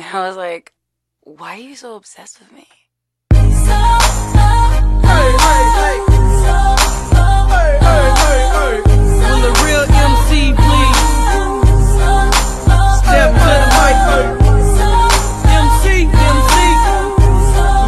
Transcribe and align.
And 0.00 0.16
I 0.16 0.26
was 0.26 0.36
like, 0.38 0.72
why 1.24 1.56
are 1.56 1.60
you 1.60 1.76
so 1.76 1.94
obsessed 1.94 2.40
with 2.40 2.50
me? 2.52 2.66
Will 3.34 3.44
a 9.44 9.52
real 9.60 9.84
MC 10.08 10.56
please 10.56 11.00
step 12.96 13.28
to 13.36 13.52
the 13.60 13.68
mic? 13.76 13.96
MC, 15.60 16.08
MC, 16.08 16.54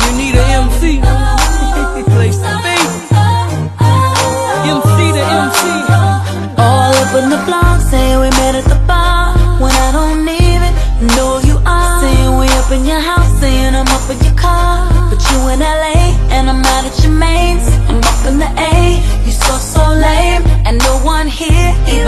you 0.05 0.13
need 0.21 0.37
a 0.37 0.45
MC. 0.61 1.01
Place 2.13 2.37
to 2.37 2.53
be. 2.61 2.77
MC 4.69 4.99
to 5.17 5.25
MC. 5.41 5.65
All 6.61 6.93
up 6.93 7.13
in 7.23 7.31
the 7.31 7.41
block, 7.47 7.81
saying 7.81 8.21
we 8.21 8.29
met 8.29 8.57
at 8.57 8.65
the 8.65 8.82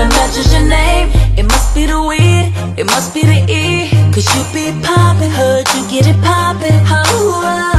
even 0.05 0.53
your 0.53 0.69
name. 0.69 1.09
It 1.37 1.45
must 1.45 1.75
be 1.75 1.87
the 1.87 2.01
weed, 2.03 2.53
it 2.77 2.87
must 2.87 3.15
be 3.15 3.23
the 3.23 3.45
E. 3.51 3.91
Cause 4.13 4.29
you 4.35 4.43
be 4.53 4.71
poppin', 4.83 5.31
heard 5.31 5.67
you 5.75 5.89
get 5.89 6.07
it 6.07 6.21
poppin'. 6.23 6.81
Oh, 6.89 7.74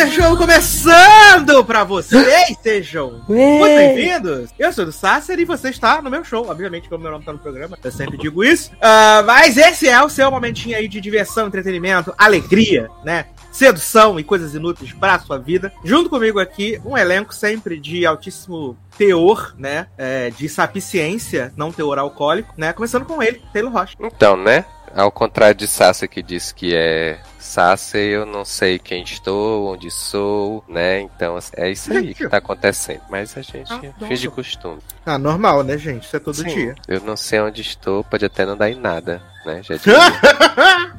Sacer 0.00 0.12
Show 0.12 0.34
começando 0.34 1.62
pra 1.62 1.84
vocês, 1.84 2.56
sejam 2.62 3.22
muito 3.28 3.64
bem-vindos. 3.64 4.48
Eu 4.58 4.72
sou 4.72 4.86
do 4.86 4.92
Sacer 4.92 5.38
e 5.38 5.44
você 5.44 5.68
está 5.68 6.00
no 6.00 6.08
meu 6.08 6.24
show, 6.24 6.48
obviamente, 6.48 6.88
como 6.88 7.02
meu 7.02 7.12
nome 7.12 7.22
tá 7.22 7.34
no 7.34 7.38
programa, 7.38 7.78
eu 7.84 7.92
sempre 7.92 8.16
digo 8.16 8.42
isso. 8.42 8.70
Ah, 8.80 9.22
mas 9.26 9.58
esse 9.58 9.86
é 9.86 10.02
o 10.02 10.08
seu 10.08 10.30
momentinho 10.30 10.74
aí 10.74 10.88
de 10.88 11.02
diversão, 11.02 11.48
entretenimento, 11.48 12.14
alegria, 12.16 12.88
né? 13.04 13.26
Sedução 13.52 14.18
e 14.18 14.24
coisas 14.24 14.54
inúteis 14.54 14.90
para 14.90 15.16
a 15.16 15.18
sua 15.18 15.36
vida. 15.36 15.70
Junto 15.84 16.08
comigo 16.08 16.40
aqui, 16.40 16.80
um 16.82 16.96
elenco 16.96 17.34
sempre 17.34 17.78
de 17.78 18.06
altíssimo 18.06 18.78
teor, 18.96 19.54
né? 19.58 19.86
É, 19.98 20.30
de 20.30 20.48
sapiciência, 20.48 21.52
não 21.58 21.70
teor 21.70 21.98
alcoólico, 21.98 22.54
né? 22.56 22.72
Começando 22.72 23.04
com 23.04 23.22
ele, 23.22 23.42
Taylor 23.52 23.70
Rocha. 23.70 23.96
Então, 24.00 24.34
né? 24.34 24.64
Ao 24.94 25.12
contrário 25.12 25.54
de 25.54 25.68
Sasha 25.68 26.08
que 26.08 26.22
disse 26.22 26.54
que 26.54 26.74
é 26.74 27.20
Eu 27.94 28.24
não 28.26 28.44
sei 28.44 28.78
quem 28.78 29.02
estou, 29.02 29.72
onde 29.72 29.90
sou, 29.90 30.64
né? 30.68 31.00
Então 31.00 31.36
é 31.56 31.70
isso 31.70 31.92
aí 31.92 32.14
que 32.14 32.28
tá 32.28 32.36
acontecendo. 32.36 33.00
Mas 33.10 33.36
a 33.36 33.42
gente 33.42 33.72
Ah, 33.72 33.80
finge 34.06 34.26
nossa. 34.26 34.30
costume. 34.36 34.78
Ah, 35.04 35.18
normal, 35.18 35.62
né, 35.62 35.76
gente? 35.76 36.04
Isso 36.04 36.16
é 36.16 36.20
todo 36.20 36.34
Sim, 36.36 36.44
dia. 36.44 36.74
Eu 36.86 37.00
não 37.00 37.16
sei 37.16 37.40
onde 37.40 37.60
estou, 37.60 38.04
pode 38.04 38.24
até 38.24 38.46
não 38.46 38.56
dar 38.56 38.70
em 38.70 38.74
nada, 38.76 39.22
né? 39.44 39.60
Já 39.62 39.74
disse. 39.76 39.90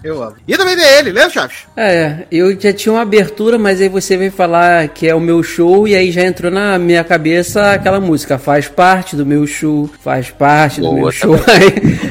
Eu 0.03 0.23
amo. 0.23 0.35
E 0.47 0.57
também 0.57 0.75
tem 0.75 0.85
ele, 0.85 1.11
Léo 1.11 1.29
Chaves. 1.29 1.57
É, 1.77 2.25
eu 2.31 2.59
já 2.59 2.73
tinha 2.73 2.93
uma 2.93 3.01
abertura, 3.01 3.57
mas 3.57 3.79
aí 3.79 3.87
você 3.87 4.17
veio 4.17 4.31
falar 4.31 4.87
que 4.87 5.07
é 5.07 5.13
o 5.13 5.19
meu 5.19 5.43
show 5.43 5.87
e 5.87 5.95
aí 5.95 6.11
já 6.11 6.23
entrou 6.23 6.51
na 6.51 6.79
minha 6.79 7.03
cabeça 7.03 7.73
aquela 7.73 7.99
música, 7.99 8.39
faz 8.39 8.67
parte 8.67 9.15
do 9.15 9.25
meu 9.25 9.45
show, 9.45 9.89
faz 10.01 10.31
parte 10.31 10.81
do 10.81 10.87
Boa 10.87 11.01
meu 11.01 11.11
show. 11.11 11.35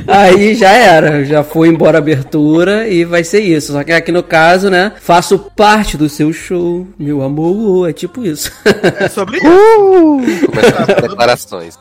Aí, 0.06 0.40
aí 0.40 0.54
já 0.54 0.70
era, 0.70 1.24
já 1.24 1.44
foi 1.44 1.68
embora 1.68 1.98
a 1.98 2.00
abertura 2.00 2.88
e 2.88 3.04
vai 3.04 3.22
ser 3.22 3.40
isso. 3.40 3.72
Só 3.72 3.84
que 3.84 3.92
aqui 3.92 4.10
no 4.10 4.22
caso, 4.22 4.68
né, 4.68 4.92
faço 5.00 5.38
parte 5.38 5.96
do 5.96 6.08
seu 6.08 6.32
show, 6.32 6.86
meu 6.98 7.22
amor, 7.22 7.88
é 7.88 7.92
tipo 7.92 8.24
isso. 8.24 8.50
É 8.98 9.08
sobre 9.08 9.38
isso. 9.38 10.46
Começando 10.46 10.90
as 10.90 11.02
declarações. 11.02 11.78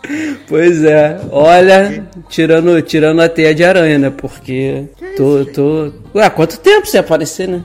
Pois 0.48 0.84
é, 0.84 1.20
olha, 1.32 2.04
tirando, 2.30 2.82
tirando 2.82 3.22
a 3.22 3.30
teia 3.30 3.56
de 3.56 3.64
aranha, 3.64 3.98
né? 3.98 4.10
Porque 4.16 4.39
tô, 5.18 5.46
tô. 5.46 5.92
Ué, 6.16 6.26
há 6.26 6.30
quanto 6.30 6.60
tempo 6.60 6.88
você 6.88 6.98
aparecer, 6.98 7.48
né? 7.48 7.62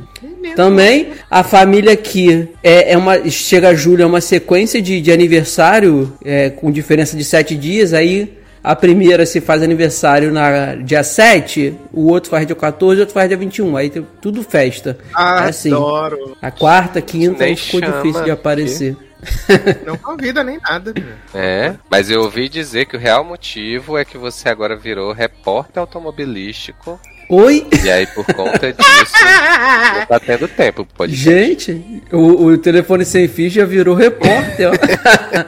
Também 0.55 1.09
a 1.31 1.43
família 1.43 1.93
aqui 1.93 2.49
é, 2.63 2.93
é 2.93 2.97
uma. 2.97 3.29
Chega 3.31 3.75
julho, 3.75 4.03
é 4.03 4.07
uma 4.07 4.21
sequência 4.21 4.81
de, 4.81 5.01
de 5.01 5.11
aniversário 5.11 6.13
é, 6.25 6.51
com 6.51 6.71
diferença 6.71 7.17
de 7.17 7.25
sete 7.25 7.57
dias. 7.57 7.93
Aí 7.93 8.39
a 8.65 8.75
primeira 8.75 9.27
se 9.27 9.43
faz 9.43 9.63
aniversário 9.63 10.33
na 10.33 10.75
dia 10.75 11.05
7, 11.05 11.75
o 11.93 12.07
outro 12.07 12.31
faz 12.31 12.47
dia 12.47 12.57
14, 12.57 12.97
o 12.97 13.01
outro 13.01 13.13
faz 13.13 13.29
dia 13.29 13.37
21. 13.37 13.77
Aí 13.77 13.91
tudo 14.23 14.43
festa. 14.43 14.97
É 15.15 15.49
assim. 15.49 15.71
Adoro. 15.71 16.35
A 16.41 16.51
quarta, 16.51 17.03
quinta 17.03 17.45
ficou 17.57 17.81
chama, 17.81 17.97
difícil 17.97 18.25
de 18.25 18.31
aparecer. 18.31 18.97
Não 19.87 19.97
convida 19.97 20.43
nem 20.43 20.59
nada. 20.59 20.93
É, 21.35 21.75
mas 21.91 22.11
eu 22.11 22.23
ouvi 22.23 22.49
dizer 22.49 22.87
que 22.87 22.97
o 22.97 23.01
real 23.01 23.25
motivo 23.25 23.97
é 23.99 24.05
que 24.05 24.19
você 24.19 24.49
agora 24.49 24.77
virou 24.77 25.13
repórter 25.13 25.81
automobilístico. 25.81 27.01
Oi? 27.29 27.67
E 27.85 27.91
aí, 27.91 28.07
por 28.07 28.27
conta 28.27 28.73
disso, 28.73 29.15
não 29.99 30.07
tá 30.07 30.21
tendo 30.21 30.47
tempo 30.47 30.85
pro 30.85 30.97
podcast. 30.97 31.73
Gente, 31.73 32.03
o, 32.13 32.45
o 32.45 32.59
telefone 32.59 33.05
sem 33.05 33.27
fio 33.29 33.49
já 33.49 33.65
virou 33.65 33.95
repórter. 33.95 34.71
ó. 34.71 35.45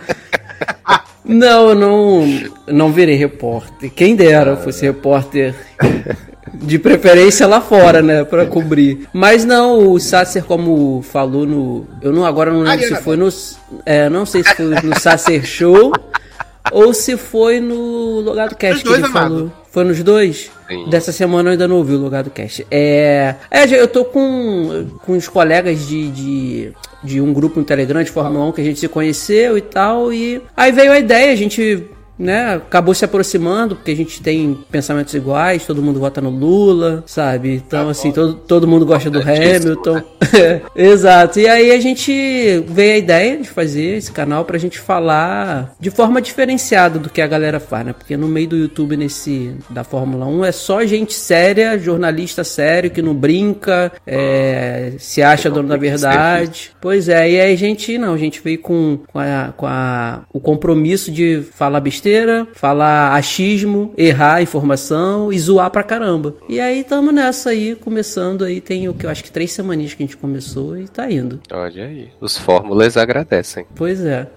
não, 1.24 1.68
eu 1.70 1.74
não, 1.74 2.50
não 2.66 2.92
virei 2.92 3.16
repórter. 3.16 3.90
Quem 3.90 4.16
dera 4.16 4.52
eu 4.52 4.56
fosse 4.56 4.86
repórter. 4.86 5.54
De 6.54 6.78
preferência 6.78 7.46
lá 7.46 7.60
fora, 7.60 8.00
né? 8.00 8.24
Pra 8.24 8.46
cobrir. 8.46 9.08
Mas 9.12 9.44
não, 9.44 9.90
o 9.92 9.98
Sacer, 9.98 10.44
como 10.44 11.02
falou 11.02 11.44
no. 11.46 11.86
Eu 12.00 12.12
não, 12.12 12.24
agora 12.24 12.52
não 12.52 12.60
lembro 12.60 12.86
se 12.86 12.94
foi 12.96 13.16
no. 13.16 13.28
É, 13.84 14.08
não 14.08 14.24
sei 14.24 14.44
se 14.44 14.54
foi 14.54 14.66
no 14.66 14.98
Sacer 14.98 15.44
Show 15.44 15.92
ou 16.72 16.92
se 16.92 17.16
foi 17.16 17.60
no 17.60 18.20
Logado 18.20 18.54
Cast 18.56 18.82
que 18.82 18.88
ele 18.88 19.04
amado. 19.04 19.12
falou. 19.12 19.52
Foi 19.70 19.84
nos 19.84 20.02
dois? 20.02 20.50
Sim. 20.68 20.88
Dessa 20.88 21.12
semana 21.12 21.50
eu 21.50 21.52
ainda 21.52 21.68
não 21.68 21.76
ouvi 21.76 21.94
o 21.94 21.98
Logado 21.98 22.30
Cast. 22.30 22.66
É. 22.70 23.34
É, 23.50 23.64
eu 23.64 23.86
tô 23.86 24.04
com, 24.04 24.86
com 25.04 25.12
os 25.12 25.28
colegas 25.28 25.86
de, 25.86 26.10
de, 26.10 26.72
de 27.04 27.20
um 27.20 27.32
grupo 27.32 27.58
no 27.58 27.64
Telegram 27.64 28.02
de 28.02 28.10
Fórmula 28.10 28.46
1 28.46 28.52
que 28.52 28.60
a 28.60 28.64
gente 28.64 28.80
se 28.80 28.88
conheceu 28.88 29.58
e 29.58 29.60
tal. 29.60 30.12
E 30.12 30.42
aí 30.56 30.72
veio 30.72 30.92
a 30.92 30.98
ideia, 30.98 31.32
a 31.32 31.36
gente. 31.36 31.84
Né, 32.18 32.54
acabou 32.54 32.94
se 32.94 33.04
aproximando, 33.04 33.76
porque 33.76 33.90
a 33.90 33.96
gente 33.96 34.22
tem 34.22 34.56
pensamentos 34.70 35.12
iguais, 35.12 35.66
todo 35.66 35.82
mundo 35.82 36.00
vota 36.00 36.20
no 36.20 36.30
Lula, 36.30 37.04
sabe? 37.06 37.54
Então, 37.66 37.88
assim, 37.90 38.10
todo, 38.10 38.34
todo 38.34 38.66
mundo 38.66 38.86
gosta 38.86 39.10
do 39.10 39.20
Hamilton. 39.22 40.02
Exato. 40.74 41.38
E 41.40 41.46
aí 41.46 41.72
a 41.72 41.80
gente 41.80 42.10
veio 42.68 42.94
a 42.94 42.98
ideia 42.98 43.36
de 43.38 43.48
fazer 43.48 43.96
esse 43.98 44.10
canal 44.12 44.44
pra 44.44 44.56
gente 44.58 44.78
falar 44.78 45.74
de 45.78 45.90
forma 45.90 46.20
diferenciada 46.22 46.98
do 46.98 47.10
que 47.10 47.20
a 47.20 47.26
galera 47.26 47.60
faz, 47.60 47.86
né? 47.86 47.92
Porque 47.92 48.16
no 48.16 48.28
meio 48.28 48.48
do 48.48 48.56
YouTube 48.56 48.96
nesse 48.96 49.52
da 49.70 49.84
Fórmula 49.84 50.26
1 50.26 50.44
é 50.44 50.52
só 50.52 50.84
gente 50.86 51.12
séria, 51.14 51.78
jornalista 51.78 52.44
sério 52.44 52.90
que 52.90 53.02
não 53.02 53.14
brinca, 53.14 53.92
é, 54.06 54.92
se 54.98 55.22
acha 55.22 55.50
dono 55.50 55.68
da 55.68 55.76
verdade. 55.76 56.70
Pois 56.80 57.08
é, 57.08 57.30
e 57.30 57.40
aí 57.40 57.52
a 57.52 57.56
gente 57.56 57.98
não, 57.98 58.14
a 58.14 58.18
gente 58.18 58.40
veio 58.42 58.58
com, 58.58 59.00
com, 59.12 59.18
a, 59.18 59.52
com 59.56 59.66
a- 59.66 60.22
o 60.32 60.40
compromisso 60.40 61.10
de 61.10 61.42
falar 61.54 61.80
besteira, 61.80 62.05
falar 62.54 63.14
achismo, 63.14 63.92
errar 63.96 64.42
informação 64.42 65.32
e 65.32 65.38
zoar 65.38 65.70
pra 65.70 65.82
caramba. 65.82 66.34
E 66.48 66.60
aí 66.60 66.84
tamo 66.84 67.12
nessa 67.12 67.50
aí, 67.50 67.74
começando 67.74 68.44
aí, 68.44 68.60
tem 68.60 68.88
o 68.88 68.94
que 68.94 69.06
eu 69.06 69.10
acho 69.10 69.24
que 69.24 69.30
três 69.30 69.52
semaninhas 69.52 69.94
que 69.94 70.02
a 70.02 70.06
gente 70.06 70.16
começou 70.16 70.76
e 70.76 70.88
tá 70.88 71.10
indo. 71.10 71.40
Olha 71.52 71.84
aí. 71.84 72.08
Os 72.20 72.36
fórmulas 72.36 72.96
agradecem. 72.96 73.66
Pois 73.74 74.04
é. 74.04 74.26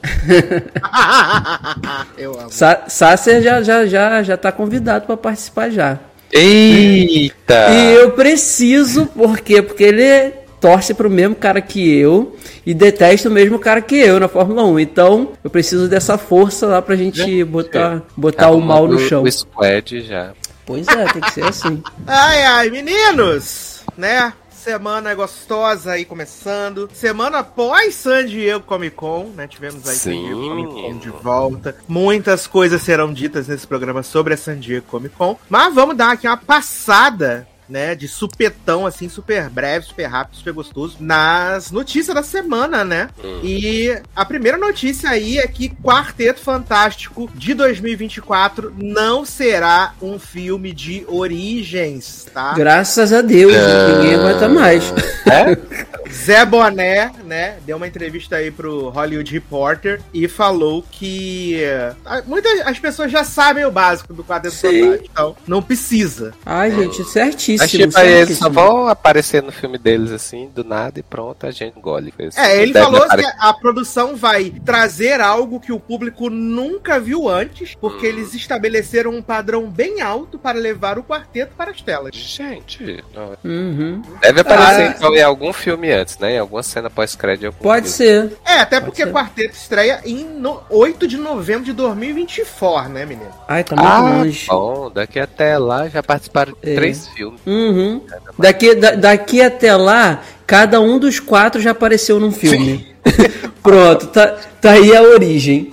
Eu 2.17 2.39
amo. 2.39 2.51
Sa 2.51 2.83
Sácer 2.87 3.41
já, 3.41 3.61
já, 3.61 3.85
já, 3.85 4.23
já 4.23 4.37
tá 4.37 4.51
convidado 4.51 5.05
pra 5.05 5.17
participar 5.17 5.69
já. 5.69 5.99
Eita! 6.31 7.69
E 7.71 7.95
eu 7.95 8.11
preciso, 8.11 9.07
por 9.07 9.39
quê? 9.39 9.61
Porque 9.61 9.83
ele 9.83 10.33
torce 10.59 10.93
pro 10.93 11.09
mesmo 11.09 11.35
cara 11.35 11.61
que 11.61 11.89
eu 11.97 12.35
e 12.65 12.73
detesta 12.73 13.29
o 13.29 13.31
mesmo 13.31 13.59
cara 13.59 13.81
que 13.81 13.95
eu 13.95 14.19
na 14.19 14.27
Fórmula 14.27 14.63
1. 14.63 14.79
Então, 14.79 15.31
eu 15.43 15.49
preciso 15.49 15.87
dessa 15.87 16.17
força 16.17 16.67
lá 16.67 16.81
pra 16.81 16.95
gente 16.95 17.43
botar, 17.43 18.03
botar 18.15 18.51
o 18.51 18.61
mal 18.61 18.87
no 18.87 18.99
chão. 18.99 19.23
O 19.23 19.31
squad 19.31 20.01
já. 20.01 20.33
Pois 20.65 20.87
é, 20.87 21.05
tem 21.05 21.21
que 21.21 21.31
ser 21.31 21.43
assim. 21.45 21.81
Ai, 22.05 22.43
ai, 22.43 22.69
meninos, 22.69 23.83
né? 23.97 24.31
Semana 24.51 25.15
gostosa 25.15 25.93
aí 25.93 26.05
começando. 26.05 26.89
Semana 26.93 27.43
pós 27.43 27.95
San 27.95 28.25
Diego 28.25 28.65
Comic 28.65 28.95
Con, 28.95 29.31
né? 29.35 29.47
Tivemos 29.47 29.87
aí 29.87 29.95
San 29.95 30.11
Sim. 30.11 30.25
Diego 30.25 30.41
Comic 30.41 30.73
Con 30.73 30.97
de 30.99 31.09
volta. 31.09 31.75
Muitas 31.87 32.45
coisas 32.45 32.81
serão 32.81 33.11
ditas 33.11 33.47
nesse 33.47 33.65
programa 33.65 34.03
sobre 34.03 34.35
a 34.35 34.37
San 34.37 34.59
Diego 34.59 34.85
Comic 34.85 35.15
Con. 35.15 35.39
Mas 35.49 35.73
vamos 35.73 35.95
dar 35.97 36.11
aqui 36.11 36.27
uma 36.27 36.37
passada 36.37 37.47
né, 37.69 37.95
de 37.95 38.07
supetão, 38.07 38.85
assim, 38.85 39.07
super 39.07 39.49
breve, 39.49 39.85
super 39.85 40.05
rápido, 40.07 40.37
super 40.37 40.53
gostoso, 40.53 40.97
nas 40.99 41.71
notícias 41.71 42.15
da 42.15 42.23
semana, 42.23 42.83
né? 42.83 43.09
Hum. 43.23 43.39
E 43.43 43.97
a 44.15 44.25
primeira 44.25 44.57
notícia 44.57 45.09
aí 45.09 45.37
é 45.37 45.47
que 45.47 45.69
Quarteto 45.69 46.39
Fantástico 46.41 47.29
de 47.35 47.53
2024 47.53 48.73
não 48.77 49.23
será 49.25 49.93
um 50.01 50.17
filme 50.17 50.73
de 50.73 51.05
origens, 51.07 52.27
tá? 52.33 52.53
Graças 52.53 53.13
a 53.13 53.21
Deus, 53.21 53.53
Ah. 53.55 53.97
ninguém 53.97 54.15
aguenta 54.15 54.47
mais. 54.49 54.83
É? 55.25 55.57
Zé 56.11 56.43
Boné, 56.43 57.11
né, 57.23 57.57
deu 57.67 57.77
uma 57.77 57.87
entrevista 57.87 58.37
aí 58.37 58.49
pro 58.49 58.89
Hollywood 58.89 59.31
Reporter 59.31 60.01
e 60.11 60.27
falou 60.27 60.83
que 60.91 61.61
eh, 61.63 61.93
muitas 62.25 62.61
as 62.65 62.79
pessoas 62.79 63.11
já 63.11 63.23
sabem 63.23 63.63
o 63.63 63.71
básico 63.71 64.11
do 64.11 64.23
Quarteto 64.23 64.55
Sim. 64.55 64.81
Fantástico, 64.81 65.09
então 65.11 65.35
não 65.47 65.61
precisa. 65.61 66.33
Ai, 66.43 66.71
gente, 66.71 67.03
certíssimo. 67.03 67.58
Mas 67.59 67.71
tipo, 67.71 67.97
aí 67.97 68.11
eles 68.11 68.37
só 68.37 68.49
vão 68.49 68.87
aparecer 68.87 69.43
no 69.43 69.51
filme 69.51 69.77
deles 69.77 70.11
assim, 70.11 70.49
do 70.53 70.63
nada, 70.63 70.99
e 70.99 71.03
pronto, 71.03 71.45
a 71.45 71.51
gente 71.51 71.77
engole. 71.77 72.13
É, 72.35 72.61
ele 72.61 72.73
falou 72.73 73.07
que 73.07 73.25
a 73.39 73.53
produção 73.53 74.15
vai 74.15 74.51
trazer 74.65 75.21
algo 75.21 75.59
que 75.59 75.71
o 75.71 75.79
público 75.79 76.29
nunca 76.29 76.99
viu 76.99 77.29
antes, 77.29 77.75
porque 77.75 78.05
Hum. 78.07 78.09
eles 78.09 78.33
estabeleceram 78.33 79.11
um 79.11 79.21
padrão 79.21 79.69
bem 79.69 80.01
alto 80.01 80.37
para 80.39 80.57
levar 80.57 80.97
o 80.97 81.03
quarteto 81.03 81.53
para 81.55 81.71
as 81.71 81.81
telas. 81.81 82.15
Gente, 82.15 83.03
Uhum. 83.43 84.01
deve 84.21 84.41
aparecer 84.41 84.81
Ah. 84.87 84.93
então, 84.97 85.13
em 85.15 85.21
algum 85.21 85.51
filme 85.53 85.91
antes, 85.91 86.17
né? 86.17 86.33
Em 86.35 86.39
alguma 86.39 86.63
cena 86.63 86.89
pós-crédito. 86.89 87.53
Pode 87.61 87.89
filme. 87.89 88.29
ser. 88.29 88.37
É, 88.45 88.59
até 88.59 88.79
porque 88.79 89.03
ser. 89.03 89.11
quarteto 89.11 89.53
estreia 89.55 90.01
em 90.05 90.23
no- 90.23 90.61
8 90.69 91.07
de 91.07 91.17
novembro 91.17 91.63
de 91.65 91.73
2024, 91.73 92.91
né, 92.91 93.05
menino? 93.05 93.29
Ai, 93.47 93.63
tá 93.63 93.75
muito 93.75 93.87
Ah, 93.89 93.99
longe. 93.99 94.47
bom, 94.47 94.89
daqui 94.91 95.19
até 95.19 95.57
lá 95.57 95.87
já 95.87 96.01
participaram 96.03 96.53
de 96.61 96.71
É. 96.71 96.75
três 96.75 97.07
filmes. 97.09 97.39
Uhum. 97.49 98.01
Daqui, 98.37 98.75
da- 98.75 98.91
daqui 98.91 99.41
até 99.41 99.75
lá, 99.75 100.21
cada 100.45 100.79
um 100.79 100.99
dos 100.99 101.19
quatro 101.19 101.59
já 101.59 101.71
apareceu 101.71 102.19
num 102.19 102.31
filme. 102.31 102.87
Pronto, 103.63 104.07
tá, 104.07 104.37
tá 104.61 104.71
aí 104.71 104.95
a 104.95 105.01
origem. 105.01 105.71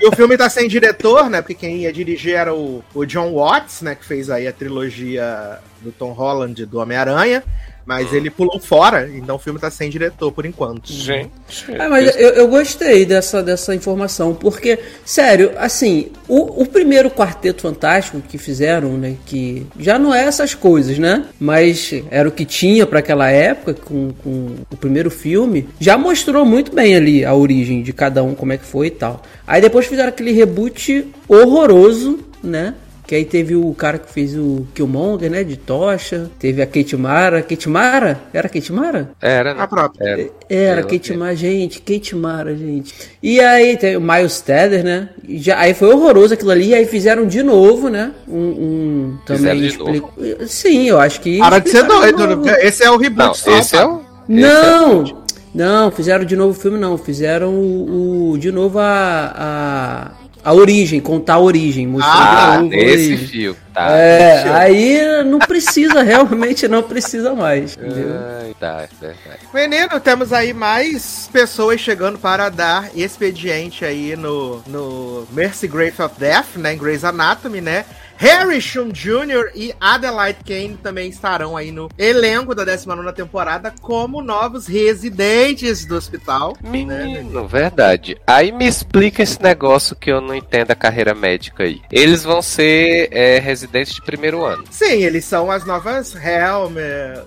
E 0.00 0.06
o 0.08 0.12
filme 0.16 0.36
tá 0.36 0.48
sem 0.48 0.66
diretor, 0.68 1.28
né? 1.28 1.42
Porque 1.42 1.54
quem 1.54 1.78
ia 1.82 1.92
dirigir 1.92 2.34
era 2.34 2.54
o, 2.54 2.82
o 2.94 3.04
John 3.04 3.32
Watts, 3.34 3.82
né? 3.82 3.94
Que 3.94 4.04
fez 4.04 4.30
aí 4.30 4.48
a 4.48 4.52
trilogia 4.52 5.58
do 5.80 5.92
Tom 5.92 6.12
Holland 6.12 6.64
do 6.66 6.78
Homem-Aranha. 6.78 7.44
Mas 7.88 8.12
ele 8.12 8.28
pulou 8.28 8.60
fora, 8.60 9.08
então 9.14 9.36
o 9.36 9.38
filme 9.38 9.58
tá 9.58 9.70
sem 9.70 9.88
diretor 9.88 10.30
por 10.30 10.44
enquanto. 10.44 10.92
Gente. 10.92 11.30
Ah, 11.78 11.88
mas 11.88 12.14
eu, 12.16 12.28
eu 12.34 12.46
gostei 12.46 13.06
dessa, 13.06 13.42
dessa 13.42 13.74
informação, 13.74 14.34
porque, 14.34 14.78
sério, 15.06 15.52
assim, 15.56 16.08
o, 16.28 16.60
o 16.60 16.66
primeiro 16.66 17.10
Quarteto 17.10 17.62
Fantástico 17.62 18.20
que 18.20 18.36
fizeram, 18.36 18.98
né, 18.98 19.16
que 19.24 19.66
já 19.78 19.98
não 19.98 20.14
é 20.14 20.24
essas 20.24 20.52
coisas, 20.52 20.98
né, 20.98 21.24
mas 21.40 21.94
era 22.10 22.28
o 22.28 22.32
que 22.32 22.44
tinha 22.44 22.84
para 22.86 22.98
aquela 22.98 23.30
época, 23.30 23.72
com, 23.72 24.10
com 24.22 24.56
o 24.70 24.76
primeiro 24.76 25.10
filme, 25.10 25.66
já 25.80 25.96
mostrou 25.96 26.44
muito 26.44 26.74
bem 26.74 26.94
ali 26.94 27.24
a 27.24 27.34
origem 27.34 27.82
de 27.82 27.94
cada 27.94 28.22
um, 28.22 28.34
como 28.34 28.52
é 28.52 28.58
que 28.58 28.66
foi 28.66 28.88
e 28.88 28.90
tal. 28.90 29.22
Aí 29.46 29.62
depois 29.62 29.86
fizeram 29.86 30.10
aquele 30.10 30.32
reboot 30.32 31.08
horroroso, 31.26 32.18
né, 32.44 32.74
que 33.08 33.14
aí 33.14 33.24
teve 33.24 33.56
o 33.56 33.72
cara 33.72 33.98
que 33.98 34.12
fez 34.12 34.36
o 34.36 34.66
Killmonger, 34.74 35.30
né, 35.30 35.42
de 35.42 35.56
Tocha, 35.56 36.30
teve 36.38 36.60
a 36.60 36.66
Kate 36.66 36.94
Mara, 36.94 37.40
Kate 37.40 37.66
Mara? 37.66 38.20
Era 38.34 38.50
Kate 38.50 38.70
Mara? 38.70 39.10
Era, 39.20 39.54
né? 39.54 39.62
A 39.62 39.66
própria. 39.66 40.06
Era. 40.06 40.30
Era, 40.50 40.82
Kate. 40.82 41.14
Mara, 41.16 41.34
gente, 41.34 41.80
Kate 41.80 42.14
Mara, 42.14 42.54
gente. 42.54 42.94
E 43.22 43.40
aí 43.40 43.78
tem 43.78 43.96
o 43.96 44.00
Miles 44.02 44.42
Teller, 44.42 44.84
né? 44.84 45.08
E 45.26 45.38
Já, 45.38 45.58
aí 45.58 45.72
foi 45.72 45.88
horroroso 45.88 46.34
aquilo 46.34 46.50
ali, 46.50 46.74
aí 46.74 46.84
fizeram 46.84 47.26
de 47.26 47.42
novo, 47.42 47.88
né? 47.88 48.12
Um, 48.28 48.36
um 48.38 49.18
também 49.24 49.62
Fizeram 49.62 49.92
de 49.92 49.96
expli- 49.96 50.46
Sim, 50.46 50.84
eu 50.90 51.00
acho 51.00 51.20
que. 51.22 51.38
Para 51.38 51.60
de 51.60 51.70
ser 51.70 51.84
doido, 51.84 52.36
né? 52.36 52.56
Esse 52.60 52.84
é 52.84 52.90
o 52.90 52.98
reboot 52.98 53.26
Não, 53.28 53.34
só, 53.34 53.58
esse 53.58 53.72
tá? 53.72 53.80
é 53.80 53.86
o. 53.86 54.02
Não! 54.28 55.24
Não, 55.54 55.90
fizeram 55.90 56.26
de 56.26 56.36
novo 56.36 56.50
o 56.50 56.60
filme, 56.60 56.78
não. 56.78 56.98
Fizeram 56.98 57.54
o, 57.54 58.32
o- 58.32 58.38
de 58.38 58.52
novo 58.52 58.78
a, 58.78 59.32
a, 59.34 60.10
a 60.48 60.52
origem, 60.54 61.00
contar 61.00 61.34
a 61.34 61.38
origem. 61.40 61.86
mostrar 61.86 62.58
Ah, 62.58 62.62
nesse 62.62 62.84
origem. 63.12 63.28
filme, 63.28 63.58
tá? 63.74 63.90
É, 63.90 64.48
aí 64.54 65.00
não 65.24 65.38
precisa, 65.38 66.02
realmente 66.04 66.66
não 66.68 66.82
precisa 66.82 67.34
mais, 67.34 67.76
entendeu? 67.76 68.16
Ai, 68.40 68.54
tá, 68.58 68.82
é 68.82 68.88
verdade. 69.00 69.40
Menino, 69.52 70.00
temos 70.00 70.32
aí 70.32 70.52
mais 70.54 71.28
pessoas 71.32 71.80
chegando 71.80 72.18
para 72.18 72.48
dar 72.48 72.90
expediente 72.96 73.84
aí 73.84 74.16
no, 74.16 74.62
no 74.66 75.26
Mercy 75.32 75.68
Grave 75.68 76.00
of 76.02 76.14
Death, 76.18 76.56
né? 76.56 76.74
Em 76.74 76.78
Grey's 76.78 77.04
Anatomy, 77.04 77.60
né? 77.60 77.84
Harrison 78.18 78.88
Jr. 78.88 79.52
e 79.54 79.72
Adelaide 79.80 80.40
Kane 80.44 80.76
também 80.82 81.08
estarão 81.08 81.56
aí 81.56 81.70
no 81.70 81.88
elenco 81.96 82.52
da 82.52 82.64
19 82.64 83.12
temporada 83.12 83.72
como 83.80 84.20
novos 84.20 84.66
residentes 84.66 85.86
do 85.86 85.94
hospital. 85.94 86.56
Menino, 86.60 87.46
verdade. 87.46 88.20
Aí 88.26 88.50
me 88.50 88.66
explica 88.66 89.22
esse 89.22 89.40
negócio 89.40 89.94
que 89.94 90.10
eu 90.10 90.20
não 90.20 90.34
entendo 90.34 90.72
a 90.72 90.74
carreira 90.74 91.14
médica 91.14 91.62
aí. 91.62 91.80
Eles 91.92 92.24
vão 92.24 92.42
ser 92.42 93.08
é, 93.12 93.38
residentes 93.38 93.94
de 93.94 94.02
primeiro 94.02 94.44
ano. 94.44 94.64
Sim, 94.68 95.04
eles 95.04 95.24
são 95.24 95.50
as 95.50 95.64
novas 95.64 96.14
Helm, 96.14 96.74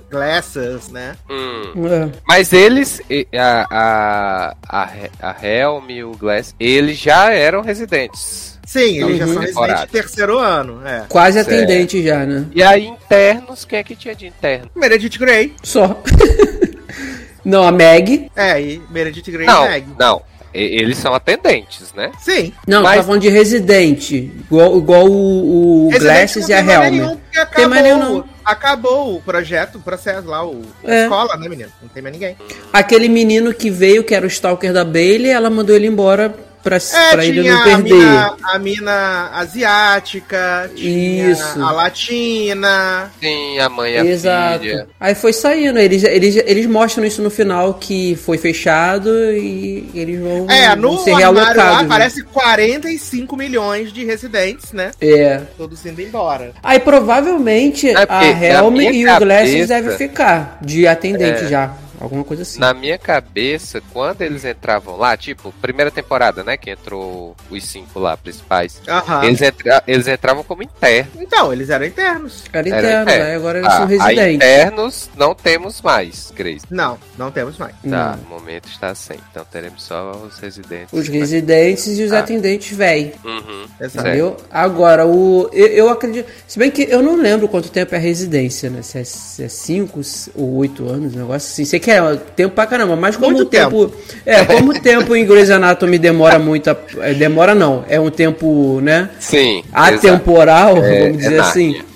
Glasses, 0.10 0.90
né? 0.90 1.16
Hum. 1.30 1.88
É. 1.88 2.10
Mas 2.28 2.52
eles, 2.52 3.02
a, 3.34 3.68
a, 3.72 4.56
a, 4.68 4.90
a 5.22 5.46
Helm 5.46 5.90
e 5.90 6.04
o 6.04 6.12
Glass, 6.12 6.54
eles 6.60 6.98
já 6.98 7.32
eram 7.32 7.62
residentes. 7.62 8.51
Sim, 8.72 9.04
eles 9.04 9.18
já 9.18 9.28
são 9.28 9.42
residentes 9.42 9.82
de 9.82 9.88
terceiro 9.88 10.38
ano, 10.40 10.82
é. 10.88 11.04
Quase 11.10 11.44
Certo. 11.44 11.48
atendente 11.54 12.02
já, 12.02 12.26
né? 12.26 12.46
E 12.56 12.64
aí, 12.64 12.86
internos, 12.88 13.66
quem 13.66 13.80
é 13.80 13.84
que 13.84 13.96
tinha 13.98 14.16
de 14.16 14.28
interno? 14.28 14.70
Meredith 14.74 15.18
Grey. 15.20 15.54
Só. 15.62 16.02
Não, 17.44 17.64
a 17.68 17.72
Meg. 17.72 18.32
É, 18.36 18.62
e 18.62 18.82
Meredith 18.90 19.30
Grey 19.32 19.46
Não, 19.48 19.66
e 19.66 19.70
Meg. 19.70 19.88
não. 20.00 20.22
Eles 20.54 20.98
são 20.98 21.14
atendentes, 21.14 21.94
né? 21.96 22.12
Sim. 22.20 22.52
Não, 22.68 22.84
Mas- 22.84 22.98
tá 22.98 23.04
falando 23.04 23.22
de 23.22 23.30
residente. 23.30 24.32
Igual, 24.50 24.78
igual 24.78 25.08
o, 25.08 25.88
o 25.88 25.90
Glasses 25.98 26.48
e 26.50 26.54
a 26.54 26.58
tem 26.58 26.66
mais 26.66 26.80
Helm. 26.86 26.92
nenhum, 26.92 27.16
porque 27.18 27.46
Tem 27.56 27.68
mais 27.68 27.82
acabou, 27.86 28.00
nenhum, 28.04 28.18
não. 28.18 28.26
acabou 28.44 29.16
o 29.16 29.22
projeto, 29.22 29.78
o 29.78 29.82
processo 29.82 30.28
lá, 30.28 30.46
o, 30.46 30.62
a 30.86 30.94
É. 30.94 31.04
escola, 31.04 31.38
né, 31.38 31.48
menino? 31.48 31.70
Não 31.82 31.88
tem 31.88 32.04
mais 32.04 32.14
ninguém. 32.14 32.36
Aquele 32.74 33.08
menino 33.08 33.54
que 33.54 33.70
veio, 33.70 34.04
que 34.04 34.14
era 34.14 34.26
o 34.26 34.30
Stalker 34.30 34.74
da 34.74 34.84
Bailey, 34.84 35.32
ela 35.32 35.50
mandou 35.50 35.74
ele 35.74 35.88
embora 35.88 36.34
pra, 36.64 36.78
É, 36.78 37.12
pra 37.12 37.26
ele 37.26 37.50
não 37.50 37.58
a 37.60 37.64
perder. 37.64 37.94
mina, 37.94 38.36
a 38.44 38.60
mina 38.60 39.30
asiática, 39.34 40.70
tinha 40.76 41.32
Isso. 41.32 41.62
a 41.62 41.72
latina. 41.72 43.12
Sim, 43.20 43.60
a 43.60 43.70
mãe 43.70 43.94
e 43.94 43.98
a 43.98 44.06
Exato. 44.06 44.60
filha. 44.60 44.88
Aí 45.00 45.16
foi 45.16 45.34
saindo. 45.34 45.80
Eles, 45.80 46.04
eles, 46.04 46.36
eles 46.46 46.66
mostram 46.66 47.04
isso 47.06 47.22
no 47.22 47.30
final 47.30 47.74
que 47.76 48.16
foi 48.16 48.38
fechado 48.38 49.10
e 49.34 49.90
eles 49.94 50.20
vão, 50.20 50.48
É, 50.50 50.70
vão 50.76 50.94
no 50.94 51.00
ser 51.04 51.12
armário 51.12 51.34
lá 51.36 51.44
realocados. 51.44 51.78
né? 51.80 51.86
aparece 51.96 52.24
45 52.24 53.36
milhões 53.38 53.92
de 53.92 54.06
residentes, 54.06 54.72
né? 54.72 54.92
É. 55.02 55.42
Todos 55.58 55.86
indo 55.86 56.02
embora. 56.02 56.52
Aí 56.64 56.80
provavelmente 56.80 57.90
É 57.90 57.94
a 58.04 58.08
porque 58.08 58.34
na 58.34 58.46
Helm 58.46 58.76
e 58.82 59.06
o 59.08 59.20
Glasses 59.20 59.52
cabeça- 59.54 59.68
devem 59.68 59.98
ficar 59.98 60.58
de 60.62 60.88
atendente 60.88 61.46
É. 61.46 61.48
já. 61.48 61.72
Alguma 62.02 62.24
coisa 62.24 62.42
assim. 62.44 62.60
Na 62.60 62.74
minha 62.74 62.98
cabeça, 62.98 63.82
quando 63.94 64.22
eles 64.22 64.44
entravam 64.44 64.98
lá, 64.98 65.16
tipo, 65.16 65.54
primeira 65.62 65.92
temporada, 65.92 66.44
né? 66.44 66.58
Que 66.58 66.72
entrou 66.72 67.36
os 67.50 67.64
cinco 67.66 68.00
lá 68.00 68.18
principais. 68.18 68.82
Aham. 68.88 69.24
Eles, 69.26 69.42
entra- 69.42 69.84
eles 69.88 70.08
entravam 70.08 70.44
como 70.44 70.64
internos. 70.64 71.14
Então, 71.20 71.54
eles 71.54 71.70
eram 71.70 71.86
internos. 71.86 72.44
Era 72.52 72.68
Era 72.68 72.78
interno, 72.80 73.02
interno. 73.04 73.26
aí 73.26 73.36
agora 73.36 73.58
eles 73.60 73.70
Ah, 73.72 73.78
são 73.78 73.86
residentes. 73.86 74.36
internos 74.36 75.10
não 75.16 75.36
temos 75.36 75.82
mais, 75.82 76.32
Grace. 76.36 76.66
Não, 76.72 76.98
não 77.18 77.30
temos 77.32 77.58
mais. 77.58 77.74
Tá, 77.74 77.80
Não. 77.84 78.18
no 78.18 78.30
momento 78.40 78.68
está 78.68 78.96
sem. 78.96 79.18
Então 79.30 79.46
teremos 79.46 79.84
só 79.84 80.12
os 80.26 80.40
residentes. 80.40 80.88
Os 80.92 81.08
residentes 81.08 82.00
e 82.00 82.04
os 82.04 82.12
Ah. 82.12 82.20
atendentes 82.20 82.76
velho. 82.76 83.12
Uhum. 83.24 83.66
Entendeu? 83.80 84.38
Agora, 84.50 85.06
o, 85.06 85.50
eu, 85.54 85.68
eu 85.68 85.90
acredito. 85.90 86.28
Se 86.48 86.58
bem 86.58 86.72
que 86.72 86.84
eu 86.84 87.02
não 87.04 87.16
lembro 87.16 87.48
quanto 87.48 87.70
tempo 87.70 87.94
é 87.94 87.98
a 87.98 88.02
residência, 88.02 88.70
né? 88.70 88.82
Se 88.82 89.44
é 89.44 89.48
5 89.48 90.02
ou 90.36 90.56
8 90.58 90.88
anos, 90.90 91.14
um 91.16 91.20
negócio 91.20 91.52
assim. 91.52 91.66
Sei 91.66 91.80
que 91.80 91.91
é 91.92 92.16
tempo 92.36 92.56
pra 92.56 92.66
caramba, 92.66 92.96
mas 92.96 93.16
como 93.16 93.32
Muito 93.32 93.44
o 93.44 93.46
tempo. 93.46 93.92
É, 94.26 94.44
como 94.46 94.72
o 94.72 94.74
tempo 94.82 95.16
em 95.16 95.26
Grey's 95.26 95.50
Anatomy 95.50 95.98
demora 95.98 96.38
muito. 96.40 96.70
a- 96.70 96.78
é, 97.02 97.14
demora 97.14 97.54
não, 97.56 97.84
é 97.88 98.00
um 98.00 98.10
tempo, 98.10 98.80
né? 98.82 99.10
Sim. 99.20 99.64
exato. 99.68 99.96
Atemporal, 100.08 100.78
É, 100.78 101.00
vamos 101.04 101.18
dizer 101.18 101.36
é 101.36 101.40
assim. 101.40 101.68
Nárnia. 101.74 101.92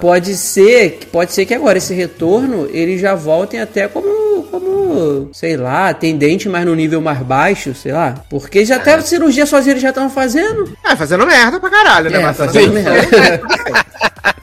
Pode 0.00 0.34
ser, 0.34 0.98
que- 0.98 1.06
pode 1.06 1.32
ser 1.32 1.44
que 1.46 1.54
agora 1.54 1.78
esse 1.78 1.94
retorno 1.94 2.68
eles 2.72 3.00
já 3.00 3.14
voltem 3.14 3.60
até 3.60 3.86
como, 3.86 4.42
como, 4.50 5.28
sei 5.32 5.56
lá, 5.56 5.88
atendente, 5.88 6.48
mas 6.48 6.66
no 6.66 6.74
nível 6.74 7.00
mais 7.00 7.18
baixo, 7.20 7.72
sei 7.74 7.92
lá. 7.92 8.14
Porque 8.28 8.64
já 8.64 8.74
até 8.76 9.00
cirurgia 9.02 9.46
sozinho 9.46 9.74
eles 9.74 9.82
já 9.82 9.90
estão 9.90 10.10
fazendo. 10.10 10.68
É, 10.84 10.96
fazendo 10.96 11.24
merda 11.24 11.60
pra 11.60 11.70
caralho, 11.70 12.10
né? 12.10 12.22
É, 12.22 12.32
fazendo 12.32 12.72
merda. 12.72 13.06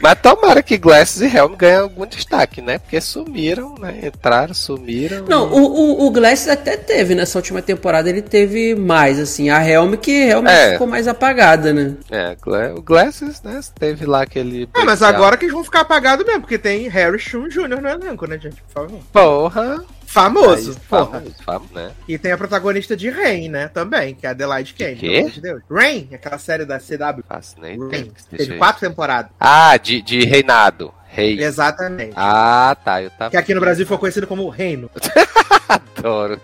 Mas 0.00 0.18
tomara 0.20 0.62
que 0.62 0.76
Glasses 0.76 1.20
e 1.22 1.36
Helm 1.36 1.54
ganhem 1.54 1.78
algum 1.78 2.06
destaque, 2.06 2.60
né? 2.60 2.78
Porque 2.78 3.00
sumiram, 3.00 3.74
né? 3.80 4.00
Entraram, 4.04 4.54
sumiram. 4.54 5.24
Não, 5.28 5.52
o, 5.52 6.02
o, 6.02 6.06
o 6.06 6.10
Glass 6.10 6.48
até 6.48 6.76
teve 6.76 7.14
nessa 7.14 7.38
última 7.38 7.60
temporada, 7.62 8.08
ele 8.08 8.22
teve 8.22 8.74
mais, 8.74 9.18
assim. 9.18 9.50
A 9.50 9.66
Helm 9.66 9.94
que 9.94 10.24
realmente 10.24 10.52
É. 10.54 10.72
ficou 10.72 10.86
mais 10.86 11.08
apagada, 11.08 11.72
né? 11.72 11.94
É, 12.10 12.36
o 12.76 12.82
Glasses, 12.82 13.42
né? 13.42 13.60
Teve 13.78 14.06
lá 14.06 14.22
aquele. 14.22 14.68
Ah, 14.74 14.84
mas 14.84 15.02
agora 15.02 15.36
que 15.36 15.44
eles 15.44 15.54
vão 15.54 15.64
ficar 15.64 15.80
apagados 15.80 16.24
mesmo, 16.26 16.40
porque 16.42 16.58
tem 16.58 16.88
Harry 16.88 17.18
Shun 17.18 17.48
Jr. 17.48 17.80
no 17.80 17.88
elenco, 17.88 18.26
né, 18.26 18.38
gente? 18.38 18.62
Por 18.62 18.82
favor. 18.82 19.00
Porra! 19.12 19.84
Famoso. 20.14 20.70
Aí, 20.70 20.76
famoso, 20.88 21.34
famoso, 21.44 21.74
né? 21.74 21.90
E 22.06 22.16
tem 22.16 22.30
a 22.30 22.38
protagonista 22.38 22.96
de 22.96 23.10
Rain, 23.10 23.48
né? 23.48 23.66
Também, 23.66 24.14
que 24.14 24.24
é 24.24 24.28
a 24.28 24.30
Adelaide 24.30 24.72
Kane. 24.72 24.94
quê? 24.94 25.28
de 25.28 25.40
Deus. 25.40 25.60
Rain, 25.68 26.08
aquela 26.14 26.38
série 26.38 26.64
da 26.64 26.78
CW. 26.78 27.24
Rain. 27.60 27.74
ideia. 27.88 28.12
Deixa 28.30 28.46
Teve 28.46 28.56
quatro 28.56 28.88
temporadas. 28.88 29.32
Ah, 29.40 29.76
de, 29.76 30.00
de 30.00 30.24
reinado. 30.24 30.94
Rei. 31.08 31.40
Exatamente. 31.42 32.12
Ah, 32.14 32.76
tá. 32.84 33.02
Eu 33.02 33.10
tava. 33.10 33.32
Que 33.32 33.36
aqui 33.36 33.54
no 33.54 33.60
Brasil 33.60 33.84
foi 33.84 33.98
conhecido 33.98 34.28
como 34.28 34.48
Reino. 34.48 34.88
Adoro. 35.68 36.40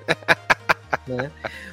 Né? 1.14 1.30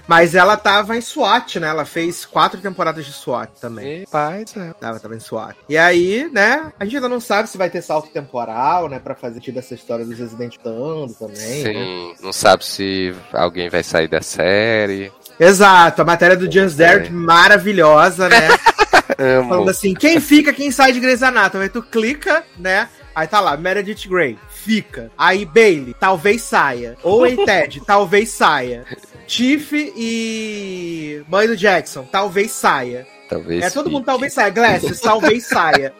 Mas 0.07 0.35
ela 0.35 0.55
tava 0.55 0.95
em 0.95 1.01
SWAT, 1.01 1.59
né? 1.59 1.67
Ela 1.67 1.83
fez 1.85 2.25
quatro 2.25 2.59
temporadas 2.61 3.05
de 3.05 3.11
SWAT 3.11 3.49
também. 3.59 3.99
Meu 3.99 4.07
pai. 4.07 4.45
Tava, 4.79 4.99
tava 4.99 5.15
em 5.15 5.19
SWAT. 5.19 5.55
E 5.67 5.77
aí, 5.77 6.29
né? 6.31 6.71
A 6.79 6.85
gente 6.85 6.95
ainda 6.97 7.09
não 7.09 7.19
sabe 7.19 7.49
se 7.49 7.57
vai 7.57 7.69
ter 7.69 7.81
salto 7.81 8.09
temporal, 8.09 8.87
né? 8.89 8.99
Pra 8.99 9.15
fazer 9.15 9.35
sentido 9.35 9.59
essa 9.59 9.73
história 9.73 10.05
dos 10.05 10.17
residentes 10.17 10.57
dando 10.63 11.13
também. 11.13 11.63
né? 11.63 11.73
Sim, 11.73 12.15
não 12.21 12.31
sabe 12.31 12.65
se 12.65 13.13
alguém 13.33 13.69
vai 13.69 13.83
sair 13.83 14.07
da 14.07 14.21
série. 14.21 15.11
Exato, 15.39 16.01
a 16.01 16.05
matéria 16.05 16.35
do 16.35 16.47
Derek 16.47 17.07
É. 17.09 17.11
maravilhosa, 17.11 18.29
né? 18.29 18.47
Amo. 19.17 19.49
Falando 19.49 19.69
assim, 19.69 19.93
quem 19.93 20.19
fica, 20.19 20.51
quem 20.53 20.71
sai 20.71 20.91
de 20.91 20.99
Grey's 20.99 21.23
Anatomy. 21.23 21.63
Aí 21.63 21.69
tu 21.69 21.81
clica, 21.81 22.43
né? 22.57 22.87
Aí 23.15 23.27
tá 23.27 23.39
lá, 23.39 23.57
Meredith 23.57 24.07
Grey, 24.07 24.37
fica. 24.57 25.11
Aí 25.17 25.45
Bailey, 25.45 25.93
talvez 25.99 26.41
saia. 26.41 26.97
Ou 27.03 27.25
Ted, 27.45 27.81
talvez 27.85 28.29
saia. 28.29 28.85
Tiff 29.25 29.73
e 29.95 31.23
mãe 31.27 31.47
do 31.47 31.55
Jackson, 31.55 32.03
talvez 32.03 32.51
saia. 32.51 33.07
Talvez. 33.29 33.63
É, 33.63 33.69
todo 33.69 33.85
mundo 33.89 33.99
fique. 33.99 34.05
talvez 34.05 34.33
saia. 34.33 34.49
Glasses, 34.49 34.99
talvez 35.01 35.45
saia. 35.45 35.93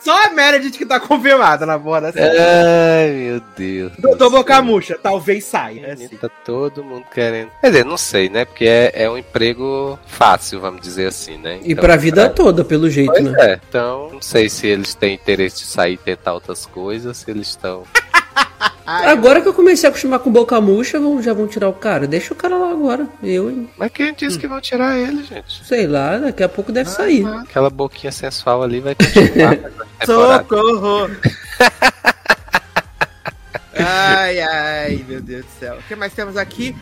Só 0.00 0.26
a 0.26 0.30
Meredith 0.30 0.78
que 0.78 0.86
tá 0.86 0.98
confirmada 1.00 1.66
na 1.66 1.78
porra 1.78 2.00
da 2.02 2.12
série. 2.12 2.38
Ai, 2.38 3.10
meu 3.10 3.42
Deus. 3.56 3.92
Doutor 3.98 4.30
Bocamucha, 4.30 4.98
talvez 5.02 5.44
saia. 5.44 5.86
É 5.86 5.92
assim. 5.92 6.08
Tá 6.16 6.28
todo 6.44 6.82
mundo 6.84 7.04
querendo. 7.12 7.50
Quer 7.60 7.68
dizer, 7.70 7.84
não 7.84 7.96
sei, 7.96 8.28
né? 8.28 8.44
Porque 8.44 8.64
é, 8.66 8.92
é 8.94 9.10
um 9.10 9.18
emprego 9.18 9.98
fácil, 10.06 10.60
vamos 10.60 10.80
dizer 10.80 11.06
assim, 11.08 11.36
né? 11.38 11.60
E 11.62 11.74
pra 11.74 11.96
vida 11.96 12.28
toda, 12.30 12.64
pelo 12.64 12.88
jeito, 12.88 13.12
Pois 13.12 13.24
né? 13.24 13.52
é. 13.52 13.60
Então, 13.68 14.10
não 14.12 14.22
sei 14.22 14.48
se 14.48 14.66
eles 14.66 14.94
têm 14.94 15.14
interesse 15.14 15.58
de 15.58 15.66
sair 15.66 15.94
e 15.94 15.98
tentar 15.98 16.34
outras 16.34 16.66
coisas, 16.66 17.16
se 17.18 17.30
eles 17.30 17.48
estão. 17.48 17.84
Agora 19.10 19.40
que 19.40 19.48
eu 19.48 19.54
comecei 19.54 19.86
a 19.86 19.90
acostumar 19.90 20.18
com 20.20 20.30
boca 20.30 20.60
murcha, 20.60 20.98
vão- 20.98 21.22
já 21.22 21.32
vão 21.32 21.46
tirar 21.46 21.68
o 21.68 21.72
cara. 21.72 22.06
Deixa 22.06 22.32
o 22.32 22.36
cara 22.36 22.56
lá 22.56 22.70
agora. 22.70 23.06
Eu, 23.22 23.50
hein? 23.50 23.70
Mas 23.76 23.90
quem 23.92 24.12
disse 24.14 24.38
que 24.38 24.46
vão 24.48 24.60
tirar 24.60 24.98
ele, 24.98 25.22
gente? 25.24 25.64
sei 25.64 25.86
lá, 25.86 26.18
daqui 26.18 26.42
a 26.42 26.48
pouco 26.48 26.72
deve 26.72 26.90
sair. 26.90 27.24
Aquela 27.26 27.70
boquinha 27.70 28.12
sensual 28.12 28.62
ali 28.62 28.80
vai 28.80 28.94
continuar. 28.94 29.56
Socorro! 30.04 31.10
ai, 33.76 34.40
ai, 34.40 35.04
meu 35.08 35.20
Deus 35.20 35.44
do 35.44 35.50
céu. 35.58 35.76
O 35.78 35.82
que 35.82 35.96
mais 35.96 36.12
temos 36.12 36.36
aqui? 36.36 36.74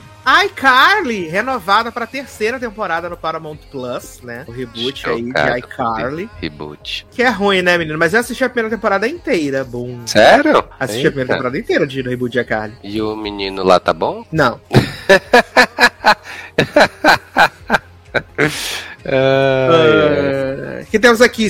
iCarly, 0.45 1.29
renovada 1.29 1.91
pra 1.91 2.07
terceira 2.07 2.59
temporada 2.59 3.09
no 3.09 3.17
Paramount 3.17 3.59
Plus, 3.71 4.21
né? 4.23 4.45
O 4.47 4.53
reboot 4.53 5.09
aí 5.09 5.23
de 5.23 5.29
Chocado. 5.29 5.59
iCarly. 5.59 6.31
Reboot. 6.41 7.07
Que 7.11 7.23
é 7.23 7.29
ruim, 7.31 7.63
né, 7.63 7.79
menino? 7.79 7.99
Mas 7.99 8.13
eu 8.15 8.21
assisti 8.21 8.45
a 8.45 8.49
primeira 8.49 8.75
temporada 8.75 9.09
inteira. 9.09 9.65
Bom. 9.65 10.01
Sério? 10.07 10.63
Assisti 10.79 11.07
a 11.07 11.11
primeira 11.11 11.23
Eita. 11.23 11.35
temporada 11.35 11.59
inteira 11.59 11.87
de 11.87 12.03
reboot 12.03 12.33
de 12.33 12.41
iCarly. 12.41 12.75
E 12.83 13.01
o 13.01 13.17
menino 13.17 13.63
lá 13.63 13.81
tá 13.81 13.93
bom? 13.93 14.25
Não. 14.31 14.61
Uh, 19.09 20.85
que 20.91 20.99
temos 20.99 21.21
aqui 21.23 21.49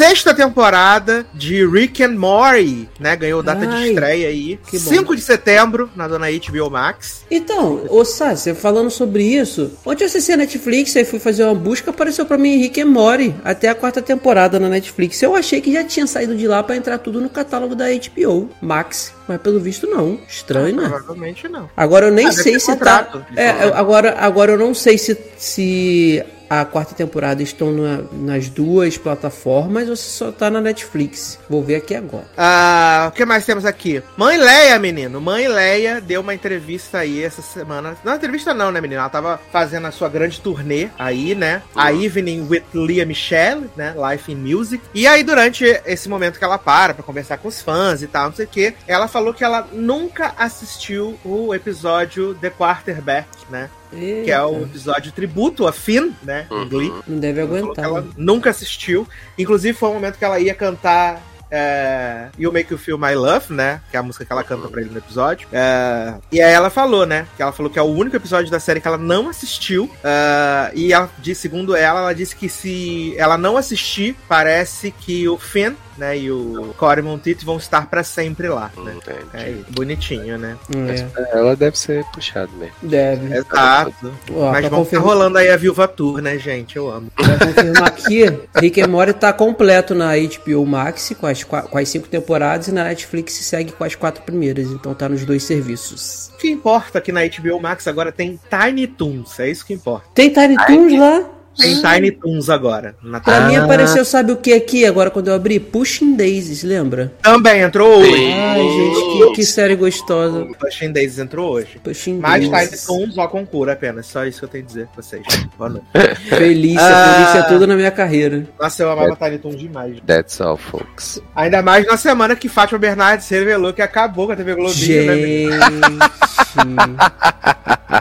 sexta 0.00 0.32
temporada 0.34 1.26
de 1.34 1.66
Rick 1.66 2.02
and 2.02 2.12
Morty, 2.16 2.88
né? 2.98 3.14
Ganhou 3.16 3.42
data 3.42 3.66
de 3.66 3.74
Ai, 3.74 3.88
estreia 3.90 4.28
aí. 4.28 4.58
que 4.66 4.78
bom. 4.78 4.90
5 4.90 5.16
de 5.16 5.22
setembro, 5.22 5.90
na 5.94 6.08
dona 6.08 6.26
HBO 6.30 6.70
Max. 6.70 7.24
Então, 7.30 7.82
ô 7.88 8.04
Sassi, 8.04 8.54
falando 8.54 8.90
sobre 8.90 9.22
isso, 9.24 9.72
ontem 9.84 10.04
eu 10.04 10.06
acessei 10.06 10.34
a 10.34 10.38
Netflix 10.38 10.96
e 10.96 11.04
fui 11.04 11.18
fazer 11.18 11.44
uma 11.44 11.54
busca, 11.54 11.90
apareceu 11.90 12.24
pra 12.24 12.38
mim 12.38 12.56
Rick 12.56 12.80
and 12.80 12.86
Morty, 12.86 13.34
até 13.44 13.68
a 13.68 13.74
quarta 13.74 14.00
temporada 14.00 14.58
na 14.58 14.68
Netflix. 14.68 15.22
Eu 15.22 15.36
achei 15.36 15.60
que 15.60 15.72
já 15.72 15.84
tinha 15.84 16.06
saído 16.06 16.34
de 16.34 16.46
lá 16.48 16.62
pra 16.62 16.76
entrar 16.76 16.96
tudo 16.98 17.20
no 17.20 17.28
catálogo 17.28 17.74
da 17.74 17.84
HBO 17.90 18.48
Max, 18.62 19.12
mas 19.28 19.40
pelo 19.40 19.60
visto 19.60 19.86
não. 19.86 20.18
Estranho, 20.26 20.76
né? 20.76 20.88
Provavelmente 20.88 21.46
não. 21.48 21.68
Agora 21.76 22.06
eu 22.06 22.12
nem 22.12 22.26
Ah, 22.28 22.32
sei 22.32 22.58
se 22.58 22.66
tá. 22.66 22.72
contrato 22.72 23.26
de 23.30 23.38
É, 23.38 23.50
agora, 23.74 24.16
agora 24.18 24.52
eu 24.52 24.58
não 24.58 24.72
sei 24.74 24.96
se, 24.96 25.16
se 25.36 26.24
a 26.50 26.64
quarta 26.64 26.96
temporada 26.96 27.42
estão 27.44 27.70
na- 27.72 28.02
nas 28.12 28.48
duas 28.48 28.98
plataformas 28.98 29.88
ou 29.88 29.94
se 29.94 30.10
só 30.10 30.32
tá 30.32 30.50
na 30.50 30.60
Netflix. 30.60 31.38
Vou 31.48 31.62
ver 31.62 31.76
aqui 31.76 31.94
agora. 31.94 32.26
Ah, 32.36 33.06
o 33.08 33.12
que 33.14 33.24
mais 33.24 33.46
temos 33.46 33.64
aqui? 33.64 34.02
Mãe 34.16 34.36
Leia, 34.36 34.76
menino. 34.80 35.20
Mãe 35.20 35.46
Leia 35.46 36.00
deu 36.00 36.20
uma 36.20 36.34
entrevista 36.34 36.98
aí 36.98 37.22
essa 37.22 37.40
semana. 37.40 37.96
Não, 38.04 38.16
entrevista 38.16 38.52
não, 38.52 38.72
né, 38.72 38.80
menino? 38.80 39.00
Ela 39.00 39.08
tava 39.08 39.40
fazendo 39.52 39.86
a 39.86 39.92
sua 39.92 40.08
grande 40.08 40.40
turnê 40.40 40.88
aí, 40.98 41.36
né? 41.36 41.62
A 41.74 41.92
Evening 41.92 42.48
with 42.50 42.64
Leah 42.74 43.06
Michelle, 43.06 43.70
né? 43.76 43.94
Life 44.10 44.32
in 44.32 44.36
Music. 44.36 44.82
E 44.92 45.06
aí, 45.06 45.22
durante 45.22 45.64
esse 45.86 46.08
momento 46.08 46.36
que 46.36 46.44
ela 46.44 46.58
para 46.58 46.94
pra 46.94 47.04
conversar 47.04 47.38
com 47.38 47.46
os 47.46 47.62
fãs 47.62 48.02
e 48.02 48.08
tal, 48.08 48.26
não 48.30 48.34
sei 48.34 48.46
o 48.46 48.48
que, 48.48 48.74
ela 48.88 49.06
falou 49.06 49.32
que 49.32 49.44
ela 49.44 49.68
nunca 49.72 50.34
assistiu 50.36 51.16
o 51.24 51.54
episódio 51.54 52.34
The 52.34 52.50
Quarterback, 52.50 53.28
né? 53.48 53.70
Que 53.90 54.30
é 54.30 54.42
o 54.42 54.62
episódio 54.62 55.12
tributo 55.12 55.66
a 55.66 55.72
Finn, 55.72 56.10
né? 56.22 56.46
Em 56.50 56.68
Glee. 56.68 56.92
Não 57.06 57.18
deve 57.18 57.40
Ela 57.40 57.48
aguentar. 57.58 57.84
ela 57.84 58.06
nunca 58.16 58.50
assistiu. 58.50 59.06
Inclusive, 59.36 59.76
foi 59.76 59.88
o 59.90 59.94
momento 59.94 60.18
que 60.18 60.24
ela 60.24 60.38
ia 60.38 60.54
cantar 60.54 61.20
é, 61.50 62.28
You 62.38 62.52
Make 62.52 62.72
You 62.72 62.78
Feel 62.78 62.96
My 62.96 63.14
Love, 63.14 63.52
né? 63.52 63.80
Que 63.90 63.96
é 63.96 64.00
a 64.00 64.02
música 64.02 64.24
que 64.24 64.32
ela 64.32 64.44
canta 64.44 64.68
pra 64.68 64.80
ele 64.80 64.90
no 64.90 64.98
episódio. 64.98 65.48
É, 65.52 66.14
e 66.30 66.40
aí 66.40 66.52
ela 66.52 66.70
falou, 66.70 67.04
né? 67.04 67.26
Que 67.36 67.42
ela 67.42 67.52
falou 67.52 67.70
que 67.70 67.78
é 67.78 67.82
o 67.82 67.86
único 67.86 68.14
episódio 68.16 68.50
da 68.50 68.60
série 68.60 68.80
que 68.80 68.86
ela 68.86 68.96
não 68.98 69.28
assistiu. 69.28 69.90
é, 70.04 70.70
e 70.74 70.92
ela, 70.92 71.10
de, 71.18 71.34
segundo 71.34 71.74
ela, 71.74 72.00
ela 72.00 72.14
disse 72.14 72.36
que 72.36 72.48
se 72.48 73.14
ela 73.18 73.36
não 73.36 73.56
assistir, 73.56 74.14
parece 74.28 74.92
que 74.92 75.28
o 75.28 75.36
Finn, 75.36 75.74
né? 76.00 76.18
E 76.18 76.32
o 76.32 76.74
Corey 76.76 77.04
Monteith 77.04 77.44
vão 77.44 77.58
estar 77.58 77.86
pra 77.88 78.02
sempre 78.02 78.48
lá, 78.48 78.72
né? 78.76 78.96
É 79.34 79.50
isso. 79.50 79.66
bonitinho, 79.70 80.38
né? 80.38 80.56
É, 80.74 81.36
Ela 81.38 81.54
deve 81.54 81.78
ser 81.78 82.04
puxado 82.06 82.50
mesmo. 82.56 82.74
deve. 82.82 83.34
Exato. 83.36 84.12
Ó, 84.32 84.50
Mas 84.50 84.62
vamos 84.62 84.70
tá 84.70 84.76
confirmar, 84.76 85.06
rolando 85.08 85.38
aí 85.38 85.50
a 85.50 85.56
Viúva 85.56 85.86
Tour, 85.86 86.20
né, 86.22 86.38
gente? 86.38 86.76
Eu 86.76 86.90
amo. 86.90 87.10
pra 87.14 87.46
confirmar 87.46 87.86
aqui, 87.88 88.24
Rick 88.56 88.80
and 88.80 88.88
Morty 88.88 89.12
tá 89.12 89.32
completo 89.32 89.94
na 89.94 90.12
HBO 90.16 90.64
Max 90.66 91.12
com 91.20 91.26
as, 91.26 91.44
com 91.44 91.78
as 91.78 91.88
cinco 91.88 92.08
temporadas 92.08 92.68
e 92.68 92.72
na 92.72 92.84
Netflix 92.84 93.34
segue 93.34 93.72
com 93.72 93.84
as 93.84 93.94
quatro 93.94 94.22
primeiras. 94.22 94.68
Então 94.68 94.94
tá 94.94 95.08
nos 95.08 95.24
dois 95.24 95.42
serviços. 95.42 96.30
O 96.34 96.38
que 96.38 96.50
importa 96.50 96.98
é 96.98 97.00
que 97.00 97.12
na 97.12 97.20
HBO 97.26 97.60
Max 97.60 97.86
agora 97.86 98.10
tem 98.10 98.40
Tiny 98.48 98.86
Toons, 98.86 99.38
é 99.38 99.50
isso 99.50 99.66
que 99.66 99.74
importa. 99.74 100.06
Tem 100.14 100.30
Tiny 100.30 100.56
Toons 100.66 100.98
lá? 100.98 101.24
Tem 101.60 101.80
Tiny 101.80 102.10
Toons 102.12 102.48
agora. 102.48 102.94
Na 103.02 103.20
Pra 103.20 103.40
Tiny- 103.40 103.48
mim 103.48 103.56
apareceu, 103.56 104.04
sabe 104.04 104.32
o 104.32 104.36
que 104.36 104.52
aqui 104.52 104.84
agora 104.86 105.10
quando 105.10 105.28
eu 105.28 105.34
abri? 105.34 105.60
Pushing 105.60 106.14
Daisies, 106.16 106.62
lembra? 106.62 107.12
Também 107.22 107.60
entrou 107.60 108.00
hoje. 108.00 108.32
Ai, 108.32 108.62
gente, 108.62 109.00
que, 109.28 109.32
que 109.36 109.44
série 109.44 109.76
gostosa. 109.76 110.46
Pushing 110.58 110.92
Days 110.92 111.18
entrou 111.18 111.52
hoje. 111.52 111.78
Pushing 111.82 112.18
Mais 112.18 112.42
Tiny 112.44 112.54
Daisies. 112.56 112.84
Toons, 112.86 113.18
ó 113.18 113.26
concura 113.28 113.72
apenas. 113.72 114.06
Só 114.06 114.24
isso 114.24 114.38
que 114.40 114.44
eu 114.44 114.48
tenho 114.48 114.64
a 114.64 114.66
dizer 114.66 114.86
pra 114.88 115.02
vocês. 115.02 115.22
Boa 115.58 115.70
noite. 115.70 115.86
Felícia, 116.28 116.80
Ah. 116.80 117.14
Felícia 117.32 117.42
tudo 117.48 117.66
na 117.66 117.76
minha 117.76 117.90
carreira. 117.90 118.46
Nossa, 118.60 118.82
eu 118.82 118.90
amava 118.90 119.16
Tiny 119.16 119.38
Toons 119.38 119.58
demais. 119.58 119.96
That's 120.06 120.40
all, 120.40 120.56
folks. 120.56 121.20
Ainda 121.34 121.62
mais 121.62 121.86
na 121.86 121.96
semana 121.96 122.34
que 122.36 122.48
Fátima 122.48 122.78
Bernardes 122.78 123.28
revelou 123.28 123.72
que 123.72 123.82
acabou 123.82 124.26
com 124.26 124.32
a 124.32 124.36
TV 124.36 124.54
Globinho, 124.54 125.06
né? 125.06 125.16
Gente, 125.16 125.48
Bernardes 125.48 126.10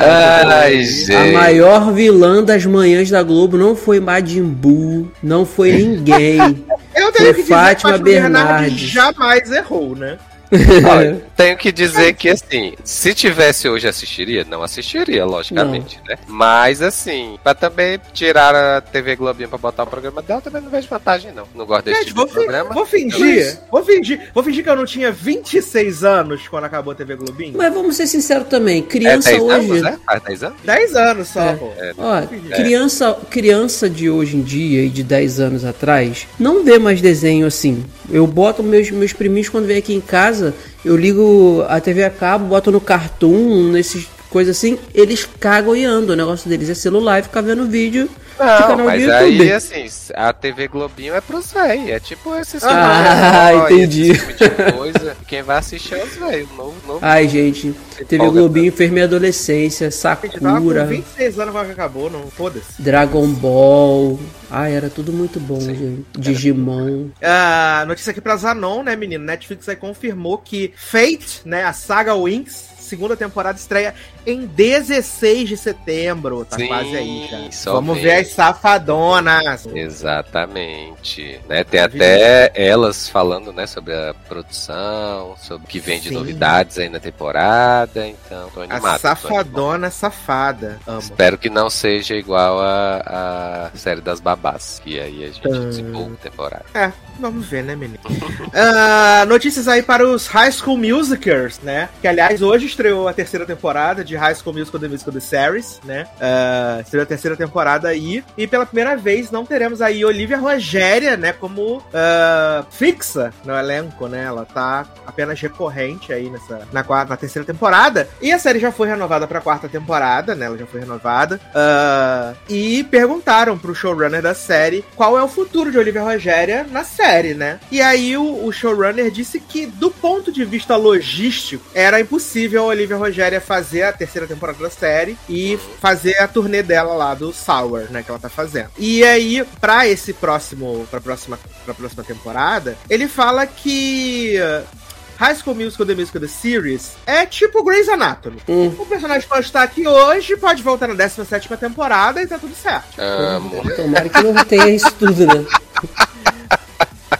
Ai, 0.00 0.82
gente. 0.84 1.12
a 1.14 1.32
maior 1.32 1.92
vilã 1.92 2.42
das 2.42 2.64
manhãs 2.64 3.10
da 3.10 3.22
Globo 3.22 3.56
não 3.58 3.74
foi 3.76 4.00
Majin 4.00 4.42
Buu, 4.44 5.10
não 5.22 5.44
foi 5.44 5.72
ninguém. 5.72 6.38
Eu 6.94 7.10
Foi 7.10 7.12
tenho 7.12 7.34
que 7.34 7.42
dizer 7.42 7.54
Fátima 7.54 7.92
que 7.92 7.98
Fátima 7.98 7.98
Bernardes 7.98 8.52
Bernardes. 8.62 8.90
jamais 8.90 9.50
errou, 9.50 9.96
né? 9.96 10.18
Olha, 10.90 11.22
tenho 11.36 11.56
que 11.56 11.72
dizer 11.72 12.12
que 12.14 12.28
assim, 12.28 12.74
se 12.84 13.14
tivesse 13.14 13.68
hoje 13.68 13.88
assistiria, 13.88 14.44
não 14.44 14.62
assistiria, 14.62 15.24
logicamente, 15.24 15.98
né? 16.06 16.16
Mas 16.28 16.82
assim, 16.82 17.38
pra 17.42 17.54
também 17.54 17.98
tirar 18.12 18.54
a 18.54 18.80
TV 18.80 19.16
Globinho 19.16 19.48
pra 19.48 19.58
botar 19.58 19.84
o 19.84 19.86
programa 19.86 20.20
dela, 20.22 20.40
também 20.40 20.60
não 20.62 20.70
vejo 20.70 20.88
vantagem, 20.88 21.32
não. 21.32 21.44
Não 21.54 21.64
gosto 21.64 21.86
desse 21.86 21.98
Gente, 22.00 22.08
tipo 22.08 22.18
vou, 22.20 22.26
de 22.28 22.34
programa. 22.34 22.74
vou 22.74 22.84
fingir, 22.86 23.58
vou 23.70 23.84
fingir, 23.84 24.20
vou 24.34 24.44
fingir 24.44 24.62
que 24.64 24.70
eu 24.70 24.76
não 24.76 24.84
tinha 24.84 25.10
26 25.10 26.04
anos 26.04 26.46
quando 26.48 26.64
acabou 26.64 26.92
a 26.92 26.94
TV 26.94 27.16
Globinho. 27.16 27.54
Mas 27.56 27.72
vamos 27.72 27.96
ser 27.96 28.06
sinceros 28.06 28.48
também, 28.48 28.80
É 28.80 28.82
criança 28.82 29.30
10 29.30 29.42
hoje. 29.42 29.54
anos, 29.70 29.82
né? 29.82 29.98
Faz 30.04 30.22
10 30.22 30.42
anos? 30.44 30.58
10 30.64 30.96
anos 30.96 31.28
só, 31.28 31.40
É. 31.40 31.54
pô. 31.54 31.72
Ó, 31.98 32.22
criança, 32.56 33.16
criança 33.30 33.88
de 33.88 34.10
hoje 34.10 34.36
em 34.36 34.42
dia 34.42 34.84
e 34.84 34.88
de 34.88 35.02
10 35.02 35.40
anos 35.40 35.64
atrás 35.64 36.26
não 36.38 36.62
vê 36.64 36.78
mais 36.78 37.00
desenho 37.00 37.46
assim. 37.46 37.84
Eu 38.12 38.26
boto 38.26 38.62
meus, 38.62 38.90
meus 38.90 39.14
priminhos 39.14 39.48
quando 39.48 39.66
vem 39.66 39.78
aqui 39.78 39.94
em 39.94 40.00
casa, 40.00 40.54
eu 40.84 40.94
ligo 40.94 41.64
a 41.66 41.80
TV 41.80 42.04
a 42.04 42.10
cabo, 42.10 42.44
boto 42.44 42.70
no 42.70 42.80
Cartoon, 42.80 43.70
nesses 43.70 44.06
coisas 44.32 44.56
assim, 44.56 44.78
eles 44.94 45.28
cagam 45.38 45.76
e 45.76 45.84
andam. 45.84 46.14
O 46.14 46.16
negócio 46.16 46.48
deles 46.48 46.70
é 46.70 46.74
celular 46.74 47.20
e 47.20 47.22
ficar 47.22 47.42
vendo 47.42 47.66
vídeo 47.66 48.08
de 48.08 48.38
Não, 48.38 48.58
canal 48.58 48.86
mas 48.86 49.08
aí, 49.08 49.52
assim, 49.52 49.86
a 50.14 50.32
TV 50.32 50.66
Globinho 50.66 51.14
é 51.14 51.20
pros 51.20 51.52
velhos. 51.52 51.88
É 51.90 52.00
tipo 52.00 52.34
esses 52.36 52.64
Ah, 52.64 53.50
entendi. 53.70 54.12
esse 54.12 54.32
tipo 54.32 54.62
de 54.64 54.72
coisa. 54.72 55.16
Quem 55.28 55.42
vai 55.42 55.58
assistir 55.58 55.94
é 55.94 56.02
os 56.04 56.16
velhos. 56.16 56.48
Novo, 56.56 56.74
novo. 56.86 56.98
Ai, 57.02 57.28
gente, 57.28 57.74
TV 58.08 58.30
Globinho 58.30 58.72
fez 58.72 58.90
minha 58.90 59.04
adolescência, 59.04 59.90
Sakura, 59.90 60.86
26 60.86 61.38
anos 61.38 61.52
quando 61.54 61.70
acabou, 61.70 62.10
não 62.10 62.26
foda-se. 62.30 62.80
Dragon 62.80 63.26
Ball. 63.28 64.18
Ai, 64.50 64.74
era 64.74 64.88
tudo 64.90 65.12
muito 65.12 65.38
bom, 65.38 65.60
gente. 65.60 66.04
Digimon. 66.18 67.08
Ah, 67.22 67.84
notícia 67.86 68.10
aqui 68.10 68.20
pra 68.20 68.36
Zanon, 68.36 68.82
né, 68.82 68.96
menino? 68.96 69.24
Netflix 69.24 69.68
aí 69.68 69.76
confirmou 69.76 70.38
que 70.38 70.72
Fate, 70.76 71.40
né, 71.44 71.64
a 71.64 71.72
saga 71.72 72.14
Winx, 72.14 72.64
segunda 72.78 73.16
temporada 73.16 73.58
estreia 73.58 73.94
em 74.26 74.46
16 74.46 75.48
de 75.48 75.56
setembro. 75.56 76.44
Tá 76.44 76.56
Sim, 76.56 76.66
quase 76.68 76.96
aí, 76.96 77.28
já. 77.30 77.72
Vamos 77.72 77.94
vem. 77.96 78.04
ver 78.04 78.12
as 78.20 78.28
safadonas. 78.28 79.66
Exatamente. 79.74 81.40
Né? 81.48 81.64
Tem 81.64 81.80
até 81.80 82.50
elas 82.54 83.08
falando 83.08 83.52
né, 83.52 83.66
sobre 83.66 83.94
a 83.94 84.14
produção, 84.28 85.34
sobre 85.38 85.64
o 85.64 85.68
que 85.68 85.80
vem 85.80 86.00
de 86.00 86.08
Sim. 86.08 86.14
novidades 86.14 86.78
aí 86.78 86.88
na 86.88 87.00
temporada. 87.00 88.06
Então, 88.06 88.48
tô 88.50 88.60
A 88.60 88.64
animado. 88.64 88.84
animado. 88.84 89.00
safadona 89.00 89.90
safada. 89.90 90.78
Amo. 90.86 90.98
Espero 90.98 91.38
que 91.38 91.50
não 91.50 91.68
seja 91.70 92.14
igual 92.14 92.60
a, 92.60 93.70
a 93.74 93.76
série 93.76 94.00
das 94.00 94.20
babás. 94.20 94.80
Que 94.84 94.98
aí 95.00 95.24
a 95.24 95.26
gente 95.28 95.40
Ah. 95.48 95.58
desenvolve 95.66 96.16
temporada. 96.16 96.64
É, 96.74 96.92
vamos 97.18 97.46
ver, 97.46 97.62
né, 97.64 97.74
menino? 97.76 97.98
Ah, 98.54 99.24
notícias 99.26 99.66
aí 99.68 99.82
para 99.82 100.06
os 100.06 100.26
High 100.26 100.52
School 100.52 100.76
Musicals, 100.76 101.58
né? 101.62 101.88
Que, 102.00 102.06
aliás, 102.08 102.42
hoje 102.42 102.66
estreou 102.66 103.08
a 103.08 103.12
terceira 103.12 103.46
temporada 103.46 104.04
de 104.04 104.11
High 104.16 104.34
School 104.34 104.54
Musical 104.54 104.80
The 104.80 104.88
Musical 104.88 105.12
The 105.12 105.20
Series, 105.20 105.80
né? 105.84 106.06
Ah, 106.20 106.80
estreou 106.80 107.02
a 107.02 107.06
terceira 107.06 107.36
temporada 107.36 107.88
aí. 107.88 108.24
E 108.36 108.46
pela 108.46 108.66
primeira 108.66 108.96
vez 108.96 109.30
não 109.30 109.44
teremos 109.44 109.80
aí 109.80 110.04
Olivia 110.04 110.38
Rogéria, 110.38 111.16
né? 111.16 111.32
Como 111.32 111.82
ah, 111.92 112.64
fixa 112.70 113.32
no 113.44 113.54
elenco, 113.54 114.06
né? 114.08 114.24
Ela 114.24 114.44
tá 114.44 114.86
apenas 115.06 115.40
recorrente 115.40 116.12
aí 116.12 116.30
nessa, 116.30 116.66
na, 116.72 116.82
quarta, 116.82 117.10
na 117.10 117.16
terceira 117.16 117.46
temporada. 117.46 118.08
E 118.20 118.32
a 118.32 118.38
série 118.38 118.58
já 118.58 118.72
foi 118.72 118.88
renovada 118.88 119.26
pra 119.26 119.40
quarta 119.40 119.68
temporada, 119.68 120.34
né? 120.34 120.46
Ela 120.46 120.58
já 120.58 120.66
foi 120.66 120.80
renovada. 120.80 121.40
Ah, 121.54 122.34
e 122.48 122.84
perguntaram 122.84 123.58
pro 123.58 123.74
showrunner 123.74 124.22
da 124.22 124.34
série 124.34 124.84
qual 124.94 125.18
é 125.18 125.22
o 125.22 125.28
futuro 125.28 125.70
de 125.70 125.78
Olivia 125.78 126.02
Rogéria 126.02 126.66
na 126.70 126.84
série, 126.84 127.34
né? 127.34 127.60
E 127.70 127.80
aí 127.80 128.16
o, 128.16 128.44
o 128.44 128.52
showrunner 128.52 129.10
disse 129.10 129.40
que, 129.40 129.66
do 129.66 129.90
ponto 129.90 130.32
de 130.32 130.44
vista 130.44 130.76
logístico, 130.76 131.64
era 131.74 132.00
impossível 132.00 132.62
a 132.62 132.66
Olivia 132.66 132.96
Rogéria 132.96 133.40
fazer 133.40 133.82
a 133.82 133.92
terceira 134.02 134.26
temporada 134.26 134.58
da 134.58 134.70
série 134.70 135.16
e 135.28 135.58
fazer 135.80 136.18
a 136.18 136.26
turnê 136.26 136.62
dela 136.62 136.94
lá 136.94 137.14
do 137.14 137.32
Sour, 137.32 137.90
né? 137.90 138.02
Que 138.02 138.10
ela 138.10 138.18
tá 138.18 138.28
fazendo. 138.28 138.70
E 138.76 139.04
aí, 139.04 139.44
pra 139.60 139.86
esse 139.86 140.12
próximo. 140.12 140.86
pra 140.90 141.00
próxima, 141.00 141.38
pra 141.64 141.74
próxima 141.74 142.02
temporada, 142.02 142.76
ele 142.90 143.06
fala 143.06 143.46
que. 143.46 144.36
uh, 144.38 144.82
High 145.18 145.36
School 145.36 145.54
Musical 145.54 145.86
The 145.86 145.94
Musical 145.94 146.20
The 146.20 146.26
Series 146.26 146.92
é 147.06 147.24
tipo 147.26 147.62
Grey's 147.62 147.88
Anatomy. 147.88 148.42
Hum. 148.48 148.74
O 148.76 148.86
personagem 148.86 149.28
pode 149.28 149.46
estar 149.46 149.62
aqui 149.62 149.86
hoje, 149.86 150.36
pode 150.36 150.62
voltar 150.64 150.88
na 150.88 150.94
17 150.94 151.48
temporada 151.56 152.20
e 152.20 152.26
tá 152.26 152.38
tudo 152.38 152.54
certo. 152.56 152.98
Amo. 152.98 153.62
Tomara 153.76 154.08
que 154.08 154.20
não 154.20 154.44
tenha 154.44 154.68
isso 154.70 154.90
tudo, 154.94 155.26
né? 155.26 155.46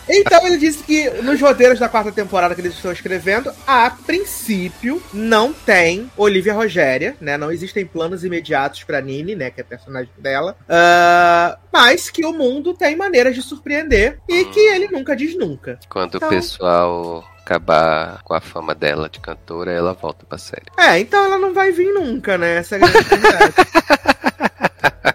Então 0.08 0.46
ele 0.46 0.58
disse 0.58 0.82
que 0.82 1.08
nos 1.22 1.40
roteiros 1.40 1.78
da 1.78 1.88
quarta 1.88 2.12
temporada 2.12 2.54
que 2.54 2.60
eles 2.60 2.74
estão 2.74 2.92
escrevendo, 2.92 3.52
a 3.66 3.90
princípio 3.90 5.02
não 5.12 5.52
tem 5.52 6.10
Olivia 6.16 6.54
Rogéria, 6.54 7.16
né? 7.20 7.36
Não 7.36 7.50
existem 7.50 7.84
planos 7.86 8.24
imediatos 8.24 8.84
pra 8.84 9.00
Nini, 9.00 9.34
né? 9.34 9.50
Que 9.50 9.60
é 9.60 9.64
a 9.64 9.66
personagem 9.66 10.10
dela. 10.18 10.56
Ah, 10.68 11.58
mas 11.72 12.10
que 12.10 12.24
o 12.26 12.32
mundo 12.32 12.74
tem 12.74 12.96
maneiras 12.96 13.34
de 13.34 13.42
surpreender 13.42 14.18
e 14.28 14.44
que 14.46 14.60
ele 14.60 14.88
nunca 14.88 15.14
diz 15.16 15.36
nunca. 15.36 15.78
Quando 15.88 16.16
Então- 16.16 16.28
o 16.28 16.32
pessoal 16.32 17.24
acabar 17.44 18.22
com 18.22 18.34
a 18.34 18.40
fama 18.40 18.74
dela 18.74 19.08
de 19.08 19.18
cantora, 19.20 19.72
ela 19.72 19.92
volta 19.94 20.24
pra 20.24 20.38
série. 20.38 20.66
É, 20.78 20.98
então 21.00 21.24
ela 21.24 21.38
não 21.38 21.52
vai 21.52 21.72
vir 21.72 21.92
nunca, 21.92 22.38
né? 22.38 22.56
Essa 22.58 22.76
é 22.76 22.78
a 22.84 22.86
grande 22.86 23.08
verdade. 23.08 23.54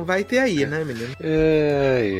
Não 0.00 0.06
vai 0.06 0.24
ter 0.24 0.38
aí, 0.38 0.64
né, 0.64 0.82
menino? 0.82 1.14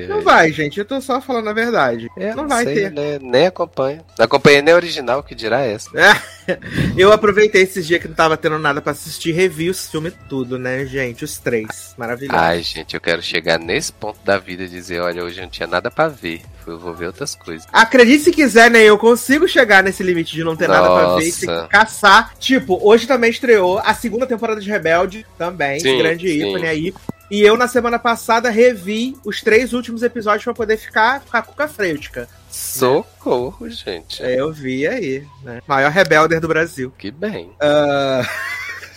Não 0.07 0.21
vai, 0.21 0.53
gente. 0.53 0.79
Eu 0.79 0.85
tô 0.85 1.01
só 1.01 1.19
falando 1.19 1.49
a 1.49 1.53
verdade. 1.55 2.11
É, 2.15 2.35
não 2.35 2.47
vai 2.47 2.65
sei, 2.65 2.75
ter. 2.75 2.91
né? 2.91 3.19
Nem 3.23 3.47
acompanho. 3.47 4.05
Não 4.19 4.27
acompanhei 4.27 4.61
nem 4.61 4.75
a 4.75 4.77
original, 4.77 5.23
que 5.23 5.35
dirá 5.35 5.61
essa. 5.61 5.89
Eu 6.95 7.11
aproveitei 7.11 7.63
esses 7.63 7.87
dias 7.87 8.03
que 8.03 8.09
não 8.09 8.15
tava 8.15 8.37
tendo 8.37 8.59
nada 8.59 8.83
pra 8.83 8.93
assistir, 8.93 9.33
revi 9.33 9.71
os 9.71 9.89
filmes 9.89 10.13
tudo, 10.29 10.59
né, 10.59 10.85
gente? 10.85 11.25
Os 11.25 11.39
três. 11.39 11.95
Maravilhoso. 11.97 12.39
Ai, 12.39 12.63
gente, 12.63 12.95
eu 12.95 13.01
quero 13.01 13.23
chegar 13.23 13.59
nesse 13.59 13.93
ponto 13.93 14.19
da 14.25 14.37
vida 14.37 14.65
e 14.65 14.69
dizer, 14.69 15.01
olha, 15.01 15.25
hoje 15.25 15.41
não 15.41 15.49
tinha 15.49 15.67
nada 15.67 15.91
pra 15.91 16.09
ver. 16.09 16.43
Eu 16.67 16.79
vou 16.79 16.93
ver 16.93 17.07
outras 17.07 17.35
coisas. 17.35 17.67
Acredite 17.73 18.25
se 18.25 18.31
quiser, 18.31 18.71
né? 18.71 18.83
Eu 18.83 18.99
consigo 18.99 19.49
chegar 19.49 19.83
nesse 19.83 20.03
limite 20.03 20.35
de 20.35 20.45
não 20.45 20.55
ter 20.55 20.69
nada 20.69 20.89
pra 20.89 21.17
ver 21.17 21.29
e 21.29 21.33
ter 21.33 21.47
Nossa. 21.47 21.63
que 21.63 21.69
caçar. 21.69 22.35
Tipo, 22.39 22.79
hoje 22.83 23.07
também 23.07 23.31
estreou 23.31 23.79
a 23.79 23.95
segunda 23.95 24.27
temporada 24.27 24.61
de 24.61 24.69
Rebelde, 24.69 25.27
também. 25.39 25.81
Sim, 25.81 25.99
grande 25.99 26.29
sim. 26.29 26.49
ícone 26.49 26.67
aí. 26.67 26.95
E 27.31 27.41
eu, 27.43 27.57
na 27.57 27.69
semana 27.69 27.99
passada, 27.99 28.51
revi 28.51 29.17
os 29.25 29.41
três 29.41 29.73
últimos 29.73 30.03
episódios 30.03 30.45
pra 30.45 30.55
poder 30.55 30.77
ficar, 30.77 31.21
ficar 31.21 31.43
com 31.43 31.63
a 31.63 31.69
freutica. 31.69 32.29
Socorro, 32.51 33.71
gente. 33.71 34.23
É, 34.23 34.41
eu 34.41 34.53
vi 34.53 34.87
aí, 34.87 35.25
né? 35.43 35.63
Maior 35.67 35.91
rebelder 35.93 36.41
do 36.41 36.49
Brasil. 36.49 36.93
Que 36.99 37.11
bem. 37.11 37.53
Ah, 37.61 38.23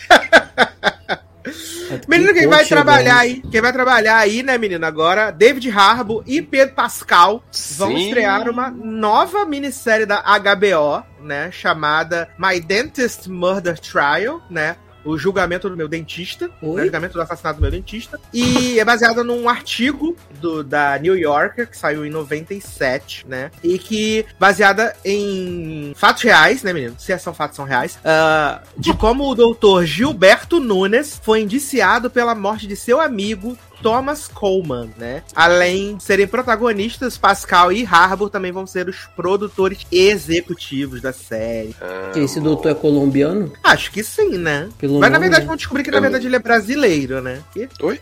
Menino, 2.07 2.33
quem 2.33 2.47
vai 2.47 2.65
trabalhar 2.65 3.17
aí, 3.17 3.41
quem 3.51 3.61
vai 3.61 3.73
trabalhar 3.73 4.17
aí, 4.17 4.41
né, 4.41 4.57
menino, 4.57 4.85
agora, 4.85 5.31
David 5.31 5.69
Harbour 5.69 6.23
e 6.25 6.41
Pedro 6.41 6.73
Pascal 6.73 7.43
vão 7.77 7.89
Sim. 7.89 8.07
estrear 8.07 8.49
uma 8.49 8.69
nova 8.69 9.45
minissérie 9.45 10.05
da 10.05 10.21
HBO, 10.21 11.03
né, 11.21 11.51
chamada 11.51 12.29
My 12.37 12.59
Dentist 12.59 13.27
Murder 13.27 13.77
Trial, 13.79 14.41
né, 14.49 14.77
o 15.03 15.17
julgamento 15.17 15.69
do 15.69 15.77
meu 15.77 15.87
dentista, 15.87 16.49
Oi? 16.61 16.81
o 16.81 16.83
julgamento 16.83 17.13
do 17.13 17.21
assassinato 17.21 17.59
do 17.59 17.61
meu 17.61 17.71
dentista, 17.71 18.19
e 18.33 18.79
é 18.79 18.85
baseada 18.85 19.23
num 19.23 19.47
artigo 19.49 20.15
do, 20.39 20.63
da 20.63 20.97
New 20.97 21.17
Yorker, 21.17 21.69
que 21.69 21.77
saiu 21.77 22.05
em 22.05 22.09
97, 22.09 23.25
né, 23.27 23.51
e 23.63 23.77
que, 23.77 24.25
baseada 24.39 24.95
em 25.03 25.93
fatos 25.95 26.23
reais, 26.23 26.63
né, 26.63 26.73
menino, 26.73 26.95
se 26.97 27.17
são 27.19 27.33
fatos, 27.33 27.55
são 27.55 27.65
reais, 27.65 27.99
ah, 28.03 28.61
de 28.77 28.93
como 28.93 29.29
o 29.29 29.35
doutor 29.35 29.85
Gilberto 29.85 30.59
Nunes 30.59 31.19
foi 31.21 31.41
indiciado 31.41 32.09
pela 32.09 32.33
morte 32.35 32.67
de 32.67 32.75
seu 32.75 32.99
amigo 32.99 33.57
Thomas 33.83 34.27
Coleman, 34.33 34.89
né? 34.97 35.21
Além 35.35 35.97
de 35.97 36.03
serem 36.03 36.25
protagonistas, 36.25 37.17
Pascal 37.17 37.71
e 37.71 37.85
Harbour 37.85 38.29
também 38.29 38.51
vão 38.51 38.65
ser 38.65 38.87
os 38.87 39.07
produtores 39.15 39.79
executivos 39.91 41.01
da 41.01 41.11
série. 41.11 41.75
Que 42.13 42.21
esse 42.21 42.39
doutor 42.39 42.71
é 42.71 42.73
colombiano? 42.73 43.51
Acho 43.63 43.91
que 43.91 44.03
sim, 44.03 44.37
né? 44.37 44.69
Pelo 44.77 44.93
Mas 44.99 45.11
na 45.11 45.17
nome, 45.17 45.23
verdade 45.23 45.41
né? 45.41 45.47
vão 45.47 45.55
descobrir 45.57 45.83
que 45.83 45.91
na 45.91 45.99
verdade 45.99 46.25
ele 46.27 46.35
é 46.35 46.39
brasileiro, 46.39 47.21
né? 47.21 47.39
E- 47.55 47.67
Oi? 47.81 47.99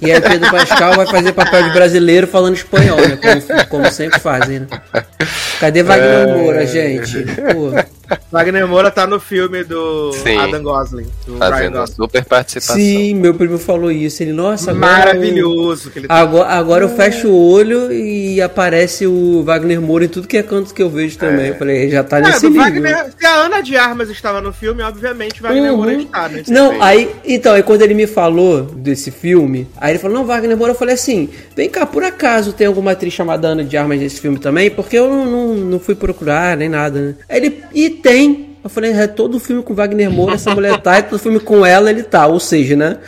E 0.00 0.10
aí 0.12 0.20
Pedro 0.20 0.50
Pascal 0.50 0.94
vai 0.94 1.06
fazer 1.06 1.32
papel 1.32 1.64
de 1.64 1.70
brasileiro 1.72 2.26
falando 2.26 2.54
espanhol, 2.54 2.98
né? 3.00 3.16
Como, 3.16 3.66
como 3.68 3.90
sempre 3.90 4.20
fazem, 4.20 4.60
né? 4.60 4.66
Cadê 5.58 5.82
Wagner 5.82 6.28
Moura, 6.28 6.66
gente? 6.66 7.18
Pô. 7.24 7.70
Wagner 8.30 8.66
Moura 8.66 8.90
tá 8.90 9.06
no 9.06 9.18
filme 9.20 9.64
do 9.64 10.12
Sim. 10.12 10.36
Adam 10.38 10.62
Gosling. 10.62 11.06
Do 11.26 11.38
Ryan 11.38 11.50
Fazendo 11.50 11.72
Gosling. 11.78 11.96
super 11.96 12.24
participação. 12.24 12.76
Sim, 12.76 13.14
meu 13.14 13.34
primo 13.34 13.58
falou 13.58 13.90
isso. 13.90 14.22
Ele, 14.22 14.32
nossa, 14.32 14.70
agora 14.72 14.86
Maravilhoso 14.94 15.90
que 15.90 15.98
ele 16.00 16.06
eu- 16.06 16.08
tá. 16.08 16.14
Agora, 16.16 16.48
agora 16.50 16.84
eu 16.84 16.88
fecho 16.88 17.28
o 17.28 17.50
olho 17.52 17.92
e 17.92 18.40
aparece 18.42 19.06
o 19.06 19.42
Wagner 19.44 19.80
Moura 19.80 20.04
em 20.04 20.08
tudo 20.08 20.26
que 20.28 20.36
é 20.36 20.42
canto 20.42 20.74
que 20.74 20.82
eu 20.82 20.90
vejo 20.90 21.18
também. 21.18 21.48
Eu 21.48 21.54
falei, 21.56 21.90
já 21.90 22.02
tá 22.02 22.18
É, 22.18 22.22
nesse 22.22 22.46
nível. 22.46 22.62
Wagner, 22.62 23.06
se 23.18 23.26
a 23.26 23.34
Ana 23.36 23.60
de 23.62 23.76
Armas 23.76 24.10
estava 24.10 24.40
no 24.40 24.52
filme, 24.52 24.82
obviamente 24.82 25.40
Wagner 25.42 25.70
Uhum. 25.70 25.76
Moura 25.76 25.92
está, 25.94 26.28
né? 26.28 26.42
Não, 26.48 26.82
aí, 26.82 27.10
então, 27.24 27.54
aí 27.54 27.62
quando 27.62 27.82
ele 27.82 27.94
me 27.94 28.06
falou 28.06 28.62
desse 28.62 29.10
filme, 29.10 29.66
aí 29.76 29.92
ele 29.92 29.98
falou, 29.98 30.16
não, 30.18 30.24
Wagner 30.26 30.56
Moura, 30.56 30.72
eu 30.72 30.76
falei 30.76 30.94
assim, 30.94 31.28
vem 31.56 31.68
cá, 31.68 31.86
por 31.86 32.02
acaso 32.04 32.52
tem 32.52 32.66
alguma 32.66 32.92
atriz 32.92 33.12
chamada 33.12 33.48
Ana 33.48 33.64
de 33.64 33.76
Armas 33.76 33.98
nesse 34.00 34.20
filme 34.20 34.38
também? 34.38 34.70
Porque 34.70 34.96
eu 34.98 35.08
não, 35.08 35.24
não, 35.26 35.54
não 35.54 35.80
fui 35.80 35.94
procurar, 35.94 36.56
nem 36.56 36.68
nada, 36.68 37.00
né? 37.00 37.14
Aí 37.28 37.36
ele, 37.38 37.62
e 37.74 37.90
tem. 37.94 38.54
Eu 38.64 38.70
falei, 38.70 38.92
é 38.92 39.06
todo 39.06 39.38
filme 39.38 39.62
com 39.62 39.74
Wagner 39.74 40.10
Moura, 40.10 40.36
essa 40.36 40.54
mulher 40.54 40.80
tá, 40.80 40.98
e 40.98 41.02
todo 41.02 41.18
filme 41.18 41.38
com 41.38 41.66
ela 41.66 41.90
ele 41.90 42.02
tá, 42.02 42.26
ou 42.26 42.40
seja, 42.40 42.74
né? 42.74 42.98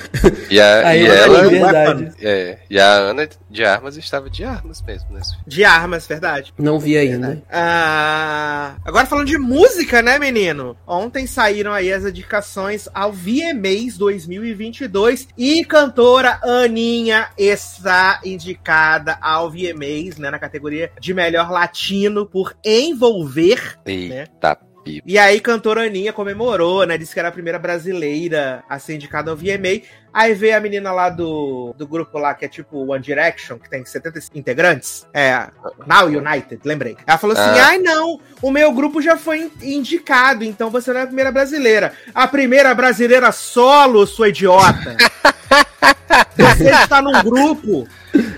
E, 0.50 0.60
a, 0.60 0.84
Aí 0.86 1.02
e 1.02 1.06
ela. 1.06 1.34
falei, 1.34 1.60
verdade. 1.60 2.12
É, 2.20 2.58
e 2.68 2.78
a 2.78 2.92
Ana 2.92 3.26
de 3.48 3.64
Armas 3.64 3.96
estava 3.96 4.28
de 4.28 4.44
armas 4.44 4.82
mesmo 4.82 5.14
nesse 5.14 5.30
filme. 5.30 5.44
De 5.46 5.64
Armas, 5.64 6.06
verdade. 6.06 6.52
Não 6.58 6.78
vi 6.78 6.98
ainda. 6.98 7.42
Ah, 7.50 8.76
agora 8.84 9.06
falando 9.06 9.28
de 9.28 9.38
música, 9.38 10.02
né, 10.02 10.18
menino? 10.18 10.76
Ontem 10.86 11.26
saíram 11.26 11.72
aí 11.72 11.90
as 11.90 12.04
indicações 12.04 12.86
ao 12.92 13.10
VMAs 13.10 13.96
2022 13.96 15.28
e 15.38 15.64
cantora 15.64 16.38
Aninha 16.42 17.28
está 17.38 18.20
indicada 18.22 19.16
ao 19.22 19.50
VMAs, 19.50 20.18
né, 20.18 20.30
na 20.30 20.38
categoria 20.38 20.90
de 21.00 21.14
melhor 21.14 21.50
latino 21.50 22.26
por 22.26 22.54
envolver. 22.62 23.78
Eita, 23.86 24.58
E 25.04 25.18
aí, 25.18 25.40
cantora 25.40 25.84
Aninha 25.86 26.12
comemorou, 26.12 26.86
né? 26.86 26.96
Disse 26.96 27.12
que 27.12 27.18
era 27.18 27.28
a 27.28 27.32
primeira 27.32 27.58
brasileira 27.58 28.62
a 28.68 28.78
ser 28.78 28.94
indicada 28.94 29.30
ao 29.30 29.36
VMA. 29.36 29.82
Aí 30.12 30.32
veio 30.32 30.56
a 30.56 30.60
menina 30.60 30.92
lá 30.92 31.10
do, 31.10 31.74
do 31.76 31.86
grupo 31.86 32.18
lá, 32.18 32.32
que 32.34 32.44
é 32.44 32.48
tipo 32.48 32.90
One 32.90 33.02
Direction, 33.02 33.58
que 33.58 33.68
tem 33.68 33.84
75 33.84 34.38
integrantes. 34.38 35.06
É, 35.12 35.48
Now 35.86 36.06
United, 36.06 36.60
lembrei. 36.64 36.96
Ela 37.06 37.18
falou 37.18 37.36
assim: 37.36 37.58
Ah. 37.60 37.66
ai 37.68 37.78
não, 37.78 38.18
o 38.40 38.50
meu 38.50 38.72
grupo 38.72 39.02
já 39.02 39.16
foi 39.16 39.40
in- 39.40 39.50
indicado, 39.76 40.42
então 40.44 40.70
você 40.70 40.92
não 40.92 41.00
é 41.00 41.02
a 41.02 41.06
primeira 41.06 41.30
brasileira. 41.30 41.92
A 42.14 42.26
primeira 42.26 42.74
brasileira 42.74 43.30
solo, 43.32 44.06
sua 44.06 44.28
idiota. 44.30 44.96
Você 46.36 46.70
está 46.70 47.00
num 47.02 47.22
grupo. 47.22 47.86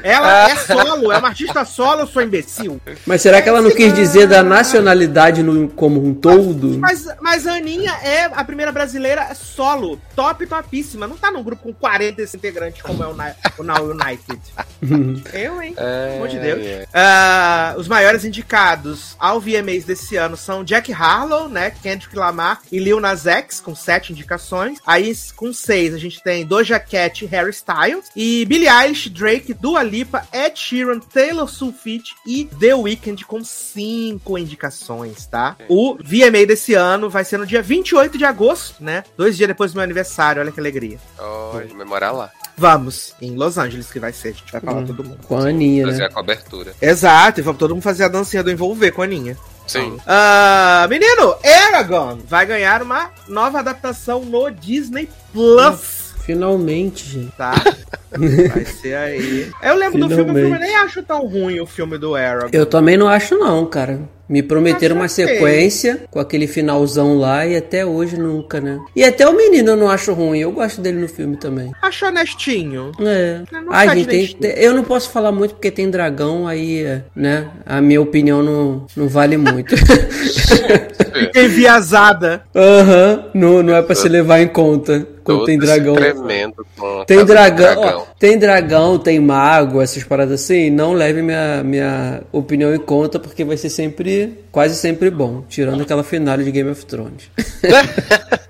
Ela 0.02 0.50
é 0.50 0.56
solo, 0.56 1.12
é 1.12 1.18
uma 1.18 1.28
artista 1.28 1.64
solo, 1.64 2.06
sua 2.06 2.24
imbecil. 2.24 2.80
Mas 3.06 3.22
será 3.22 3.40
que 3.42 3.48
ela 3.48 3.60
não 3.60 3.70
quis 3.70 3.92
dizer 3.94 4.26
da 4.26 4.42
nacionalidade 4.42 5.42
no, 5.42 5.68
como 5.68 6.04
um 6.04 6.14
todo? 6.14 6.78
Mas, 6.78 7.06
mas 7.20 7.46
a 7.46 7.54
Aninha 7.54 7.92
é 8.02 8.24
a 8.24 8.44
primeira 8.44 8.70
brasileira 8.72 9.34
solo, 9.34 10.00
top, 10.14 10.46
topíssima. 10.46 11.06
Não 11.06 11.16
tá 11.16 11.30
num 11.30 11.42
grupo 11.42 11.62
com 11.64 11.72
40 11.72 12.22
integrantes 12.22 12.82
como 12.82 13.02
é 13.02 13.06
o, 13.06 13.12
Ni- 13.14 13.34
o 13.58 13.62
Now 13.62 13.84
United. 13.90 14.40
Eu, 15.32 15.60
hein? 15.62 15.74
É, 15.76 16.04
Pelo 16.06 16.14
amor 16.16 16.28
de 16.28 16.38
Deus. 16.38 16.60
é. 16.66 16.86
Ah, 16.94 17.74
os 17.76 17.88
maiores 17.88 18.24
indicados 18.24 19.16
ao 19.18 19.40
VMAs 19.40 19.84
desse 19.84 20.16
ano 20.16 20.36
são 20.36 20.64
Jack 20.64 20.92
Harlow, 20.92 21.48
né? 21.48 21.70
Kendrick 21.82 22.16
Lamar 22.16 22.60
e 22.70 22.78
Lil 22.78 23.00
Nas 23.00 23.26
X, 23.26 23.60
com 23.60 23.74
sete 23.74 24.12
indicações. 24.12 24.78
Aí, 24.86 25.12
com 25.36 25.52
seis, 25.52 25.94
a 25.94 25.98
gente 25.98 26.22
tem 26.22 26.44
Doja 26.46 26.78
Cat 26.78 27.24
e 27.24 27.28
Harry 27.28 27.50
Styles. 27.50 28.06
E 28.14 28.44
Billie 28.46 28.68
Eilish, 28.68 29.08
Drake, 29.10 29.52
Dua 29.68 29.82
Lipa, 29.82 30.26
Ed 30.32 30.58
Sheeran, 30.58 30.98
Taylor 30.98 31.46
Swift 31.46 32.14
e 32.26 32.46
The 32.58 32.74
Weeknd 32.74 33.22
com 33.26 33.44
cinco 33.44 34.38
indicações, 34.38 35.26
tá? 35.26 35.56
O 35.68 35.94
VMA 36.02 36.46
desse 36.46 36.72
ano 36.72 37.10
vai 37.10 37.22
ser 37.22 37.36
no 37.36 37.44
dia 37.46 37.60
28 37.60 38.16
de 38.16 38.24
agosto, 38.24 38.82
né? 38.82 39.04
Dois 39.14 39.36
dias 39.36 39.46
depois 39.46 39.72
do 39.72 39.74
meu 39.76 39.84
aniversário, 39.84 40.40
olha 40.40 40.50
que 40.50 40.58
alegria. 40.58 40.98
Olha, 41.18 41.66
comemorar 41.66 42.14
lá. 42.14 42.30
Vamos, 42.56 43.12
em 43.20 43.36
Los 43.36 43.58
Angeles 43.58 43.92
que 43.92 44.00
vai 44.00 44.10
ser, 44.10 44.28
a 44.28 44.32
gente 44.32 44.50
vai 44.50 44.60
falar 44.62 44.80
Hum. 44.80 44.86
todo 44.86 45.04
mundo. 45.04 45.18
Com 45.28 45.36
a 45.36 45.48
Aninha, 45.48 45.84
Fazer 45.86 45.98
né? 45.98 46.06
a 46.06 46.10
cobertura. 46.10 46.74
Exato, 46.80 47.40
e 47.40 47.42
vamos 47.42 47.58
todo 47.58 47.74
mundo 47.74 47.82
fazer 47.82 48.04
a 48.04 48.08
dancinha 48.08 48.42
do 48.42 48.50
envolver 48.50 48.90
com 48.92 49.02
a 49.02 49.04
Aninha. 49.04 49.36
Sim. 49.66 49.98
Ah, 50.06 50.86
menino, 50.88 51.36
Aragon 51.44 52.18
vai 52.26 52.46
ganhar 52.46 52.80
uma 52.80 53.10
nova 53.28 53.58
adaptação 53.58 54.24
no 54.24 54.48
Disney 54.50 55.10
Plus. 55.30 56.07
Finalmente, 56.28 57.08
gente. 57.08 57.32
Tá? 57.38 57.54
Vai 58.12 58.64
ser 58.66 58.94
aí. 58.94 59.50
Eu 59.62 59.76
lembro 59.76 59.98
do 59.98 60.08
filme, 60.08 60.22
o 60.22 60.26
filme 60.26 60.40
eu 60.40 60.44
Finalmente. 60.44 60.60
nem 60.60 60.76
acho 60.76 61.02
tão 61.02 61.26
ruim 61.26 61.58
o 61.58 61.64
filme 61.66 61.96
do 61.96 62.14
Aragon. 62.14 62.50
Eu 62.52 62.66
também 62.66 62.98
não 62.98 63.08
acho 63.08 63.38
não, 63.38 63.64
cara. 63.64 63.98
Me 64.28 64.42
prometeram 64.42 64.96
uma 64.96 65.08
sequência 65.08 66.00
com 66.10 66.20
aquele 66.20 66.46
finalzão 66.46 67.16
lá 67.18 67.46
e 67.46 67.56
até 67.56 67.86
hoje 67.86 68.18
nunca, 68.18 68.60
né? 68.60 68.78
E 68.94 69.02
até 69.02 69.26
o 69.26 69.34
menino 69.36 69.70
eu 69.70 69.76
não 69.76 69.88
acho 69.88 70.12
ruim, 70.12 70.38
eu 70.40 70.52
gosto 70.52 70.80
dele 70.80 70.98
no 71.00 71.08
filme 71.08 71.36
também. 71.36 71.72
Acho 71.80 72.06
honestinho. 72.06 72.92
É. 73.00 73.40
Não, 73.50 73.72
faz 73.72 73.92
gente, 73.92 74.36
tem- 74.36 74.52
eu 74.56 74.74
não 74.74 74.84
posso 74.84 75.10
falar 75.10 75.32
muito 75.32 75.54
porque 75.54 75.70
tem 75.70 75.88
dragão, 75.90 76.46
aí, 76.46 77.00
né? 77.16 77.46
A 77.64 77.80
minha 77.80 78.00
opinião 78.02 78.42
não, 78.42 78.86
não 78.96 79.08
vale 79.08 79.36
muito. 79.36 79.74
Enviesada. 81.34 82.42
Aham, 82.54 83.24
não, 83.34 83.62
não 83.62 83.74
é 83.74 83.82
pra 83.82 83.94
se 83.94 84.08
levar 84.08 84.40
em 84.40 84.48
conta 84.48 85.06
quando 85.24 85.38
Todo 85.40 85.46
tem 85.46 85.58
dragão. 85.58 85.94
Tremendo 85.94 86.66
com 86.76 87.04
Tem 87.04 87.18
do 87.18 87.26
dragão, 87.26 87.76
ó, 87.82 88.06
tem 88.18 88.38
dragão, 88.38 88.98
tem 88.98 89.20
mago, 89.20 89.82
essas 89.82 90.02
paradas 90.02 90.40
assim. 90.42 90.70
Não 90.70 90.94
leve 90.94 91.20
minha, 91.20 91.62
minha 91.62 92.22
opinião 92.32 92.74
em 92.74 92.78
conta, 92.78 93.18
porque 93.18 93.44
vai 93.44 93.56
ser 93.58 93.68
sempre, 93.68 94.17
quase 94.52 94.76
sempre 94.76 95.10
bom. 95.10 95.42
Tirando 95.48 95.82
aquela 95.82 96.02
finale 96.04 96.44
de 96.44 96.50
Game 96.50 96.70
of 96.70 96.84
Thrones. 96.86 97.30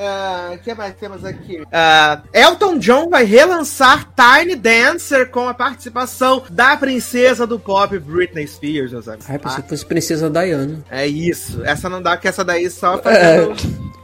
Ah, 0.00 0.52
O 0.54 0.58
que 0.58 0.72
mais 0.74 0.94
temos 0.94 1.24
aqui? 1.24 1.60
Ah, 1.72 2.22
Elton 2.32 2.78
John 2.78 3.08
vai 3.10 3.24
relançar 3.24 4.08
Tiny 4.14 4.54
Dancer 4.54 5.28
com 5.28 5.48
a 5.48 5.54
participação 5.54 6.44
da 6.50 6.76
princesa 6.76 7.46
do 7.48 7.58
pop 7.58 7.98
Britney 7.98 8.46
Spears, 8.46 8.92
meus 8.92 9.08
amigos. 9.08 9.28
Ai, 9.28 9.38
pensei 9.40 9.62
que 9.62 9.68
fosse 9.68 9.84
Princesa 9.84 10.30
Diana. 10.30 10.84
É 10.88 11.04
isso. 11.06 11.64
Essa 11.64 11.88
não 11.88 12.00
dá, 12.00 12.12
porque 12.12 12.28
essa 12.28 12.44
daí 12.44 12.70
só 12.70 12.96
fazendo, 12.98 13.56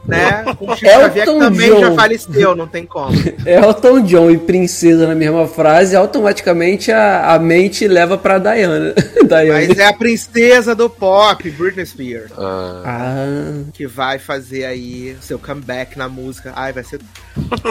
né? 0.07 0.43
Com 0.57 0.71
o 0.71 0.75
Chico 0.75 0.91
Xavier 0.91 1.25
que 1.25 1.39
também 1.39 1.69
John. 1.69 1.79
já 1.79 1.91
faleceu, 1.93 2.55
não 2.55 2.67
tem 2.67 2.85
como. 2.85 3.11
Elton 3.45 4.01
John 4.01 4.29
e 4.31 4.37
princesa 4.37 5.07
na 5.07 5.15
mesma 5.15 5.47
frase, 5.47 5.95
automaticamente 5.95 6.91
a, 6.91 7.33
a 7.33 7.39
mente 7.39 7.87
leva 7.87 8.17
pra 8.17 8.37
Diana. 8.37 8.93
Diana. 9.27 9.53
Mas 9.67 9.77
é 9.77 9.85
a 9.87 9.93
princesa 9.93 10.75
do 10.75 10.89
pop, 10.89 11.49
Britney 11.51 11.85
Spears, 11.85 12.31
Ah, 12.37 12.81
Ah, 12.85 13.63
que 13.73 13.87
vai 13.87 14.19
fazer 14.19 14.65
aí 14.65 15.15
seu 15.21 15.39
comeback 15.39 15.97
na 15.97 16.07
música. 16.07 16.53
Ai, 16.55 16.71
vai 16.73 16.83
ser. 16.83 16.99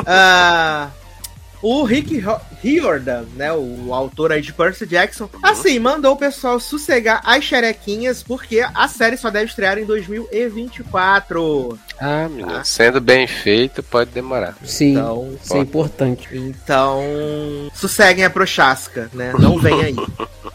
Ah, 0.07 0.89
o 1.65 1.83
Rick 1.83 2.23
Riordan, 2.63 3.25
né, 3.37 3.51
o, 3.51 3.87
o 3.87 3.95
autor 3.95 4.33
aí 4.33 4.43
de 4.43 4.53
Percy 4.53 4.85
Jackson, 4.87 5.31
assim, 5.43 5.79
mandou 5.79 6.13
o 6.13 6.17
pessoal 6.17 6.61
sossegar 6.61 7.23
as 7.25 7.43
xerequinhas, 7.43 8.23
porque 8.23 8.61
a 8.61 8.87
série 8.87 9.17
só 9.17 9.31
deve 9.31 9.47
estrear 9.47 9.79
em 9.79 9.87
2024. 9.87 11.79
ah, 11.99 12.29
menino. 12.29 12.63
Sendo 12.67 13.01
bem 13.01 13.27
feito, 13.27 13.83
pode 13.83 14.11
demorar. 14.11 14.55
sim, 14.63 14.93
Então, 14.93 15.35
isso 15.43 15.57
é 15.57 15.61
importante. 15.61 16.29
Então, 16.33 17.03
sosseguem 17.75 18.27
a 18.27 18.31
prochasca, 18.31 19.09
né? 19.15 19.33
Não 19.39 19.59
vem 19.59 19.81
aí. 19.83 19.97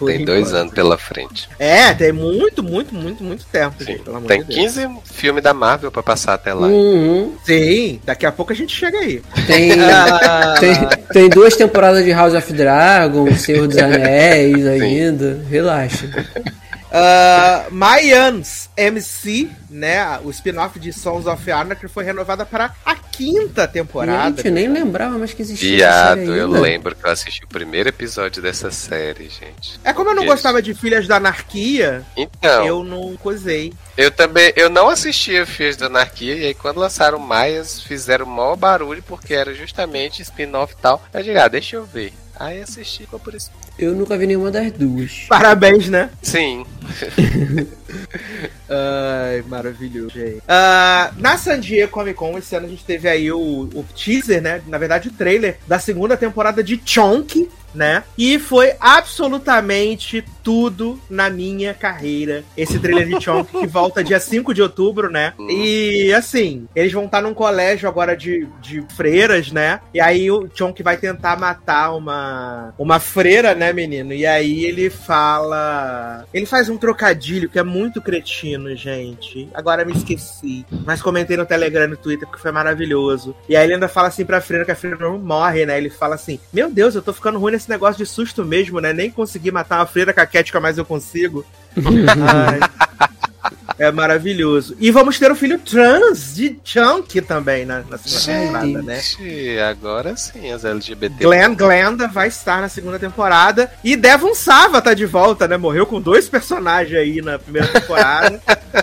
Por 0.00 0.10
tem 0.10 0.24
dois 0.24 0.48
enquanto. 0.48 0.60
anos 0.60 0.74
pela 0.74 0.98
frente. 0.98 1.48
É, 1.58 1.92
tem 1.94 2.10
muito, 2.10 2.62
muito, 2.62 2.94
muito, 2.94 3.22
muito 3.22 3.44
tempo, 3.44 3.84
gente, 3.84 4.02
Tem 4.26 4.40
de 4.40 4.46
Deus. 4.46 4.72
15 4.74 4.88
filmes 5.04 5.42
da 5.44 5.54
Marvel 5.54 5.92
pra 5.92 6.02
passar 6.02 6.34
até 6.34 6.52
lá. 6.52 6.66
Uhum. 6.66 7.34
Sim, 7.44 8.00
daqui 8.04 8.24
a 8.26 8.32
pouco 8.32 8.52
a 8.52 8.56
gente 8.56 8.74
chega 8.74 8.98
aí. 8.98 9.22
Tem, 9.46 9.72
Ah, 9.80 10.54
tem, 10.58 10.74
tem 11.12 11.28
duas 11.28 11.54
temporadas 11.54 12.04
de 12.04 12.12
House 12.12 12.34
of 12.34 12.52
Dragon, 12.52 13.32
Senhor 13.36 13.68
dos 13.68 13.76
Anéis 13.78 14.66
ainda. 14.66 15.40
Relaxa. 15.48 16.08
Uh, 16.90 17.72
Mayans 17.72 18.68
MC, 18.76 19.48
né? 19.70 20.18
O 20.24 20.30
spin-off 20.30 20.78
de 20.80 20.92
Sons 20.92 21.26
of 21.26 21.50
Anarchy 21.50 21.86
foi 21.88 22.04
renovada 22.04 22.44
para 22.44 22.74
a 22.84 22.96
quinta 22.96 23.68
temporada. 23.68 24.42
Gente, 24.42 24.50
nem 24.50 24.68
lembrava 24.68 25.16
mais 25.16 25.32
que 25.32 25.42
existia. 25.42 25.76
Viado, 25.76 26.34
eu 26.34 26.48
lembro 26.48 26.96
que 26.96 27.06
eu 27.06 27.10
assisti 27.10 27.44
o 27.44 27.48
primeiro 27.48 27.88
episódio 27.88 28.42
dessa 28.42 28.70
série, 28.70 29.28
gente. 29.28 29.78
É 29.84 29.92
como 29.92 30.10
eu 30.10 30.14
não 30.14 30.24
Isso. 30.24 30.32
gostava 30.32 30.60
de 30.60 30.74
Filhas 30.74 31.06
da 31.06 31.16
Anarquia, 31.16 32.04
Então, 32.16 32.66
eu, 32.66 32.78
eu 32.78 32.84
não 32.84 33.16
cozei. 33.16 33.72
também, 34.16 34.52
eu 34.56 34.68
não 34.68 34.88
assistia 34.88 35.46
Filhos 35.46 35.76
da 35.76 35.86
Anarquia, 35.86 36.34
e 36.34 36.46
aí 36.46 36.54
quando 36.54 36.78
lançaram 36.78 37.18
Maias, 37.18 37.80
fizeram 37.82 38.26
o 38.26 38.28
maior 38.28 38.56
barulho, 38.56 39.02
porque 39.06 39.32
era 39.34 39.54
justamente 39.54 40.22
spin-off 40.22 40.74
e 40.76 40.82
tal. 40.82 41.02
Eu 41.12 41.22
digo, 41.22 41.38
ah, 41.38 41.48
deixa 41.48 41.76
eu 41.76 41.84
ver. 41.84 42.12
Aí 42.40 42.62
assisti, 42.62 43.02
ficou 43.02 43.20
por 43.20 43.34
isso. 43.34 43.50
Eu 43.78 43.94
nunca 43.94 44.16
vi 44.16 44.26
nenhuma 44.26 44.50
das 44.50 44.72
duas. 44.72 45.26
Parabéns, 45.28 45.90
né? 45.90 46.08
Sim, 46.22 46.64
Ai, 48.68 49.42
maravilhoso, 49.46 50.10
gente. 50.10 50.42
Ah, 50.48 51.12
na 51.18 51.36
San 51.36 51.60
Diego 51.60 51.92
Comic 51.92 52.16
Con, 52.16 52.38
esse 52.38 52.54
ano 52.56 52.66
a 52.66 52.68
gente 52.70 52.84
teve 52.84 53.08
aí 53.08 53.30
o, 53.30 53.38
o 53.38 53.84
teaser, 53.94 54.40
né? 54.40 54.62
Na 54.66 54.78
verdade, 54.78 55.08
o 55.08 55.12
trailer 55.12 55.58
da 55.66 55.78
segunda 55.78 56.16
temporada 56.16 56.62
de 56.62 56.80
Chonk, 56.84 57.48
né? 57.74 58.02
E 58.16 58.38
foi 58.38 58.72
absolutamente 58.80 60.24
tudo 60.42 61.00
na 61.08 61.30
minha 61.30 61.74
carreira. 61.74 62.44
Esse 62.56 62.78
trailer 62.78 63.06
de 63.06 63.22
Chonk 63.22 63.50
que 63.58 63.66
volta 63.68 64.02
dia 64.02 64.18
5 64.18 64.54
de 64.54 64.62
outubro, 64.62 65.10
né? 65.10 65.34
E 65.48 66.12
assim, 66.12 66.66
eles 66.74 66.92
vão 66.92 67.04
estar 67.04 67.22
num 67.22 67.34
colégio 67.34 67.88
agora 67.88 68.16
de, 68.16 68.46
de 68.60 68.82
freiras, 68.96 69.52
né? 69.52 69.80
E 69.92 70.00
aí 70.00 70.30
o 70.30 70.48
Chonk 70.52 70.82
vai 70.82 70.96
tentar 70.96 71.38
matar 71.38 71.92
uma, 71.94 72.74
uma 72.78 72.98
freira, 72.98 73.54
né, 73.54 73.72
menino? 73.72 74.12
E 74.12 74.26
aí 74.26 74.64
ele 74.64 74.90
fala. 74.90 76.24
Ele 76.32 76.46
faz 76.46 76.68
um 76.68 76.76
trocadilho 76.76 77.48
que 77.48 77.58
é 77.58 77.62
muito 77.62 78.00
cretino, 78.00 78.74
gente. 78.74 79.48
Agora 79.54 79.84
me 79.84 79.92
esqueci. 79.92 80.64
Mas 80.84 81.02
comentei 81.02 81.36
no 81.36 81.46
Telegram 81.46 81.84
e 81.84 81.88
no 81.88 81.96
Twitter 81.96 82.26
porque 82.26 82.42
foi 82.42 82.52
maravilhoso. 82.52 83.34
E 83.48 83.56
aí 83.56 83.64
ele 83.64 83.74
ainda 83.74 83.88
fala 83.88 84.08
assim 84.08 84.24
pra 84.24 84.40
freira 84.40 84.64
que 84.64 84.70
a 84.70 84.76
freira 84.76 84.96
não 84.98 85.18
morre, 85.18 85.66
né? 85.66 85.76
Ele 85.78 85.90
fala 85.90 86.14
assim: 86.14 86.38
Meu 86.52 86.70
Deus, 86.70 86.94
eu 86.94 87.02
tô 87.02 87.12
ficando 87.12 87.38
ruim 87.38 87.52
nesse 87.52 87.59
negócio 87.68 88.02
de 88.02 88.08
susto 88.08 88.44
mesmo, 88.44 88.80
né? 88.80 88.92
Nem 88.92 89.10
consegui 89.10 89.50
matar 89.50 89.80
uma 89.80 89.86
freira 89.86 90.12
com 90.12 90.20
a 90.20 90.26
Kética, 90.26 90.60
mas 90.60 90.78
eu 90.78 90.84
consigo. 90.84 91.44
Ai. 91.76 92.60
É 93.80 93.90
maravilhoso. 93.90 94.76
E 94.78 94.90
vamos 94.90 95.18
ter 95.18 95.32
o 95.32 95.34
filho 95.34 95.58
trans 95.58 96.34
de 96.34 96.60
Chunk 96.62 97.18
também 97.22 97.64
na, 97.64 97.80
na 97.80 97.96
segunda 97.96 98.60
temporada, 98.60 98.82
né? 98.82 99.00
Gente, 99.00 99.58
agora 99.58 100.16
sim, 100.18 100.52
as 100.52 100.66
LGBT. 100.66 101.24
Glenn 101.24 101.54
Glenda 101.54 102.06
vai 102.06 102.28
estar 102.28 102.60
na 102.60 102.68
segunda 102.68 102.98
temporada. 102.98 103.72
E 103.82 103.96
Devon 103.96 104.34
Sava 104.34 104.82
tá 104.82 104.92
de 104.92 105.06
volta, 105.06 105.48
né? 105.48 105.56
Morreu 105.56 105.86
com 105.86 105.98
dois 105.98 106.28
personagens 106.28 106.94
aí 106.94 107.22
na 107.22 107.38
primeira 107.38 107.68
temporada. 107.68 108.42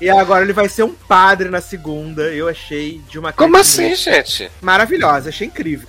E 0.00 0.08
agora 0.08 0.44
ele 0.44 0.52
vai 0.52 0.68
ser 0.68 0.82
um 0.82 0.92
padre 0.92 1.48
na 1.50 1.60
segunda. 1.60 2.22
Eu 2.22 2.48
achei 2.48 3.00
de 3.08 3.18
uma 3.18 3.32
Como 3.32 3.56
assim, 3.56 3.94
gente? 3.94 4.50
Maravilhosa, 4.60 5.28
achei 5.28 5.46
incrível. 5.46 5.86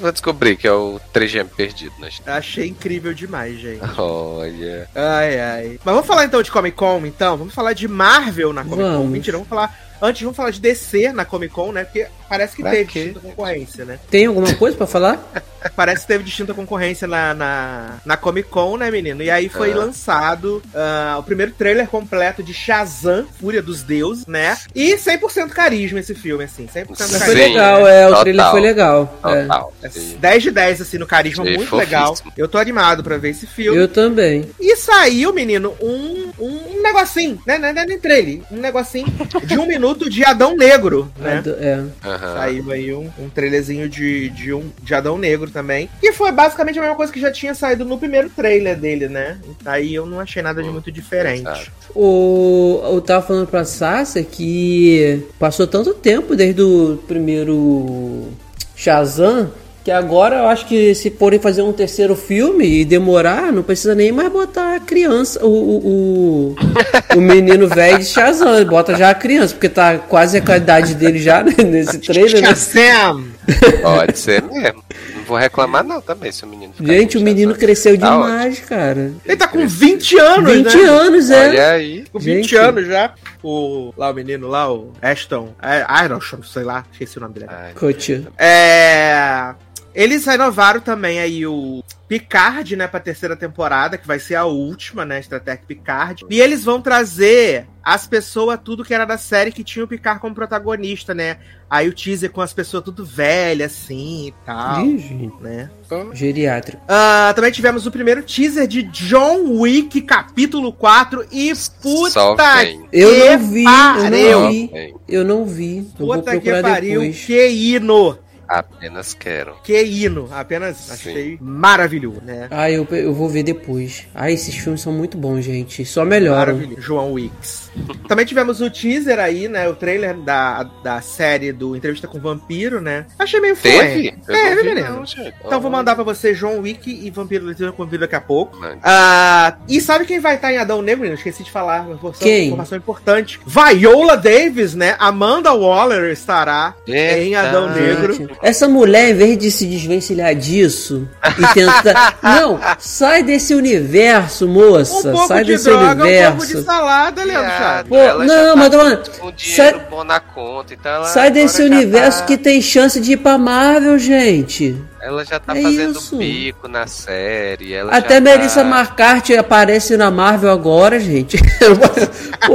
Vou 0.00 0.10
descobrir 0.12 0.56
que 0.56 0.66
é 0.66 0.72
o 0.72 1.00
3GM 1.12 1.48
perdido, 1.48 1.94
né? 1.98 2.08
Achei 2.26 2.68
incrível 2.68 3.12
demais, 3.12 3.58
gente. 3.58 3.82
Olha. 3.98 4.88
Ai, 4.94 5.40
ai. 5.40 5.80
Mas 5.84 5.94
vamos 5.94 6.06
falar 6.06 6.24
então 6.24 6.42
de 6.42 6.50
Comic 6.50 6.76
Con, 6.76 7.04
então? 7.04 7.36
Vamos 7.36 7.54
falar 7.54 7.72
de 7.72 7.86
Marvel 7.86 8.52
na 8.52 8.64
Comic 8.64 8.82
Con. 8.82 8.92
Vamos. 8.92 9.10
Mentira, 9.10 9.36
vamos 9.36 9.48
falar. 9.48 9.90
Antes, 10.02 10.22
vamos 10.22 10.36
falar 10.36 10.50
de 10.50 10.60
DC 10.60 11.12
na 11.12 11.26
Comic 11.26 11.52
Con, 11.52 11.72
né? 11.72 11.84
Porque 11.84 12.06
parece 12.26 12.56
que 12.56 12.62
Pra 12.62 12.70
teve 12.70 13.12
concorrência, 13.20 13.84
né? 13.84 13.98
Tem 14.10 14.24
alguma 14.26 14.54
coisa 14.54 14.74
pra 14.76 14.86
falar? 14.86 15.20
Parece 15.76 16.02
que 16.02 16.08
teve 16.08 16.24
distinta 16.24 16.54
concorrência 16.54 17.06
na, 17.06 17.34
na, 17.34 17.94
na 18.04 18.16
Comic 18.16 18.48
Con, 18.48 18.76
né, 18.76 18.90
menino? 18.90 19.22
E 19.22 19.30
aí 19.30 19.48
foi 19.48 19.72
Ah. 19.72 19.76
lançado 19.76 20.62
ah, 20.74 21.16
o 21.18 21.22
primeiro 21.22 21.52
trailer 21.52 21.86
completo 21.86 22.42
de 22.42 22.52
Shazam, 22.54 23.26
Fúria 23.40 23.62
dos 23.62 23.82
Deuses, 23.82 24.26
né? 24.26 24.56
E 24.74 24.94
100% 24.96 25.48
carisma 25.50 26.00
esse 26.00 26.14
filme, 26.14 26.44
assim. 26.44 26.66
100% 26.66 26.86
Mas 26.88 26.98
carisma. 26.98 27.18
foi 27.20 27.34
Sim, 27.34 27.40
legal, 27.40 27.86
é, 27.86 28.04
o 28.04 28.08
total. 28.08 28.22
trailer 28.22 28.50
foi 28.50 28.60
legal. 28.60 29.20
é. 29.24 29.42
Total. 29.42 29.72
É 29.82 29.88
Sim. 29.88 30.16
10 30.18 30.42
de 30.42 30.50
10, 30.50 30.80
assim, 30.82 30.98
no 30.98 31.06
carisma, 31.06 31.42
Achei 31.44 31.56
muito 31.56 31.68
fofíssimo. 31.68 31.96
legal. 31.98 32.16
Eu 32.36 32.48
tô 32.48 32.58
animado 32.58 33.02
pra 33.02 33.16
ver 33.18 33.30
esse 33.30 33.46
filme. 33.46 33.78
Eu 33.78 33.88
também. 33.88 34.48
E 34.60 34.76
saiu, 34.76 35.32
menino, 35.32 35.74
um, 35.80 36.30
um 36.38 36.82
negocinho, 36.82 37.40
né? 37.46 37.58
Não 37.58 37.68
é 37.68 37.72
nem 37.86 37.98
trailer, 37.98 38.40
um 38.50 38.56
negocinho 38.56 39.06
de 39.44 39.58
um 39.58 39.66
minuto 39.66 40.08
de 40.08 40.24
Adão 40.24 40.56
Negro, 40.56 41.12
né? 41.18 41.42
É. 41.60 41.80
Aham. 42.06 42.34
Saiu 42.34 42.70
aí 42.70 42.92
um, 42.94 43.10
um 43.18 43.28
trailerzinho 43.28 43.88
de, 43.88 44.28
de, 44.30 44.52
um, 44.52 44.70
de 44.82 44.94
Adão 44.94 45.18
Negro 45.18 45.49
também. 45.50 45.88
Que 46.00 46.12
foi 46.12 46.32
basicamente 46.32 46.78
a 46.78 46.82
mesma 46.82 46.96
coisa 46.96 47.12
que 47.12 47.20
já 47.20 47.30
tinha 47.30 47.54
saído 47.54 47.84
no 47.84 47.98
primeiro 47.98 48.30
trailer 48.30 48.78
dele, 48.78 49.08
né? 49.08 49.38
Aí 49.64 49.94
eu 49.94 50.06
não 50.06 50.20
achei 50.20 50.42
nada 50.42 50.62
de 50.62 50.68
muito 50.68 50.90
diferente. 50.90 51.40
Exato. 51.40 51.70
O, 51.94 52.80
eu 52.84 53.00
tava 53.00 53.26
falando 53.26 53.46
pra 53.46 53.64
Sasha 53.64 54.22
que 54.22 55.24
passou 55.38 55.66
tanto 55.66 55.94
tempo 55.94 56.36
desde 56.36 56.62
o 56.62 57.02
primeiro 57.06 58.28
Shazam 58.76 59.50
que 59.82 59.90
agora 59.90 60.36
eu 60.36 60.46
acho 60.46 60.66
que 60.66 60.94
se 60.94 61.10
forem 61.10 61.40
fazer 61.40 61.62
um 61.62 61.72
terceiro 61.72 62.14
filme 62.14 62.80
e 62.80 62.84
demorar, 62.84 63.50
não 63.50 63.62
precisa 63.62 63.94
nem 63.94 64.12
mais 64.12 64.30
botar 64.30 64.76
a 64.76 64.80
criança, 64.80 65.44
o, 65.44 65.48
o, 65.48 65.88
o, 65.88 66.56
o 67.16 67.20
menino 67.20 67.66
velho 67.66 67.98
de 67.98 68.04
Shazam, 68.04 68.62
bota 68.66 68.94
já 68.94 69.10
a 69.10 69.14
criança, 69.14 69.54
porque 69.54 69.68
tá 69.68 69.96
quase 69.98 70.42
a 70.46 70.56
idade 70.56 70.94
dele 70.94 71.18
já 71.18 71.42
né, 71.42 71.54
nesse 71.64 71.98
trailer. 72.04 72.42
né? 72.42 72.48
Shazam! 72.48 73.24
Pode 73.82 74.18
ser 74.18 74.42
mesmo. 74.42 74.84
Não 75.30 75.36
vou 75.36 75.38
reclamar, 75.38 75.84
não, 75.84 76.00
também, 76.00 76.32
se 76.32 76.42
o 76.42 76.48
menino 76.48 76.72
ficar 76.72 76.92
Gente, 76.92 77.16
o 77.16 77.20
menino 77.20 77.54
cresceu 77.54 77.96
Tá 77.96 78.10
demais, 78.10 78.58
cara. 78.60 79.12
Ele 79.24 79.36
tá 79.36 79.46
com 79.46 79.64
20 79.64 80.18
anos, 80.18 80.52
20 80.52 80.76
né? 80.76 80.82
anos, 80.82 81.30
é. 81.30 81.48
Olha 81.48 81.70
aí. 81.70 82.04
Com 82.12 82.18
20 82.18 82.42
Gente. 82.42 82.56
anos 82.56 82.86
já. 82.86 83.14
O, 83.40 83.94
lá 83.96 84.10
o 84.10 84.14
menino 84.14 84.48
lá, 84.48 84.72
o 84.72 84.92
Ashton. 85.00 85.54
É, 85.62 85.86
Ironson, 86.04 86.42
sei 86.42 86.64
lá, 86.64 86.84
esqueci 86.90 87.18
o 87.18 87.20
nome 87.20 87.34
dele. 87.34 87.46
Ai, 87.48 87.72
Coach. 87.74 88.26
É. 88.36 89.54
Eles 89.94 90.24
renovaram 90.24 90.80
também 90.80 91.18
aí 91.18 91.46
o 91.46 91.82
Picard, 92.08 92.74
né, 92.76 92.86
pra 92.86 92.98
terceira 93.00 93.36
temporada, 93.36 93.96
que 93.96 94.06
vai 94.06 94.18
ser 94.18 94.34
a 94.34 94.44
última, 94.44 95.04
né, 95.04 95.22
Star 95.22 95.40
Trek 95.40 95.64
Picard. 95.66 96.24
E 96.28 96.40
eles 96.40 96.64
vão 96.64 96.80
trazer 96.80 97.66
as 97.82 98.06
pessoas, 98.06 98.58
tudo 98.62 98.84
que 98.84 98.92
era 98.92 99.04
da 99.04 99.16
série 99.16 99.52
que 99.52 99.64
tinha 99.64 99.84
o 99.84 99.88
Picard 99.88 100.20
como 100.20 100.34
protagonista, 100.34 101.14
né? 101.14 101.38
Aí 101.68 101.88
o 101.88 101.92
teaser 101.92 102.30
com 102.30 102.40
as 102.40 102.52
pessoas 102.52 102.84
tudo 102.84 103.04
velhas, 103.04 103.72
assim 103.72 104.28
e 104.28 104.34
tal, 104.44 104.84
Ih, 104.84 105.30
né? 105.40 105.70
Geriátrico. 106.12 106.82
Ah, 106.88 107.32
também 107.34 107.50
tivemos 107.52 107.86
o 107.86 107.90
primeiro 107.90 108.22
teaser 108.22 108.66
de 108.66 108.82
John 108.82 109.60
Wick, 109.60 110.00
capítulo 110.02 110.72
4, 110.72 111.26
e 111.30 111.54
Só 111.54 111.70
puta 111.80 112.56
vem. 112.56 112.88
Eu 112.92 113.10
que 113.10 113.28
não 113.28 113.38
vi, 113.48 113.64
eu 113.64 113.70
pariu! 113.70 114.40
não 114.40 114.50
vi. 114.50 114.94
Eu 115.08 115.24
não 115.24 115.44
vi. 115.44 115.76
Eu 115.78 116.06
Puta 116.06 116.40
que 116.40 116.62
pariu, 116.62 117.00
depois. 117.00 117.24
que 117.24 117.48
hino! 117.48 118.18
Apenas 118.50 119.14
quero. 119.14 119.54
Que 119.62 119.80
hino! 119.80 120.28
Apenas 120.32 120.90
achei 120.90 121.38
maravilhoso, 121.40 122.20
né? 122.20 122.48
Ah, 122.50 122.68
eu, 122.68 122.84
eu 122.90 123.14
vou 123.14 123.28
ver 123.28 123.44
depois. 123.44 124.08
Ah, 124.12 124.28
esses 124.28 124.56
filmes 124.56 124.80
são 124.80 124.92
muito 124.92 125.16
bons, 125.16 125.42
gente. 125.44 125.84
Só 125.84 126.04
melhoram. 126.04 126.54
Maravilhoso. 126.54 126.82
João 126.82 127.12
Wicks. 127.12 127.70
Também 128.08 128.26
tivemos 128.26 128.60
o 128.60 128.68
teaser 128.68 129.20
aí, 129.20 129.46
né? 129.46 129.68
O 129.68 129.76
trailer 129.76 130.16
da, 130.16 130.64
da 130.82 131.00
série 131.00 131.52
do 131.52 131.76
Entrevista 131.76 132.08
com 132.08 132.18
o 132.18 132.20
Vampiro, 132.20 132.80
né? 132.80 133.06
Achei 133.16 133.38
meio 133.38 133.54
Teve? 133.54 134.08
Eu 134.08 134.34
Teve, 134.34 134.74
não 134.82 135.04
vi. 135.04 135.32
Então 135.44 135.60
vou 135.60 135.70
mandar 135.70 135.94
pra 135.94 136.02
você 136.02 136.34
João 136.34 136.58
Wick 136.58 136.90
e 136.90 137.08
Vampiro 137.10 137.44
do 137.44 137.52
Entrevista 137.52 137.76
com 137.76 137.82
o 137.82 137.86
Vampiro 137.86 138.00
daqui 138.00 138.16
a 138.16 138.20
pouco. 138.20 138.58
Ah, 138.82 139.58
e 139.68 139.80
sabe 139.80 140.06
quem 140.06 140.18
vai 140.18 140.34
estar 140.34 140.52
em 140.52 140.58
Adão 140.58 140.82
Negro, 140.82 141.02
menino? 141.02 141.16
Esqueci 141.16 141.44
de 141.44 141.50
falar. 141.52 141.82
Uma 141.82 141.94
informação, 141.94 142.26
Quem? 142.26 142.46
informação 142.46 142.78
importante. 142.78 143.40
Viola 143.46 144.16
Davis, 144.16 144.74
né? 144.74 144.96
Amanda 144.98 145.52
Waller 145.52 146.10
estará 146.10 146.74
em 146.88 147.36
Adão 147.36 147.72
Verdade. 147.72 148.18
Negro. 148.18 148.39
Essa 148.42 148.66
mulher, 148.68 149.10
em 149.10 149.14
vez 149.14 149.36
de 149.38 149.50
se 149.50 149.66
desvencilhar 149.66 150.34
disso 150.34 151.06
e 151.38 151.54
tentar. 151.54 152.18
não, 152.22 152.58
sai 152.78 153.22
desse 153.22 153.54
universo, 153.54 154.46
Um 154.46 154.52
moça. 154.54 155.10
pouco 155.12 155.28
sai 155.28 155.44
de 155.44 155.52
desse 155.52 155.64
droga, 155.64 155.84
um 155.84 155.86
pouco 155.96 156.06
de 156.06 156.08
universo. 156.54 156.62
salada, 156.64 157.22
Leandro 157.22 157.46
Viado, 157.46 157.58
Chaves. 157.58 157.88
Pô, 157.90 157.96
ela 157.96 158.26
já 158.26 158.34
não, 158.36 158.46
tá 158.54 158.56
mas 158.56 159.08
com 159.18 159.26
um 159.26 159.32
dinheiro 159.32 159.80
bom 159.90 160.04
na 160.04 160.20
conta, 160.20 160.72
então 160.72 160.90
ela 160.90 161.04
sai 161.04 161.30
desse 161.30 161.62
universo 161.62 162.20
tá- 162.20 162.24
que 162.26 162.36
tem 162.38 162.62
chance 162.62 162.98
de 162.98 163.12
ir 163.12 163.16
pra 163.18 163.36
Marvel, 163.36 163.98
gente. 163.98 164.74
Ela 165.02 165.24
já 165.24 165.38
tá 165.40 165.56
É 165.56 165.62
fazendo 165.62 165.98
isso. 165.98 166.16
bico 166.16 166.68
na 166.68 166.86
série. 166.86 167.72
ela 167.72 167.90
Até 167.94 168.14
já 168.16 168.20
Melissa 168.20 168.62
tá... 168.62 168.68
McCarthy 168.68 169.34
aparece 169.36 169.96
na 169.96 170.10
Marvel 170.10 170.50
agora, 170.50 171.00
gente. 171.00 171.38
Pô, 172.46 172.54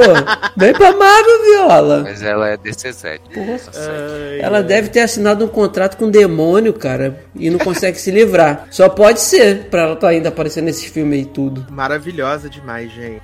vem 0.58 0.74
pra 0.74 0.92
Marvel, 0.96 1.44
Viola. 1.44 2.02
Mas 2.04 2.22
ela 2.22 2.50
é 2.50 2.58
DCZ. 2.58 3.20
Porra. 3.34 3.60
Ai, 3.76 4.40
Ela 4.42 4.62
deve 4.64 4.90
ter 4.90 5.02
assinado 5.02 5.46
um 5.46 5.48
contrato 5.48 5.98
com 5.98 6.06
o 6.06 6.12
demônio, 6.12 6.74
cara, 6.74 7.24
e 7.36 7.50
não 7.50 7.60
consegue 7.60 8.00
se 8.00 8.12
livrar. 8.12 8.68
Só 8.72 8.90
pode 8.90 9.20
ser 9.22 9.66
pra 9.70 9.82
ela 9.84 9.96
tá 9.96 10.10
ainda 10.10 10.30
aparecendo 10.30 10.66
nesse 10.66 10.90
filme 10.90 11.16
aí 11.18 11.26
tudo. 11.26 11.66
Maravilhosa 11.70 12.50
demais, 12.50 12.92
gente. 12.92 13.22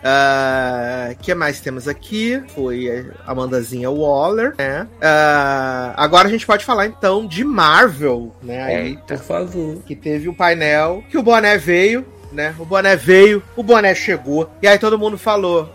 O 1.12 1.16
que 1.22 1.34
mais 1.34 1.60
temos 1.60 1.88
aqui? 1.88 2.42
Foi 2.54 3.12
a 3.26 3.32
Amandazinha 3.32 3.90
Waller, 3.90 4.54
né? 4.58 4.88
Ah, 5.02 5.94
agora 5.98 6.28
a 6.28 6.32
gente 6.32 6.46
pode 6.46 6.64
falar 6.66 6.86
então 6.88 7.26
de 7.26 7.44
Marvel, 7.44 8.34
né? 8.42 8.64
Aí, 8.64 8.88
Eita. 8.88 9.16
Por 9.18 9.24
favor. 9.24 9.78
que 9.86 9.96
teve 9.96 10.30
o 10.30 10.34
painel, 10.34 11.04
que 11.10 11.18
o 11.18 11.24
boné 11.24 11.58
veio, 11.58 12.06
né? 12.32 12.54
O 12.60 12.66
boné 12.66 12.96
veio, 12.96 13.44
o 13.56 13.64
boné 13.64 13.94
chegou. 13.94 14.50
E 14.62 14.68
aí 14.68 14.78
todo 14.78 14.98
mundo 14.98 15.18
falou: 15.18 15.70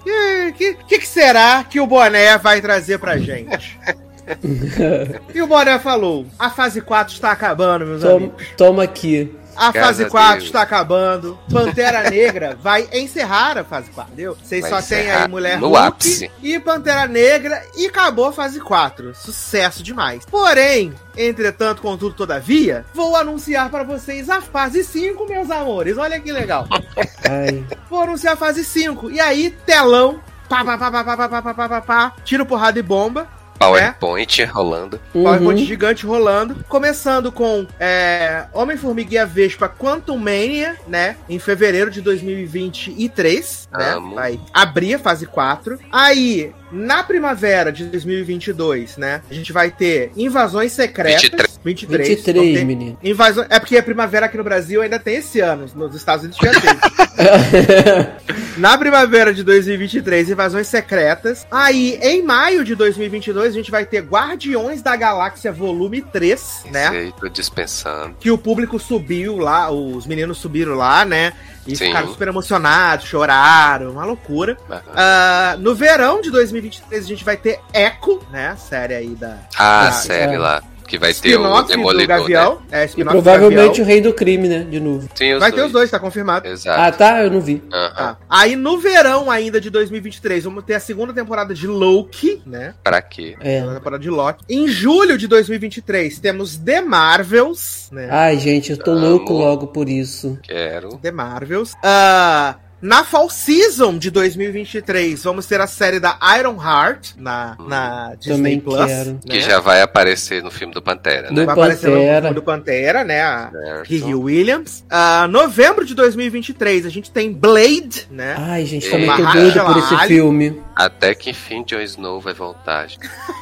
"E, 0.48 0.52
que, 0.52 0.74
que, 0.74 0.98
que 0.98 1.06
será 1.08 1.64
que 1.64 1.80
o 1.80 1.86
boné 1.86 2.36
vai 2.38 2.60
trazer 2.60 2.98
pra 2.98 3.18
gente? 3.18 3.78
e 5.34 5.40
o 5.42 5.46
boné 5.46 5.78
falou: 5.78 6.26
a 6.38 6.50
fase 6.50 6.80
4 6.80 7.14
está 7.14 7.30
acabando, 7.32 7.86
meus 7.86 8.02
Toma, 8.02 8.16
amigos. 8.16 8.46
toma 8.56 8.82
aqui. 8.82 9.34
A 9.58 9.72
Graças 9.72 9.88
fase 9.88 10.04
a 10.04 10.10
4 10.10 10.32
Deus. 10.34 10.44
está 10.44 10.60
acabando. 10.60 11.38
Pantera 11.50 12.10
Negra 12.10 12.58
vai 12.60 12.86
encerrar 12.92 13.56
a 13.56 13.64
fase 13.64 13.88
4, 13.88 14.12
entendeu? 14.12 14.36
Vocês 14.42 14.68
só 14.68 14.82
têm 14.82 15.10
aí 15.10 15.26
Mulher 15.28 15.58
no 15.58 15.68
Hulk 15.68 15.78
ápice. 15.82 16.30
e 16.42 16.60
Pantera 16.60 17.06
Negra 17.06 17.62
e 17.74 17.86
acabou 17.86 18.26
a 18.26 18.32
fase 18.34 18.60
4. 18.60 19.14
Sucesso 19.14 19.82
demais. 19.82 20.26
Porém, 20.26 20.92
entretanto, 21.16 21.80
contudo, 21.80 22.14
todavia, 22.14 22.84
vou 22.92 23.16
anunciar 23.16 23.70
para 23.70 23.82
vocês 23.82 24.28
a 24.28 24.42
fase 24.42 24.84
5, 24.84 25.24
meus 25.26 25.50
amores. 25.50 25.96
Olha 25.96 26.20
que 26.20 26.30
legal. 26.30 26.66
Ai. 27.26 27.64
Vou 27.88 28.02
anunciar 28.02 28.34
a 28.34 28.36
fase 28.36 28.62
5. 28.62 29.10
E 29.10 29.18
aí, 29.20 29.50
telão. 29.64 30.20
Pá, 30.48 30.64
pá, 30.64 30.78
pá, 30.78 30.90
pá, 30.90 31.04
pá, 31.04 31.16
pá, 31.16 31.28
pá, 31.28 31.42
pá, 31.42 31.54
pá, 31.54 31.68
pá, 31.68 31.80
pá, 31.80 32.12
tiro, 32.24 32.46
porrada 32.46 32.78
e 32.78 32.82
bomba. 32.82 33.26
PowerPoint 33.58 34.44
rolando. 34.44 35.00
PowerPoint 35.14 35.60
Uhum. 35.60 35.66
gigante 35.66 36.04
rolando. 36.04 36.62
Começando 36.68 37.32
com 37.32 37.66
é, 37.80 38.44
Homem-Formiga 38.52 39.14
e 39.14 39.18
a 39.18 39.24
Vespa 39.24 39.66
Quantum 39.66 40.18
Mania, 40.18 40.76
né? 40.86 41.16
Em 41.26 41.38
fevereiro 41.38 41.90
de 41.90 42.02
2023, 42.02 43.68
né? 43.72 43.92
Amo. 43.92 44.14
Vai 44.14 44.38
abrir 44.52 44.94
a 44.94 44.98
fase 44.98 45.24
4. 45.26 45.78
Aí, 45.90 46.52
na 46.70 47.02
primavera 47.02 47.72
de 47.72 47.84
2022, 47.86 48.98
né? 48.98 49.22
A 49.30 49.34
gente 49.34 49.52
vai 49.54 49.70
ter 49.70 50.12
Invasões 50.16 50.72
Secretas. 50.72 51.22
23. 51.22 51.45
23. 51.66 52.08
23, 52.08 52.36
vão 52.36 52.54
ter 52.54 52.64
menino. 52.64 52.98
Invasões... 53.02 53.46
É 53.50 53.58
porque 53.58 53.76
a 53.76 53.82
primavera 53.82 54.26
aqui 54.26 54.36
no 54.36 54.44
Brasil 54.44 54.80
ainda 54.82 54.98
tem 54.98 55.16
esse 55.16 55.40
ano. 55.40 55.66
Nos 55.74 55.94
Estados 55.94 56.24
Unidos 56.24 56.38
já 56.40 56.52
tem. 56.60 56.70
Na 58.56 58.78
primavera 58.78 59.34
de 59.34 59.42
2023, 59.42 60.30
Invasões 60.30 60.66
Secretas. 60.68 61.46
Aí, 61.50 61.98
em 62.00 62.22
maio 62.22 62.64
de 62.64 62.74
2022, 62.74 63.52
a 63.52 63.56
gente 63.56 63.70
vai 63.70 63.84
ter 63.84 64.00
Guardiões 64.02 64.80
da 64.80 64.96
Galáxia 64.96 65.52
Volume 65.52 66.00
3, 66.02 66.32
Esse 66.32 66.70
né? 66.70 66.88
aí, 66.88 67.12
tô 67.20 67.28
dispensando. 67.28 68.14
Que 68.20 68.30
o 68.30 68.38
público 68.38 68.78
subiu 68.78 69.36
lá, 69.36 69.70
os 69.70 70.06
meninos 70.06 70.38
subiram 70.38 70.74
lá, 70.74 71.04
né? 71.04 71.32
E 71.66 71.74
Sim. 71.74 71.86
ficaram 71.86 72.08
super 72.08 72.28
emocionados, 72.28 73.06
choraram, 73.06 73.90
uma 73.90 74.04
loucura. 74.04 74.56
Ah, 74.94 75.56
no 75.58 75.74
verão 75.74 76.20
de 76.20 76.30
2023, 76.30 77.04
a 77.04 77.08
gente 77.08 77.24
vai 77.24 77.36
ter 77.36 77.58
Echo, 77.74 78.22
né? 78.30 78.48
A 78.48 78.56
série 78.56 78.94
aí 78.94 79.08
da. 79.16 79.38
Ah, 79.58 79.88
Ah, 79.88 79.92
série 79.92 80.34
é. 80.34 80.38
lá. 80.38 80.62
Que 80.86 80.98
vai 80.98 81.12
ter 81.12 81.36
o 81.36 81.62
Demolidor, 81.62 81.94
né? 81.96 82.06
Gavião. 82.06 82.62
É, 82.70 82.84
E 82.96 83.04
provavelmente 83.04 83.66
Gavião. 83.78 83.84
o 83.84 83.88
rei 83.88 84.00
do 84.00 84.12
crime, 84.12 84.48
né? 84.48 84.60
De 84.70 84.78
novo. 84.80 85.08
Sim, 85.14 85.38
Vai 85.38 85.50
dois. 85.50 85.54
ter 85.54 85.66
os 85.66 85.72
dois, 85.72 85.90
tá 85.90 85.98
confirmado. 85.98 86.46
Exato. 86.46 86.80
Ah, 86.80 86.92
tá? 86.92 87.22
Eu 87.22 87.30
não 87.30 87.40
vi. 87.40 87.62
Aham. 87.72 87.92
Tá. 87.94 88.18
Aí 88.28 88.54
no 88.56 88.78
verão 88.78 89.30
ainda 89.30 89.60
de 89.60 89.68
2023, 89.70 90.44
vamos 90.44 90.64
ter 90.64 90.74
a 90.74 90.80
segunda 90.80 91.12
temporada 91.12 91.52
de 91.54 91.66
Loki, 91.66 92.40
né? 92.46 92.74
Pra 92.84 93.02
quê? 93.02 93.36
É. 93.40 93.56
Segunda 93.60 93.74
temporada 93.76 94.02
de 94.02 94.10
Loki. 94.10 94.44
Em 94.48 94.68
julho 94.68 95.18
de 95.18 95.26
2023, 95.26 96.18
temos 96.18 96.56
The 96.56 96.80
Marvels, 96.82 97.88
né? 97.90 98.08
Ai, 98.10 98.38
gente, 98.38 98.70
eu 98.70 98.76
tô 98.76 98.92
Amo. 98.92 99.06
louco 99.06 99.32
logo 99.32 99.66
por 99.68 99.88
isso. 99.88 100.38
Quero. 100.42 100.96
The 101.02 101.10
Marvels. 101.10 101.72
Ah, 101.82 102.56
na 102.80 103.02
Fall 103.04 103.28
Season 103.30 103.96
de 103.98 104.10
2023, 104.10 105.22
vamos 105.24 105.46
ter 105.46 105.60
a 105.60 105.66
série 105.66 105.98
da 105.98 106.18
Iron 106.38 106.56
Heart 106.62 107.14
na, 107.16 107.56
na 107.66 108.14
Disney 108.16 108.36
Também 108.36 108.60
Plus. 108.60 108.84
quero. 108.84 109.10
né? 109.12 109.18
Que 109.28 109.40
já 109.40 109.58
vai 109.60 109.80
aparecer 109.82 110.42
no 110.42 110.50
filme 110.50 110.74
do 110.74 110.82
Pantera, 110.82 111.30
né? 111.30 111.34
Do 111.34 111.46
Vai 111.46 111.54
aparecer 111.54 111.88
no 111.88 111.96
Pantera. 111.96 112.20
filme 112.20 112.34
do 112.34 112.42
Pantera, 112.42 113.04
né? 113.04 113.22
A. 113.22 113.50
Riri 113.84 114.14
Williams. 114.14 114.84
Ah, 114.90 115.26
novembro 115.28 115.84
de 115.84 115.94
2023, 115.94 116.84
a 116.86 116.90
gente 116.90 117.10
tem 117.10 117.32
Blade, 117.32 118.06
né? 118.10 118.34
Ai, 118.38 118.64
gente, 118.66 118.84
Ei. 118.86 118.90
também 118.92 119.08
tô 119.08 119.32
doido 119.32 119.64
por 119.64 119.76
esse 119.78 119.94
Ali. 119.94 120.08
filme. 120.08 120.62
Até 120.74 121.14
que 121.14 121.30
enfim 121.30 121.64
Jon 121.66 121.80
Snow 121.80 122.20
vai 122.20 122.34
voltar. 122.34 122.86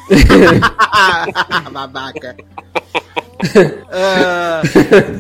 Babaca. 1.73 2.37
Ah, 3.96 4.62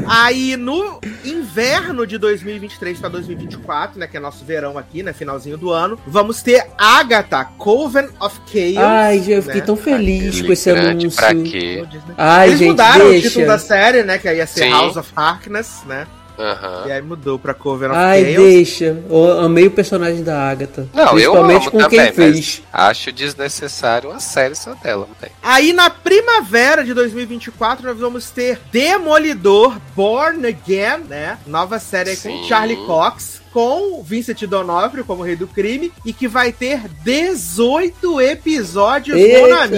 aí 0.08 0.56
no 0.56 1.00
inverno 1.24 2.04
de 2.06 2.18
2023 2.18 2.98
para 2.98 3.08
2024, 3.10 4.00
né, 4.00 4.06
que 4.08 4.16
é 4.16 4.20
nosso 4.20 4.44
verão 4.44 4.76
aqui, 4.76 5.02
né, 5.02 5.12
finalzinho 5.12 5.56
do 5.56 5.70
ano, 5.70 5.98
vamos 6.06 6.42
ter 6.42 6.66
Agatha, 6.76 7.44
Coven 7.56 8.08
of 8.20 8.40
Chaos. 8.46 8.76
Ai, 8.78 9.18
gente, 9.18 9.30
eu 9.30 9.42
fiquei 9.42 9.60
né? 9.60 9.66
tão 9.66 9.76
feliz 9.76 10.28
Aquele 10.28 10.46
com 10.46 10.52
esse 10.52 10.70
anúncio. 10.70 11.10
pra 11.12 11.34
quê? 11.34 11.84
Ai, 12.18 12.48
Eles 12.48 12.58
gente, 12.58 12.68
mudaram 12.70 13.06
o 13.06 13.10
deixa. 13.10 13.28
título 13.28 13.46
da 13.46 13.58
série, 13.58 14.02
né, 14.02 14.18
que 14.18 14.28
aí 14.28 14.38
ia 14.38 14.46
ser 14.46 14.64
Sim. 14.64 14.70
House 14.70 14.96
of 14.96 15.10
Harkness, 15.14 15.82
né, 15.86 16.06
Aham. 16.38 16.84
e 16.86 16.92
aí 16.92 17.02
mudou 17.02 17.38
pra 17.38 17.54
Coven 17.54 17.88
of 17.90 17.96
Ai, 17.98 18.24
Chaos. 18.34 18.36
deixa. 18.36 19.02
Eu 19.08 19.40
amei 19.40 19.66
o 19.66 19.70
personagem 19.70 20.22
da 20.22 20.48
Agatha. 20.50 20.88
Não, 20.92 21.04
eu 21.04 21.10
Principalmente 21.12 21.62
amo 21.62 21.70
com 21.70 21.78
também, 21.78 22.00
quem 22.00 22.12
fez. 22.12 22.62
acho 22.72 23.12
desnecessário 23.12 24.10
uma 24.10 24.20
série 24.20 24.54
só 24.54 24.74
dela. 24.74 25.06
Aí 25.42 25.72
na 25.72 25.88
primavera 25.90 26.84
de 26.84 26.92
2024 26.94 27.86
nós 27.86 27.98
vamos 27.98 28.30
ter 28.30 28.58
Demolidor 28.72 29.76
Born 29.94 30.46
Again, 30.46 31.04
né? 31.08 31.38
Nova 31.46 31.78
série 31.78 32.16
com. 32.16 32.42
Charlie 32.44 32.76
Cox, 32.86 33.40
com 33.52 34.02
Vincent 34.02 34.42
D'Onofrio 34.46 35.04
como 35.04 35.22
rei 35.22 35.36
do 35.36 35.46
crime 35.46 35.92
e 36.04 36.12
que 36.12 36.26
vai 36.26 36.50
ter 36.52 36.80
18 37.04 38.20
episódios 38.20 39.16
Eita. 39.16 39.68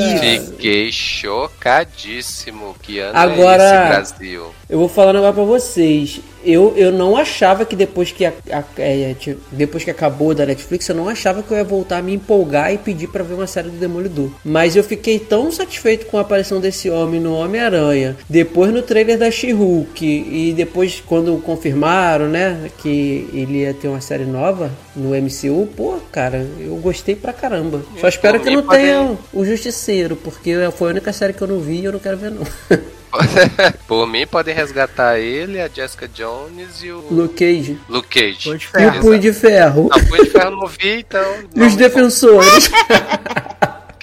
Fiquei 0.53 0.91
chocadíssimo 0.91 2.75
que 2.83 2.99
ano 2.99 3.19
Agora- 3.19 3.63
é 3.63 3.67
esse 3.81 3.89
Brasil. 3.89 4.55
Eu 4.69 4.79
vou 4.79 4.89
falar 4.89 5.11
um 5.11 5.15
negócio 5.15 5.35
pra 5.35 5.45
vocês. 5.45 6.21
Eu, 6.47 6.73
eu 6.77 6.93
não 6.93 7.17
achava 7.17 7.65
que 7.65 7.75
depois 7.75 8.13
que, 8.13 8.25
a- 8.25 8.33
a- 8.53 8.65
é, 8.79 9.15
tipo, 9.19 9.41
depois 9.51 9.83
que 9.83 9.91
acabou 9.91 10.33
da 10.35 10.47
Netflix, 10.47 10.89
eu 10.89 10.95
não 10.95 11.09
achava 11.09 11.43
que 11.43 11.51
eu 11.51 11.57
ia 11.59 11.65
voltar 11.65 11.99
a 11.99 12.03
me 12.03 12.15
empolgar 12.15 12.73
e 12.73 12.79
pedir 12.79 13.09
pra 13.09 13.25
ver 13.25 13.35
uma 13.35 13.47
série 13.49 13.69
do 13.69 13.77
Demolidor. 13.79 14.31
Mas 14.45 14.77
eu 14.77 14.85
fiquei 14.85 15.19
tão 15.19 15.51
satisfeito 15.51 16.07
com 16.07 16.19
a 16.19 16.21
aparição 16.21 16.61
desse 16.61 16.89
homem 16.89 17.21
no 17.21 17.35
Homem-Aranha, 17.35 18.17
depois 18.31 18.73
no 18.73 18.81
trailer 18.83 19.19
da 19.19 19.31
She-Hulk 19.31 20.05
e 20.07 20.53
depois 20.57 21.03
quando 21.05 21.37
confirmaram, 21.39 22.29
né, 22.29 22.71
que 22.79 23.29
ele 23.33 23.59
ia 23.63 23.75
ter 23.75 23.89
uma 23.89 24.01
série 24.01 24.25
nova 24.25 24.71
no 24.95 25.11
MCU, 25.15 25.67
pô, 25.77 25.97
cara, 26.13 26.47
eu 26.61 26.77
gostei 26.77 27.17
pra 27.17 27.33
caramba. 27.33 27.83
Só 28.01 28.07
espero 28.09 28.39
que 28.41 28.51
não 28.51 28.63
tenha 28.63 29.17
o 29.33 29.45
Justiceiro, 29.45 30.15
porque 30.17 30.55
foi 30.77 30.89
a 30.89 30.93
única 30.93 31.13
série 31.13 31.33
que 31.33 31.43
eu 31.43 31.49
não 31.49 31.59
vi 31.59 31.81
e 31.81 31.85
eu 31.85 31.93
não 31.93 31.99
quero 31.99 32.17
ver 32.17 32.31
não. 32.31 32.47
Por 33.87 34.07
mim, 34.07 34.27
podem 34.27 34.55
resgatar 34.55 35.19
ele, 35.19 35.61
a 35.61 35.69
Jessica 35.69 36.09
Jones 36.09 36.83
e 36.83 36.91
o 36.91 37.01
Luke 37.11 37.35
Cage. 37.35 37.79
Luke 37.89 38.09
Cage. 38.09 38.45
Punho 38.45 38.59
de 38.59 38.65
E 38.67 38.69
Ferro. 38.69 38.99
o 38.99 39.01
Punho 39.03 39.19
de 39.19 39.33
Ferro. 39.33 39.89
Não, 39.91 40.05
Punho 40.07 40.25
de 40.25 40.31
Ferro 40.31 40.45
eu 40.47 40.57
não 40.57 40.67
vi, 40.67 40.99
então. 41.01 41.35
E 41.55 41.63
os 41.63 41.77
defensores. 41.77 42.71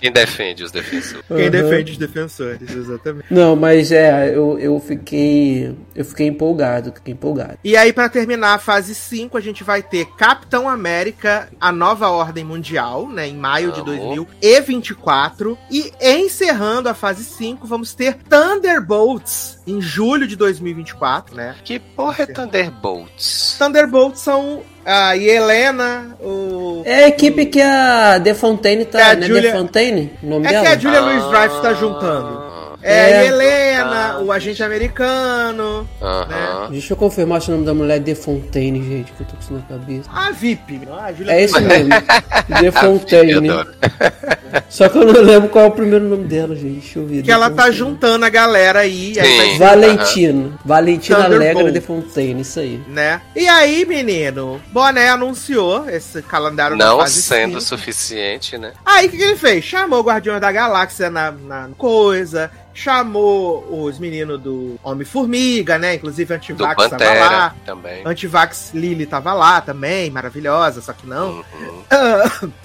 Quem 0.04 0.12
defende 0.12 0.66
os 0.66 0.72
defensores? 0.72 1.26
Quem 1.30 1.46
Uhum. 1.46 1.50
defende 1.50 1.92
os 1.94 1.98
defensores, 1.98 2.70
exatamente. 2.76 3.26
Não, 3.32 3.56
mas 3.56 3.89
é, 3.89 4.36
eu, 4.36 4.60
eu 4.60 4.78
fiquei. 4.78 5.74
Eu 5.96 6.04
fiquei 6.04 6.28
empolgado, 6.28 6.92
fiquei 6.94 7.13
empolgado. 7.13 7.58
E 7.63 7.78
aí, 7.78 7.94
pra 7.94 8.10
terminar 8.10 8.56
a 8.56 8.60
fase 8.60 8.94
5, 8.94 9.38
a 9.38 9.39
gente 9.39 9.63
vai 9.63 9.82
ter 9.82 10.06
Capitão 10.18 10.68
América, 10.68 11.48
a 11.58 11.72
nova 11.72 12.10
ordem 12.10 12.44
mundial, 12.44 13.08
né? 13.08 13.30
Em 13.30 13.38
maio 13.38 13.72
de 13.72 13.80
Amo. 13.80 13.86
2024. 13.86 15.58
E 15.72 15.89
encerrando 16.02 16.89
a 16.89 16.94
fase 16.94 17.24
5, 17.24 17.66
vamos 17.66 17.94
ter 17.94 18.18
Thunderbolts 18.30 19.58
em 19.66 19.80
julho 19.82 20.28
de 20.28 20.36
2024, 20.36 21.34
né? 21.34 21.56
Que 21.63 21.80
porra 21.80 22.24
é 22.24 22.26
Thunderbolts? 22.26 23.56
Thunderbolts 23.58 24.20
são 24.20 24.63
a 24.86 25.15
Helena, 25.17 26.15
o. 26.22 26.82
É 26.86 27.06
a 27.06 27.08
equipe 27.08 27.46
que 27.46 27.62
a 27.62 28.19
The 28.24 28.34
Fontaine 28.34 28.86
tá. 28.86 29.00
É 29.00 29.12
a 29.12 29.15
né? 29.15 29.26
Julia- 29.28 29.52
The 29.52 29.58
Fontaine? 29.58 30.12
O 30.22 30.28
nome 30.28 30.46
É 30.48 30.50
dela? 30.50 30.62
que 30.65 30.72
a 30.74 30.78
Julia 30.80 31.02
Louis 31.02 31.24
Dreyfus 31.26 31.62
tá 31.62 31.74
juntando. 31.74 32.53
É, 32.84 33.12
É. 33.12 33.26
Helena, 33.28 34.19
o 34.19 34.32
agente 34.32 34.62
americano, 34.63 35.88
Aham. 36.02 36.69
Deixa 36.72 36.93
eu 36.93 36.98
confirmar 36.98 37.41
se 37.41 37.50
o 37.50 37.52
nome 37.54 37.65
da 37.65 37.74
mulher 37.74 37.98
é 37.98 38.00
The 38.00 38.15
Fontaine, 38.15 38.82
gente, 38.84 39.12
que 39.13 39.22
eu 39.22 39.28
tô 39.28 39.34
com 39.36 39.41
isso 39.41 39.54
na 39.54 39.62
cabeça. 39.62 40.10
a 40.13 40.32
VIP. 40.32 40.82
não, 40.86 41.00
A 41.00 41.12
Julia 41.13 41.34
É 41.34 41.41
esse 41.43 41.60
mesmo. 41.62 41.89
The 41.89 42.65
Eu 42.67 42.72
Fontaine. 42.74 43.50
adoro. 43.50 43.74
Só 44.69 44.88
que 44.89 44.98
eu 44.98 45.06
não 45.06 45.22
lembro 45.22 45.50
qual 45.50 45.65
é 45.65 45.67
o 45.67 45.72
primeiro 45.72 46.06
nome 46.06 46.26
dela, 46.26 46.56
gente. 46.56 46.80
Deixa 46.82 47.00
eu 47.00 47.06
ver. 47.08 47.24
Que 47.24 47.32
ela 47.32 47.50
tá 47.50 47.72
juntando 47.72 48.26
a 48.26 48.30
galera 48.30 48.80
aí. 48.80 49.13
aí 49.19 49.28
Sim. 49.28 49.38
vai 49.38 49.48
ser, 49.52 49.58
Valentina. 49.60 50.60
Valentina 50.63 51.72
The 51.72 51.82
Fontaine, 51.82 52.41
isso 52.41 52.60
aí. 52.60 52.82
né? 52.88 53.22
E 53.36 53.48
aí, 53.48 53.86
menino, 53.86 54.62
Boné 54.72 55.10
anunciou 55.10 55.89
esse 55.89 56.22
calendário 56.22 56.78
da 56.78 56.86
Não 56.86 57.06
sendo 57.08 57.60
5. 57.60 57.62
suficiente, 57.62 58.58
né? 58.58 58.74
Aí, 58.86 59.08
o 59.08 59.10
que, 59.10 59.17
que 59.17 59.24
ele 59.24 59.36
fez? 59.36 59.63
Chamou 59.63 60.00
o 60.00 60.04
Guardião 60.04 60.39
da 60.39 60.52
Galáxia 60.52 61.10
na, 61.10 61.32
na 61.32 61.69
coisa, 61.78 62.52
chamou 62.74 63.86
os 63.86 64.00
meninos 64.00 64.42
do 64.42 64.80
Homem-Formiga, 64.84 65.78
né? 65.78 65.96
Inclusive, 65.96 66.34
Antivax 66.34 66.90
tava 66.90 67.14
lá. 67.14 67.56
também. 67.66 68.02
Antivax 68.06 68.72
Lily 68.74 69.06
tava 69.06 69.34
lá 69.34 69.62
também, 69.62 70.10
maravilhosa, 70.10 70.82
só 70.82 70.94
que 70.94 71.06
não. 71.06 71.44
Uhum. 71.52 72.52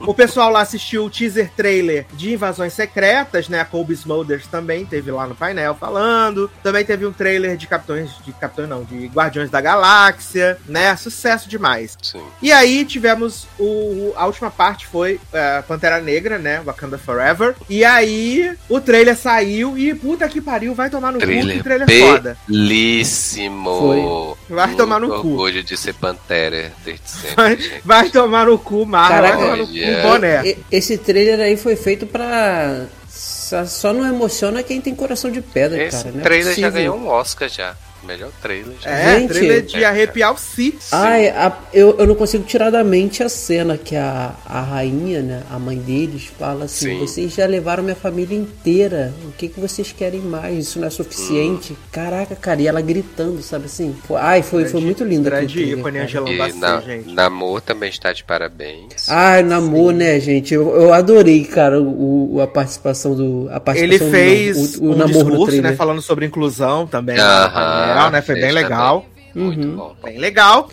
O 0.00 0.14
pessoal 0.14 0.50
lá 0.50 0.60
assistiu 0.60 1.04
o 1.04 1.10
teaser 1.10 1.50
trailer 1.56 2.06
de 2.14 2.32
Invasões 2.32 2.72
Secretas, 2.72 3.48
né? 3.48 3.60
A 3.60 3.64
Colby 3.64 3.94
Smulders 3.94 4.46
também 4.46 4.84
teve 4.86 5.10
lá 5.10 5.26
no 5.26 5.34
painel 5.34 5.74
falando. 5.74 6.50
Também 6.62 6.84
teve 6.84 7.04
um 7.06 7.12
trailer 7.12 7.56
de 7.56 7.66
Capitões, 7.66 8.10
de 8.24 8.32
Capitão 8.32 8.66
não, 8.66 8.84
de 8.84 9.06
Guardiões 9.06 9.50
da 9.50 9.60
Galáxia, 9.60 10.58
né? 10.66 10.94
Sucesso 10.96 11.48
demais. 11.48 11.96
Sim. 12.02 12.22
E 12.42 12.50
aí 12.52 12.84
tivemos 12.84 13.46
o. 13.58 14.12
A 14.16 14.26
última 14.26 14.50
parte 14.50 14.86
foi 14.86 15.20
é, 15.32 15.62
Pantera 15.62 16.00
Negra, 16.00 16.38
né? 16.38 16.60
Wakanda 16.64 16.98
Forever. 16.98 17.54
E 17.68 17.84
aí 17.84 18.56
o 18.68 18.80
trailer 18.80 19.16
saiu 19.16 19.76
e 19.76 19.94
puta 19.94 20.28
que 20.28 20.40
pariu, 20.40 20.74
vai 20.74 20.88
tomar 20.90 21.12
no 21.12 21.18
cu, 21.20 21.26
que 21.26 21.32
Trailer 21.32 21.62
trailer 21.62 21.88
foda. 22.08 22.36
belíssimo. 22.48 24.36
Vai 24.48 24.66
Muito 24.68 24.76
tomar 24.78 25.00
no 25.00 25.08
cu. 25.08 25.14
orgulho 25.14 25.62
de 25.62 25.76
ser 25.76 25.94
Pantera 25.94 26.72
desde 26.84 27.08
sempre, 27.10 27.34
Vai, 27.36 27.58
vai 27.84 28.10
tomar 28.10 28.46
no 28.46 28.58
cu, 28.58 28.84
Marvel, 28.86 29.27
no 29.56 29.66
cu, 29.66 29.76
é. 29.78 30.02
boné. 30.02 30.56
Esse 30.70 30.98
trailer 30.98 31.40
aí 31.40 31.56
foi 31.56 31.76
feito 31.76 32.06
pra. 32.06 32.86
Só 33.08 33.92
não 33.92 34.06
emociona 34.06 34.62
quem 34.62 34.80
tem 34.80 34.94
coração 34.94 35.30
de 35.30 35.40
pedra, 35.40 35.82
Esse 35.82 35.96
cara. 36.04 36.12
Não 36.12 36.20
é 36.20 36.22
trailer 36.22 36.44
já 36.54 36.68
possível. 36.68 36.72
ganhou 36.72 36.98
um 36.98 37.08
Oscar 37.08 37.48
já. 37.48 37.74
Melhor 38.08 38.30
trailer. 38.42 38.74
já. 38.80 38.90
É, 38.90 39.20
Gente. 39.20 39.28
trailer 39.28 39.62
de 39.62 39.84
arrepiar 39.84 40.32
o 40.34 40.38
si. 40.38 40.76
Ai, 40.90 41.28
a- 41.28 41.56
eu, 41.72 41.96
eu 41.98 42.06
não 42.06 42.14
consigo 42.14 42.42
tirar 42.44 42.70
da 42.70 42.82
mente 42.82 43.22
a 43.22 43.28
cena 43.28 43.76
que 43.76 43.94
a, 43.94 44.32
a 44.46 44.60
rainha, 44.62 45.20
né, 45.22 45.42
a 45.50 45.58
mãe 45.58 45.76
deles, 45.78 46.30
fala 46.38 46.64
assim: 46.64 46.88
Sim. 46.90 46.98
vocês 46.98 47.34
já 47.34 47.46
levaram 47.46 47.82
minha 47.82 47.94
família 47.94 48.36
inteira, 48.36 49.12
o 49.24 49.32
que, 49.32 49.48
que 49.48 49.60
vocês 49.60 49.92
querem 49.92 50.20
mais? 50.20 50.56
Isso 50.68 50.80
não 50.80 50.86
é 50.88 50.90
suficiente? 50.90 51.76
Caraca, 51.92 52.34
cara, 52.34 52.62
e 52.62 52.66
ela 52.66 52.80
gritando, 52.80 53.42
sabe 53.42 53.66
assim? 53.66 53.94
Foi- 54.06 54.18
ai, 54.20 54.42
foi, 54.42 54.64
foi 54.64 54.80
muito 54.80 55.04
lindo 55.04 55.28
aquele 55.28 55.42
Grande 55.42 55.54
trailer, 55.54 55.78
ícone. 55.78 55.98
Angela 55.98 56.30
E 56.30 56.52
na, 56.54 56.80
gente. 56.80 57.12
Namor 57.12 57.60
também 57.60 57.90
está 57.90 58.12
de 58.12 58.24
parabéns. 58.24 59.08
Ai, 59.08 59.42
namor, 59.42 59.92
né, 59.92 60.18
gente? 60.18 60.54
Eu, 60.54 60.74
eu 60.74 60.94
adorei, 60.94 61.44
cara, 61.44 61.80
o, 61.80 62.36
o- 62.36 62.40
a 62.40 62.46
participação 62.46 63.14
do. 63.14 63.48
A 63.52 63.60
participação 63.60 63.84
Ele 63.84 63.98
do- 63.98 64.10
fez 64.10 64.76
o, 64.78 64.84
o 64.84 64.92
um 64.92 65.06
discurso, 65.06 65.60
né, 65.62 65.74
falando 65.74 66.00
sobre 66.00 66.24
inclusão 66.26 66.86
também. 66.86 67.18
Aham, 67.18 67.94
no 67.94 67.97
painel, 67.98 68.10
né, 68.12 68.22
foi 68.22 68.34
bem 68.34 68.44
fez 68.44 68.54
legal. 68.54 69.00
também. 69.00 69.18
Muito 69.34 69.68
Uhum. 69.68 69.76
bom. 69.76 69.96
Bem 70.02 70.18
legal. 70.18 70.68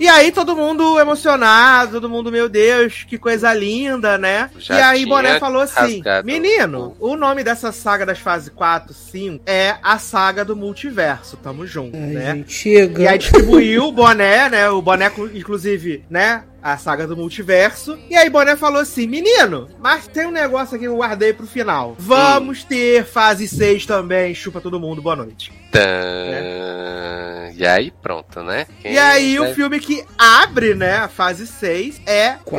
E 0.00 0.08
aí 0.08 0.32
todo 0.32 0.56
mundo 0.56 0.98
emocionado, 0.98 1.92
todo 1.92 2.08
mundo, 2.08 2.32
meu 2.32 2.48
Deus, 2.48 3.04
que 3.06 3.18
coisa 3.18 3.52
linda, 3.52 4.16
né? 4.16 4.48
Já 4.58 4.78
e 4.78 4.82
aí 4.82 5.06
Boné 5.06 5.38
falou 5.38 5.60
assim: 5.60 6.02
Menino, 6.24 6.96
o 6.98 7.14
nome 7.14 7.44
dessa 7.44 7.70
saga 7.70 8.06
das 8.06 8.18
fases 8.18 8.48
4, 8.48 8.94
5 8.94 9.42
é 9.46 9.76
a 9.82 9.98
saga 9.98 10.42
do 10.44 10.56
multiverso. 10.56 11.36
Tamo 11.36 11.66
junto, 11.66 11.94
Ai, 11.96 12.00
né? 12.02 12.34
gente, 12.36 12.52
chega. 12.52 13.02
E 13.02 13.06
aí 13.06 13.18
distribuiu 13.18 13.84
o 13.88 13.92
boné, 13.92 14.48
né? 14.48 14.70
O 14.70 14.80
boné, 14.80 15.12
inclusive, 15.34 16.02
né? 16.08 16.44
A 16.62 16.76
saga 16.76 17.06
do 17.06 17.16
multiverso. 17.16 17.98
E 18.10 18.14
aí 18.16 18.28
Boné 18.28 18.56
falou 18.56 18.80
assim: 18.82 19.06
Menino, 19.06 19.68
mas 19.78 20.06
tem 20.06 20.26
um 20.26 20.30
negócio 20.30 20.74
aqui 20.76 20.84
que 20.84 20.88
eu 20.88 20.96
guardei 20.96 21.32
pro 21.32 21.46
final. 21.46 21.94
Vamos 21.98 22.64
ter 22.64 23.04
fase 23.04 23.48
6 23.48 23.86
também. 23.86 24.34
Chupa 24.34 24.60
todo 24.60 24.78
mundo, 24.80 25.00
boa 25.02 25.16
noite. 25.16 25.52
Tã. 25.70 27.50
E 27.56 27.66
aí, 27.66 27.90
pronto, 27.90 28.42
né? 28.42 28.66
Quem 28.80 28.92
E 28.94 28.98
aí 28.98 29.38
o 29.38 29.42
vai- 29.44 29.54
filme 29.54 29.80
que 29.80 30.04
abre, 30.18 30.74
né, 30.74 30.96
a 30.96 31.08
fase 31.08 31.46
6 31.46 32.00
é 32.06 32.36
Quarteto. 32.44 32.56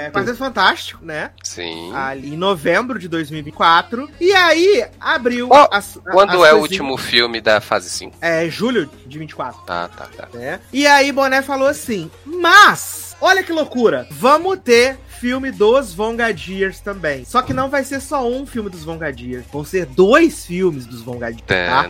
é, 0.00 0.10
Quarteto 0.10 0.36
Fantástico, 0.36 1.04
né? 1.04 1.30
Sim. 1.42 1.92
Ali 1.94 2.34
em 2.34 2.36
novembro 2.36 2.98
de 2.98 3.08
2024. 3.08 4.08
E 4.20 4.32
aí 4.32 4.84
abriu 5.00 5.48
as- 5.70 5.96
a- 5.96 6.10
Quando 6.12 6.42
as 6.44 6.50
é 6.50 6.54
o 6.54 6.58
último 6.58 6.96
filme 6.98 7.40
da 7.40 7.60
fase 7.60 7.88
5? 7.88 8.16
É 8.20 8.48
julho 8.48 8.88
de 9.06 9.18
24. 9.18 9.60
Ah, 9.66 9.88
tá, 9.96 10.06
tá. 10.14 10.28
né? 10.34 10.60
E 10.72 10.86
aí 10.86 11.10
Boné 11.10 11.40
falou 11.42 11.68
assim: 11.68 12.10
"Mas, 12.26 13.03
olha 13.20 13.42
que 13.42 13.52
loucura, 13.52 14.06
vamos 14.10 14.58
ter 14.58 14.98
filme 15.24 15.50
dos 15.50 15.94
Vongadiers 15.94 16.80
também. 16.80 17.24
Só 17.24 17.40
que 17.40 17.54
não 17.54 17.70
vai 17.70 17.82
ser 17.82 17.98
só 18.02 18.28
um 18.28 18.44
filme 18.44 18.68
dos 18.68 18.84
Vongadiers, 18.84 19.46
vão 19.50 19.64
ser 19.64 19.86
dois 19.86 20.44
filmes 20.44 20.84
dos 20.84 21.00
Vongadiers, 21.00 21.40
tá? 21.46 21.88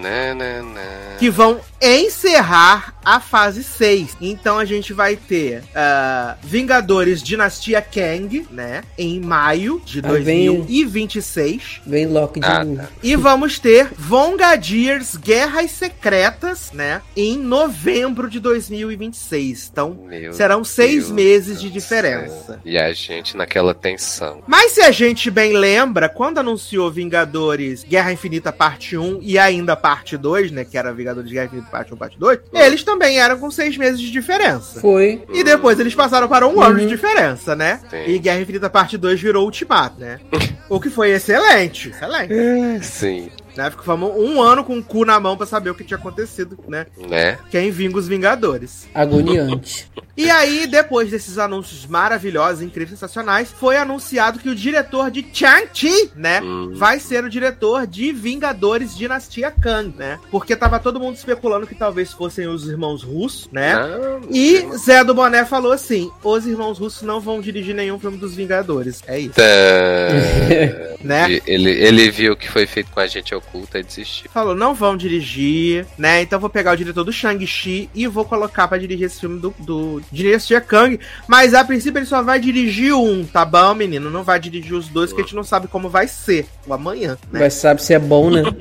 Que 1.18 1.28
vão 1.30 1.60
encerrar 1.82 2.94
a 3.04 3.18
fase 3.18 3.64
6. 3.64 4.16
Então 4.20 4.56
a 4.58 4.64
gente 4.64 4.92
vai 4.92 5.16
ter 5.16 5.64
ah, 5.74 6.36
Vingadores 6.44 7.20
Dinastia 7.24 7.82
Kang, 7.82 8.46
né? 8.52 8.82
Em 8.96 9.18
maio 9.20 9.82
de 9.84 9.98
Ah, 9.98 10.12
vem- 10.12 10.46
2026. 10.46 11.80
Vem 11.86 12.06
Loki 12.06 12.38
de 12.40 12.46
Ah, 12.46 12.64
novo. 12.64 12.76
tá. 12.82 12.88
E 13.02 13.16
vamos 13.16 13.58
ter 13.58 13.88
Vongadiers 13.98 15.16
Guerras 15.16 15.72
Secretas, 15.72 16.70
né? 16.72 17.02
Em 17.16 17.36
novembro 17.36 18.28
de 18.30 18.38
2026. 18.38 19.70
Então, 19.72 19.98
Meu 20.08 20.32
serão 20.32 20.62
seis 20.62 21.04
Deus 21.06 21.10
meses 21.10 21.60
de 21.60 21.68
do 21.68 21.72
diferença. 21.72 22.44
céu. 22.46 22.58
E 22.64 22.76
a 22.78 22.92
gente 22.92 23.23
naquela 23.32 23.72
tensão. 23.72 24.42
Mas 24.46 24.72
se 24.72 24.82
a 24.82 24.90
gente 24.90 25.30
bem 25.30 25.56
lembra, 25.56 26.08
quando 26.08 26.38
anunciou 26.38 26.90
Vingadores 26.90 27.84
Guerra 27.84 28.12
Infinita 28.12 28.52
Parte 28.52 28.96
1 28.96 29.20
e 29.22 29.38
ainda 29.38 29.76
Parte 29.76 30.16
2, 30.16 30.50
né? 30.50 30.64
Que 30.64 30.76
era 30.76 30.92
Vingadores 30.92 31.30
Guerra 31.30 31.46
Infinita 31.46 31.70
Parte 31.70 31.94
1 31.94 31.96
Parte 31.96 32.18
2, 32.18 32.38
eles 32.52 32.82
também 32.82 33.18
eram 33.18 33.38
com 33.38 33.50
seis 33.50 33.76
meses 33.76 34.00
de 34.00 34.10
diferença. 34.10 34.80
Foi. 34.80 35.22
E 35.32 35.42
depois 35.42 35.78
eles 35.80 35.94
passaram 35.94 36.28
para 36.28 36.46
um 36.46 36.60
ano 36.60 36.78
de 36.78 36.86
diferença, 36.86 37.56
né? 37.56 37.80
Sim. 37.88 38.04
E 38.06 38.18
Guerra 38.18 38.40
Infinita 38.40 38.68
Parte 38.68 38.98
2 38.98 39.20
virou 39.20 39.44
Ultimato, 39.44 40.00
né? 40.00 40.20
o 40.68 40.80
que 40.80 40.90
foi 40.90 41.10
excelente. 41.10 41.90
Excelente. 41.90 42.84
Sim, 42.84 43.30
Né? 43.56 43.70
Ficamos 43.70 44.10
um 44.16 44.42
ano 44.42 44.64
com 44.64 44.78
o 44.78 44.82
cu 44.82 45.04
na 45.04 45.18
mão 45.20 45.36
pra 45.36 45.46
saber 45.46 45.70
o 45.70 45.74
que 45.74 45.84
tinha 45.84 45.98
acontecido, 45.98 46.58
né? 46.68 46.86
né? 47.08 47.38
Quem 47.50 47.70
vinga 47.70 47.98
os 47.98 48.08
Vingadores. 48.08 48.88
Agoniante. 48.94 49.90
E 50.16 50.30
aí, 50.30 50.66
depois 50.66 51.10
desses 51.10 51.38
anúncios 51.38 51.86
maravilhosos, 51.86 52.62
incríveis, 52.62 52.90
sensacionais, 52.98 53.50
foi 53.50 53.76
anunciado 53.76 54.38
que 54.38 54.48
o 54.48 54.54
diretor 54.54 55.10
de 55.10 55.26
Chang-Chi, 55.32 56.10
né, 56.14 56.40
Hum. 56.40 56.70
vai 56.74 57.00
ser 57.00 57.24
o 57.24 57.30
diretor 57.30 57.86
de 57.86 58.12
Vingadores 58.12 58.96
Dinastia 58.96 59.50
Kang, 59.50 59.92
né? 59.96 60.18
Porque 60.30 60.54
tava 60.54 60.78
todo 60.78 61.00
mundo 61.00 61.16
especulando 61.16 61.66
que 61.66 61.74
talvez 61.74 62.12
fossem 62.12 62.46
os 62.46 62.68
irmãos 62.68 63.02
russos, 63.02 63.48
né? 63.50 63.74
Não, 63.74 64.20
E 64.30 64.66
Zé 64.76 65.02
do 65.02 65.14
Boné 65.14 65.44
falou 65.44 65.72
assim: 65.72 66.10
os 66.22 66.46
irmãos 66.46 66.78
russos 66.78 67.02
não 67.02 67.20
vão 67.20 67.40
dirigir 67.40 67.74
nenhum 67.74 67.98
filme 67.98 68.16
dos 68.16 68.34
Vingadores. 68.34 69.02
É 69.06 69.18
isso, 69.18 69.34
Tã. 69.34 69.42
né? 71.02 71.40
ele, 71.46 71.70
ele 71.70 72.10
viu 72.10 72.32
o 72.32 72.36
que 72.36 72.50
foi 72.50 72.66
feito 72.66 72.90
com 72.90 73.00
a 73.00 73.06
gente 73.06 73.34
oculta 73.34 73.78
e 73.78 73.82
desistiu. 73.82 74.30
Falou, 74.32 74.54
não 74.54 74.74
vão 74.74 74.96
dirigir, 74.96 75.86
né? 75.98 76.22
Então 76.22 76.38
vou 76.38 76.50
pegar 76.50 76.72
o 76.72 76.76
diretor 76.76 77.04
do 77.04 77.12
Shang-Chi 77.12 77.90
e 77.94 78.06
vou 78.06 78.24
colocar 78.24 78.68
pra 78.68 78.78
dirigir 78.78 79.06
esse 79.06 79.20
filme 79.20 79.40
do, 79.40 79.54
do 79.58 80.03
Dinastia 80.10 80.60
Kang. 80.60 80.98
Mas 81.26 81.54
a 81.54 81.64
princípio 81.64 81.98
ele 81.98 82.06
só 82.06 82.22
vai 82.22 82.38
dirigir 82.38 82.94
um, 82.94 83.24
tá 83.24 83.44
bom, 83.44 83.74
menino? 83.74 84.10
Não 84.10 84.22
vai 84.22 84.38
dirigir 84.38 84.74
os 84.74 84.88
dois, 84.88 85.12
que 85.12 85.20
a 85.20 85.24
gente 85.24 85.34
não 85.34 85.44
sabe 85.44 85.68
como 85.68 85.88
vai 85.88 86.08
ser 86.08 86.46
o 86.66 86.74
amanhã, 86.74 87.18
né? 87.30 87.40
Vai 87.40 87.50
saber 87.50 87.80
se 87.80 87.94
é 87.94 87.98
bom, 87.98 88.30
né? 88.30 88.42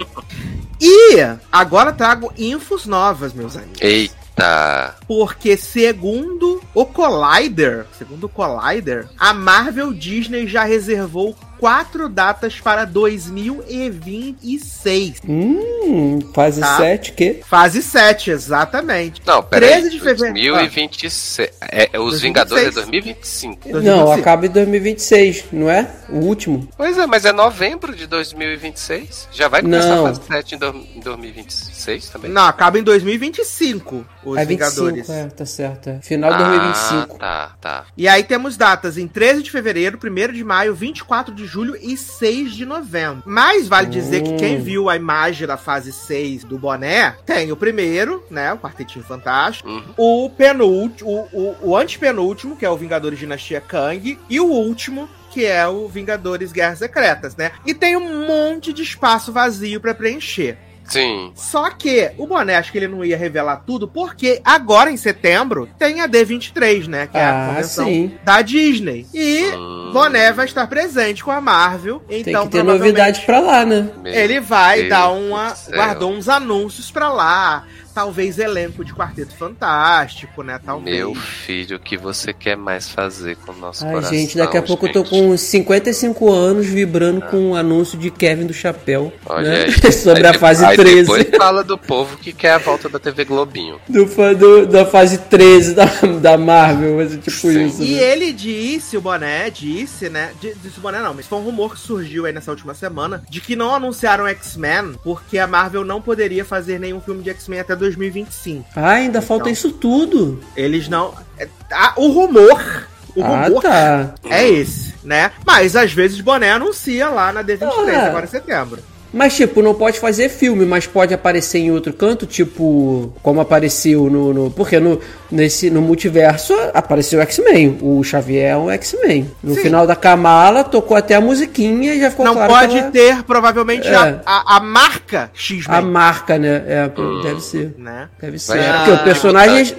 E 0.85 1.15
agora 1.49 1.93
trago 1.93 2.33
infos 2.37 2.85
novas, 2.85 3.33
meus 3.33 3.55
amigos. 3.55 3.79
Eita! 3.79 4.95
Porque 5.07 5.55
segundo 5.55 6.61
o 6.73 6.85
Collider, 6.85 7.85
segundo 7.97 8.25
o 8.25 8.29
Collider, 8.29 9.07
a 9.17 9.33
Marvel 9.33 9.93
Disney 9.93 10.45
já 10.45 10.65
reservou 10.65 11.37
quatro 11.67 12.09
datas 12.09 12.59
para 12.59 12.83
2026. 12.83 15.21
hum, 15.25 16.19
fase 16.33 16.59
Tá. 16.59 16.75
7, 16.75 17.13
que? 17.13 17.39
Fase 17.47 17.81
7, 17.81 18.31
exatamente. 18.31 19.21
Não, 19.25 19.41
peraí. 19.41 19.69
13 19.69 19.89
de 19.91 19.99
fevereiro. 20.01 20.55
2026. 20.57 21.47
É, 21.61 21.89
é, 21.93 21.99
os 21.99 22.19
2026. 22.19 22.21
Vingadores 22.21 22.67
é 22.67 22.71
2025. 22.71 23.69
Não, 23.69 23.81
2026. 23.81 24.19
acaba 24.19 24.45
em 24.45 24.49
2026, 24.49 25.45
não 25.53 25.69
é? 25.69 25.89
O 26.09 26.17
último. 26.17 26.67
Pois 26.75 26.97
é, 26.97 27.07
mas 27.07 27.23
é 27.23 27.31
novembro 27.31 27.95
de 27.95 28.07
2026. 28.07 29.29
Já 29.31 29.47
vai 29.47 29.61
começar 29.61 29.95
Não. 29.95 30.05
a 30.05 30.09
fase 30.09 30.21
7 30.27 30.55
em, 30.55 30.57
do- 30.57 30.85
em 30.95 30.99
2026 30.99 32.09
também? 32.09 32.29
Não, 32.29 32.43
acaba 32.43 32.77
em 32.77 32.83
2025, 32.83 34.05
os 34.25 34.37
é 34.37 34.43
25, 34.43 34.71
Vingadores. 34.85 35.09
é, 35.09 35.27
tá 35.27 35.45
certo. 35.45 35.89
É. 35.91 35.99
Final 36.01 36.29
de 36.33 36.39
2025. 36.39 37.15
Ah, 37.21 37.51
tá, 37.61 37.61
tá. 37.61 37.85
E 37.97 38.05
aí 38.05 38.21
temos 38.23 38.57
datas 38.57 38.97
em 38.97 39.07
13 39.07 39.43
de 39.43 39.49
fevereiro, 39.49 39.97
1 39.97 40.33
de 40.33 40.43
maio, 40.43 40.75
24 40.75 41.33
de 41.33 41.52
julho 41.53 41.77
e 41.79 41.95
6 41.95 42.53
de 42.55 42.65
novembro. 42.65 43.21
Mas 43.27 43.67
vale 43.67 43.87
dizer 43.87 44.23
que 44.23 44.33
quem 44.37 44.57
Hum. 44.57 44.63
viu 44.63 44.89
a 44.89 44.95
imagem 44.95 45.45
da 45.47 45.55
fase 45.55 45.93
6 45.93 46.43
do 46.43 46.57
boné, 46.57 47.15
tem 47.27 47.51
o 47.51 47.55
primeiro, 47.55 48.23
né, 48.29 48.51
o 48.53 48.57
Quartetinho 48.57 49.05
Fantástico, 49.05 49.69
Uhum. 49.69 49.83
o 50.25 50.29
penúltimo, 50.31 51.27
o, 51.31 51.37
o, 51.41 51.69
o 51.69 51.77
antepenúltimo, 51.77 52.55
que 52.57 52.65
é 52.65 52.69
o 52.69 52.75
Vingadores 52.75 53.19
Dinastia 53.19 53.61
Kang, 53.61 54.17
e 54.27 54.39
o 54.39 54.45
último, 54.47 55.07
que 55.31 55.45
é 55.45 55.67
o 55.67 55.87
Vingadores 55.87 56.51
Guerras 56.51 56.79
Secretas, 56.79 57.35
né? 57.35 57.51
E 57.65 57.73
tem 57.75 57.95
um 57.95 58.25
monte 58.27 58.73
de 58.73 58.81
espaço 58.81 59.31
vazio 59.31 59.79
pra 59.79 59.93
preencher. 59.93 60.57
Sim. 60.85 61.31
Só 61.35 61.69
que 61.71 62.11
o 62.17 62.27
Boné, 62.27 62.55
acho 62.57 62.71
que 62.71 62.77
ele 62.77 62.87
não 62.87 63.03
ia 63.03 63.17
revelar 63.17 63.63
tudo, 63.65 63.87
porque 63.87 64.41
agora 64.43 64.91
em 64.91 64.97
setembro 64.97 65.67
tem 65.79 66.01
a 66.01 66.07
D23, 66.07 66.87
né? 66.87 67.07
Que 67.07 67.17
é 67.17 67.23
a 67.23 67.29
Ah, 67.43 67.47
convenção 67.49 67.85
sim. 67.85 68.11
da 68.23 68.41
Disney. 68.41 69.05
E 69.13 69.43
Hum. 69.55 69.91
Boné 69.93 70.31
vai 70.31 70.45
estar 70.45 70.65
presente 70.67 71.23
com 71.23 71.31
a 71.31 71.39
Marvel. 71.41 71.99
Tem 72.07 72.21
Então, 72.21 72.45
que 72.45 72.51
ter 72.53 72.57
provavelmente, 72.63 72.79
novidade 72.97 73.21
pra 73.25 73.39
lá, 73.39 73.65
né? 73.65 73.89
Meu 74.01 74.13
Ele 74.13 74.39
vai 74.39 74.77
Deus 74.79 74.89
dar 74.89 75.09
uma. 75.09 75.55
céu. 75.55 75.75
Guardou 75.75 76.11
uns 76.11 76.27
anúncios 76.29 76.89
pra 76.91 77.09
lá. 77.09 77.65
Talvez 77.93 78.39
elenco 78.39 78.83
de 78.83 78.93
Quarteto 78.93 79.35
Fantástico, 79.35 80.43
né? 80.43 80.59
Talvez. 80.63 80.95
Meu 80.97 81.13
filho, 81.15 81.77
o 81.77 81.79
que 81.79 81.97
você 81.97 82.33
quer 82.33 82.55
mais 82.57 82.89
fazer 82.89 83.35
com 83.37 83.51
o 83.51 83.55
nosso 83.57 83.85
Ai, 83.85 83.91
coração? 83.93 84.13
gente, 84.17 84.37
daqui 84.37 84.57
a 84.57 84.61
pouco 84.61 84.87
eu 84.87 84.91
tô 84.93 84.99
gente? 85.05 85.09
com 85.09 85.37
55 85.37 86.31
anos 86.31 86.65
vibrando 86.65 87.21
com 87.21 87.51
o 87.51 87.55
anúncio 87.55 87.97
de 87.97 88.09
Kevin 88.09 88.45
do 88.47 88.53
Chapéu. 88.53 89.13
Olha 89.25 89.49
né? 89.49 89.63
aí. 89.65 89.91
Sobre 89.93 90.25
Aí 90.27 90.35
a 90.35 90.39
fase 90.39 90.65
aí 90.65 90.75
13. 90.75 91.01
Depois 91.01 91.27
fala 91.37 91.63
do 91.63 91.77
povo 91.77 92.17
que 92.17 92.33
quer 92.33 92.53
a 92.53 92.57
volta 92.57 92.89
da 92.89 92.99
TV 92.99 93.25
Globinho. 93.25 93.79
Do, 93.87 94.05
do- 94.35 94.65
da 94.67 94.85
fase 94.85 95.17
13 95.17 95.73
da, 95.75 95.85
da 96.21 96.37
Marvel, 96.37 96.95
mas 96.97 97.13
é 97.13 97.17
tipo 97.17 97.31
Sim. 97.35 97.65
isso. 97.67 97.83
E 97.83 97.95
né? 97.95 98.01
ele 98.01 98.33
disse, 98.33 98.97
o 98.97 99.01
Boné 99.01 99.49
disse, 99.49 100.09
né? 100.09 100.31
di- 100.41 100.53
Disse 100.61 100.79
o 100.79 100.81
Boné 100.81 100.99
não, 100.99 101.13
mas 101.13 101.27
foi 101.27 101.37
um 101.39 101.43
rumor 101.43 101.73
que 101.73 101.79
surgiu 101.79 102.25
aí 102.25 102.33
nessa 102.33 102.51
última 102.51 102.73
semana 102.73 103.23
de 103.29 103.39
que 103.41 103.55
não 103.55 103.73
anunciaram 103.75 104.27
X-Men 104.27 104.93
porque 105.03 105.37
a 105.37 105.47
Marvel 105.47 105.83
não 105.85 106.01
poderia 106.01 106.43
fazer 106.45 106.79
nenhum 106.79 106.99
filme 107.01 107.21
de 107.23 107.29
X-Men 107.29 107.59
até 107.59 107.75
2025. 107.83 108.65
Ah, 108.75 108.91
ainda 108.91 109.21
falta 109.21 109.43
Então. 109.43 109.53
isso 109.53 109.71
tudo. 109.71 110.41
Eles 110.55 110.87
não. 110.87 111.13
é, 111.37 111.47
ah, 111.71 111.93
o 111.97 112.07
rumor. 112.07 112.87
O 113.15 113.23
ah, 113.23 113.45
rumor 113.45 113.61
tá. 113.61 114.15
é 114.29 114.49
esse, 114.49 114.93
né? 115.03 115.31
Mas 115.45 115.75
às 115.75 115.93
vezes 115.93 116.19
Boné 116.21 116.51
anuncia 116.51 117.09
lá 117.09 117.31
na 117.31 117.43
D23, 117.43 117.93
Ah. 117.93 118.07
agora 118.07 118.25
em 118.25 118.29
setembro. 118.29 118.81
Mas, 119.13 119.35
tipo, 119.35 119.61
não 119.61 119.75
pode 119.75 119.99
fazer 119.99 120.27
filme, 120.29 120.65
mas 120.65 120.87
pode 120.87 121.13
aparecer 121.13 121.59
em 121.59 121.71
outro 121.71 121.93
canto, 121.93 122.25
tipo, 122.25 123.13
como 123.21 123.39
apareceu 123.39 124.09
no. 124.09 124.33
no 124.33 124.51
porque 124.51 124.79
no, 124.79 124.99
nesse, 125.31 125.69
no 125.69 125.81
multiverso 125.81 126.53
apareceu 126.73 127.19
o 127.19 127.21
X-Men. 127.21 127.77
O 127.81 128.03
Xavier 128.03 128.51
é 128.53 128.57
um 128.57 128.71
X-Men. 128.71 129.29
No 129.43 129.53
Sim. 129.53 129.61
final 129.61 129.85
da 129.85 129.95
Kamala, 129.95 130.63
tocou 130.63 130.97
até 130.97 131.13
a 131.15 131.21
musiquinha 131.21 131.93
e 131.93 131.99
já 131.99 132.09
ficou 132.09 132.25
Não 132.25 132.33
claro 132.33 132.51
pode 132.53 132.73
que 132.73 132.79
ela- 132.79 132.91
ter, 132.91 133.23
provavelmente, 133.23 133.87
É. 133.87 133.95
a, 133.95 134.21
a, 134.25 134.57
a 134.57 134.59
marca 134.59 135.29
X-Men. 135.33 135.77
a 135.77 135.81
marca, 135.81 136.37
né? 136.39 136.63
É, 136.67 136.91
deve 137.23 137.41
ser. 137.41 137.75
Né? 137.77 138.09
Deve 138.19 138.39
ser. 138.39 138.57
Vai 138.57 138.65
É, 138.67 138.73
porque 138.77 138.91
o 138.91 139.03
personagem. 139.03 139.75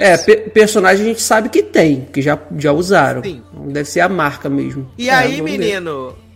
É, 0.00 0.16
pe- 0.16 0.36
personagem 0.50 1.04
a 1.04 1.08
gente 1.08 1.22
sabe 1.22 1.48
que 1.48 1.62
tem, 1.62 2.06
que 2.12 2.22
já, 2.22 2.38
já 2.56 2.72
usaram. 2.72 3.22
Sim. 3.22 3.42
Deve 3.68 3.88
ser 3.88 4.00
a 4.00 4.08
marca 4.08 4.48
mesmo. 4.48 4.88
E 4.96 5.08
É, 5.08 5.12
aí, 5.14 5.36
vamos 5.40 5.50
ver. 5.56 5.80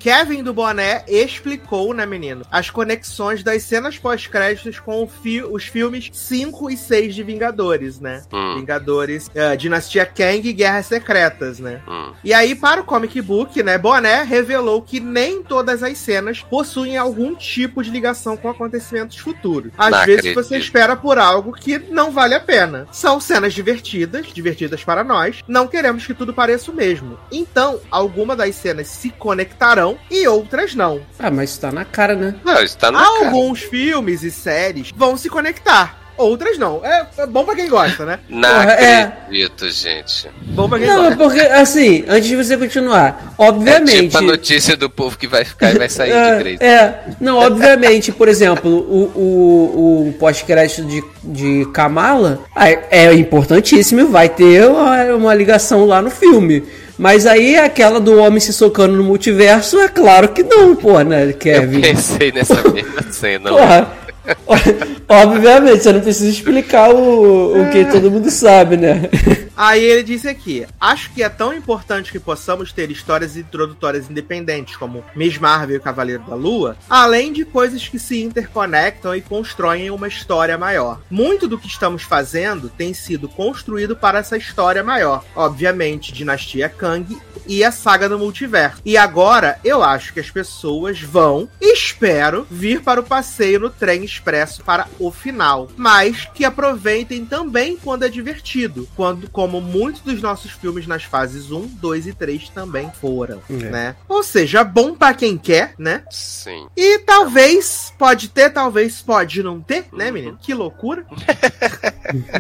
Kevin 0.01 0.43
do 0.43 0.55
Boné 0.55 1.05
explicou, 1.07 1.93
né, 1.93 2.07
menino, 2.07 2.43
as 2.51 2.71
conexões 2.71 3.43
das 3.43 3.63
cenas 3.63 3.99
pós-créditos 3.99 4.79
com 4.81 5.07
fi- 5.07 5.43
os 5.45 5.65
filmes 5.65 6.09
5 6.13 6.71
e 6.71 6.77
6 6.77 7.15
de 7.15 7.23
Vingadores, 7.23 8.01
né? 8.01 8.23
Hum. 8.33 8.57
Vingadores, 8.57 9.31
eh, 9.35 9.55
Dinastia 9.57 10.07
Kang 10.07 10.49
e 10.49 10.53
Guerras 10.55 10.87
Secretas, 10.87 11.59
né? 11.61 11.83
Hum. 11.87 12.13
E 12.25 12.33
aí, 12.33 12.55
para 12.55 12.81
o 12.81 12.85
comic 12.85 13.21
book, 13.21 13.63
né, 13.63 13.77
Boné 13.77 14.23
revelou 14.23 14.81
que 14.81 14.99
nem 15.01 15.43
todas 15.43 15.83
as 15.83 15.99
cenas 15.99 16.41
possuem 16.41 16.97
algum 16.97 17.35
tipo 17.35 17.83
de 17.83 17.91
ligação 17.91 18.37
com 18.39 18.49
acontecimentos 18.49 19.19
futuros. 19.19 19.71
Às 19.77 19.91
Não 19.91 19.99
vezes 20.07 20.19
acredito. 20.21 20.43
você 20.43 20.57
espera 20.59 20.97
por 20.97 21.19
algo 21.19 21.53
que 21.53 21.79
não 21.79 22.11
vale 22.11 22.35
a 22.35 22.41
pena. 22.41 22.89
São 22.91 23.21
cenas 23.21 23.53
divertidas, 23.53 24.27
divertidas 24.33 24.83
para 24.83 25.05
nós. 25.05 25.41
Não 25.47 25.67
queremos 25.69 26.07
que 26.07 26.15
tudo 26.15 26.33
pareça 26.33 26.71
o 26.71 26.75
mesmo. 26.75 27.19
Então, 27.31 27.79
algumas 27.91 28.39
das 28.39 28.55
cenas 28.55 28.89
se 28.89 29.11
conectarão 29.11 29.90
e 30.11 30.27
outras 30.27 30.75
não. 30.75 31.01
Ah, 31.19 31.31
mas 31.31 31.51
isso 31.51 31.61
tá 31.61 31.71
na 31.73 31.85
cara, 31.85 32.15
né? 32.15 32.35
Não, 32.45 32.63
isso 32.63 32.77
tá 32.77 32.91
na 32.91 32.99
cara. 33.03 33.27
Alguns 33.27 33.61
filmes 33.61 34.23
e 34.23 34.31
séries 34.31 34.91
vão 34.97 35.17
se 35.17 35.29
conectar. 35.29 35.99
Outras 36.17 36.59
não. 36.59 36.85
É, 36.85 37.07
é 37.17 37.27
bom 37.27 37.45
pra 37.47 37.55
quem 37.55 37.67
gosta, 37.67 38.05
né? 38.05 38.19
Não 38.29 38.47
Porra, 38.47 38.73
é. 38.73 39.03
acredito, 39.05 39.71
gente. 39.71 40.29
Bom 40.49 40.69
pra 40.69 40.79
quem 40.79 40.87
Não, 40.87 41.05
gosta. 41.05 41.17
porque, 41.17 41.41
assim, 41.41 42.05
antes 42.07 42.29
de 42.29 42.37
você 42.37 42.59
continuar, 42.59 43.35
É 43.39 43.43
obviamente. 43.43 44.03
tipo 44.03 44.19
a 44.19 44.21
notícia 44.21 44.77
do 44.77 44.91
povo 44.91 45.17
que 45.17 45.27
vai 45.27 45.47
ficar 45.47 45.75
e 45.75 45.79
vai 45.79 45.89
sair 45.89 46.11
de 46.11 46.17
É, 46.19 46.39
Grey's. 46.39 46.61
é, 46.61 47.05
não, 47.19 47.39
obviamente, 47.39 48.13
por 48.13 48.29
exemplo, 48.29 48.69
o, 48.71 49.11
o, 49.17 50.09
o 50.09 50.13
pós-crédito 50.19 50.83
de, 50.85 51.03
de 51.25 51.65
Kamala 51.73 52.41
ah, 52.55 52.69
é, 52.69 52.87
é 52.91 53.15
importantíssimo, 53.15 54.09
vai 54.09 54.29
ter 54.29 54.67
uma, 54.67 55.03
uma 55.15 55.35
ligação 55.35 55.87
lá 55.87 56.03
no 56.03 56.11
filme. 56.11 56.63
Mas 57.01 57.25
aí 57.25 57.57
aquela 57.57 57.99
do 57.99 58.19
homem 58.19 58.39
se 58.41 58.53
socando 58.53 58.95
no 58.95 59.03
multiverso, 59.03 59.81
é 59.81 59.89
claro 59.89 60.29
que 60.29 60.43
não, 60.43 60.77
pô, 60.77 61.01
né, 61.01 61.31
Eu 61.31 61.35
Kevin? 61.35 61.81
pensei 61.81 62.31
nessa 62.31 62.57
mesma 62.71 63.03
cena. 63.11 63.49
Porra, 63.49 63.91
obviamente, 65.09 65.83
você 65.83 65.93
não 65.93 66.01
precisa 66.01 66.31
explicar 66.31 66.91
o, 66.91 67.63
o 67.63 67.71
que 67.71 67.85
todo 67.87 68.11
mundo 68.11 68.31
sabe, 68.31 68.77
né? 68.77 69.09
Aí 69.57 69.85
ele 69.85 70.03
disse 70.03 70.27
aqui: 70.27 70.67
Acho 70.81 71.13
que 71.13 71.23
é 71.23 71.29
tão 71.29 71.53
importante 71.53 72.11
que 72.11 72.19
possamos 72.19 72.73
ter 72.73 72.91
histórias 72.91 73.37
introdutórias 73.37 74.09
independentes, 74.09 74.75
como 74.75 75.05
Miss 75.15 75.37
Marvel 75.37 75.77
e 75.77 75.81
Cavaleiro 75.81 76.23
da 76.27 76.35
Lua, 76.35 76.79
além 76.89 77.31
de 77.31 77.45
coisas 77.45 77.87
que 77.87 77.99
se 77.99 78.23
interconectam 78.23 79.15
e 79.15 79.21
constroem 79.21 79.91
uma 79.91 80.09
história 80.09 80.57
maior. 80.57 81.01
Muito 81.11 81.47
do 81.47 81.59
que 81.59 81.67
estamos 81.67 82.03
fazendo 82.03 82.71
tem 82.71 82.95
sido 82.95 83.29
construído 83.29 83.95
para 83.95 84.21
essa 84.21 84.37
história 84.37 84.83
maior. 84.83 85.23
Obviamente, 85.37 86.11
Dinastia 86.11 86.71
Kang 86.71 87.19
e 87.51 87.65
a 87.65 87.73
saga 87.73 88.09
do 88.09 88.17
multiverso. 88.17 88.81
E 88.85 88.97
agora 88.97 89.59
eu 89.65 89.83
acho 89.83 90.13
que 90.15 90.21
as 90.21 90.31
pessoas 90.31 91.01
vão, 91.01 91.49
espero, 91.61 92.47
vir 92.49 92.81
para 92.81 93.01
o 93.01 93.05
passeio 93.05 93.59
no 93.59 93.69
trem 93.69 94.05
expresso 94.05 94.63
para 94.63 94.87
o 95.01 95.11
final. 95.11 95.69
Mas 95.77 96.29
que 96.33 96.45
aproveitem 96.45 97.25
também 97.27 97.77
quando 97.77 98.05
é 98.05 98.09
divertido. 98.09 98.89
Quando, 98.95 99.29
como 99.31 99.61
muitos 99.61 100.01
dos 100.03 100.23
nossos 100.23 100.53
filmes 100.53 100.87
nas 100.87 101.03
fases 101.03 101.51
1, 101.51 101.67
2 101.67 102.07
e 102.07 102.13
3 102.13 102.49
também 102.51 102.91
foram, 103.01 103.43
É. 103.51 103.53
né? 103.55 103.97
Ou 104.09 104.23
seja, 104.23 104.63
bom 104.63 104.95
para 104.95 105.15
quem 105.15 105.37
quer, 105.37 105.75
né? 105.77 106.05
Sim. 106.09 106.69
E 106.77 107.01
talvez 107.01 107.93
pode 107.99 108.29
ter, 108.29 108.51
talvez 108.51 109.03
pode 109.03 109.43
não 109.43 109.61
ter, 109.61 109.87
né, 109.93 110.13
menino? 110.13 110.39
Que 110.41 110.55
loucura. 110.55 111.05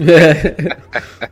É. 0.00 0.76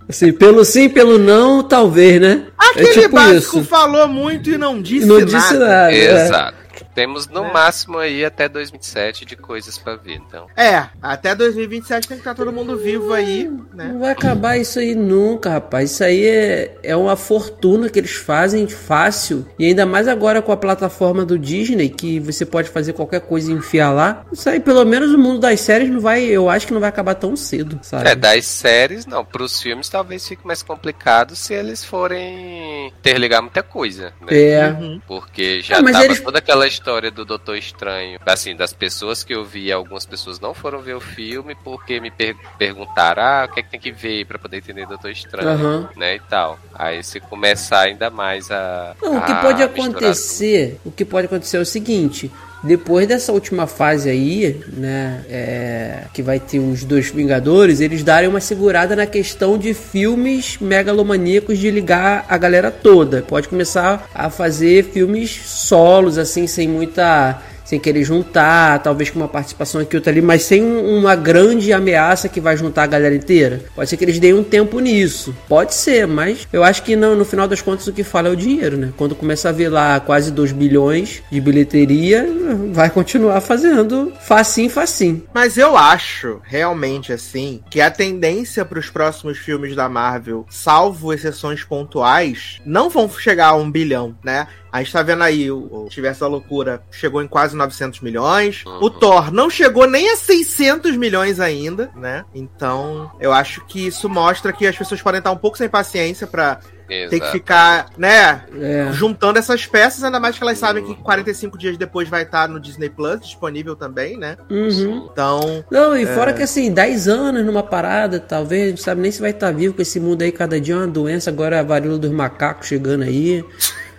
Assim, 0.09 0.33
pelo 0.33 0.65
sim, 0.65 0.89
pelo 0.89 1.19
não, 1.19 1.63
talvez, 1.63 2.21
né? 2.21 2.47
Aquele 2.57 2.89
é 2.89 2.93
tipo 3.03 3.15
básico 3.15 3.59
isso. 3.59 3.68
Falou 3.69 4.09
muito 4.09 4.51
e 4.51 4.59
não 4.59 4.81
disse 4.83 5.07
Não 5.07 5.19
nada. 5.21 5.27
disse 5.31 5.55
nada. 5.55 5.93
é. 5.93 6.25
Exato. 6.27 6.58
Temos 6.95 7.29
no 7.29 7.43
Né? 7.43 7.53
máximo 7.53 7.99
aí 7.99 8.25
até 8.25 8.49
2007 8.49 9.25
de 9.25 9.37
coisas 9.37 9.79
pra 9.79 9.95
ver, 9.97 10.15
então. 10.17 10.47
É, 10.57 10.87
até 11.01 11.35
2027 11.35 12.09
tem 12.09 12.17
que 12.17 12.21
estar 12.23 12.35
todo 12.35 12.53
mundo 12.53 12.77
vivo 12.77 13.13
aí, 13.13 13.49
né? 13.73 13.91
Não 13.93 14.01
vai 14.01 14.11
acabar 14.11 14.57
isso 14.59 14.79
aí 14.81 14.95
nunca, 14.97 15.51
rapaz. 15.51 15.93
Isso 15.93 16.03
aí 16.03 16.27
é, 16.27 16.77
é 16.83 16.97
uma 16.97 17.15
fortuna 17.17 17.89
que 17.89 17.99
eles 17.99 18.13
fazem 18.17 18.67
fácil. 18.67 19.47
E 19.59 19.67
ainda 19.67 19.87
mais 19.87 20.09
agora 20.09 20.43
com 20.43 20.51
a 20.51 20.57
plataforma 20.57 21.25
do 21.25 21.39
Disney, 21.39 21.89
que 21.89 22.19
você 22.19 22.45
pode 22.45 22.69
fazer 22.69 22.93
qualquer 22.95 23.21
coisa 23.21 23.51
e 23.51 23.55
enfiar 23.55 23.91
lá. 23.93 24.25
Isso 24.33 24.49
aí, 24.51 24.59
pelo 24.59 24.85
menos 24.85 25.13
o 25.13 25.19
mundo 25.19 25.39
das 25.39 25.61
séries 25.61 25.89
não 25.91 26.01
vai. 26.01 26.25
Eu 26.25 26.51
acho 26.51 26.67
que 26.67 26.73
não 26.73 26.81
vai 26.81 26.89
acabar 26.89 27.15
tão 27.15 27.37
cedo, 27.37 27.79
sabe? 27.83 28.09
É, 28.09 28.15
das 28.17 28.45
séries, 28.45 29.07
não. 29.07 29.25
Pros 29.25 29.63
filmes 29.63 29.89
talvez 29.89 30.27
fique 30.27 30.45
mais 30.47 30.63
complicado 30.63 31.37
se 31.37 31.55
eles 31.55 31.85
forem 31.85 32.89
interligar 32.89 33.41
muita 33.41 33.63
coisa, 33.63 34.13
né? 34.21 34.29
É. 34.37 34.69
Uhum. 34.71 35.01
Porque 35.07 35.61
já 35.61 35.79
Ah, 35.79 35.83
mas 35.83 35.93
tava 35.93 36.05
eles- 36.07 36.21
toda 36.21 36.39
aquela 36.39 36.67
história 36.67 36.88
do 37.13 37.25
Doutor 37.25 37.57
Estranho. 37.57 38.19
Assim, 38.25 38.57
das 38.57 38.73
pessoas 38.73 39.23
que 39.23 39.35
eu 39.35 39.45
vi, 39.45 39.71
algumas 39.71 40.07
pessoas 40.07 40.41
não 40.41 40.55
foram 40.55 40.81
ver 40.81 40.95
o 40.95 41.01
filme 41.01 41.55
porque 41.63 42.01
me 42.01 42.11
per- 42.11 42.37
perguntaram, 42.59 43.23
ah, 43.23 43.47
o 43.49 43.53
que 43.53 43.61
é 43.61 43.63
que 43.63 43.71
tem 43.71 43.81
que 43.81 43.93
ver 43.93 44.25
pra 44.27 44.39
poder 44.39 44.57
entender 44.59 44.87
Doutor 44.87 45.11
Estranho, 45.11 45.49
Aham. 45.51 45.89
né, 45.97 46.17
e 46.17 46.21
tal. 46.21 46.59
Aí 46.75 47.03
se 47.05 47.21
começar 47.21 47.83
ainda 47.83 48.09
mais 48.11 48.51
a... 48.51 48.95
Não, 49.03 49.19
o 49.19 49.25
que 49.25 49.33
a 49.33 49.37
pode 49.37 49.63
acontecer, 49.63 50.81
o 50.85 50.91
que 50.91 51.05
pode 51.05 51.27
acontecer 51.27 51.59
é 51.59 51.61
o 51.61 51.67
seguinte, 51.67 52.31
depois 52.63 53.07
dessa 53.07 53.33
última 53.33 53.67
fase 53.67 54.11
aí, 54.11 54.61
né, 54.77 55.25
é, 55.31 56.05
que 56.13 56.23
vai 56.23 56.41
ter 56.41 56.59
os 56.59 56.85
dois 56.85 57.09
Vingadores, 57.11 57.81
eles 57.81 58.03
darem 58.03 58.29
uma 58.29 58.41
segurada 58.41 58.95
na 58.95 59.07
questão 59.07 59.57
de 59.57 59.73
filmes 59.75 60.59
megalomaníacos 60.61 61.59
de 61.59 61.71
ligar 61.71 62.27
a 62.29 62.37
galera 62.37 62.71
toda. 62.71 63.23
Pode 63.23 63.49
começar 63.49 64.09
a 64.15 64.29
fazer 64.29 64.85
filmes 64.85 65.31
solos, 65.31 66.19
assim, 66.19 66.47
sem 66.47 66.69
muita 66.69 67.41
sem 67.69 67.79
querer 67.79 68.03
juntar, 68.03 68.83
talvez 68.83 69.11
com 69.11 69.19
uma 69.19 69.29
participação 69.29 69.83
aqui 69.83 69.95
outra 69.95 70.11
ali, 70.11 70.23
mas 70.23 70.43
sem 70.45 70.65
um- 70.65 70.99
uma 70.99 71.15
grande 71.15 71.71
ameaça 71.71 72.27
que 72.27 72.41
vai 72.41 72.57
juntar 72.57 72.85
a 72.85 72.87
galera 72.87 73.15
inteira. 73.15 73.61
Pode 73.75 73.91
ser 73.91 73.99
que 73.99 74.05
eles 74.07 74.19
deem 74.19 74.33
um 74.33 74.43
tempo 74.43 74.81
nisso. 74.81 75.37
Pode 75.47 75.75
ser, 75.75 76.07
mas 76.07 76.49
eu 76.51 76.65
acho 76.65 76.83
que 76.83 76.97
no, 76.97 77.15
no 77.15 77.27
final 77.27 77.47
das 77.47 77.61
contas 77.61 77.87
o 77.87 77.93
que 77.93 78.03
fala 78.03 78.29
é 78.29 78.31
o 78.31 78.37
dinheiro, 78.37 78.79
né? 78.79 78.89
Quando 78.97 79.15
começa 79.15 79.51
a 79.51 79.53
ver 79.53 79.69
lá 79.69 80.01
quase 80.01 80.31
2 80.33 80.51
bilhões 80.51 81.23
de 81.31 81.41
bilheteria, 81.43 82.27
vai 82.73 82.89
continuar 82.89 83.39
fazendo 83.43 84.15
facinho, 84.23 84.71
facinho. 84.71 85.23
Mas 85.35 85.59
eu 85.59 85.77
acho, 85.77 86.41
realmente, 86.45 87.13
assim, 87.13 87.61
que 87.71 87.83
a 87.83 87.91
tendência 87.91 88.65
para 88.65 88.79
os 88.79 88.89
próximos 88.89 89.37
filmes 89.37 89.77
da 89.77 89.91
Marvel, 89.91 90.47
salvo 90.49 91.13
exceções 91.13 91.63
pontuais, 91.65 92.61
não 92.65 92.89
vão 92.89 93.11
chegar 93.11 93.49
a 93.49 93.55
um 93.57 93.71
bilhão, 93.71 94.17
né? 94.25 94.47
A 94.73 94.83
gente 94.83 94.93
tá 94.93 95.03
vendo 95.03 95.23
aí, 95.23 95.51
o, 95.51 95.59
o 95.71 95.83
Universo 95.85 96.21
da 96.21 96.27
Loucura 96.27 96.83
chegou 96.91 97.23
em 97.23 97.29
quase 97.29 97.57
900 97.57 98.01
milhões. 98.01 98.65
Uhum. 98.67 98.79
O 98.83 98.91
Thor 98.91 99.33
não 99.33 99.49
chegou 99.49 99.87
nem 99.87 100.11
a 100.11 100.17
600 100.17 100.97
milhões 100.97 101.41
ainda, 101.41 101.91
né? 101.97 102.25
Então, 102.35 103.11
eu 103.21 103.33
acho 103.33 103.65
que 103.67 103.87
isso 103.87 104.09
mostra 104.09 104.53
que 104.53 104.67
as 104.67 104.77
pessoas 104.77 105.01
podem 105.01 105.19
estar 105.19 105.31
um 105.31 105.37
pouco 105.37 105.57
sem 105.57 105.69
paciência 105.69 106.27
pra 106.27 106.61
ter 106.89 107.21
que 107.21 107.31
ficar, 107.33 107.91
né, 107.99 108.45
É. 108.59 108.89
juntando 108.93 109.39
essas 109.39 109.67
peças, 109.67 110.03
ainda 110.03 110.19
mais 110.19 110.39
que 110.39 110.43
elas 110.43 110.57
sabem 110.57 110.83
que 110.83 110.95
45 110.95 111.59
dias 111.59 111.77
depois 111.77 112.09
vai 112.09 112.23
estar 112.23 112.49
no 112.49 112.59
Disney 112.59 112.89
Plus 112.89 113.21
disponível 113.21 113.77
também, 113.77 114.17
né? 114.17 114.39
Uhum. 114.51 115.07
Então, 115.13 115.63
Não, 115.71 115.95
e 115.95 116.07
fora 116.07 116.33
que 116.33 116.43
assim, 116.43 116.73
10 116.73 117.07
anos 117.07 117.45
numa 117.45 117.63
parada, 117.63 118.19
talvez, 118.19 118.65
a 118.65 118.69
gente 118.71 118.83
sabe 118.83 119.03
nem 119.03 119.13
se 119.13 119.21
vai 119.21 119.31
estar 119.33 119.53
vivo 119.53 119.75
com 119.75 119.83
esse 119.83 120.01
mundo 120.01 120.23
aí, 120.23 120.33
cada 120.33 120.59
dia 120.59 120.75
é 120.75 120.79
uma 120.79 120.87
doença, 120.87 121.29
agora 121.29 121.57
é 121.57 121.61
a 121.61 121.63
varíola 121.63 121.99
dos 121.99 122.11
macacos 122.11 122.67
chegando 122.69 123.03
aí. 123.05 123.45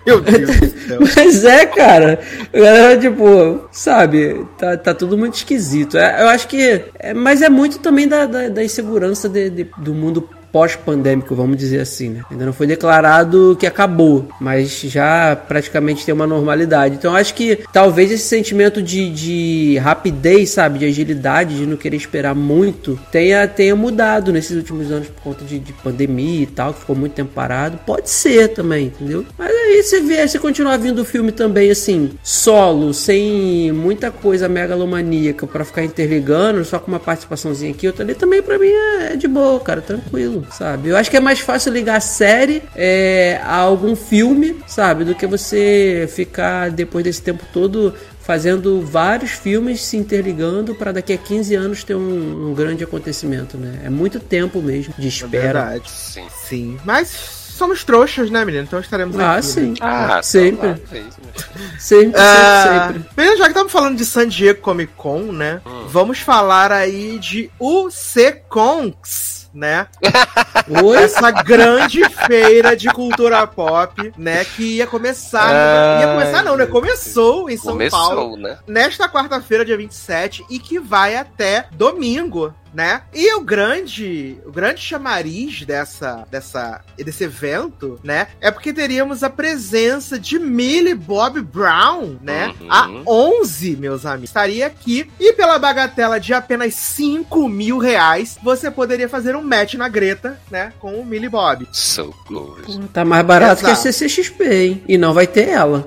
Meu 0.05 0.21
Deus 0.21 0.59
do 0.59 0.79
céu. 0.87 0.99
Mas 1.15 1.45
é, 1.45 1.65
cara. 1.65 2.19
É, 2.53 2.97
tipo, 2.97 3.67
sabe, 3.71 4.45
tá, 4.57 4.75
tá 4.77 4.93
tudo 4.93 5.17
muito 5.17 5.35
esquisito. 5.35 5.97
É, 5.97 6.23
eu 6.23 6.27
acho 6.29 6.47
que. 6.47 6.83
é- 6.99 7.13
mas 7.13 7.41
é 7.41 7.49
muito 7.49 7.79
também 7.79 8.07
da, 8.07 8.25
da, 8.25 8.49
da 8.49 8.63
insegurança 8.63 9.27
de- 9.29 9.49
de- 9.49 9.67
do 9.77 9.93
mundo 9.93 10.27
pós-pandêmico, 10.51 11.35
vamos 11.35 11.57
dizer 11.57 11.79
assim, 11.79 12.09
né? 12.09 12.21
Ainda 12.29 12.45
não 12.45 12.53
foi 12.53 12.67
declarado 12.67 13.55
que 13.59 13.67
acabou, 13.67 14.27
mas 14.39 14.81
já 14.81 15.35
praticamente 15.35 16.05
tem 16.05 16.13
uma 16.13 16.27
normalidade. 16.27 16.95
Então 16.95 17.15
acho 17.15 17.33
que 17.33 17.59
talvez 17.71 18.11
esse 18.11 18.23
sentimento 18.23 18.81
de, 18.81 19.09
de 19.09 19.77
rapidez, 19.77 20.49
sabe, 20.49 20.79
de 20.79 20.85
agilidade, 20.85 21.57
de 21.57 21.65
não 21.65 21.77
querer 21.77 21.97
esperar 21.97 22.35
muito, 22.35 22.99
tenha, 23.11 23.47
tenha 23.47 23.75
mudado 23.75 24.31
nesses 24.31 24.55
últimos 24.55 24.91
anos 24.91 25.07
por 25.07 25.21
conta 25.21 25.45
de, 25.45 25.59
de 25.59 25.73
pandemia 25.73 26.43
e 26.43 26.47
tal, 26.47 26.73
que 26.73 26.81
ficou 26.81 26.95
muito 26.95 27.13
tempo 27.13 27.31
parado. 27.33 27.79
Pode 27.85 28.09
ser 28.09 28.49
também, 28.49 28.87
entendeu? 28.87 29.25
Mas 29.37 29.51
aí 29.51 29.83
você 29.83 30.01
vê, 30.01 30.27
você 30.27 30.39
continuar 30.39 30.77
vindo 30.77 30.99
o 30.99 31.05
filme 31.05 31.31
também, 31.31 31.69
assim, 31.69 32.11
solo, 32.23 32.93
sem 32.93 33.71
muita 33.71 34.11
coisa 34.11 34.47
megalomaníaca 34.49 35.47
para 35.47 35.65
ficar 35.65 35.83
interligando, 35.83 36.63
só 36.65 36.79
com 36.79 36.87
uma 36.87 36.99
participaçãozinha 36.99 37.71
aqui, 37.71 37.87
outra 37.87 38.03
ali, 38.03 38.15
também 38.15 38.41
para 38.41 38.57
mim 38.57 38.71
é 39.01 39.15
de 39.15 39.27
boa, 39.27 39.59
cara, 39.59 39.81
tranquilo, 39.81 40.38
sabe? 40.51 40.89
Eu 40.89 40.97
acho 40.97 41.09
que 41.09 41.17
é 41.17 41.19
mais 41.19 41.39
fácil 41.39 41.71
ligar 41.73 41.97
a 41.97 42.01
série 42.01 42.63
é, 42.75 43.39
a 43.43 43.57
algum 43.57 43.95
filme, 43.95 44.57
sabe? 44.67 45.03
Do 45.03 45.15
que 45.15 45.27
você 45.27 46.09
ficar 46.13 46.71
depois 46.71 47.03
desse 47.03 47.21
tempo 47.21 47.43
todo 47.53 47.93
fazendo 48.29 48.81
vários 48.85 49.31
filmes 49.31 49.81
se 49.81 49.97
interligando 49.97 50.75
para 50.75 50.91
daqui 50.91 51.13
a 51.13 51.17
15 51.17 51.55
anos 51.55 51.83
ter 51.83 51.95
um, 51.95 52.49
um, 52.49 52.53
grande 52.53 52.83
acontecimento, 52.83 53.57
né? 53.57 53.79
É 53.83 53.89
muito 53.89 54.19
tempo 54.19 54.61
mesmo 54.61 54.93
de 54.99 55.07
espera. 55.07 55.37
É 55.37 55.41
verdade. 55.41 55.89
Sim. 55.89 56.27
Sim. 56.47 56.77
Mas 56.85 57.09
somos 57.09 57.83
trouxas, 57.83 58.29
né, 58.29 58.45
menino? 58.45 58.63
Então 58.63 58.79
estaremos 58.79 59.19
ah, 59.19 59.37
aqui. 59.37 59.45
Sim. 59.45 59.71
Né? 59.71 59.75
Ah, 59.81 60.21
sempre. 60.21 60.67
Lá, 60.67 60.75
sempre. 60.75 62.11
Uh, 62.11 62.19
sempre, 62.21 63.03
sempre. 63.15 63.37
já 63.37 63.43
que 63.45 63.49
estamos 63.49 63.71
falando 63.71 63.97
de 63.97 64.05
San 64.05 64.27
Diego 64.27 64.61
Comic 64.61 64.93
Con, 64.95 65.31
né? 65.31 65.59
Hum. 65.65 65.87
Vamos 65.87 66.19
falar 66.19 66.71
aí 66.71 67.17
de 67.17 67.49
UC 67.59 68.43
Conks 68.47 69.38
né? 69.53 69.87
Oi? 70.83 70.97
Essa 70.97 71.31
grande 71.31 72.07
feira 72.09 72.75
de 72.75 72.87
cultura 72.91 73.45
pop, 73.47 74.13
né? 74.17 74.45
Que 74.45 74.77
ia 74.77 74.87
começar. 74.87 75.49
Ai, 75.49 76.01
ia 76.01 76.13
começar, 76.13 76.43
não, 76.43 76.55
né? 76.55 76.65
Começou 76.65 77.49
em 77.49 77.57
São 77.57 77.73
Começou, 77.73 77.99
Paulo. 77.99 78.37
Né? 78.37 78.57
Nesta 78.67 79.09
quarta-feira, 79.09 79.65
dia 79.65 79.77
27, 79.77 80.45
e 80.49 80.59
que 80.59 80.79
vai 80.79 81.15
até 81.15 81.67
domingo, 81.71 82.53
né? 82.73 83.01
E 83.13 83.33
o 83.35 83.41
grande, 83.41 84.37
o 84.45 84.51
grande 84.51 84.81
chamariz 84.81 85.63
dessa, 85.65 86.27
dessa, 86.29 86.81
desse 86.97 87.23
evento, 87.23 87.99
né? 88.03 88.27
É 88.39 88.51
porque 88.51 88.73
teríamos 88.73 89.23
a 89.23 89.29
presença 89.29 90.19
de 90.19 90.39
Millie 90.39 90.95
Bob 90.95 91.41
Brown, 91.41 92.17
né? 92.21 92.53
Uhum. 92.59 92.67
A 92.69 92.89
11, 93.07 93.75
meus 93.77 94.05
amigos. 94.05 94.29
Estaria 94.29 94.67
aqui 94.67 95.09
e 95.19 95.33
pela 95.33 95.57
bagatela 95.57 96.19
de 96.19 96.33
apenas 96.33 96.75
5 96.75 97.47
mil 97.49 97.77
reais, 97.77 98.37
você 98.43 98.69
poderia 98.69 99.09
fazer 99.09 99.35
um 99.35 99.43
match 99.43 99.75
na 99.75 99.87
Greta, 99.87 100.39
né? 100.49 100.73
Com 100.79 100.95
o 100.95 101.05
Millie 101.05 101.29
Bob. 101.29 101.67
So 101.71 102.13
close. 102.27 102.79
Tá 102.93 103.03
mais 103.03 103.25
barato 103.25 103.61
Exato. 103.61 103.81
que 103.81 103.89
a 103.89 103.91
CCXP, 103.91 104.43
hein? 104.43 104.83
E 104.87 104.97
não 104.97 105.13
vai 105.13 105.27
ter 105.27 105.49
ela. 105.49 105.85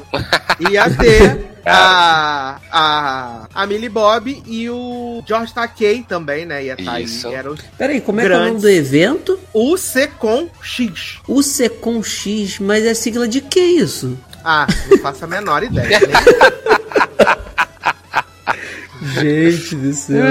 Ia 0.70 0.91
ter 0.91 1.51
a, 1.65 2.59
a, 2.71 3.49
a 3.55 3.67
Millie 3.67 3.89
Bob 3.89 4.43
e 4.47 4.69
o 4.69 5.23
George 5.27 5.55
Takei 5.55 6.03
também, 6.03 6.45
né? 6.45 6.65
Ia 6.65 6.73
estar 6.73 6.85
tá 6.85 6.93
aí. 6.93 7.07
Era 7.35 7.55
Peraí, 7.79 8.01
como 8.01 8.21
é 8.21 8.27
que 8.27 8.33
é 8.33 8.37
o 8.37 8.45
nome 8.47 8.61
do 8.61 8.69
evento? 8.69 9.39
O 9.53 9.77
Secom 9.77 10.49
X. 10.61 11.19
O 11.29 11.43
Secom 11.43 12.03
X, 12.03 12.59
mas 12.59 12.85
é 12.85 12.95
sigla 12.95 13.29
de 13.29 13.41
que 13.41 13.61
isso? 13.61 14.19
Ah, 14.45 14.67
não 14.91 14.99
faço 14.99 15.25
a 15.25 15.29
menor 15.29 15.63
ideia. 15.63 16.01
Né? 16.13 17.41
Gente 19.03 19.74
do 19.74 19.92
céu. 19.92 20.24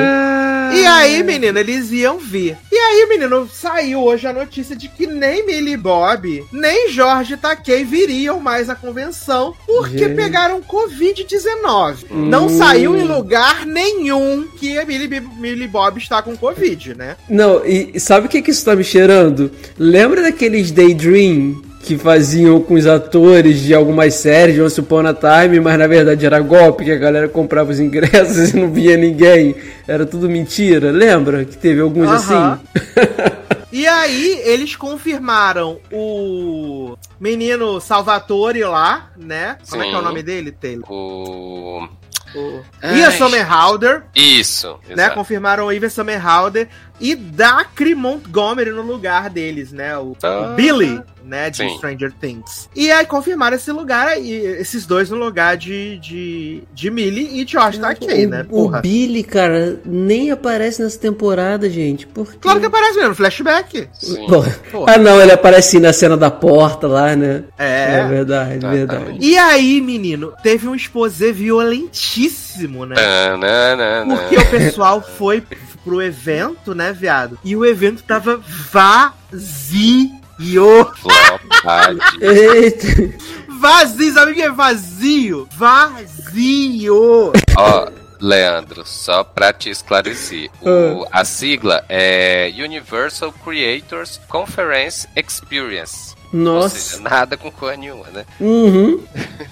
E 0.74 0.86
aí, 0.86 1.22
menino, 1.22 1.60
eles 1.60 1.92
iam 1.92 2.18
vir. 2.18 2.58
E 2.72 2.76
aí, 2.76 3.06
menino, 3.10 3.48
saiu 3.52 4.02
hoje 4.02 4.26
a 4.26 4.32
notícia 4.32 4.76
de 4.76 4.88
que 4.88 5.06
nem 5.06 5.46
Millie 5.46 5.76
Bob, 5.76 6.46
nem 6.52 6.90
Jorge 6.90 7.36
Takei 7.36 7.84
viriam 7.84 8.40
mais 8.40 8.70
à 8.70 8.76
convenção 8.76 9.54
porque 9.66 10.00
Gente. 10.00 10.16
pegaram 10.16 10.62
Covid-19. 10.62 12.06
Hum. 12.10 12.26
Não 12.28 12.48
saiu 12.48 12.96
em 12.96 13.04
lugar 13.04 13.66
nenhum 13.66 14.48
que 14.58 14.78
a 14.78 14.86
Millie, 14.86 15.20
Millie 15.20 15.68
Bob 15.68 15.98
está 15.98 16.22
com 16.22 16.38
Covid, 16.38 16.96
né? 16.96 17.18
Não, 17.30 17.66
e 17.66 18.00
sabe 18.00 18.28
o 18.28 18.30
que, 18.30 18.42
que 18.42 18.52
isso 18.52 18.64
tá 18.64 18.76
me 18.76 18.84
cheirando? 18.84 19.52
Lembra 19.78 20.22
daqueles 20.22 20.72
Daydream 20.72 21.71
que 21.82 21.98
faziam 21.98 22.62
com 22.62 22.76
os 22.76 22.86
atores 22.86 23.60
de 23.60 23.74
algumas 23.74 24.14
séries, 24.14 24.56
de 24.56 24.62
Once 24.62 24.80
Upon 24.80 25.06
a 25.06 25.14
Time, 25.14 25.60
mas 25.60 25.78
na 25.78 25.88
verdade 25.88 26.26
era 26.26 26.40
golpe, 26.40 26.86
que 26.86 26.92
a 26.92 26.98
galera 26.98 27.28
comprava 27.28 27.72
os 27.72 27.80
ingressos 27.80 28.54
e 28.54 28.58
não 28.58 28.72
via 28.72 28.96
ninguém. 28.96 29.56
Era 29.88 30.06
tudo 30.06 30.30
mentira. 30.30 30.92
Lembra 30.92 31.44
que 31.46 31.58
teve 31.58 31.82
alguns 31.82 32.08
uh 32.08 32.14
-huh. 32.14 32.54
assim? 32.56 33.42
E 33.72 33.88
aí, 33.88 34.42
eles 34.44 34.76
confirmaram 34.76 35.80
o 35.94 36.98
menino 37.18 37.80
Salvatore 37.80 38.66
lá, 38.66 39.12
né? 39.16 39.58
Como 39.70 39.82
Sim. 39.82 39.88
é 39.88 39.92
que 39.92 39.96
é 39.96 40.00
o 40.00 40.02
nome 40.02 40.22
dele, 40.22 40.52
Taylor? 40.52 40.84
O. 40.92 41.88
O... 42.36 42.64
Ian 42.84 43.12
Somerhalder. 43.12 44.04
Isso. 44.14 44.78
Né? 44.90 45.10
Confirmaram 45.10 45.68
o 45.68 45.74
Ivan 45.74 45.90
Somerhalder 45.90 46.68
e 47.02 47.16
Dacre 47.16 47.96
Montgomery 47.96 48.70
no 48.70 48.84
lugar 48.84 49.30
deles, 49.30 49.72
né? 49.72 49.98
O, 49.98 50.12
o 50.12 50.56
Billy 50.56 51.02
né, 51.24 51.50
de 51.50 51.58
Sim. 51.58 51.76
Stranger 51.78 52.12
Things. 52.20 52.70
E 52.76 52.92
aí 52.92 53.06
confirmaram 53.06 53.56
esse 53.56 53.72
lugar 53.72 54.08
aí, 54.08 54.32
esses 54.32 54.86
dois 54.86 55.10
no 55.10 55.18
lugar 55.18 55.56
de, 55.56 55.98
de, 56.00 56.64
de 56.74 56.90
Millie 56.90 57.40
e 57.40 57.46
Josh 57.46 57.78
tá 57.78 57.90
aqui, 57.90 58.26
né? 58.26 58.44
Porra. 58.44 58.80
O 58.80 58.82
Billy, 58.82 59.24
cara, 59.24 59.80
nem 59.86 60.32
aparece 60.32 60.82
nessa 60.82 61.00
temporada, 61.00 61.70
gente. 61.70 62.08
Por 62.08 62.36
Claro 62.36 62.60
que 62.60 62.66
aparece 62.66 63.00
mesmo, 63.00 63.16
flashback. 63.16 63.88
Ah, 64.88 64.98
não, 64.98 65.22
ele 65.22 65.32
aparece 65.32 65.80
na 65.80 65.94
cena 65.94 66.18
da 66.18 66.32
porta 66.32 66.88
lá, 66.88 67.16
né? 67.16 67.44
É. 67.58 68.00
É 68.00 68.08
verdade, 68.08 68.66
é 68.66 68.70
verdade. 68.70 69.18
E 69.20 69.38
aí, 69.38 69.82
menino, 69.82 70.34
teve 70.44 70.68
um 70.68 70.76
exposé 70.76 71.32
violentíssimo, 71.32 72.86
né? 72.86 72.96
Não, 72.96 73.38
não, 73.78 74.06
não, 74.06 74.18
Porque 74.18 74.38
o 74.38 74.50
pessoal 74.50 75.02
foi 75.02 75.44
pro 75.84 76.02
evento, 76.02 76.74
né, 76.74 76.94
viado? 76.94 77.38
E 77.44 77.56
o 77.56 77.66
evento 77.66 78.04
tava 78.04 78.42
vazio! 78.72 80.22
Eita! 82.22 82.88
Vazio, 83.62 84.12
sabe 84.12 84.32
o 84.32 84.34
que 84.34 84.42
é 84.42 84.50
vazio? 84.50 85.48
Vazio! 85.56 87.32
Ó, 87.56 87.88
Leandro, 88.20 88.84
só 88.84 89.24
pra 89.24 89.54
te 89.54 89.70
esclarecer. 89.70 90.50
O, 90.62 91.04
ah. 91.04 91.20
a 91.22 91.26
sigla 91.26 91.86
é 91.88 92.52
Universal 92.58 93.32
Creators 93.32 94.20
Conference 94.28 95.08
Experience. 95.16 96.16
Nossa. 96.34 96.76
Seja, 96.76 97.04
nada 97.04 97.38
com 97.38 97.52
cor 97.52 97.78
nenhuma, 97.78 98.08
né? 98.08 98.26
Uhum. 98.40 99.04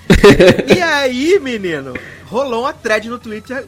e 0.75 0.81
aí, 0.81 1.39
menino? 1.39 1.93
Rolou 2.29 2.61
uma 2.61 2.73
thread 2.73 3.09
no 3.09 3.17
Twitter, 3.17 3.65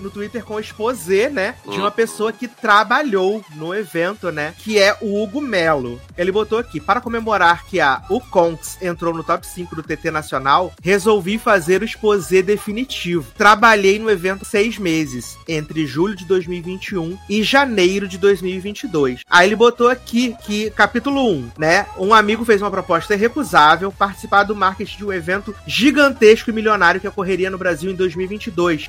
no 0.00 0.10
Twitter 0.10 0.44
com 0.44 0.54
o 0.54 0.60
exposé, 0.60 1.28
né? 1.28 1.56
De 1.68 1.78
uma 1.78 1.88
hum. 1.88 1.92
pessoa 1.92 2.32
que 2.32 2.46
trabalhou 2.46 3.44
no 3.56 3.74
evento, 3.74 4.30
né? 4.30 4.54
Que 4.58 4.78
é 4.78 4.96
o 5.00 5.22
Hugo 5.22 5.40
Melo. 5.40 6.00
Ele 6.16 6.32
botou 6.32 6.58
aqui: 6.58 6.80
para 6.80 7.00
comemorar 7.00 7.66
que 7.66 7.80
a 7.80 8.02
Uconks 8.08 8.78
entrou 8.80 9.12
no 9.12 9.24
top 9.24 9.46
5 9.46 9.74
do 9.74 9.82
TT 9.82 10.10
Nacional, 10.10 10.72
resolvi 10.82 11.38
fazer 11.38 11.82
o 11.82 11.84
exposé 11.84 12.40
definitivo. 12.40 13.32
Trabalhei 13.36 13.98
no 13.98 14.10
evento 14.10 14.44
seis 14.44 14.78
meses, 14.78 15.36
entre 15.48 15.86
julho 15.86 16.14
de 16.14 16.24
2021 16.24 17.18
e 17.28 17.42
janeiro 17.42 18.06
de 18.06 18.16
2022. 18.18 19.20
Aí 19.28 19.48
ele 19.48 19.56
botou 19.56 19.88
aqui 19.88 20.36
que, 20.44 20.70
capítulo 20.70 21.28
1, 21.28 21.50
né? 21.58 21.86
Um 21.98 22.14
amigo 22.14 22.44
fez 22.44 22.62
uma 22.62 22.70
proposta 22.70 23.14
irrecusável 23.14 23.90
participar 23.90 24.44
do 24.44 24.54
marketing 24.54 24.98
de 24.98 25.04
um 25.04 25.12
evento 25.12 25.54
gigantesco 25.66 26.50
e 26.50 26.52
milionário 26.52 27.00
que 27.00 27.08
ocorreria 27.08 27.50
no 27.50 27.58
Brasil 27.58 27.90
em 27.90 27.94
2022. 27.94 28.03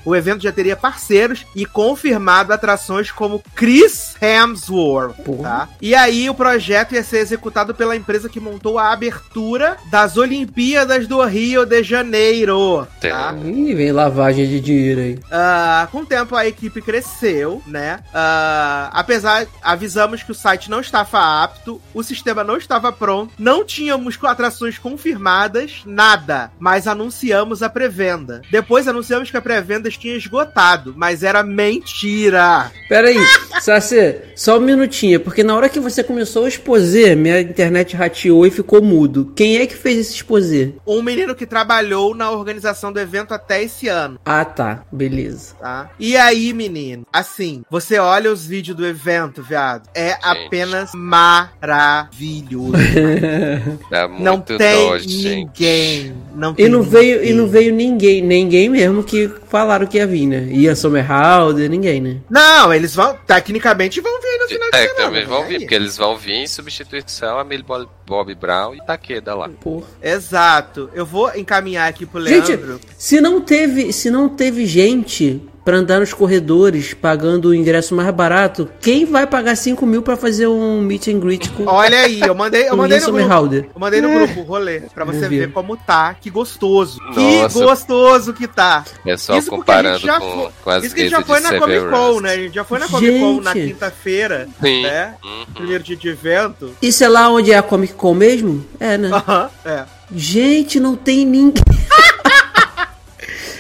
O 0.04 0.16
evento 0.16 0.44
já 0.44 0.52
teria 0.52 0.76
parceiros 0.76 1.46
e 1.56 1.66
confirmado 1.66 2.54
atrações 2.54 3.12
como 3.12 3.42
Chris 3.56 4.16
Hemsworth, 4.22 5.16
tá? 5.42 5.70
E 5.82 5.96
aí 5.96 6.30
o 6.30 6.36
projeto 6.36 6.94
ia 6.94 7.04
ser 7.04 7.18
executado 7.20 7.74
pela 7.74 7.96
empresa 7.96 8.30
que 8.30 8.40
montou 8.40 8.78
a 8.78 8.92
abertura 8.92 9.78
das 9.90 10.18
Olimpíadas 10.18 11.08
do 11.08 11.24
Rio 11.24 11.66
de 11.66 11.84
Janeiro, 11.84 12.88
tá? 13.00 13.34
Ih, 13.44 13.74
vem 13.74 13.92
lavagem 13.92 14.48
de 14.48 14.60
dinheiro 14.60 15.02
aí. 15.02 15.14
Uh, 15.14 15.92
com 15.92 16.00
o 16.00 16.06
tempo 16.06 16.36
a 16.36 16.46
equipe 16.46 16.82
cresceu, 16.82 17.62
né? 17.66 18.00
Uh, 18.08 18.90
apesar, 18.92 19.48
avisamos 19.62 20.24
que 20.24 20.32
o 20.32 20.36
site 20.36 20.70
não 20.70 20.80
estava 20.80 21.44
apto, 21.44 21.82
o 21.94 22.04
sistema 22.04 22.44
não 22.44 22.58
estava 22.58 22.92
pronto, 22.92 23.34
não 23.38 23.64
tínhamos 23.64 24.18
atrações 24.24 24.78
confirmadas, 24.78 25.84
nada, 25.86 26.52
mas 26.60 26.88
anunciamos 26.88 27.62
a 27.62 27.70
pré-venda. 27.70 28.42
Depois 28.50 28.88
anunciamos 28.88 29.05
anunciamos 29.06 29.30
que 29.32 29.38
a 29.38 29.42
pré-venda 29.42 29.90
tinha 29.90 30.16
esgotado, 30.16 30.94
mas 30.98 31.22
era 31.24 31.44
mentira. 31.44 32.72
Peraí, 32.90 33.18
Sassi, 33.62 34.16
só 34.36 34.58
um 34.58 34.62
minutinho, 34.62 35.20
porque 35.20 35.44
na 35.44 35.56
hora 35.56 35.70
que 35.70 35.80
você 35.80 36.04
começou 36.04 36.46
a 36.46 36.48
exposer, 36.48 37.16
minha 37.16 37.40
internet 37.42 37.96
rateou 37.96 38.46
e 38.48 38.52
ficou 38.52 38.82
mudo. 38.82 39.32
Quem 39.36 39.58
é 39.58 39.68
que 39.68 39.76
fez 39.76 40.00
esse 40.00 40.16
exposer? 40.16 40.74
Um 40.88 41.02
menino 41.04 41.36
que 41.36 41.46
trabalhou 41.46 42.16
na 42.16 42.32
organização 42.32 42.92
do 42.92 43.00
evento 43.00 43.34
até 43.34 43.62
esse 43.64 43.88
ano, 43.88 44.20
Ah, 44.26 44.44
tá. 44.44 44.84
Beleza. 44.92 45.54
tá? 45.60 45.90
E 46.00 46.18
aí, 46.18 46.52
menino, 46.54 47.06
assim, 47.14 47.64
você 47.70 48.00
olha 48.00 48.32
os 48.32 48.46
vídeos 48.46 48.76
do 48.76 48.86
evento, 48.86 49.44
viado, 49.44 49.88
é 49.94 50.18
apenas 50.24 50.92
maravilhoso. 50.94 52.74
Dá 53.90 54.08
muito 54.08 54.24
não 54.24 54.42
tem 54.42 54.58
dó, 54.88 54.98
gente. 54.98 55.28
ninguém. 55.36 56.14
Não 56.36 56.54
tem 56.54 56.66
E 56.66 56.70
não 56.70 56.82
veio, 56.82 57.18
e 57.18 57.20
ninguém. 57.20 57.34
não 57.36 57.48
veio 57.48 57.74
ninguém, 57.74 58.22
ninguém 58.22 58.70
mesmo 58.70 58.95
que 59.04 59.30
falaram 59.50 59.86
que 59.88 59.98
ia 59.98 60.08
vir, 60.08 60.26
né? 60.28 60.48
Ian 60.52 60.76
Somerhalder, 60.76 61.70
ninguém, 61.70 62.02
né? 62.02 62.18
Não, 62.30 62.74
eles 62.74 62.96
vão, 62.96 63.18
tecnicamente 63.26 64.00
vão 64.02 64.20
vir 64.22 64.40
no 64.40 64.48
final 64.48 64.70
de 64.72 64.78
É, 64.78 64.88
semana. 64.88 65.06
também 65.06 65.26
vão 65.26 65.42
né? 65.42 65.48
vir, 65.50 65.60
porque 65.60 65.76
eles 65.76 65.98
vão 65.98 66.18
vir 66.18 66.34
em 66.34 66.48
substituição 66.48 67.40
a 67.40 67.44
Millie 67.44 67.64
Bob, 67.66 67.88
Bob 68.06 68.36
Brown 68.36 68.76
e 68.76 68.86
Taqueda 68.86 69.34
lá. 69.36 69.50
Porra. 69.50 69.86
Exato. 70.02 70.90
Eu 70.94 71.06
vou 71.06 71.32
encaminhar 71.36 71.88
aqui 71.88 72.06
pro 72.06 72.26
Gente, 72.26 72.48
Leandro. 72.56 72.80
se 72.98 73.20
não 73.22 73.42
teve, 73.42 73.92
se 73.94 74.10
não 74.10 74.28
teve 74.30 74.66
gente 74.66 75.42
pra 75.66 75.78
andar 75.78 76.00
nos 76.00 76.14
corredores 76.14 76.94
pagando 76.94 77.50
o 77.50 77.56
ingresso 77.56 77.96
mais 77.96 78.10
barato, 78.14 78.70
quem 78.80 79.04
vai 79.04 79.26
pagar 79.26 79.56
5 79.58 79.84
mil 79.86 80.04
pra 80.04 80.16
fazer 80.16 80.46
um 80.48 80.80
meet 80.80 81.08
and 81.08 81.20
greet 81.20 81.50
com 81.50 81.66
Olha 81.66 82.02
aí, 82.02 82.22
eu 82.22 82.36
mandei, 82.36 82.70
eu 82.70 82.78
mandei 82.78 83.00
no 83.00 83.06
grupo. 83.06 83.20
Somerhalder? 83.20 83.64
Eu 83.74 83.80
mandei 83.80 84.00
no 84.00 84.10
grupo, 84.14 84.42
rolê, 84.44 84.82
pra 84.94 85.04
você 85.04 85.28
vi. 85.28 85.40
ver 85.40 85.52
como 85.52 85.76
tá. 85.76 86.14
Que 86.14 86.30
gostoso. 86.30 87.00
Nossa. 87.02 87.60
Que 87.60 87.66
gostoso 87.66 88.34
que 88.34 88.48
tá. 88.48 88.86
É 89.06 89.18
só 89.18 89.38
Isso 89.38 89.50
porque 89.50 89.72
a 89.72 89.76
gente 89.82 89.86
comparando 89.92 90.00
já 90.06 90.20
com, 90.20 90.32
foi- 90.44 90.52
com 90.64 90.70
as 90.70 90.84
Isso 90.84 90.94
que 90.96 91.02
a 91.02 91.04
gente 91.06 91.12
já 91.12 91.22
foi 91.24 91.40
na 91.40 91.60
Comic 91.60 91.86
Con, 91.90 92.22
né? 92.22 92.32
A 92.32 92.38
gente 92.38 92.54
já 92.56 92.64
foi 92.64 92.80
na 92.80 92.88
Comic 92.88 93.20
Con 93.20 93.42
na 93.42 93.54
quinta-feira, 93.54 94.48
né? 94.62 95.16
Uhum. 95.24 95.46
Primeiro 95.56 95.84
dia 95.84 95.96
de 95.96 96.08
evento. 96.10 96.72
Isso 96.82 97.04
é 97.04 97.08
lá 97.10 97.28
onde 97.30 97.52
é 97.52 97.58
a 97.58 97.64
Comic 97.64 97.94
Con 97.94 98.14
mesmo? 98.14 98.64
É, 98.80 98.98
né? 99.00 99.10
Aham, 99.12 99.50
é. 99.66 99.84
Gente, 100.16 100.80
não 100.80 100.96
tem 100.96 101.26
ninguém. 101.26 101.64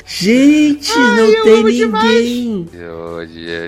Gente, 0.07 0.91
Ai, 0.91 1.17
não 1.17 1.33
eu 1.33 1.43
tem 1.43 1.53
amo 1.53 1.67
ninguém. 1.67 2.69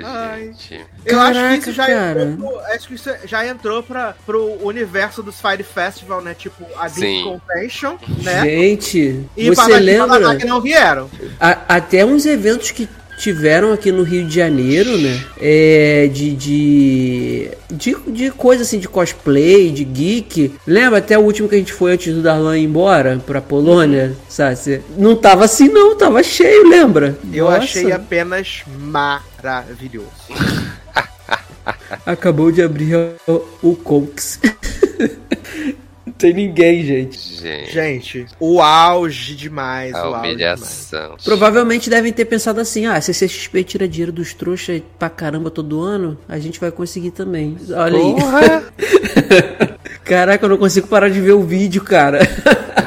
Ai. 0.03 0.53
gente. 0.57 0.85
Eu 1.05 1.19
acho 1.19 1.33
Caraca, 1.33 1.53
que 1.55 1.59
isso 1.61 1.71
já 1.73 1.87
cara. 1.87 2.23
entrou, 2.23 2.51
pro- 2.51 2.59
acho 2.73 2.87
que 2.87 2.93
isso 2.93 3.09
já 3.25 3.47
entrou 3.47 3.83
pra, 3.83 4.15
pro 4.25 4.57
universo 4.65 5.23
dos 5.23 5.41
Fire 5.41 5.63
Festival, 5.63 6.21
né? 6.21 6.35
Tipo, 6.35 6.63
a 6.77 6.87
Sim. 6.89 7.23
Convention, 7.23 7.97
né? 8.23 8.43
Gente, 8.43 9.25
E 9.35 9.49
você 9.49 9.71
e 9.71 9.79
lembra? 9.79 10.35
Que 10.35 10.45
não 10.45 10.61
vieram. 10.61 11.09
A- 11.39 11.57
até 11.69 12.05
uns 12.05 12.25
eventos 12.25 12.69
que 12.71 12.87
tiveram 13.17 13.73
aqui 13.73 13.91
no 13.91 14.03
Rio 14.03 14.25
de 14.25 14.35
Janeiro, 14.35 14.97
né? 14.97 15.23
É, 15.39 16.07
de, 16.07 16.35
de, 16.35 17.51
de, 17.69 17.95
de 18.07 18.31
coisa 18.31 18.61
assim, 18.63 18.79
de 18.79 18.87
cosplay, 18.87 19.71
de 19.71 19.83
geek. 19.83 20.53
Lembra 20.65 20.99
até 20.99 21.17
o 21.17 21.21
último 21.21 21.49
que 21.49 21.55
a 21.55 21.57
gente 21.57 21.73
foi 21.73 21.93
antes 21.93 22.13
do 22.13 22.21
Darlan 22.21 22.57
ir 22.57 22.63
embora 22.63 23.21
pra 23.25 23.41
Polônia, 23.41 24.15
sabe? 24.29 24.81
Não 24.97 25.15
tava 25.15 25.45
assim 25.45 25.67
não, 25.67 25.97
tava 25.97 26.21
cheio, 26.23 26.69
lembra? 26.69 27.17
Eu 27.33 27.45
Nossa, 27.45 27.57
achei 27.57 27.91
apenas 27.91 28.63
maravilhoso. 28.79 30.07
Acabou 32.05 32.51
de 32.51 32.61
abrir 32.61 32.95
o, 33.27 33.43
o 33.61 33.75
Conks. 33.75 34.39
Não 36.17 36.31
tem 36.31 36.33
ninguém, 36.33 36.83
gente. 36.83 37.19
Gente, 37.39 37.71
Gente, 37.71 38.25
o 38.39 38.59
auge 38.59 39.35
demais. 39.35 39.93
a 39.93 39.97
o 40.09 40.15
auge 40.15 40.35
demais. 40.35 40.59
humilhação. 40.59 41.15
Provavelmente 41.23 41.91
devem 41.91 42.11
ter 42.11 42.25
pensado 42.25 42.59
assim: 42.59 42.87
ah, 42.87 42.99
se 42.99 43.11
a 43.11 43.13
CXP 43.13 43.63
tira 43.63 43.87
dinheiro 43.87 44.11
dos 44.11 44.33
trouxas 44.33 44.81
pra 44.97 45.11
caramba 45.11 45.51
todo 45.51 45.79
ano, 45.79 46.17
a 46.27 46.39
gente 46.39 46.59
vai 46.59 46.71
conseguir 46.71 47.11
também. 47.11 47.55
Olha 47.69 47.97
aí. 47.99 48.15
Porra! 48.15 48.63
Caraca, 50.03 50.43
eu 50.45 50.49
não 50.49 50.57
consigo 50.57 50.87
parar 50.87 51.09
de 51.09 51.21
ver 51.21 51.33
o 51.33 51.43
vídeo, 51.43 51.83
cara. 51.83 52.19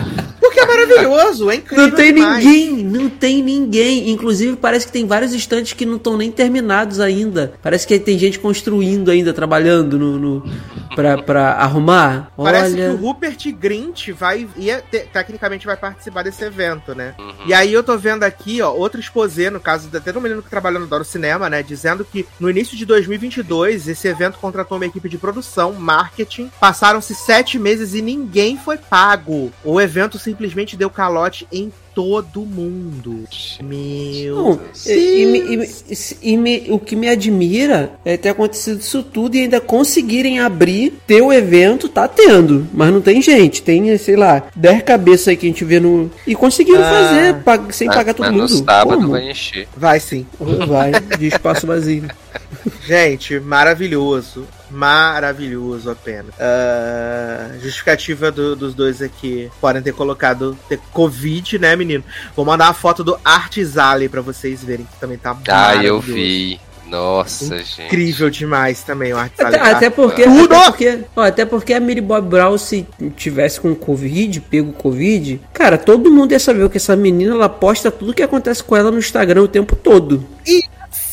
Maravilhoso, 1.08 1.50
é 1.50 1.54
incrível. 1.56 1.86
Não 1.88 1.96
tem 1.96 2.14
demais. 2.14 2.44
ninguém, 2.44 2.76
não 2.84 3.08
tem 3.10 3.42
ninguém. 3.42 4.10
Inclusive, 4.10 4.56
parece 4.56 4.86
que 4.86 4.92
tem 4.92 5.06
vários 5.06 5.32
estantes 5.32 5.72
que 5.72 5.86
não 5.86 5.96
estão 5.96 6.16
nem 6.16 6.30
terminados 6.30 7.00
ainda. 7.00 7.52
Parece 7.62 7.86
que 7.86 7.98
tem 7.98 8.18
gente 8.18 8.38
construindo 8.38 9.10
ainda, 9.10 9.32
trabalhando 9.32 9.98
no, 9.98 10.18
no 10.18 10.50
pra, 10.94 11.22
pra 11.22 11.52
arrumar. 11.52 12.30
Parece 12.36 12.74
que 12.74 12.80
Olha. 12.82 12.92
o 12.92 12.96
Rupert 12.96 13.52
Grint 13.52 14.10
vai, 14.10 14.46
ia, 14.56 14.82
te- 14.90 15.06
tecnicamente 15.12 15.66
vai 15.66 15.76
participar 15.76 16.22
desse 16.22 16.44
evento, 16.44 16.94
né? 16.94 17.14
Uhum. 17.18 17.32
E 17.46 17.54
aí 17.54 17.72
eu 17.72 17.82
tô 17.82 17.96
vendo 17.96 18.22
aqui, 18.24 18.60
ó, 18.60 18.72
outro 18.72 19.00
exposé, 19.00 19.50
no 19.50 19.60
caso, 19.60 19.88
até 19.94 20.12
do 20.12 20.20
menino 20.20 20.42
que 20.42 20.50
trabalhou 20.50 20.80
no 20.80 20.86
Doro 20.86 21.04
Cinema, 21.04 21.48
né? 21.48 21.62
Dizendo 21.62 22.04
que 22.04 22.26
no 22.38 22.50
início 22.50 22.76
de 22.76 22.84
2022, 22.84 23.88
esse 23.88 24.08
evento 24.08 24.38
contratou 24.38 24.76
uma 24.76 24.86
equipe 24.86 25.08
de 25.08 25.16
produção, 25.18 25.72
marketing. 25.72 26.50
Passaram-se 26.60 27.14
sete 27.14 27.58
meses 27.58 27.94
e 27.94 28.02
ninguém 28.02 28.56
foi 28.58 28.76
pago. 28.76 29.52
O 29.64 29.80
evento 29.80 30.18
simplesmente 30.18 30.76
deu 30.76 30.89
calote 30.90 31.46
em 31.52 31.72
todo 31.94 32.40
mundo. 32.42 33.24
Meu 33.62 34.36
Não, 34.36 34.60
e, 34.86 34.90
e 34.90 35.68
e 35.90 36.32
e 36.32 36.36
me- 36.36 36.66
o 36.70 36.78
que 36.78 36.94
me 36.94 37.08
admira 37.08 37.92
é 38.04 38.16
ter 38.16 38.28
acontecido 38.30 38.80
isso 38.80 39.02
tudo 39.02 39.34
e 39.36 39.40
ainda 39.40 39.60
conseguirem 39.60 40.38
abrir, 40.40 40.94
ter 41.06 41.20
o 41.20 41.32
evento, 41.32 41.88
tá 41.88 42.06
tendo, 42.06 42.66
mas 42.72 42.92
não 42.92 43.00
tem 43.00 43.20
gente, 43.20 43.60
tem, 43.62 43.96
sei 43.98 44.16
lá, 44.16 44.44
10 44.54 44.82
cabeças 44.82 45.28
aí 45.28 45.36
que 45.36 45.46
a 45.46 45.48
gente 45.48 45.64
vê 45.64 45.80
no. 45.80 46.10
E 46.26 46.34
conseguiram 46.34 46.80
Ah. 46.82 46.90
fazer 46.90 47.34
pag- 47.42 47.72
sem 47.74 47.86
Mas- 47.88 47.96
pagar 47.96 48.14
todo 48.14 48.26
mas 48.26 48.32
mundo. 48.34 48.42
no 48.60 48.64
sábado 48.64 48.96
Como? 49.00 49.10
vai 49.10 49.30
encher. 49.30 49.68
Vai 49.76 50.00
sim. 50.00 50.24
Vai, 50.68 50.92
de 51.18 51.26
espaço 51.26 51.66
vazio. 51.66 52.04
Gente, 52.90 53.38
maravilhoso. 53.38 54.44
Maravilhoso 54.68 55.88
apenas. 55.92 56.34
Ah, 56.40 57.50
justificativa 57.62 58.32
do- 58.32 58.56
dos 58.56 58.74
dois 58.74 59.00
aqui 59.00 59.48
podem 59.60 59.80
ter 59.80 59.92
colocado 59.92 60.58
ter 60.68 60.80
Covid, 60.92 61.56
né, 61.60 61.76
menino? 61.76 62.02
Vou 62.34 62.44
mandar 62.44 62.66
uma 62.66 62.74
foto 62.74 63.04
do 63.04 63.16
Artisale 63.24 64.08
pra 64.08 64.20
vocês 64.20 64.64
verem 64.64 64.84
que 64.92 64.98
também 64.98 65.16
tá 65.18 65.36
Ah, 65.48 65.76
eu 65.76 66.00
vi. 66.00 66.58
Nossa, 66.88 67.58
gente. 67.58 67.82
Incrível 67.82 68.28
demais 68.28 68.82
também 68.82 69.12
o 69.12 69.16
Artisale. 69.18 69.54
Até, 69.54 69.70
até 69.70 69.90
porque, 69.90 70.24
Tudo! 70.24 70.52
até 70.52 70.64
porque, 70.64 70.98
ó, 71.14 71.22
até 71.22 71.44
porque 71.44 71.72
a 71.72 71.78
Millie 71.78 72.00
Bob 72.02 72.26
Brown, 72.28 72.58
se 72.58 72.84
tivesse 73.16 73.60
com 73.60 73.72
Covid, 73.76 74.40
pego 74.40 74.72
Covid, 74.72 75.40
cara, 75.52 75.78
todo 75.78 76.10
mundo 76.10 76.32
ia 76.32 76.40
saber 76.40 76.68
que 76.68 76.78
essa 76.78 76.96
menina 76.96 77.32
ela 77.34 77.48
posta 77.48 77.88
tudo 77.92 78.12
que 78.12 78.24
acontece 78.24 78.64
com 78.64 78.76
ela 78.76 78.90
no 78.90 78.98
Instagram 78.98 79.42
o 79.42 79.48
tempo 79.48 79.76
todo. 79.76 80.26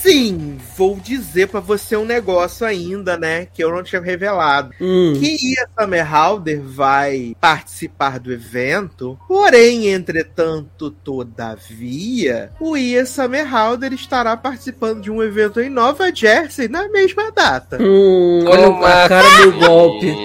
Sim, 0.08 0.58
vou 0.78 0.96
dizer 0.96 1.50
pra 1.50 1.60
você 1.60 1.98
um 1.98 2.06
negócio 2.06 2.66
ainda, 2.66 3.18
né, 3.18 3.46
que 3.54 3.62
eu 3.62 3.70
não 3.70 3.84
tinha 3.84 4.02
revelado. 4.02 4.72
Hum. 4.80 5.14
Que 5.20 5.36
Ia 5.50 5.68
Summerhalder 5.78 6.62
vai 6.62 7.36
participar 7.42 8.18
do 8.18 8.32
evento, 8.32 9.20
porém, 9.28 9.90
entretanto, 9.90 10.92
todavia, 10.92 12.52
o 12.58 12.78
Ia 12.78 13.06
Summerhalder 13.06 13.92
estará 13.92 14.38
participando 14.38 15.02
de 15.02 15.12
um 15.12 15.22
evento 15.22 15.60
em 15.60 15.70
Nova 15.70 16.10
Jersey 16.16 16.70
na 16.70 16.88
mesma 16.88 17.30
data. 17.30 17.78
Hum, 17.82 18.46
olha 18.48 18.68
Como 18.68 18.86
a 18.86 19.10
cara 19.10 19.42
do 19.42 19.52
golpe. 19.60 20.16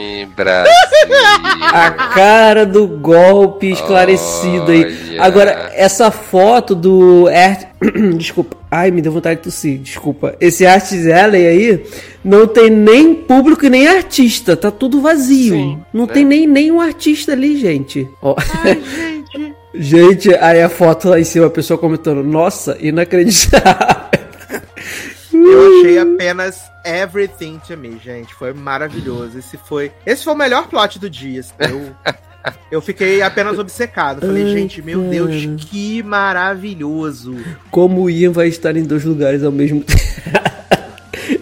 A 1.72 1.90
cara 2.14 2.64
do 2.64 2.86
golpe 2.86 3.72
esclarecido 3.72 4.70
aí. 4.70 5.18
Agora, 5.18 5.72
essa 5.74 6.12
foto 6.12 6.72
do. 6.72 7.26
Desculpa. 8.16 8.61
Ai, 8.74 8.90
me 8.90 9.02
deu 9.02 9.12
vontade 9.12 9.36
de 9.36 9.42
tossir. 9.42 9.78
Desculpa. 9.78 10.34
Esse 10.40 10.64
Arts 10.64 11.06
Alley 11.06 11.46
aí 11.46 11.86
não 12.24 12.46
tem 12.46 12.70
nem 12.70 13.14
público 13.14 13.66
e 13.66 13.68
nem 13.68 13.86
artista. 13.86 14.56
Tá 14.56 14.70
tudo 14.70 15.02
vazio. 15.02 15.52
Sim, 15.54 15.78
não 15.92 16.06
né? 16.06 16.12
tem 16.14 16.24
nem 16.24 16.46
nenhum 16.46 16.80
artista 16.80 17.32
ali, 17.32 17.58
gente. 17.58 18.08
Ó. 18.22 18.34
Ai, 18.64 18.82
gente. 18.82 19.52
Gente, 19.74 20.28
aí 20.34 20.60
a 20.62 20.68
foto 20.68 21.08
lá 21.08 21.18
em 21.18 21.24
cima, 21.24 21.46
a 21.46 21.50
pessoa 21.50 21.78
comentando, 21.78 22.22
nossa, 22.22 22.76
inacreditável. 22.78 23.72
Eu 25.32 25.78
achei 25.78 25.98
apenas 25.98 26.60
everything 26.84 27.58
to 27.66 27.74
me, 27.74 27.98
gente. 27.98 28.34
Foi 28.34 28.52
maravilhoso. 28.52 29.38
Esse 29.38 29.56
foi, 29.56 29.90
esse 30.04 30.24
foi 30.24 30.34
o 30.34 30.36
melhor 30.36 30.68
plot 30.68 30.98
do 30.98 31.08
dia. 31.08 31.40
Eu, 31.58 31.96
eu 32.70 32.80
fiquei 32.80 33.22
apenas 33.22 33.58
obcecado. 33.58 34.20
Falei, 34.20 34.44
Ai, 34.44 34.50
gente, 34.50 34.82
meu 34.82 34.98
cara. 35.00 35.10
Deus, 35.10 35.64
que 35.66 36.02
maravilhoso. 36.02 37.36
Como 37.70 38.02
o 38.02 38.10
Ian 38.10 38.32
vai 38.32 38.48
estar 38.48 38.76
em 38.76 38.82
dois 38.82 39.04
lugares 39.04 39.42
ao 39.42 39.52
mesmo 39.52 39.82
tempo. 39.84 40.00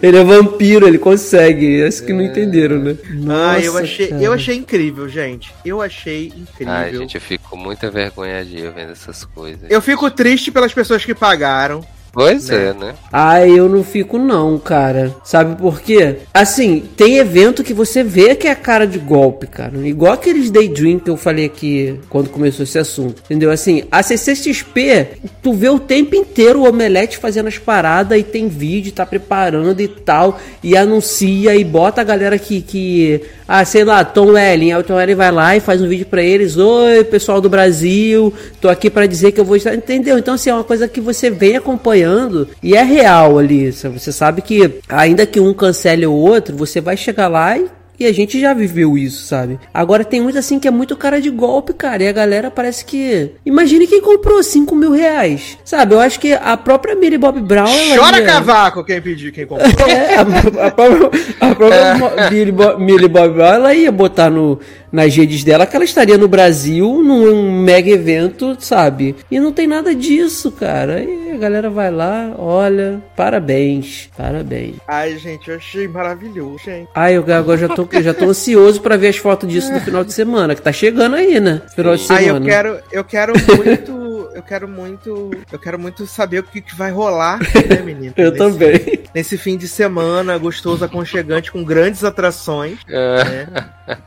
ele 0.01 0.17
é 0.17 0.23
vampiro, 0.23 0.87
ele 0.87 0.97
consegue. 0.97 1.65
Esse 1.65 2.03
que 2.03 2.13
não 2.13 2.21
entenderam, 2.21 2.79
né? 2.79 2.95
ah, 3.29 3.59
eu 3.59 3.73
Nossa, 3.73 3.83
achei, 3.83 4.07
cara. 4.07 4.21
eu 4.21 4.33
achei 4.33 4.55
incrível, 4.55 5.07
gente. 5.09 5.53
Eu 5.65 5.81
achei 5.81 6.27
incrível. 6.27 6.73
Ai, 6.73 6.95
gente, 6.95 7.15
eu 7.15 7.21
fico 7.21 7.49
com 7.49 7.57
muita 7.57 7.89
vergonha 7.89 8.43
de 8.43 8.59
eu 8.59 8.73
vendo 8.73 8.91
essas 8.91 9.23
coisas. 9.25 9.69
Eu 9.69 9.81
fico 9.81 10.09
triste 10.11 10.51
pelas 10.51 10.73
pessoas 10.73 11.03
que 11.03 11.13
pagaram. 11.15 11.85
Pois 12.13 12.49
Né? 12.49 12.55
é, 12.55 12.73
né? 12.73 12.93
Ah, 13.11 13.45
eu 13.47 13.69
não 13.69 13.83
fico 13.83 14.17
não, 14.17 14.57
cara. 14.59 15.15
Sabe 15.23 15.55
por 15.55 15.81
quê? 15.81 16.17
Assim, 16.33 16.83
tem 16.97 17.17
evento 17.17 17.63
que 17.63 17.73
você 17.73 18.03
vê 18.03 18.35
que 18.35 18.47
é 18.47 18.55
cara 18.55 18.85
de 18.85 18.99
golpe, 18.99 19.47
cara. 19.47 19.77
Igual 19.87 20.13
aqueles 20.13 20.51
Daydream 20.51 20.99
que 20.99 21.09
eu 21.09 21.17
falei 21.17 21.45
aqui 21.45 21.99
quando 22.09 22.29
começou 22.29 22.63
esse 22.63 22.77
assunto. 22.77 23.21
Entendeu? 23.25 23.51
Assim, 23.51 23.83
a 23.91 24.03
CCXP, 24.03 25.07
tu 25.41 25.53
vê 25.53 25.69
o 25.69 25.79
tempo 25.79 26.15
inteiro 26.15 26.61
o 26.61 26.69
Omelete 26.69 27.17
fazendo 27.17 27.47
as 27.47 27.57
paradas 27.57 28.19
e 28.19 28.23
tem 28.23 28.47
vídeo, 28.47 28.91
tá 28.91 29.05
preparando 29.05 29.79
e 29.81 29.87
tal. 29.87 30.39
E 30.61 30.75
anuncia 30.75 31.55
e 31.55 31.63
bota 31.63 32.01
a 32.01 32.05
galera 32.05 32.37
que... 32.37 32.61
que 32.61 33.21
ah, 33.53 33.65
sei 33.65 33.83
lá, 33.83 34.05
Tom 34.05 34.27
Welling. 34.27 34.71
Aí 34.71 34.79
o 34.79 34.83
Tom 34.83 34.93
Welling 34.93 35.15
vai 35.15 35.29
lá 35.29 35.57
e 35.57 35.59
faz 35.59 35.81
um 35.81 35.87
vídeo 35.89 36.05
pra 36.05 36.23
eles. 36.23 36.55
Oi, 36.55 37.03
pessoal 37.03 37.41
do 37.41 37.49
Brasil. 37.49 38.33
Tô 38.61 38.69
aqui 38.69 38.89
pra 38.89 39.05
dizer 39.05 39.33
que 39.33 39.41
eu 39.41 39.43
vou 39.43 39.57
estar... 39.57 39.75
Entendeu? 39.75 40.17
Então, 40.17 40.35
assim, 40.35 40.49
é 40.49 40.53
uma 40.53 40.63
coisa 40.63 40.87
que 40.87 41.01
você 41.01 41.29
vem 41.29 41.57
acompanhando 41.57 42.47
e 42.63 42.77
é 42.77 42.81
real 42.81 43.37
ali. 43.37 43.69
Você 43.69 44.13
sabe 44.13 44.41
que, 44.41 44.79
ainda 44.87 45.25
que 45.25 45.41
um 45.41 45.53
cancele 45.53 46.05
o 46.05 46.13
outro, 46.13 46.55
você 46.55 46.79
vai 46.79 46.95
chegar 46.95 47.27
lá 47.27 47.57
e 47.57 47.67
e 48.01 48.05
a 48.05 48.13
gente 48.13 48.39
já 48.39 48.53
viveu 48.53 48.97
isso, 48.97 49.25
sabe? 49.25 49.59
Agora 49.73 50.03
tem 50.03 50.19
muito 50.21 50.37
assim 50.37 50.59
que 50.59 50.67
é 50.67 50.71
muito 50.71 50.95
cara 50.95 51.19
de 51.21 51.29
golpe, 51.29 51.73
cara. 51.73 52.03
E 52.03 52.07
a 52.07 52.11
galera 52.11 52.49
parece 52.51 52.83
que. 52.85 53.31
Imagine 53.45 53.87
quem 53.87 54.01
comprou 54.01 54.41
5 54.41 54.75
mil 54.75 54.91
reais. 54.91 55.57
Sabe? 55.63 55.93
Eu 55.95 55.99
acho 55.99 56.19
que 56.19 56.33
a 56.33 56.55
própria 56.57 56.95
Millie 56.95 57.17
Bob 57.17 57.39
Brown. 57.41 57.67
Chora 57.97 58.19
ia- 58.19 58.25
cavaco 58.25 58.83
quem 58.83 59.01
pediu, 59.01 59.31
quem 59.31 59.45
comprou. 59.45 59.69
É, 59.91 60.15
a, 60.15 60.21
a 60.67 60.71
própria, 60.71 61.09
a 61.39 61.55
própria 61.55 61.95
Bo- 62.51 62.77
Millie 62.79 63.07
Bob 63.07 63.33
Brown, 63.33 63.53
ela 63.53 63.73
ia 63.73 63.91
botar 63.91 64.29
no, 64.29 64.59
nas 64.91 65.15
redes 65.15 65.43
dela 65.43 65.65
que 65.65 65.75
ela 65.75 65.85
estaria 65.85 66.17
no 66.17 66.27
Brasil 66.27 67.01
num 67.01 67.51
mega 67.61 67.89
evento, 67.89 68.57
sabe? 68.59 69.15
E 69.29 69.39
não 69.39 69.51
tem 69.51 69.65
nada 69.67 69.95
disso, 69.95 70.51
cara. 70.51 71.01
E 71.03 71.31
a 71.31 71.37
galera 71.37 71.69
vai 71.69 71.89
lá, 71.89 72.33
olha, 72.37 73.01
parabéns, 73.15 74.09
parabéns. 74.17 74.75
Ai, 74.87 75.17
gente, 75.17 75.49
eu 75.49 75.55
achei 75.55 75.87
maravilhoso, 75.87 76.59
gente. 76.65 76.89
Ai, 76.93 77.15
eu 77.17 77.25
agora 77.33 77.57
já 77.57 77.69
tô, 77.69 77.87
já 78.01 78.13
tô 78.13 78.25
ansioso 78.25 78.81
pra 78.81 78.97
ver 78.97 79.07
as 79.09 79.17
fotos 79.17 79.47
disso 79.49 79.71
no 79.71 79.79
final 79.79 80.03
de 80.03 80.13
semana, 80.13 80.53
que 80.55 80.61
tá 80.61 80.71
chegando 80.71 81.15
aí, 81.15 81.39
né? 81.39 81.61
Final 81.75 81.95
de 81.95 82.05
Ai, 82.11 82.23
semana. 82.25 82.45
eu 82.45 82.49
quero, 82.49 82.79
eu 82.91 83.03
quero 83.03 83.33
muito, 83.57 84.29
eu 84.35 84.43
quero 84.43 84.67
muito, 84.67 85.31
eu 85.51 85.59
quero 85.59 85.79
muito 85.79 86.05
saber 86.05 86.39
o 86.39 86.43
que, 86.43 86.61
que 86.61 86.75
vai 86.75 86.91
rolar, 86.91 87.39
né, 87.39 87.81
menino? 87.83 88.13
Eu 88.17 88.31
Nesse- 88.31 88.37
também. 88.37 89.03
Nesse 89.15 89.37
fim 89.37 89.57
de 89.57 89.67
semana 89.67 90.37
gostoso, 90.37 90.83
aconchegante, 90.83 91.51
com 91.51 91.63
grandes 91.63 92.03
atrações. 92.03 92.77
É. 92.89 93.23
né? 93.23 93.47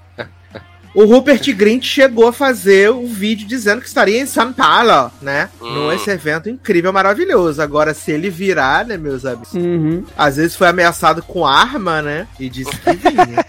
O 0.94 1.04
Rupert 1.06 1.52
Grint 1.54 1.84
chegou 1.84 2.28
a 2.28 2.32
fazer 2.32 2.88
o 2.90 3.06
vídeo 3.06 3.48
dizendo 3.48 3.80
que 3.80 3.88
estaria 3.88 4.20
em 4.20 4.26
São 4.26 4.52
Paulo, 4.52 5.10
né? 5.20 5.48
Hum. 5.60 5.88
Nesse 5.88 6.08
evento 6.10 6.48
incrível, 6.48 6.92
maravilhoso. 6.92 7.60
Agora, 7.60 7.92
se 7.92 8.12
ele 8.12 8.30
virar, 8.30 8.86
né, 8.86 8.96
meus 8.96 9.24
amigos? 9.24 9.52
Uhum. 9.54 10.04
Às 10.16 10.36
vezes 10.36 10.54
foi 10.54 10.68
ameaçado 10.68 11.20
com 11.22 11.44
arma, 11.44 12.00
né? 12.00 12.28
E 12.38 12.48
disse 12.48 12.70
que 12.70 12.92
vinha. 12.92 13.44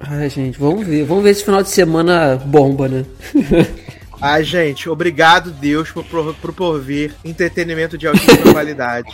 Ai, 0.08 0.28
gente, 0.28 0.58
vamos 0.58 0.86
ver. 0.86 1.04
Vamos 1.04 1.24
ver 1.24 1.34
se 1.34 1.44
final 1.44 1.62
de 1.62 1.70
semana 1.70 2.36
bomba, 2.36 2.88
né? 2.88 3.06
Ai, 4.20 4.44
gente, 4.44 4.88
obrigado, 4.88 5.50
Deus, 5.50 5.90
por, 5.90 6.04
por, 6.04 6.34
por 6.34 6.52
prover 6.52 7.14
entretenimento 7.24 7.98
de 7.98 8.06
altíssima 8.06 8.52
qualidade. 8.52 9.12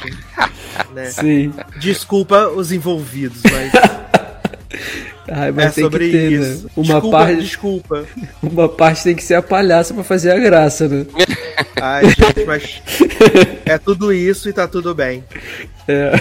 né? 0.95 1.07
Sim. 1.11 1.53
Desculpa 1.79 2.49
os 2.49 2.71
envolvidos, 2.71 3.43
mas 3.45 3.73
Ai, 5.35 5.53
é 5.57 5.71
sobre 5.71 6.11
ter, 6.11 6.33
isso. 6.33 6.65
né? 6.65 6.71
Uma 6.77 6.85
desculpa, 6.85 7.17
parte, 7.17 7.37
desculpa. 7.37 8.05
uma 8.43 8.69
parte 8.69 9.05
tem 9.05 9.15
que 9.15 9.25
ser 9.25 9.35
a 9.35 9.43
palhaça 9.43 9.95
pra 9.95 10.05
fazer 10.05 10.31
a 10.31 10.39
graça, 10.39 10.87
né? 10.87 11.07
Ai, 11.81 12.05
gente, 12.11 12.45
mas 12.47 12.83
é 13.65 13.79
tudo 13.79 14.13
isso 14.13 14.49
e 14.49 14.53
tá 14.53 14.69
tudo 14.69 14.95
bem. 14.95 15.25
É. 15.89 16.13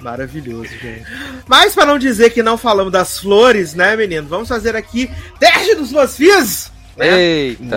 Maravilhoso, 0.00 0.70
gente. 0.80 1.04
Mas 1.46 1.74
pra 1.74 1.84
não 1.84 1.98
dizer 1.98 2.30
que 2.30 2.42
não 2.42 2.56
falamos 2.56 2.92
das 2.92 3.18
flores, 3.18 3.74
né, 3.74 3.94
menino? 3.94 4.26
Vamos 4.26 4.48
fazer 4.48 4.74
aqui 4.74 5.10
teste 5.38 5.74
dos 5.74 5.92
BuzzFeeds! 5.92 6.72
Né? 6.96 7.20
Eita. 7.20 7.76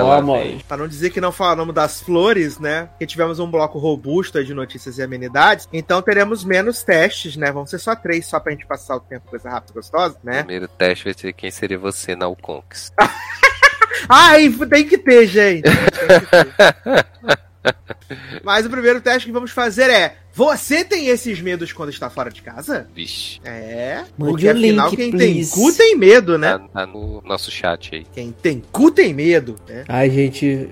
Pra 0.67 0.77
não 0.77 0.87
dizer 0.87 1.09
que 1.09 1.19
não 1.19 1.31
falamos 1.31 1.73
das 1.73 2.01
flores, 2.01 2.59
né? 2.59 2.89
Que 2.97 3.05
tivemos 3.05 3.39
um 3.39 3.49
bloco 3.49 3.77
robusto 3.77 4.37
aí 4.37 4.45
de 4.45 4.53
notícias 4.53 4.97
e 4.97 5.03
amenidades. 5.03 5.67
Então 5.71 6.01
teremos 6.01 6.43
menos 6.43 6.83
testes, 6.83 7.35
né? 7.35 7.51
Vão 7.51 7.65
ser 7.65 7.79
só 7.79 7.95
três, 7.95 8.25
só 8.25 8.39
pra 8.39 8.51
gente 8.51 8.65
passar 8.65 8.95
o 8.95 8.99
tempo, 8.99 9.29
coisa 9.29 9.49
rápida 9.49 9.73
e 9.73 9.75
gostosa, 9.75 10.17
né? 10.23 10.39
Primeiro 10.39 10.67
teste 10.67 11.05
vai 11.05 11.13
ser 11.13 11.33
quem 11.33 11.51
seria 11.51 11.77
você 11.77 12.15
na 12.15 12.27
Uconks. 12.27 12.91
Ai, 14.07 14.49
tem 14.69 14.87
que 14.87 14.97
ter, 14.97 15.27
gente. 15.27 15.63
Tem 15.63 15.75
que 15.75 15.91
ter. 15.91 17.39
Mas 18.43 18.65
o 18.65 18.69
primeiro 18.69 19.01
teste 19.01 19.27
que 19.27 19.31
vamos 19.31 19.51
fazer 19.51 19.89
é: 19.89 20.17
Você 20.33 20.83
tem 20.83 21.07
esses 21.07 21.39
medos 21.41 21.71
quando 21.73 21.89
está 21.89 22.09
fora 22.09 22.29
de 22.29 22.41
casa? 22.41 22.87
Vixe. 22.93 23.39
É. 23.43 24.03
Mande 24.17 24.31
porque 24.31 24.49
afinal, 24.49 24.89
link, 24.89 24.97
quem 24.97 25.11
please. 25.11 25.53
tem 25.53 25.63
cu 25.63 25.73
tem 25.73 25.95
medo, 25.95 26.37
né? 26.37 26.57
Tá, 26.57 26.67
tá 26.67 26.85
no 26.87 27.21
nosso 27.23 27.51
chat 27.51 27.95
aí. 27.95 28.05
Quem 28.13 28.31
tem 28.31 28.63
cu 28.71 28.91
tem 28.91 29.13
medo, 29.13 29.55
né? 29.67 29.83
Ai, 29.87 30.09
gente, 30.09 30.69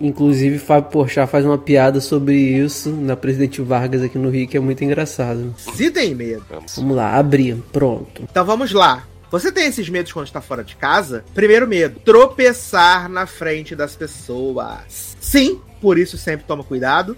inclusive 0.00 0.58
Fábio 0.58 0.90
Porchat 0.90 1.30
faz 1.30 1.44
uma 1.44 1.58
piada 1.58 2.00
sobre 2.00 2.36
isso 2.36 2.90
na 2.90 3.16
Presidente 3.16 3.60
Vargas 3.60 4.02
aqui 4.02 4.18
no 4.18 4.30
Rio, 4.30 4.48
que 4.48 4.56
é 4.56 4.60
muito 4.60 4.84
engraçado. 4.84 5.54
Se 5.56 5.90
tem 5.90 6.14
medo. 6.14 6.44
Vamos. 6.48 6.76
Vamos 6.76 6.96
lá, 6.96 7.16
abrir, 7.16 7.56
pronto. 7.72 8.22
Então 8.22 8.44
vamos 8.44 8.72
lá. 8.72 9.04
Você 9.30 9.52
tem 9.52 9.66
esses 9.66 9.88
medos 9.90 10.10
quando 10.10 10.26
está 10.26 10.40
fora 10.40 10.64
de 10.64 10.74
casa? 10.74 11.24
Primeiro 11.34 11.68
medo: 11.68 12.00
tropeçar 12.00 13.08
na 13.08 13.26
frente 13.26 13.76
das 13.76 13.94
pessoas. 13.94 15.16
Sim, 15.20 15.60
por 15.80 15.98
isso 15.98 16.18
sempre 16.18 16.46
toma 16.46 16.64
cuidado. 16.64 17.16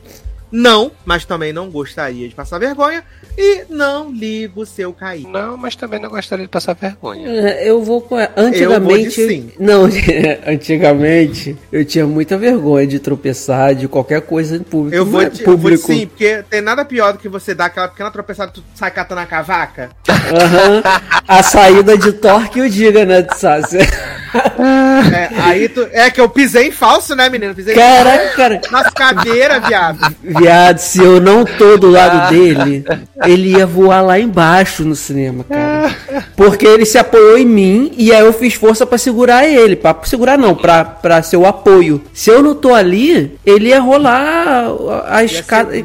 Não, 0.53 0.91
mas 1.05 1.25
também 1.25 1.53
não 1.53 1.71
gostaria 1.71 2.29
de 2.29 2.35
passar 2.35 2.59
vergonha. 2.59 3.05
E 3.39 3.65
não 3.71 4.11
ligo 4.11 4.67
se 4.67 4.83
eu 4.83 4.93
cair. 4.93 5.27
Não, 5.27 5.57
mas 5.57 5.77
também 5.77 6.01
não 6.01 6.11
gostaria 6.11 6.45
de 6.45 6.51
passar 6.51 6.75
vergonha. 6.75 7.29
É, 7.29 7.69
Eu 7.69 7.83
vou 7.83 8.01
com. 8.01 8.19
Eu 8.19 8.29
vou 8.35 8.45
Antigamente. 8.45 9.05
de 9.11 9.11
sim. 9.29 9.53
Não, 9.59 9.85
antigamente 10.47 11.57
eu 11.73 11.85
tinha 11.85 12.07
muita 12.07 12.37
vergonha 12.37 12.87
de 12.87 12.99
tropeçar 12.99 13.75
de 13.75 13.87
qualquer 13.89 14.21
coisa 14.23 14.57
em 14.57 14.63
público. 14.63 14.97
Eu 14.97 15.07
vou, 15.07 15.23
é 15.23 15.29
de, 15.31 15.41
eu 15.41 15.47
vou 15.47 15.55
de 15.57 15.61
público. 15.79 15.87
sim, 15.87 16.07
porque 16.07 16.45
tem 16.51 16.61
nada 16.61 16.85
pior 16.85 17.13
do 17.13 17.19
que 17.19 17.29
você 17.29 17.55
dar 17.55 17.67
aquela 17.67 17.89
pequena 17.89 18.11
tropeçada 18.11 18.51
e 18.51 18.55
tu 18.55 18.65
sai 18.75 18.91
catando 18.91 19.21
a 19.21 19.27
cavaca. 19.27 19.91
Aham. 20.09 20.83
A 21.27 21.43
saída 21.43 21.97
de 21.97 22.13
torque 22.13 22.61
o 22.61 22.69
diga, 22.69 23.05
né, 23.05 23.27
Sassi? 23.37 23.79
É, 24.33 25.29
aí 25.41 25.69
tu. 25.69 25.89
É 25.91 26.09
que 26.09 26.21
eu 26.21 26.29
pisei 26.29 26.69
em 26.69 26.71
falso, 26.71 27.17
né, 27.17 27.29
menino? 27.29 27.53
Pisei 27.53 27.75
Caraca, 27.75 28.29
cara. 28.37 28.61
nas 28.71 28.93
cadeiras, 28.93 29.67
viado. 29.67 29.99
Viado, 30.41 30.79
se 30.79 30.99
eu 31.03 31.21
não 31.21 31.45
tô 31.45 31.77
do 31.77 31.91
lado 31.91 32.31
dele, 32.31 32.85
ele 33.27 33.51
ia 33.57 33.67
voar 33.67 34.01
lá 34.01 34.19
embaixo 34.19 34.85
no 34.85 34.95
cinema, 34.97 35.45
cara. 35.45 35.95
Porque 36.37 36.67
ele 36.67 36.85
se 36.87 36.99
apoiou 36.99 37.37
em 37.39 37.45
mim 37.47 37.93
e 37.97 38.13
aí 38.13 38.21
eu 38.25 38.33
fiz 38.33 38.55
força 38.55 38.87
pra 38.87 38.97
segurar 38.99 39.47
ele. 39.47 39.77
Pra 39.77 39.97
segurar 40.05 40.39
não, 40.39 40.55
pra, 40.55 40.85
pra 40.85 41.23
ser 41.23 41.37
o 41.37 41.47
apoio. 41.47 42.01
Se 42.15 42.31
eu 42.31 42.43
não 42.43 42.55
tô 42.55 42.75
ali, 42.75 43.39
ele 43.45 43.69
ia 43.69 43.81
rolar 43.81 44.67
a 45.07 45.23
escada. 45.25 45.73
né? 45.73 45.83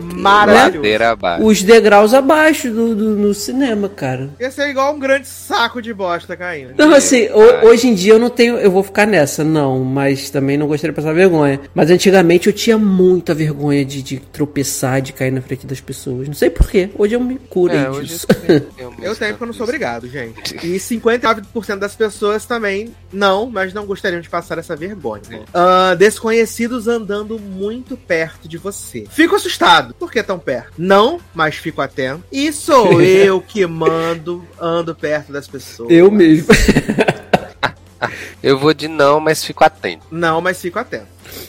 Os 1.43 1.61
degraus 1.61 2.13
abaixo 2.13 2.69
do, 2.69 2.95
do- 2.95 3.15
no 3.15 3.33
cinema, 3.33 3.89
cara. 3.89 4.29
Ia 4.39 4.51
ser 4.51 4.69
igual 4.69 4.93
um 4.93 4.99
grande 4.99 5.27
saco 5.27 5.81
de 5.81 5.93
bosta 5.93 6.35
caindo. 6.37 6.73
Não, 6.77 6.93
assim, 6.93 7.27
ho- 7.27 7.67
hoje 7.67 7.87
em 7.87 7.93
dia 7.93 8.13
eu 8.13 8.19
não 8.19 8.29
tenho. 8.29 8.55
Eu 8.57 8.71
vou 8.71 8.83
ficar 8.83 9.05
nessa, 9.05 9.43
não, 9.43 9.79
mas 9.83 10.29
também 10.29 10.57
não 10.57 10.67
gostaria 10.67 10.93
de 10.93 10.95
passar 11.01 11.13
vergonha. 11.13 11.59
Mas 11.73 11.89
antigamente 11.91 12.47
eu 12.47 12.53
tinha 12.53 12.77
muita 12.77 13.33
vergonha 13.33 13.83
de, 13.83 14.01
de 14.01 14.17
tropeçar, 14.45 15.01
de 15.01 15.11
cair 15.11 15.31
na 15.31 15.41
frente 15.41 15.65
das 15.65 15.81
pessoas. 15.81 16.27
Não 16.27 16.35
sei 16.35 16.49
porquê. 16.49 16.89
Hoje 16.97 17.15
eu 17.15 17.19
me 17.19 17.37
curei 17.37 17.77
É, 17.79 17.89
disso. 18.01 18.27
Eu 19.01 19.15
tenho 19.15 19.31
porque 19.31 19.43
eu 19.43 19.47
não 19.47 19.53
sou 19.53 19.63
obrigado, 19.63 20.07
gente. 20.07 20.55
E 20.65 20.77
59% 20.77 21.77
das 21.77 21.95
pessoas 21.95 22.45
também 22.45 22.93
não, 23.11 23.49
mas 23.49 23.73
não 23.73 23.85
gostariam 23.85 24.21
de 24.21 24.29
passar 24.29 24.57
essa 24.57 24.75
vergonha. 24.75 25.21
Ah, 25.53 25.95
desconhecidos 25.97 26.87
andando 26.87 27.39
muito 27.39 27.97
perto 27.97 28.47
de 28.47 28.57
você. 28.57 29.05
Fico 29.09 29.35
assustado. 29.35 29.93
Por 29.95 30.11
que 30.11 30.21
tão 30.23 30.39
perto? 30.39 30.73
Não, 30.77 31.19
mas 31.33 31.55
fico 31.55 31.81
atento. 31.81 32.23
E 32.31 32.51
sou 32.53 33.01
eu 33.01 33.41
que 33.41 33.65
mando, 33.65 34.45
ando 34.59 34.93
perto 34.95 35.31
das 35.31 35.47
pessoas. 35.47 35.89
eu 35.91 36.09
mesmo. 36.11 36.47
Eu 38.41 38.59
vou 38.59 38.73
de 38.73 38.87
não, 38.87 39.19
mas 39.19 39.43
fico 39.43 39.63
atento. 39.63 40.05
Não, 40.11 40.39
mas 40.41 40.61
fico 40.61 40.77
atento. 40.77 41.07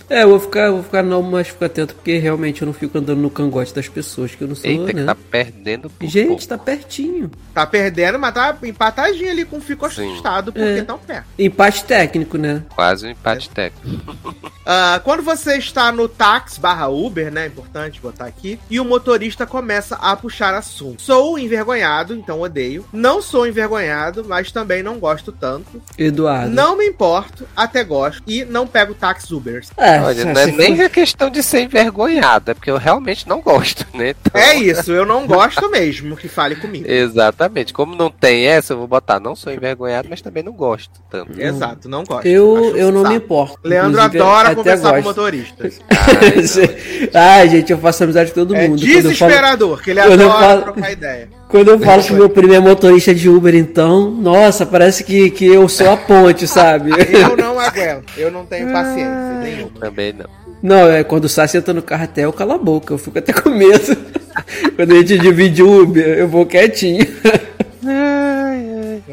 É, 0.09 0.23
eu 0.23 0.29
vou 0.31 0.41
ficar, 0.41 0.71
vou 0.71 0.83
ficar 0.83 1.03
não, 1.03 1.23
mas 1.23 1.49
fico 1.49 1.65
atento, 1.65 1.95
porque 1.95 2.19
realmente 2.19 2.63
eu 2.63 2.67
não 2.67 2.73
fico 2.73 2.97
andando 2.99 3.21
no 3.21 3.31
cangote 3.31 3.75
das 3.75 3.89
pessoas, 3.89 4.35
que 4.35 4.43
eu 4.43 4.49
não 4.49 4.55
sou, 4.55 4.71
Eita, 4.71 4.87
que 4.87 4.95
né? 4.95 5.05
tá 5.07 5.15
perdendo 5.31 5.91
por 5.91 6.07
Gente, 6.09 6.29
pouco. 6.29 6.47
tá 6.47 6.59
pertinho. 6.59 7.31
Tá 7.53 7.67
perdendo, 7.67 8.19
mas 8.19 8.35
tá 8.35 8.57
empatadinho 8.63 9.31
ali 9.31 9.45
com 9.45 9.61
fico 9.61 9.89
Sim. 9.91 10.11
assustado 10.13 10.53
porque 10.53 10.67
É. 10.81 10.83
tão 10.85 10.99
perto. 10.99 11.27
Empate 11.39 11.85
técnico, 11.85 12.39
né? 12.39 12.63
Quase 12.75 13.07
um 13.07 13.11
empate 13.11 13.49
técnico. 13.51 14.15
Ah, 14.69 15.01
quando 15.05 15.23
você 15.23 15.59
está 15.59 15.93
no 15.93 16.09
táxi 16.09 16.59
barra 16.59 16.89
Uber, 16.89 17.31
né? 17.31 17.45
É 17.45 17.47
importante 17.47 18.01
botar 18.01 18.25
aqui. 18.27 18.59
E 18.69 18.81
o 18.81 18.85
motorista 18.85 19.47
começa 19.47 19.95
a 19.95 20.17
puxar 20.17 20.55
assunto. 20.55 21.01
Sou 21.01 21.39
envergonhado, 21.39 22.13
então 22.17 22.41
odeio. 22.41 22.85
Não 22.93 23.23
sou 23.23 23.47
envergonhado, 23.47 24.25
mas 24.27 24.51
também 24.51 24.83
não 24.83 24.99
gosto 24.99 25.31
tanto. 25.31 25.81
Eduardo. 25.97 26.51
Não 26.51 26.77
me 26.77 26.85
importo, 26.85 27.47
até 27.55 27.85
gosto. 27.85 28.21
E 28.27 28.45
não 28.45 28.67
pego 28.67 28.93
táxi 28.93 29.33
Ubers. 29.33 29.71
É, 29.79 30.01
Olha, 30.01 30.15
se- 30.15 30.25
não 30.25 30.41
é 30.41 30.45
se 30.47 30.53
nem 30.53 30.81
a 30.83 30.89
questão 30.89 31.29
de 31.29 31.43
ser 31.43 31.61
envergonhado, 31.61 32.51
é 32.51 32.55
porque 32.55 32.71
eu 32.71 32.79
realmente 32.79 33.29
não 33.29 33.41
gosto, 33.43 33.87
né? 33.95 34.15
Então, 34.21 34.41
É 34.41 34.55
isso, 34.55 34.91
eu 34.91 35.05
não 35.05 35.27
gosto 35.27 35.69
mesmo 35.71 36.17
que 36.17 36.29
fale 36.29 36.57
comigo. 36.57 36.85
Exatamente. 36.91 37.73
Como 37.75 37.95
não 37.95 38.11
tem 38.11 38.47
essa, 38.47 38.73
eu 38.73 38.79
vou 38.79 38.87
botar 38.89 39.21
não 39.21 39.37
sou 39.37 39.53
envergonhado, 39.53 40.09
mas 40.11 40.23
também 40.23 40.43
não 40.43 40.53
gosto 40.53 40.91
tanto. 41.11 41.39
Exato, 41.41 41.89
não 41.89 42.05
gosto. 42.05 42.27
Eu, 42.27 42.75
eu 42.77 42.91
não 42.91 43.03
me 43.09 43.17
importo. 43.17 43.59
Leandro 43.63 43.91
Inclusive, 44.01 44.19
adora 44.23 44.55
conversar 44.55 44.89
com 44.89 45.03
gosto. 45.03 45.05
motoristas. 45.09 45.81
Ai, 47.15 47.49
gente, 47.49 47.71
eu 47.73 47.79
faço 47.79 48.05
amizade 48.05 48.31
com 48.31 48.41
todo 48.41 48.55
É 48.55 48.69
mundo. 48.69 48.81
Quando 48.81 48.89
eu 48.89 48.95
falo- 49.03 49.03
desesperador, 49.13 49.83
que 49.83 49.91
ele 49.91 50.01
adora 50.01 50.29
falo- 50.31 50.63
trocar 50.63 50.93
ideia. 50.93 51.29
Quando 51.57 51.69
eu 51.69 51.79
falo 51.79 52.03
que 52.03 52.13
meu 52.13 52.29
primo 52.29 52.53
é 52.53 52.61
motorista 52.61 53.15
de 53.15 53.31
Uber, 53.31 53.55
então, 53.55 54.11
nossa, 54.11 54.67
parece 54.67 55.03
que, 55.03 55.31
que 55.31 55.47
eu 55.47 55.67
sou 55.71 55.91
a 55.91 55.97
ponte, 55.97 56.47
sabe? 56.47 56.91
Eu 57.11 57.35
não 57.35 57.59
aguento, 57.59 58.05
eu 58.19 58.31
não 58.31 58.45
tenho 58.45 58.71
paciência 58.71 59.41
nenhuma. 59.41 59.71
Também 59.81 60.13
não. 60.13 60.27
Não, 60.63 60.91
é 60.91 61.03
quando 61.03 61.25
o 61.25 61.29
Sassi 61.31 61.57
entra 61.57 61.73
no 61.73 61.81
carro 61.81 62.05
até 62.05 62.27
eu 62.27 62.33
calo 62.33 62.53
a 62.53 62.59
boca, 62.59 62.93
eu 62.93 62.99
fico 62.99 63.19
até 63.19 63.33
com 63.33 63.49
medo. 63.49 63.97
quando 64.77 64.93
a 64.93 64.97
gente 64.97 65.19
divide 65.19 65.63
Uber, 65.63 66.07
eu 66.07 66.29
vou 66.29 66.45
quietinho. 66.45 67.07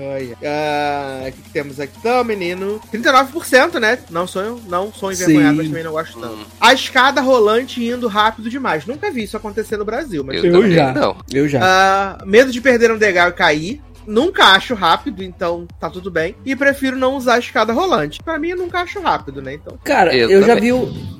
Olha. 0.07 0.37
Ah, 0.43 1.25
o 1.27 1.31
que, 1.31 1.41
que 1.41 1.49
temos 1.49 1.79
aqui? 1.79 1.93
Então, 1.99 2.23
menino. 2.23 2.79
39%, 2.93 3.79
né? 3.79 3.99
Não 4.09 4.27
sou 4.27 4.41
eu, 4.41 4.61
não 4.67 4.91
sou 4.91 5.11
envergonhado, 5.11 5.51
Sim. 5.51 5.57
mas 5.57 5.67
também 5.67 5.83
não 5.83 5.91
gosto 5.91 6.19
tanto. 6.19 6.45
A 6.59 6.73
escada 6.73 7.21
rolante 7.21 7.83
indo 7.83 8.07
rápido 8.07 8.49
demais. 8.49 8.85
Nunca 8.85 9.11
vi 9.11 9.23
isso 9.23 9.37
acontecer 9.37 9.77
no 9.77 9.85
Brasil, 9.85 10.23
mas. 10.23 10.43
Eu 10.43 10.69
já. 10.71 10.91
não. 10.93 11.17
Eu 11.31 11.47
já. 11.47 11.59
Ah, 11.63 12.23
medo 12.25 12.51
de 12.51 12.61
perder 12.61 12.91
um 12.91 12.97
degrau 12.97 13.29
e 13.29 13.33
cair. 13.33 13.81
Nunca 14.05 14.47
acho 14.47 14.73
rápido, 14.73 15.23
então 15.23 15.65
tá 15.79 15.89
tudo 15.89 16.11
bem. 16.11 16.35
E 16.45 16.55
prefiro 16.55 16.97
não 16.97 17.15
usar 17.15 17.35
a 17.35 17.39
escada 17.39 17.71
rolante. 17.71 18.21
Pra 18.21 18.37
mim, 18.37 18.49
eu 18.49 18.57
nunca 18.57 18.79
acho 18.81 18.99
rápido, 18.99 19.41
né? 19.41 19.53
Então. 19.53 19.77
Cara, 19.83 20.13
eu 20.13 20.29
eu, 20.29 20.43
já 20.43 20.55
vi, 20.55 20.71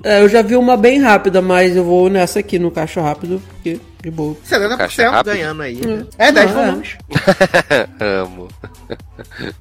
é, 0.04 0.22
eu 0.22 0.28
já 0.28 0.42
vi 0.42 0.58
uma 0.58 0.76
bem 0.76 1.00
rápida, 1.00 1.42
mas 1.42 1.78
eu 1.78 1.84
vou 1.84 2.10
nessa 2.10 2.40
aqui 2.40 2.60
no 2.60 2.70
caixa 2.70 3.02
rápido, 3.02 3.42
porque 3.54 3.80
de 4.04 4.12
boa. 4.12 4.36
70% 4.48 4.78
Caixa 4.78 5.10
rápido? 5.10 5.34
ganhando 5.34 5.62
aí. 5.64 5.76
né? 5.76 6.06
É 6.18 6.32
10 6.32 6.52
Não, 6.52 6.62
é. 6.62 6.66
volumes. 6.66 6.98
Amo. 8.00 8.48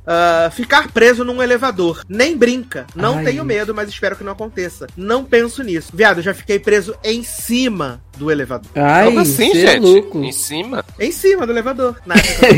Ah, 0.06 0.50
ficar 0.52 0.88
preso 0.92 1.24
num 1.24 1.42
elevador. 1.42 2.02
Nem 2.08 2.36
brinca. 2.36 2.86
Não 2.94 3.18
Ai. 3.18 3.24
tenho 3.24 3.44
medo, 3.44 3.74
mas 3.74 3.88
espero 3.88 4.16
que 4.16 4.24
não 4.24 4.32
aconteça. 4.32 4.86
Não 4.96 5.24
penso 5.24 5.62
nisso. 5.62 5.90
Viado, 5.94 6.18
eu 6.18 6.22
já 6.24 6.34
fiquei 6.34 6.58
preso 6.58 6.94
em 7.04 7.22
cima 7.22 8.00
do 8.18 8.30
elevador. 8.30 8.70
Ai, 8.74 9.06
Como 9.06 9.20
assim, 9.20 9.50
é 9.52 9.54
gente? 9.54 9.78
louco. 9.80 10.22
Em 10.22 10.32
cima? 10.32 10.84
Em 10.98 11.12
cima 11.12 11.46
do 11.46 11.52
elevador. 11.52 11.96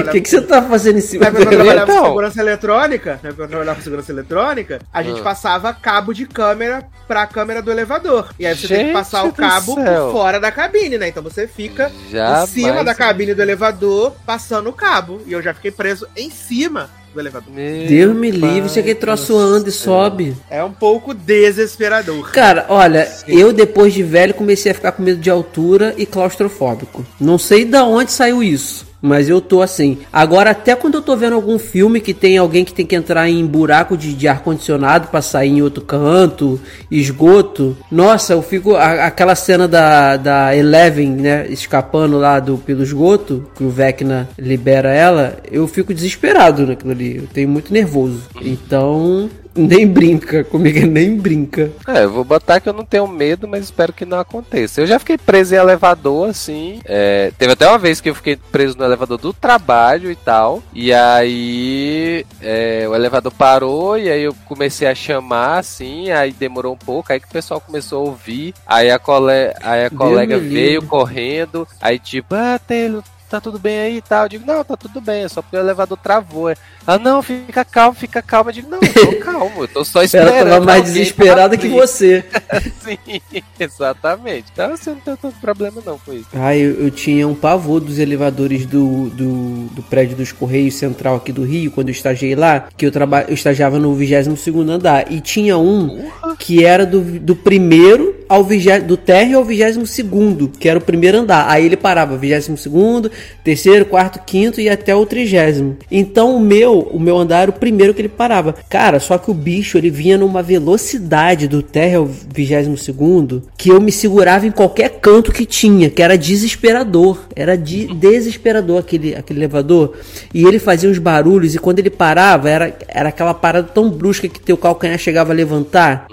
O 0.06 0.10
que, 0.10 0.20
que 0.20 0.28
você 0.28 0.40
tá 0.40 0.62
fazendo 0.62 0.98
em 0.98 1.02
cima 1.02 1.30
do 1.30 1.38
eu 1.38 1.46
trabalhava 1.46 1.70
elevador? 1.70 1.86
com 1.86 1.92
Então. 1.92 2.06
segurança 2.06 2.40
eletrônica, 2.40 3.10
época 3.12 3.34
que 3.34 3.40
eu 3.42 3.48
trabalhava 3.48 3.76
com 3.78 3.84
segurança 3.84 4.12
eletrônica, 4.12 4.78
a 4.92 5.02
gente 5.02 5.20
Ah. 5.20 5.24
passava 5.24 5.72
cabo 5.74 6.12
de 6.12 6.26
câmera 6.26 6.86
pra 7.06 7.26
câmera 7.26 7.60
do 7.62 7.70
elevador. 7.70 8.32
E 8.38 8.46
aí 8.46 8.56
você 8.56 8.66
tem 8.68 8.76
que 8.78 8.82
Gente 8.84 8.92
passar 8.94 9.24
o 9.24 9.32
cabo 9.32 9.74
céu. 9.74 10.06
por 10.06 10.12
fora 10.12 10.40
da 10.40 10.50
cabine, 10.50 10.96
né? 10.98 11.08
Então 11.08 11.22
você 11.22 11.46
fica 11.46 11.73
Jamais. 12.10 12.50
em 12.50 12.52
cima 12.52 12.84
da 12.84 12.94
cabine 12.94 13.34
do 13.34 13.42
elevador, 13.42 14.12
passando 14.24 14.68
o 14.68 14.72
cabo. 14.72 15.20
E 15.26 15.32
eu 15.32 15.42
já 15.42 15.52
fiquei 15.52 15.70
preso 15.70 16.06
em 16.16 16.30
cima 16.30 16.90
do 17.12 17.20
elevador. 17.20 17.52
Meu 17.54 17.86
Deus 17.86 18.16
me 18.16 18.30
livre, 18.30 18.66
isso 18.66 18.78
aqui 18.78 18.92
do 18.92 19.00
troço 19.00 19.36
anda 19.36 19.68
e 19.68 19.72
sobe. 19.72 20.36
É 20.50 20.62
um 20.62 20.72
pouco 20.72 21.14
desesperador. 21.14 22.30
Cara, 22.32 22.66
olha, 22.68 23.08
eu 23.26 23.52
depois 23.52 23.94
de 23.94 24.02
velho 24.02 24.34
comecei 24.34 24.72
a 24.72 24.74
ficar 24.74 24.92
com 24.92 25.02
medo 25.02 25.20
de 25.20 25.30
altura 25.30 25.94
e 25.96 26.04
claustrofóbico. 26.04 27.06
Não 27.20 27.38
sei 27.38 27.64
da 27.64 27.84
onde 27.84 28.12
saiu 28.12 28.42
isso. 28.42 28.86
Mas 29.06 29.28
eu 29.28 29.38
tô 29.38 29.60
assim. 29.60 29.98
Agora, 30.10 30.50
até 30.52 30.74
quando 30.74 30.94
eu 30.94 31.02
tô 31.02 31.14
vendo 31.14 31.34
algum 31.34 31.58
filme 31.58 32.00
que 32.00 32.14
tem 32.14 32.38
alguém 32.38 32.64
que 32.64 32.72
tem 32.72 32.86
que 32.86 32.96
entrar 32.96 33.28
em 33.28 33.44
buraco 33.44 33.98
de, 33.98 34.14
de 34.14 34.26
ar-condicionado 34.26 35.08
pra 35.08 35.20
sair 35.20 35.50
em 35.50 35.60
outro 35.60 35.82
canto, 35.84 36.58
esgoto. 36.90 37.76
Nossa, 37.92 38.32
eu 38.32 38.40
fico. 38.42 38.74
a- 38.74 39.04
aquela 39.06 39.34
cena 39.34 39.68
da, 39.68 40.16
da 40.16 40.56
Eleven, 40.56 41.10
né? 41.10 41.46
Escapando 41.50 42.16
lá 42.18 42.40
do, 42.40 42.56
pelo 42.56 42.82
esgoto, 42.82 43.44
que 43.54 43.62
o 43.62 43.68
Vecna 43.68 44.26
libera 44.38 44.90
ela, 44.92 45.36
eu 45.52 45.68
fico 45.68 45.92
desesperado 45.92 46.66
naquilo 46.66 46.92
ali. 46.92 47.16
Eu 47.18 47.26
tenho 47.32 47.48
muito 47.48 47.72
nervoso. 47.72 48.22
Então. 48.40 49.28
Nem 49.56 49.86
brinca, 49.86 50.42
comigo 50.42 50.86
nem 50.86 51.16
brinca. 51.16 51.70
É, 51.86 52.04
eu 52.04 52.10
vou 52.10 52.24
botar 52.24 52.60
que 52.60 52.68
eu 52.68 52.72
não 52.72 52.84
tenho 52.84 53.06
medo, 53.06 53.46
mas 53.46 53.64
espero 53.64 53.92
que 53.92 54.04
não 54.04 54.18
aconteça. 54.18 54.80
Eu 54.80 54.86
já 54.86 54.98
fiquei 54.98 55.16
preso 55.16 55.54
em 55.54 55.58
elevador, 55.58 56.28
assim. 56.28 56.80
é, 56.84 57.32
teve 57.38 57.52
até 57.52 57.68
uma 57.68 57.78
vez 57.78 58.00
que 58.00 58.10
eu 58.10 58.14
fiquei 58.14 58.36
preso 58.36 58.76
no 58.76 58.84
elevador 58.84 59.18
do 59.18 59.32
trabalho 59.32 60.10
e 60.10 60.16
tal. 60.16 60.62
E 60.72 60.92
aí 60.92 62.26
é, 62.40 62.86
o 62.88 62.94
elevador 62.94 63.32
parou 63.32 63.96
e 63.96 64.10
aí 64.10 64.22
eu 64.22 64.34
comecei 64.46 64.88
a 64.88 64.94
chamar, 64.94 65.58
assim. 65.58 66.10
Aí 66.10 66.32
demorou 66.32 66.74
um 66.74 66.78
pouco, 66.78 67.12
aí 67.12 67.20
que 67.20 67.26
o 67.26 67.32
pessoal 67.32 67.60
começou 67.60 68.00
a 68.00 68.10
ouvir. 68.10 68.54
Aí 68.66 68.90
a, 68.90 68.98
cole... 68.98 69.32
aí 69.62 69.84
a 69.84 69.90
colega 69.90 70.38
veio 70.38 70.82
correndo. 70.82 71.66
Aí 71.80 71.98
tipo, 71.98 72.34
ah, 72.34 72.58
Taylor, 72.58 73.02
tá 73.34 73.40
tudo 73.40 73.58
bem 73.58 73.78
aí 73.80 73.96
e 73.96 74.02
tal. 74.02 74.24
Eu 74.24 74.28
digo, 74.28 74.46
não, 74.46 74.64
tá 74.64 74.76
tudo 74.76 75.00
bem, 75.00 75.24
é 75.24 75.28
só 75.28 75.42
porque 75.42 75.56
o 75.56 75.60
elevador 75.60 75.98
travou. 75.98 76.54
Ah, 76.86 76.98
não, 76.98 77.22
fica 77.22 77.64
calmo, 77.64 77.94
fica 77.94 78.22
calmo. 78.22 78.50
Eu 78.50 78.54
digo, 78.54 78.70
não, 78.70 78.78
eu 78.80 78.92
tô 78.92 79.18
calmo, 79.24 79.62
eu 79.64 79.68
tô 79.68 79.84
só 79.84 80.00
Ela 80.00 80.04
esperando. 80.04 80.50
tava 80.50 80.64
mais 80.64 80.84
desesperada 80.84 81.56
que 81.56 81.66
abrir." 81.66 81.80
você. 81.80 82.24
Sim, 82.80 83.20
exatamente. 83.58 84.46
Então 84.52 84.72
assim, 84.72 84.90
eu 84.90 84.96
não 84.96 85.02
tenho 85.02 85.16
tanto 85.16 85.40
problema 85.40 85.82
não 85.84 85.98
com 85.98 86.12
isso. 86.12 86.28
Ai, 86.34 86.58
eu, 86.58 86.84
eu 86.84 86.90
tinha 86.90 87.26
um 87.26 87.34
pavor 87.34 87.80
dos 87.80 87.98
elevadores 87.98 88.66
do, 88.66 89.08
do, 89.10 89.66
do 89.74 89.82
prédio 89.82 90.16
dos 90.16 90.30
Correios 90.30 90.74
Central 90.74 91.16
aqui 91.16 91.32
do 91.32 91.42
Rio, 91.42 91.70
quando 91.70 91.88
eu 91.88 91.92
estagiei 91.92 92.36
lá, 92.36 92.68
que 92.76 92.86
eu, 92.86 92.92
traba, 92.92 93.24
eu 93.26 93.34
estagiava 93.34 93.78
no 93.78 93.94
22 93.94 94.68
andar. 94.68 95.10
E 95.10 95.20
tinha 95.20 95.58
um 95.58 96.10
que 96.38 96.64
era 96.64 96.86
do, 96.86 97.00
do 97.00 97.34
primeiro 97.34 98.23
ao 98.28 98.42
vigésimo, 98.44 98.86
do 98.88 98.96
térreo 98.96 99.38
ao 99.38 99.44
22 99.44 100.50
que 100.58 100.68
era 100.68 100.78
o 100.78 100.82
primeiro 100.82 101.18
andar. 101.18 101.46
Aí 101.48 101.64
ele 101.66 101.76
parava 101.76 102.16
22 102.16 103.10
terceiro, 103.42 103.84
quarto, 103.84 104.20
quinto 104.24 104.60
e 104.60 104.68
até 104.68 104.94
o 104.94 105.04
trigésimo. 105.06 105.76
Então 105.90 106.36
o 106.36 106.40
meu, 106.40 106.78
o 106.92 106.98
meu 106.98 107.18
andar 107.18 107.42
era 107.42 107.50
o 107.50 107.54
primeiro 107.54 107.92
que 107.94 108.00
ele 108.00 108.08
parava. 108.08 108.54
Cara, 108.68 108.98
só 109.00 109.18
que 109.18 109.30
o 109.30 109.34
bicho 109.34 109.76
ele 109.78 109.90
vinha 109.90 110.16
numa 110.18 110.42
velocidade 110.42 111.46
do 111.48 111.62
térreo 111.62 112.00
ao 112.00 112.06
22 112.06 113.42
que 113.56 113.70
eu 113.70 113.80
me 113.80 113.92
segurava 113.92 114.46
em 114.46 114.50
qualquer 114.50 114.90
canto 115.00 115.32
que 115.32 115.44
tinha, 115.46 115.90
que 115.90 116.02
era 116.02 116.16
desesperador. 116.18 117.18
Era 117.34 117.56
de, 117.56 117.86
desesperador 117.94 118.78
aquele, 118.80 119.14
aquele 119.14 119.40
elevador. 119.40 119.94
E 120.32 120.44
ele 120.44 120.58
fazia 120.58 120.88
uns 120.88 120.98
barulhos 120.98 121.54
e 121.54 121.58
quando 121.58 121.78
ele 121.78 121.90
parava, 121.90 122.48
era, 122.48 122.76
era 122.88 123.08
aquela 123.08 123.34
parada 123.34 123.68
tão 123.72 123.90
brusca 123.90 124.28
que 124.28 124.40
teu 124.40 124.56
calcanhar 124.56 124.98
chegava 124.98 125.32
a 125.32 125.34
levantar. 125.34 126.06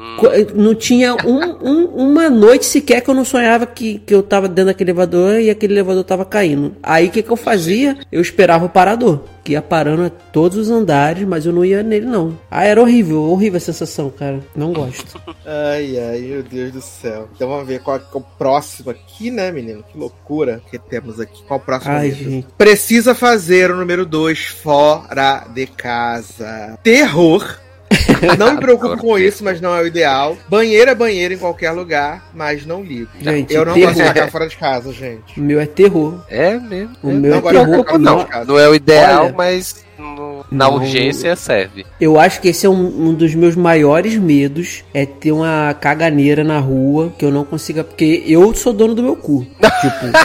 Não 0.55 0.75
tinha 0.75 1.15
um- 1.25 1.55
um- 1.69 2.00
uma 2.01 2.29
noite 2.29 2.65
sequer 2.65 3.01
que 3.01 3.09
eu 3.09 3.13
não 3.13 3.25
sonhava 3.25 3.65
que, 3.65 3.99
que 3.99 4.13
eu 4.13 4.23
tava 4.23 4.47
dentro 4.47 4.65
daquele 4.65 4.91
elevador 4.91 5.39
e 5.39 5.49
aquele 5.49 5.73
elevador 5.73 6.03
tava 6.03 6.25
caindo. 6.25 6.75
Aí 6.81 7.07
o 7.07 7.11
que, 7.11 7.21
que 7.21 7.29
eu 7.29 7.37
fazia? 7.37 7.97
Eu 8.11 8.21
esperava 8.21 8.65
o 8.65 8.69
parador. 8.69 9.23
Que 9.43 9.53
ia 9.53 9.61
parando 9.61 10.03
a 10.03 10.09
todos 10.09 10.55
os 10.57 10.69
andares, 10.69 11.27
mas 11.27 11.47
eu 11.47 11.53
não 11.53 11.65
ia 11.65 11.81
nele 11.81 12.05
não. 12.05 12.37
Ah, 12.49 12.63
era 12.63 12.79
horrível, 12.79 13.23
horrível 13.23 13.57
a 13.57 13.59
sensação, 13.59 14.09
cara. 14.11 14.39
Não 14.55 14.71
gosto. 14.71 15.19
Ai, 15.43 15.97
ai, 15.97 16.19
meu 16.19 16.43
Deus 16.43 16.71
do 16.71 16.81
céu. 16.81 17.27
Então 17.35 17.49
vamos 17.49 17.67
ver 17.67 17.81
qual 17.81 17.97
é 17.97 18.01
o 18.13 18.21
próximo 18.21 18.91
aqui, 18.91 19.31
né, 19.31 19.51
menino? 19.51 19.83
Que 19.83 19.97
loucura 19.97 20.61
que 20.69 20.77
temos 20.77 21.19
aqui. 21.19 21.43
Qual 21.43 21.59
o 21.59 21.63
próximo? 21.63 21.91
Ai, 21.91 22.11
gente. 22.11 22.47
Precisa 22.57 23.15
fazer 23.15 23.71
o 23.71 23.75
número 23.75 24.05
2 24.05 24.45
fora 24.45 25.47
de 25.53 25.65
casa. 25.65 26.77
Terror. 26.83 27.59
Não 28.37 28.53
me 28.53 28.59
preocupo 28.59 28.97
com 28.97 29.17
isso, 29.17 29.43
mas 29.43 29.59
não 29.59 29.75
é 29.75 29.81
o 29.81 29.87
ideal. 29.87 30.37
Banheiro 30.47 30.91
é 30.91 30.95
banheiro 30.95 31.33
em 31.33 31.37
qualquer 31.37 31.71
lugar, 31.71 32.29
mas 32.33 32.65
não 32.65 32.83
ligo. 32.83 33.09
Gente, 33.19 33.53
eu 33.53 33.65
não 33.65 33.73
terror. 33.73 33.93
gosto 33.93 34.13
de 34.13 34.31
fora 34.31 34.47
de 34.47 34.55
casa, 34.57 34.93
gente. 34.93 35.39
O 35.39 35.43
meu 35.43 35.59
é 35.59 35.65
terror. 35.65 36.23
É 36.29 36.57
mesmo. 36.57 36.95
O 37.03 37.09
é. 37.09 37.13
meu 37.13 37.41
não 37.41 37.49
é 37.49 37.51
terror. 37.51 37.99
Não, 37.99 38.25
casa. 38.25 38.45
Não 38.45 38.59
é 38.59 38.69
o 38.69 38.75
ideal, 38.75 39.25
Olha. 39.25 39.33
mas 39.35 39.83
no- 39.97 40.45
na 40.51 40.65
Não. 40.65 40.75
urgência 40.75 41.35
serve. 41.35 41.85
Eu 41.99 42.19
acho 42.19 42.41
que 42.41 42.49
esse 42.49 42.65
é 42.65 42.69
um, 42.69 43.09
um 43.09 43.13
dos 43.13 43.33
meus 43.35 43.55
maiores 43.55 44.15
medos, 44.15 44.83
é 44.93 45.05
ter 45.05 45.31
uma 45.31 45.73
caganeira 45.79 46.43
na 46.43 46.59
rua 46.59 47.13
que 47.17 47.25
eu 47.25 47.31
não 47.31 47.43
consiga, 47.43 47.83
porque 47.83 48.23
eu 48.27 48.53
sou 48.53 48.73
dono 48.73 48.95
do 48.95 49.03
meu 49.03 49.15
cu. 49.15 49.45
tipo, 49.81 50.17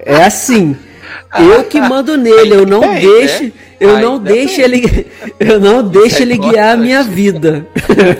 é 0.00 0.24
assim. 0.24 0.76
Eu 1.38 1.64
que 1.64 1.80
mando 1.80 2.16
nele, 2.16 2.54
eu 2.54 2.66
não 2.66 2.80
bem, 2.80 3.00
deixo, 3.00 3.44
né? 3.44 3.52
Eu 3.82 3.96
Ainda 3.96 4.00
não 4.00 4.18
deixo 4.18 4.56
bem. 4.56 4.64
ele, 4.64 5.06
eu 5.40 5.60
não 5.60 5.82
deixo 5.82 6.22
ele 6.22 6.38
guiar 6.38 6.74
a 6.74 6.76
minha 6.76 7.02
vida. 7.02 7.66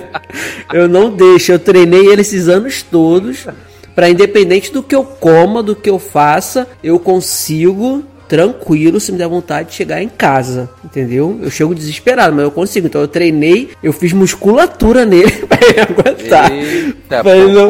eu 0.73 0.89
não 0.89 1.11
deixo, 1.11 1.53
eu 1.53 1.59
treinei 1.59 2.07
ele 2.07 2.23
esses 2.23 2.49
anos 2.49 2.83
todos 2.83 3.47
para 3.95 4.09
independente 4.09 4.73
do 4.73 4.83
que 4.83 4.95
eu 4.95 5.05
coma, 5.05 5.63
do 5.63 5.77
que 5.77 5.89
eu 5.91 5.99
faça, 5.99 6.67
eu 6.83 6.99
consigo 6.99 8.03
tranquilo, 8.33 8.99
se 8.99 9.13
me 9.13 9.19
der 9.19 9.29
vontade 9.29 9.69
de 9.69 9.75
chegar 9.75 10.03
em 10.03 10.09
casa, 10.09 10.71
entendeu? 10.83 11.39
Eu 11.43 11.51
chego 11.51 11.75
desesperado, 11.75 12.35
mas 12.35 12.45
eu 12.45 12.51
consigo. 12.51 12.87
Então 12.87 13.03
eu 13.03 13.09
treinei, 13.09 13.71
eu 13.83 13.93
fiz 13.93 14.15
musculatura 14.15 15.05
nele 15.07 15.31
pra 15.47 15.59
ele 15.61 15.81
aguentar. 15.81 16.51
Eita, 16.51 17.23
não-. 17.23 17.69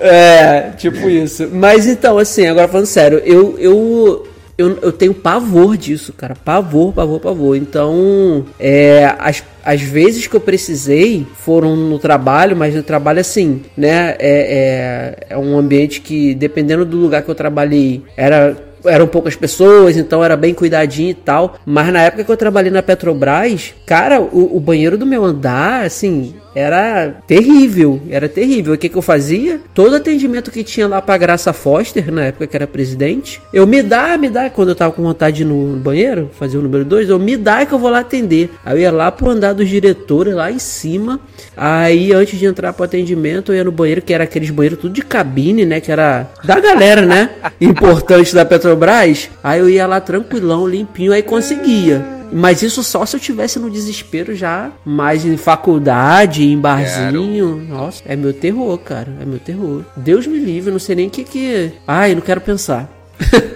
É, 0.00 0.72
tipo 0.78 1.08
isso. 1.08 1.50
Mas 1.52 1.86
então, 1.86 2.16
assim, 2.16 2.46
agora 2.46 2.66
falando 2.66 2.86
sério, 2.86 3.18
eu, 3.26 3.58
eu 3.58 4.26
eu, 4.56 4.78
eu 4.80 4.92
tenho 4.92 5.12
pavor 5.12 5.76
disso, 5.76 6.12
cara. 6.12 6.34
Pavor, 6.34 6.92
pavor, 6.92 7.20
pavor. 7.20 7.56
Então, 7.56 8.44
é, 8.58 9.14
as, 9.18 9.42
as 9.64 9.80
vezes 9.80 10.26
que 10.26 10.36
eu 10.36 10.40
precisei 10.40 11.26
foram 11.34 11.76
no 11.76 11.98
trabalho, 11.98 12.56
mas 12.56 12.74
no 12.74 12.82
trabalho 12.82 13.20
assim, 13.20 13.62
né? 13.76 14.14
É, 14.18 15.26
é, 15.28 15.34
é 15.34 15.38
um 15.38 15.58
ambiente 15.58 16.00
que, 16.00 16.34
dependendo 16.34 16.84
do 16.84 16.96
lugar 16.96 17.22
que 17.22 17.30
eu 17.30 17.34
trabalhei, 17.34 18.02
era 18.16 18.56
eram 18.86 19.06
poucas 19.06 19.34
pessoas, 19.34 19.96
então 19.96 20.22
era 20.22 20.36
bem 20.36 20.52
cuidadinho 20.52 21.10
e 21.10 21.14
tal. 21.14 21.56
Mas 21.64 21.92
na 21.92 22.02
época 22.02 22.24
que 22.24 22.30
eu 22.30 22.36
trabalhei 22.36 22.70
na 22.70 22.82
Petrobras, 22.82 23.74
cara, 23.86 24.20
o, 24.20 24.56
o 24.56 24.60
banheiro 24.60 24.98
do 24.98 25.06
meu 25.06 25.24
andar, 25.24 25.84
assim, 25.84 26.34
era 26.54 27.16
terrível, 27.26 28.00
era 28.08 28.28
terrível. 28.28 28.74
O 28.74 28.78
que, 28.78 28.88
que 28.88 28.96
eu 28.96 29.02
fazia? 29.02 29.60
Todo 29.74 29.96
atendimento 29.96 30.50
que 30.50 30.62
tinha 30.62 30.86
lá 30.86 31.02
pra 31.02 31.16
Graça 31.16 31.52
Foster, 31.52 32.12
na 32.12 32.26
época 32.26 32.46
que 32.46 32.56
era 32.56 32.66
presidente, 32.66 33.40
eu 33.52 33.66
me 33.66 33.82
dá, 33.82 34.16
me 34.16 34.30
dá, 34.30 34.48
quando 34.48 34.70
eu 34.70 34.74
tava 34.74 34.92
com 34.92 35.02
vontade 35.02 35.44
no 35.44 35.76
banheiro, 35.76 36.30
fazer 36.38 36.58
o 36.58 36.62
número 36.62 36.84
2, 36.84 37.08
eu 37.08 37.18
me 37.18 37.36
dá 37.36 37.66
que 37.66 37.72
eu 37.72 37.78
vou 37.78 37.90
lá 37.90 38.00
atender. 38.00 38.50
Aí 38.64 38.76
eu 38.76 38.80
ia 38.80 38.92
lá 38.92 39.10
pro 39.10 39.30
andar 39.30 39.52
dos 39.52 39.68
diretores, 39.68 40.34
lá 40.34 40.50
em 40.50 40.58
cima. 40.58 41.20
Aí 41.56 42.12
antes 42.12 42.38
de 42.38 42.46
entrar 42.46 42.72
pro 42.72 42.84
atendimento, 42.84 43.52
eu 43.52 43.56
ia 43.56 43.64
no 43.64 43.72
banheiro, 43.72 44.02
que 44.02 44.12
era 44.12 44.24
aqueles 44.24 44.50
banheiros 44.50 44.78
tudo 44.78 44.94
de 44.94 45.02
cabine, 45.02 45.64
né? 45.64 45.80
Que 45.80 45.90
era 45.90 46.30
da 46.44 46.60
galera, 46.60 47.02
né? 47.02 47.30
Importante 47.60 48.34
da 48.34 48.44
Petrobras. 48.44 49.30
Aí 49.42 49.60
eu 49.60 49.68
ia 49.68 49.86
lá 49.86 50.00
tranquilão, 50.00 50.66
limpinho, 50.66 51.12
aí 51.12 51.22
conseguia. 51.22 52.13
Mas 52.34 52.62
isso 52.62 52.82
só 52.82 53.06
se 53.06 53.14
eu 53.14 53.20
tivesse 53.20 53.60
no 53.60 53.70
desespero 53.70 54.34
já, 54.34 54.72
mais 54.84 55.24
em 55.24 55.36
faculdade, 55.36 56.44
em 56.44 56.58
barzinho. 56.58 57.64
Nossa, 57.68 58.02
é 58.04 58.16
meu 58.16 58.32
terror, 58.32 58.76
cara. 58.78 59.12
É 59.20 59.24
meu 59.24 59.38
terror. 59.38 59.84
Deus 59.96 60.26
me 60.26 60.38
livre, 60.38 60.72
não 60.72 60.80
sei 60.80 60.96
nem 60.96 61.06
o 61.06 61.10
que 61.10 61.22
que. 61.22 61.72
Ai, 61.86 62.12
não 62.14 62.20
quero 62.20 62.40
pensar. 62.40 62.90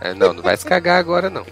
É, 0.00 0.14
não, 0.14 0.32
não 0.32 0.42
vai 0.42 0.56
se 0.56 0.64
cagar 0.64 0.98
agora, 0.98 1.28
não. 1.28 1.44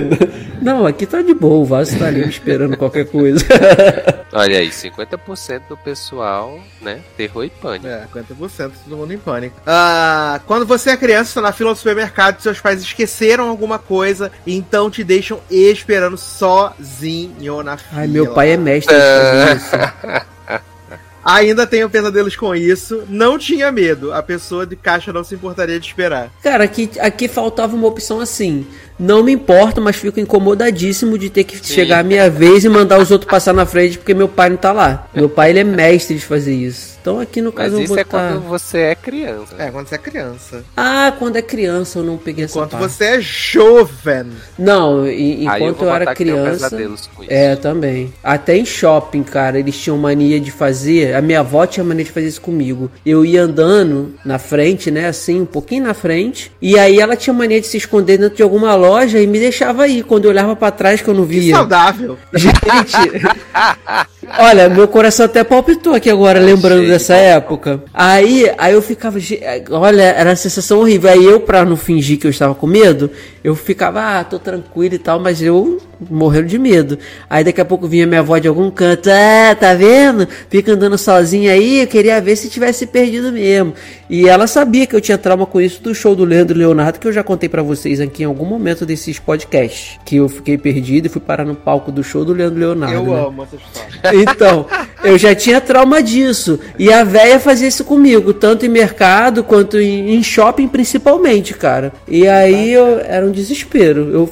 não, 0.60 0.86
aqui 0.86 1.06
tá 1.06 1.22
de 1.22 1.34
boa, 1.34 1.60
o 1.60 1.64
vaso 1.64 1.98
tá 1.98 2.06
ali 2.06 2.28
esperando 2.28 2.76
qualquer 2.76 3.06
coisa. 3.06 3.44
Olha 4.32 4.58
aí, 4.58 4.68
50% 4.68 5.62
do 5.68 5.76
pessoal, 5.76 6.60
né? 6.82 7.00
Terror 7.16 7.44
e 7.44 7.50
pânico. 7.50 7.86
É, 7.86 8.06
50% 8.14 8.72
todo 8.84 8.96
mundo 8.96 9.12
em 9.12 9.18
pânico. 9.18 9.56
Ah, 9.66 10.40
quando 10.46 10.66
você 10.66 10.90
é 10.90 10.96
criança, 10.96 11.34
tá 11.34 11.40
na 11.40 11.52
fila 11.52 11.72
do 11.72 11.78
supermercado, 11.78 12.40
seus 12.40 12.60
pais 12.60 12.82
esqueceram 12.82 13.48
alguma 13.48 13.78
coisa, 13.78 14.30
então 14.46 14.90
te 14.90 15.02
deixam 15.02 15.40
esperando 15.50 16.18
sozinho 16.18 17.62
na 17.62 17.76
fila. 17.76 18.00
Ai, 18.02 18.06
meu 18.06 18.32
pai 18.32 18.50
é 18.50 18.56
mestre. 18.56 18.94
É... 18.94 20.22
Ainda 21.24 21.66
tenho 21.66 21.90
pesadelos 21.90 22.36
com 22.36 22.54
isso. 22.54 23.04
Não 23.08 23.38
tinha 23.38 23.70
medo. 23.70 24.12
A 24.12 24.22
pessoa 24.22 24.66
de 24.66 24.76
caixa 24.76 25.12
não 25.12 25.24
se 25.24 25.34
importaria 25.34 25.78
de 25.78 25.86
esperar. 25.86 26.30
Cara, 26.42 26.64
aqui, 26.64 26.90
aqui 27.00 27.28
faltava 27.28 27.74
uma 27.74 27.86
opção 27.86 28.20
assim. 28.20 28.66
Não 28.98 29.22
me 29.22 29.32
importo, 29.32 29.80
mas 29.80 29.96
fico 29.96 30.18
incomodadíssimo 30.18 31.16
de 31.16 31.30
ter 31.30 31.44
que 31.44 31.56
Sim. 31.56 31.74
chegar 31.74 32.00
a 32.00 32.02
minha 32.02 32.28
vez 32.28 32.64
e 32.64 32.68
mandar 32.68 32.98
os 32.98 33.10
outros 33.10 33.30
passar 33.30 33.54
na 33.54 33.64
frente 33.64 33.96
porque 33.96 34.12
meu 34.12 34.28
pai 34.28 34.50
não 34.50 34.56
tá 34.56 34.72
lá. 34.72 35.06
Meu 35.14 35.28
pai 35.28 35.50
ele 35.50 35.60
é 35.60 35.64
mestre 35.64 36.16
de 36.16 36.24
fazer 36.24 36.54
isso. 36.54 36.98
Então 37.00 37.20
aqui 37.20 37.40
no 37.40 37.52
caso 37.52 37.76
Mas 37.76 37.84
isso 37.84 37.92
eu 37.92 37.94
vou 37.94 37.98
é 37.98 38.04
quando 38.04 38.40
você 38.40 38.78
é 38.78 38.94
criança. 38.94 39.54
É, 39.56 39.70
quando 39.70 39.86
você 39.86 39.94
é 39.94 39.98
criança. 39.98 40.64
Ah, 40.76 41.12
quando 41.16 41.36
é 41.36 41.42
criança 41.42 42.00
eu 42.00 42.02
não 42.02 42.16
peguei 42.16 42.44
enquanto 42.44 42.74
essa 42.74 42.76
Enquanto 42.76 42.90
você 42.90 43.04
é 43.04 43.20
jovem. 43.20 44.26
Não, 44.58 45.06
e, 45.06 45.44
enquanto 45.44 45.82
eu, 45.82 45.88
eu 45.88 45.94
era 45.94 46.14
criança. 46.14 46.76
É, 47.28 47.54
também. 47.54 48.12
Até 48.22 48.56
em 48.56 48.64
shopping, 48.64 49.22
cara, 49.22 49.58
eles 49.58 49.78
tinham 49.78 49.96
mania 49.96 50.40
de 50.40 50.50
fazer. 50.50 51.14
A 51.14 51.22
minha 51.22 51.40
avó 51.40 51.64
tinha 51.66 51.84
mania 51.84 52.04
de 52.04 52.10
fazer 52.10 52.26
isso 52.26 52.40
comigo. 52.40 52.90
Eu 53.06 53.24
ia 53.24 53.42
andando 53.42 54.14
na 54.24 54.38
frente, 54.38 54.90
né, 54.90 55.06
assim, 55.06 55.40
um 55.40 55.46
pouquinho 55.46 55.84
na 55.84 55.94
frente, 55.94 56.50
e 56.60 56.78
aí 56.78 56.98
ela 56.98 57.16
tinha 57.16 57.32
mania 57.32 57.60
de 57.60 57.66
se 57.66 57.76
esconder 57.76 58.18
dentro 58.18 58.36
de 58.36 58.42
alguma 58.42 58.74
loja 58.74 58.87
loja 58.88 59.18
e 59.20 59.26
me 59.26 59.38
deixava 59.38 59.84
aí. 59.84 60.02
Quando 60.02 60.24
eu 60.24 60.30
olhava 60.30 60.56
para 60.56 60.70
trás 60.70 61.00
que 61.00 61.08
eu 61.08 61.14
não 61.14 61.24
via. 61.24 61.40
Que 61.40 61.50
saudável. 61.50 62.18
Gente, 62.34 62.96
olha, 64.38 64.68
meu 64.68 64.88
coração 64.88 65.26
até 65.26 65.44
palpitou 65.44 65.94
aqui 65.94 66.10
agora, 66.10 66.40
lembrando 66.40 66.86
dessa 66.86 67.14
época. 67.14 67.82
Aí, 67.92 68.50
aí 68.56 68.72
eu 68.72 68.82
ficava, 68.82 69.18
olha, 69.70 70.02
era 70.02 70.30
uma 70.30 70.36
sensação 70.36 70.80
horrível. 70.80 71.10
Aí 71.10 71.24
eu, 71.24 71.40
pra 71.40 71.64
não 71.64 71.76
fingir 71.76 72.18
que 72.18 72.26
eu 72.26 72.30
estava 72.30 72.54
com 72.54 72.66
medo, 72.66 73.10
eu 73.44 73.54
ficava, 73.54 74.18
ah, 74.18 74.24
tô 74.24 74.38
tranquilo 74.38 74.94
e 74.94 74.98
tal, 74.98 75.20
mas 75.20 75.42
eu 75.42 75.78
morrendo 76.08 76.46
de 76.46 76.58
medo. 76.58 76.98
Aí 77.28 77.42
daqui 77.42 77.60
a 77.60 77.64
pouco 77.64 77.86
vinha 77.86 78.06
minha 78.06 78.20
avó 78.20 78.38
de 78.38 78.48
algum 78.48 78.70
canto, 78.70 79.08
ah, 79.10 79.54
tá 79.54 79.74
vendo? 79.74 80.28
Fica 80.48 80.72
andando 80.72 80.96
sozinha 80.96 81.52
aí, 81.52 81.80
eu 81.80 81.86
queria 81.86 82.20
ver 82.20 82.36
se 82.36 82.48
tivesse 82.48 82.86
perdido 82.86 83.32
mesmo. 83.32 83.74
E 84.08 84.28
ela 84.28 84.46
sabia 84.46 84.86
que 84.86 84.94
eu 84.94 85.00
tinha 85.00 85.18
trauma 85.18 85.46
com 85.46 85.60
isso 85.60 85.82
do 85.82 85.94
show 85.94 86.14
do 86.14 86.24
Leandro 86.24 86.56
Leonardo, 86.56 86.98
que 86.98 87.06
eu 87.06 87.12
já 87.12 87.22
contei 87.22 87.48
para 87.48 87.62
vocês 87.62 88.00
aqui 88.00 88.22
em 88.22 88.26
algum 88.26 88.44
momento 88.44 88.77
desses 88.86 89.18
podcasts. 89.18 89.98
Que 90.04 90.16
eu 90.16 90.28
fiquei 90.28 90.58
perdido 90.58 91.06
e 91.06 91.08
fui 91.08 91.20
parar 91.20 91.44
no 91.44 91.54
palco 91.54 91.90
do 91.90 92.02
show 92.02 92.24
do 92.24 92.32
Leandro 92.32 92.58
Leonardo. 92.58 92.94
Eu 92.94 93.04
né? 93.04 93.26
amo 93.26 93.42
essa 93.42 93.56
história. 93.56 93.88
Então, 94.30 94.66
eu 95.04 95.18
já 95.18 95.34
tinha 95.34 95.60
trauma 95.60 96.02
disso. 96.02 96.58
E 96.78 96.92
a 96.92 97.04
véia 97.04 97.38
fazia 97.38 97.68
isso 97.68 97.84
comigo, 97.84 98.32
tanto 98.32 98.66
em 98.66 98.68
mercado 98.68 99.42
quanto 99.44 99.78
em, 99.78 100.22
shopping 100.22 100.68
principalmente, 100.68 101.54
cara. 101.54 101.92
E 102.06 102.26
aí 102.26 102.72
eu, 102.72 103.00
era 103.00 103.24
um 103.26 103.30
desespero. 103.30 104.10
Eu 104.12 104.30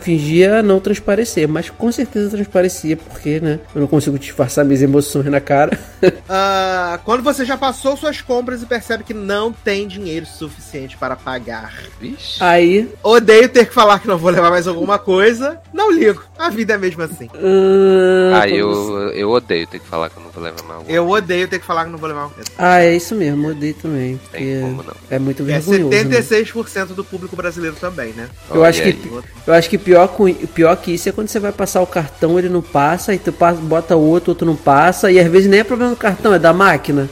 fingia 0.00 0.62
não 0.62 0.80
transparecer, 0.80 1.48
mas 1.48 1.70
com 1.70 1.90
certeza 1.90 2.30
transparecia, 2.30 2.96
porque, 2.96 3.40
né? 3.40 3.60
Eu 3.74 3.80
não 3.80 3.88
consigo 3.88 4.18
disfarçar 4.18 4.64
minhas 4.64 4.82
emoções 4.82 5.26
na 5.26 5.40
cara. 5.40 5.78
uh, 6.02 6.98
quando 7.04 7.22
você 7.22 7.44
já 7.44 7.56
passou 7.56 7.96
suas 7.96 8.20
compras 8.20 8.62
e 8.62 8.66
percebe 8.66 9.04
que 9.04 9.14
não 9.14 9.52
tem 9.52 9.86
dinheiro 9.88 10.26
suficiente 10.26 10.96
para 10.96 11.16
pagar. 11.16 11.74
Vixe. 12.00 12.42
Aí. 12.42 12.88
Odeio 13.02 13.48
ter 13.48 13.66
que 13.66 13.74
falar 13.74 13.98
que 13.98 14.08
não 14.08 14.18
vou 14.18 14.30
levar 14.30 14.50
mais 14.50 14.66
alguma 14.66 14.98
coisa. 14.98 15.60
Não 15.72 15.90
ligo. 15.90 16.22
A 16.38 16.50
vida 16.50 16.74
é 16.74 16.78
mesmo 16.78 17.02
assim. 17.02 17.26
Uh, 17.26 18.34
ah, 18.34 18.48
eu, 18.48 19.10
eu 19.10 19.30
odeio 19.30 19.66
ter 19.66 19.78
que 19.78 19.86
falar 19.86 20.10
que 20.10 20.16
eu 20.16 20.22
não 20.22 20.30
vou 20.30 20.42
levar 20.42 20.62
mais 20.62 20.78
alguma 20.78 20.92
Eu 20.92 21.08
odeio 21.08 21.48
ter 21.48 21.58
que 21.58 21.66
falar 21.66 21.84
que 21.84 21.90
não 21.90 21.98
vou 21.98 22.08
levar 22.08 22.22
alguma 22.22 22.36
coisa. 22.36 22.50
Ah, 22.58 22.80
é 22.80 22.94
isso 22.94 23.14
mesmo, 23.14 23.48
odeio 23.48 23.74
também. 23.74 24.20
Tem 24.30 24.60
como 24.60 24.82
não. 24.82 24.94
É 25.10 25.18
muito 25.18 25.42
é 25.42 25.46
vergonhoso. 25.46 25.94
É 25.94 26.04
76% 26.04 26.74
né? 26.74 26.94
do 26.94 27.04
público 27.04 27.36
brasileiro 27.36 27.76
também, 27.76 28.12
né? 28.12 28.28
Eu 28.50 28.64
acho 28.64 28.82
que. 28.82 28.98
Eu 29.46 29.54
acho 29.54 29.63
acho 29.64 29.70
que 29.70 29.78
pior, 29.78 30.08
com, 30.08 30.32
pior 30.32 30.76
que 30.76 30.92
isso 30.92 31.08
é 31.08 31.12
quando 31.12 31.28
você 31.28 31.40
vai 31.40 31.50
passar 31.50 31.80
o 31.80 31.86
cartão, 31.86 32.38
ele 32.38 32.50
não 32.50 32.60
passa, 32.60 33.14
e 33.14 33.18
tu 33.18 33.32
passa, 33.32 33.58
bota 33.60 33.96
outro, 33.96 34.32
outro 34.32 34.46
não 34.46 34.56
passa, 34.56 35.10
e 35.10 35.18
às 35.18 35.26
vezes 35.26 35.48
nem 35.48 35.60
é 35.60 35.64
problema 35.64 35.92
do 35.92 35.96
cartão, 35.96 36.34
é 36.34 36.38
da 36.38 36.52
máquina. 36.52 37.08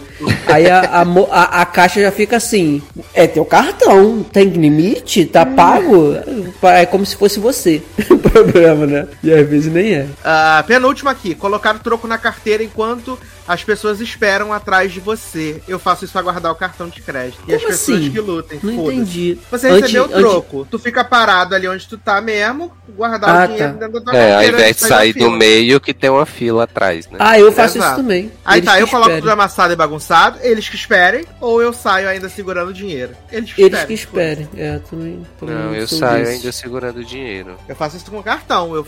Aí 0.47 0.69
a, 0.69 0.81
a, 0.81 1.03
a, 1.03 1.63
a, 1.63 1.67
caixa 1.67 2.01
já 2.01 2.13
fica 2.13 2.37
assim: 2.37 2.83
é 3.15 3.27
teu 3.27 3.45
cartão, 3.45 4.23
tem 4.23 4.49
limite, 4.51 5.25
tá 5.25 5.45
pago? 5.45 6.15
É 6.63 6.87
como 6.87 7.05
se 7.05 7.17
fosse 7.17 7.41
você. 7.41 7.83
o 8.09 8.19
problema, 8.19 8.87
né? 8.87 9.09
E 9.23 9.33
às 9.33 9.49
vezes 9.49 9.73
nem 9.73 9.95
é. 9.95 10.03
Uh, 10.03 10.65
penúltima 10.67 11.11
aqui: 11.11 11.35
colocar 11.35 11.75
o 11.75 11.81
troco 11.81 12.07
na 12.07 12.19
carteira 12.19 12.63
enquanto 12.63 13.19
as 13.47 13.63
pessoas 13.65 14.01
esperam 14.01 14.53
atrás 14.53 14.93
de 14.93 15.01
você. 15.01 15.63
Eu 15.67 15.79
faço 15.79 16.05
isso 16.05 16.13
pra 16.13 16.23
guardar 16.23 16.53
o 16.53 16.55
cartão 16.55 16.89
de 16.89 17.01
crédito. 17.01 17.41
Como 17.41 17.53
e 17.53 17.55
as 17.55 17.63
pessoas 17.63 17.99
assim? 17.99 18.11
que 18.11 18.21
lutem. 18.21 18.61
Não 18.63 18.73
entendi. 18.73 19.39
Você 19.51 19.71
recebeu 19.71 20.05
o 20.05 20.09
troco. 20.09 20.59
Antes... 20.61 20.71
Tu 20.71 20.79
fica 20.79 21.05
parado 21.05 21.55
ali 21.55 21.69
onde 21.69 21.87
tu 21.87 21.99
tá 21.99 22.21
mesmo, 22.21 22.73
guardar 22.97 23.31
ah, 23.31 23.45
o 23.45 23.47
dinheiro 23.49 23.73
tá. 23.73 23.79
dentro 23.79 24.01
da 24.01 24.13
tua 24.13 24.21
é, 24.21 24.37
ao 24.37 24.45
invés 24.45 24.77
de 24.77 24.83
sair 24.83 25.13
do 25.13 25.31
meio 25.31 25.81
que 25.81 25.93
tem 25.93 26.11
uma 26.11 26.27
fila 26.27 26.65
atrás, 26.65 27.09
né? 27.09 27.19
Ah, 27.21 27.39
eu 27.39 27.53
faço 27.53 27.79
Exato. 27.79 27.93
isso 27.93 28.03
também. 28.03 28.33
Aí 28.45 28.59
Eles 28.59 28.71
tá, 28.71 28.81
eu 28.81 28.89
coloco 28.89 29.15
tudo 29.17 29.31
amassado 29.31 29.73
e 29.73 29.77
bagunçado, 29.77 30.39
eles 30.43 30.69
que 30.69 30.77
esperem, 30.77 31.25
ou 31.41 31.61
eu 31.63 31.73
saio 31.73 32.09
ainda 32.09 32.29
segurando 32.29 32.71
o 32.71 32.73
dinheiro. 32.73 33.15
Eles 33.31 33.53
que 33.53 33.63
Eles 33.63 33.79
esperem. 33.79 33.87
que 33.87 33.95
esperem. 33.95 34.49
É, 34.57 34.79
também, 34.79 35.27
também 35.39 35.55
Não, 35.55 35.75
eu 35.75 35.89
saio 35.89 36.25
disso. 36.25 36.37
ainda 36.37 36.53
segurando 36.53 37.01
o 37.01 37.05
dinheiro. 37.05 37.57
Eu 37.69 37.77
faço 37.77 37.97
isso 37.97 38.11
com 38.11 38.19
o 38.19 38.23
cartão. 38.23 38.75
Eu 38.75 38.85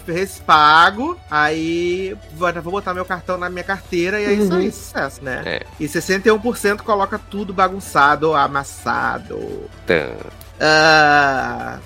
pago, 0.46 1.18
aí 1.30 2.16
vou, 2.32 2.72
botar 2.72 2.94
meu 2.94 3.05
cartão 3.05 3.36
na 3.36 3.48
minha 3.48 3.64
carteira 3.64 4.20
e 4.20 4.24
é 4.24 4.32
uhum. 4.53 4.61
isso 4.61 4.66
aí, 4.66 4.72
sucesso 4.72 5.24
né? 5.24 5.42
É. 5.45 5.62
E 5.78 5.86
61% 5.86 6.78
coloca 6.82 7.18
tudo 7.18 7.53
bagunçado, 7.53 8.34
amassado. 8.34 9.36
Uh, 9.36 9.70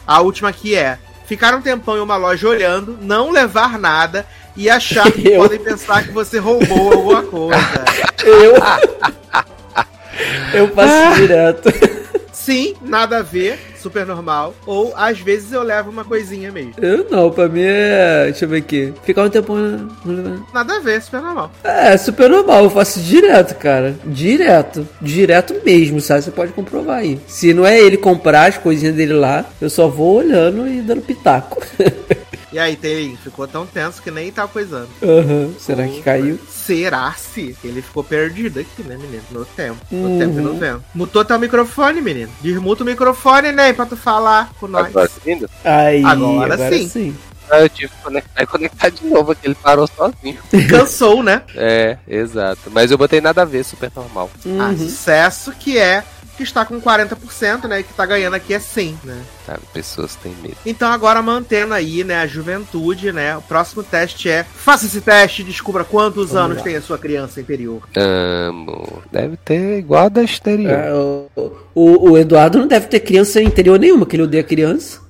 a 0.07 0.21
última 0.21 0.51
aqui 0.51 0.75
é 0.75 0.99
ficar 1.27 1.55
um 1.55 1.63
tempão 1.63 1.97
em 1.97 2.01
uma 2.01 2.17
loja 2.17 2.49
olhando, 2.49 2.99
não 3.01 3.31
levar 3.31 3.79
nada 3.79 4.27
e 4.57 4.69
achar 4.69 5.11
que 5.11 5.29
eu? 5.29 5.43
podem 5.43 5.59
pensar 5.59 6.03
que 6.03 6.11
você 6.11 6.39
roubou 6.39 6.93
alguma 6.93 7.23
coisa. 7.23 7.85
Eu. 8.25 8.55
Eu 10.53 10.69
passo 10.69 11.15
direto. 11.15 11.71
Sim, 12.33 12.75
nada 12.83 13.19
a 13.19 13.23
ver 13.23 13.59
super 13.89 14.07
normal. 14.07 14.55
Ou 14.67 14.93
às 14.97 15.19
vezes 15.19 15.53
eu 15.53 15.63
levo 15.63 15.91
uma 15.91 16.05
coisinha 16.05 16.53
mesmo. 16.53 16.75
Eu 16.79 17.07
não, 17.11 17.31
pra 17.31 17.49
mim 17.49 17.63
é. 17.63 18.25
Deixa 18.27 18.45
eu 18.45 18.49
ver 18.49 18.59
aqui. 18.59 18.93
Ficar 19.03 19.25
um 19.25 19.31
tempo. 19.31 19.55
Nada 20.53 20.77
a 20.77 20.81
ver, 20.81 21.03
super 21.03 21.23
normal. 21.23 21.51
É, 21.65 21.97
super 21.97 22.29
normal. 22.29 22.65
Eu 22.65 22.71
faço 22.71 23.01
direto, 23.01 23.55
cara. 23.57 23.97
Direto. 24.05 24.87
Direto 25.01 25.57
mesmo, 25.65 26.01
sabe? 26.01 26.23
Você 26.23 26.31
pode 26.31 26.53
comprovar 26.53 26.99
aí. 26.99 27.19
Se 27.27 27.55
não 27.55 27.67
é 27.67 27.81
ele 27.81 27.97
comprar 27.97 28.49
as 28.49 28.59
coisinhas 28.59 28.95
dele 28.95 29.15
lá, 29.15 29.45
eu 29.61 29.71
só 29.71 29.89
vou 29.89 30.17
olhando 30.17 30.69
e 30.69 30.81
dando 30.81 31.03
pitaco. 31.03 31.61
E 32.51 32.59
aí, 32.59 32.77
tem, 32.77 33.15
ficou 33.17 33.47
tão 33.47 33.67
tenso 33.67 34.01
que 34.01 34.11
nem 34.11 34.33
tá 34.33 34.49
coisando. 34.49 34.89
Aham. 35.03 35.53
Será 35.59 35.87
que 35.87 36.01
caiu? 36.03 36.39
Será 36.49 37.13
se 37.13 37.55
ele 37.63 37.83
ficou 37.83 38.03
perdido 38.03 38.59
aqui, 38.59 38.83
né, 38.83 38.97
menino? 38.97 39.23
No 39.31 39.45
tempo. 39.45 39.79
No 39.91 40.09
Uhum. 40.09 40.19
tempo 40.19 40.39
e 40.39 40.43
no 40.43 40.55
vento. 40.55 40.85
Mutou 40.95 41.25
teu 41.25 41.39
microfone, 41.39 42.01
menino. 42.01 42.31
Desmuta 42.41 42.83
o 42.83 42.87
microfone, 42.87 43.53
né? 43.53 43.73
Pra 43.75 43.85
tu 43.85 43.97
falar 43.97 44.51
com 44.59 44.67
nós. 44.67 44.87
Agora 44.87 45.09
seguindo? 45.09 45.49
Aí, 45.63 46.03
Agora 46.05 46.55
agora, 46.55 46.73
sim. 46.79 46.89
sim. 46.89 47.17
Ah, 47.51 47.61
eu 47.61 47.69
tive 47.71 47.89
que 47.89 48.03
conectar 48.03 48.43
e 48.43 48.47
conectar 48.47 48.89
de 48.91 49.07
novo, 49.07 49.35
que 49.35 49.47
ele 49.47 49.55
parou 49.55 49.87
sozinho. 49.87 50.39
Cansou, 50.69 51.23
né? 51.23 51.43
É, 51.55 51.97
exato. 52.07 52.71
Mas 52.71 52.91
eu 52.91 52.99
botei 52.99 53.21
nada 53.23 53.41
a 53.43 53.45
ver, 53.47 53.65
super 53.65 53.91
normal. 53.97 54.31
Ah, 54.59 54.69
Uhum. 54.69 54.77
sucesso 54.79 55.53
que 55.53 55.79
é 55.79 56.05
que 56.39 56.43
está 56.45 56.65
com 56.65 56.81
40%, 56.81 57.65
né? 57.65 57.81
E 57.81 57.83
que 57.83 57.93
tá 57.93 58.07
ganhando 58.07 58.35
aqui 58.35 58.55
é 58.55 58.59
sim, 58.59 58.97
né? 59.05 59.21
Sabe, 59.45 59.61
pessoas 59.75 60.15
têm 60.15 60.33
medo. 60.43 60.57
Então 60.65 60.91
agora 60.91 61.21
mantendo 61.21 61.75
aí, 61.75 62.03
né, 62.05 62.17
a 62.23 62.27
juventude, 62.27 63.13
né? 63.13 63.37
O 63.37 63.43
próximo 63.43 63.83
teste 63.83 64.31
é 64.31 64.45
faça 64.45 64.87
esse 64.87 65.01
teste 65.01 65.43
e 65.43 65.45
descubra 65.45 65.85
quantos 65.85 66.31
Vamos 66.31 66.37
anos 66.45 66.57
lá. 66.59 66.63
tem 66.63 66.77
a 66.77 66.81
sua 66.83 66.97
criança 66.97 67.41
interior. 67.41 67.83
Amo. 67.97 69.03
Deve 69.13 69.37
ter 69.39 69.79
igual 69.79 70.07
a 70.07 70.09
da 70.09 70.23
exterior. 70.23 70.71
É, 70.73 70.95
o, 70.95 71.27
o- 71.75 72.11
o 72.13 72.19
Eduardo 72.19 72.59
não 72.59 72.67
deve 72.67 72.87
ter 72.87 73.01
criança 73.01 73.43
interior 73.43 73.79
nenhuma, 73.79 74.07
que 74.07 74.17
ele 74.17 74.23
odeia 74.23 74.43
criança. 74.45 75.01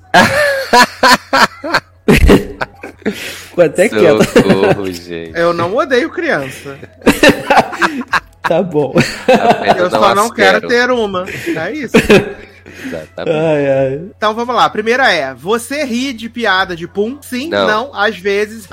Ficou 3.11 3.63
até 3.63 3.87
quieto. 3.89 4.23
Socorro, 4.23 4.91
gente. 4.91 5.31
Eu 5.39 5.53
não 5.53 5.75
odeio 5.75 6.09
criança. 6.09 6.77
Tá 8.41 8.63
bom. 8.63 8.93
Eu 9.77 9.89
só 9.89 10.15
não 10.15 10.29
quero 10.29 10.67
ter 10.67 10.89
uma. 10.89 11.25
É 11.29 11.71
isso. 11.71 11.95
Exatamente. 12.85 13.35
Ai, 13.37 13.67
ai. 13.67 14.01
Então 14.15 14.33
vamos 14.33 14.55
lá. 14.55 14.65
A 14.65 14.69
primeira 14.69 15.11
é: 15.11 15.33
você 15.33 15.83
ri 15.83 16.13
de 16.13 16.29
piada 16.29 16.75
de 16.75 16.87
pum? 16.87 17.17
Sim, 17.21 17.49
não, 17.49 17.67
Não. 17.67 17.93
às 17.95 18.17
vezes. 18.17 18.67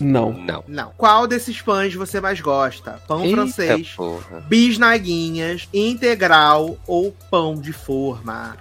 Não. 0.00 0.32
Não. 0.32 0.64
não. 0.68 0.92
Qual 0.96 1.26
desses 1.26 1.60
pães 1.60 1.94
você 1.94 2.20
mais 2.20 2.40
gosta? 2.40 3.00
Pão 3.08 3.24
Eita, 3.24 3.36
francês, 3.36 3.88
porra. 3.96 4.42
bisnaguinhas, 4.48 5.68
integral 5.72 6.76
ou 6.86 7.14
pão 7.30 7.54
de 7.54 7.72
forma? 7.72 8.56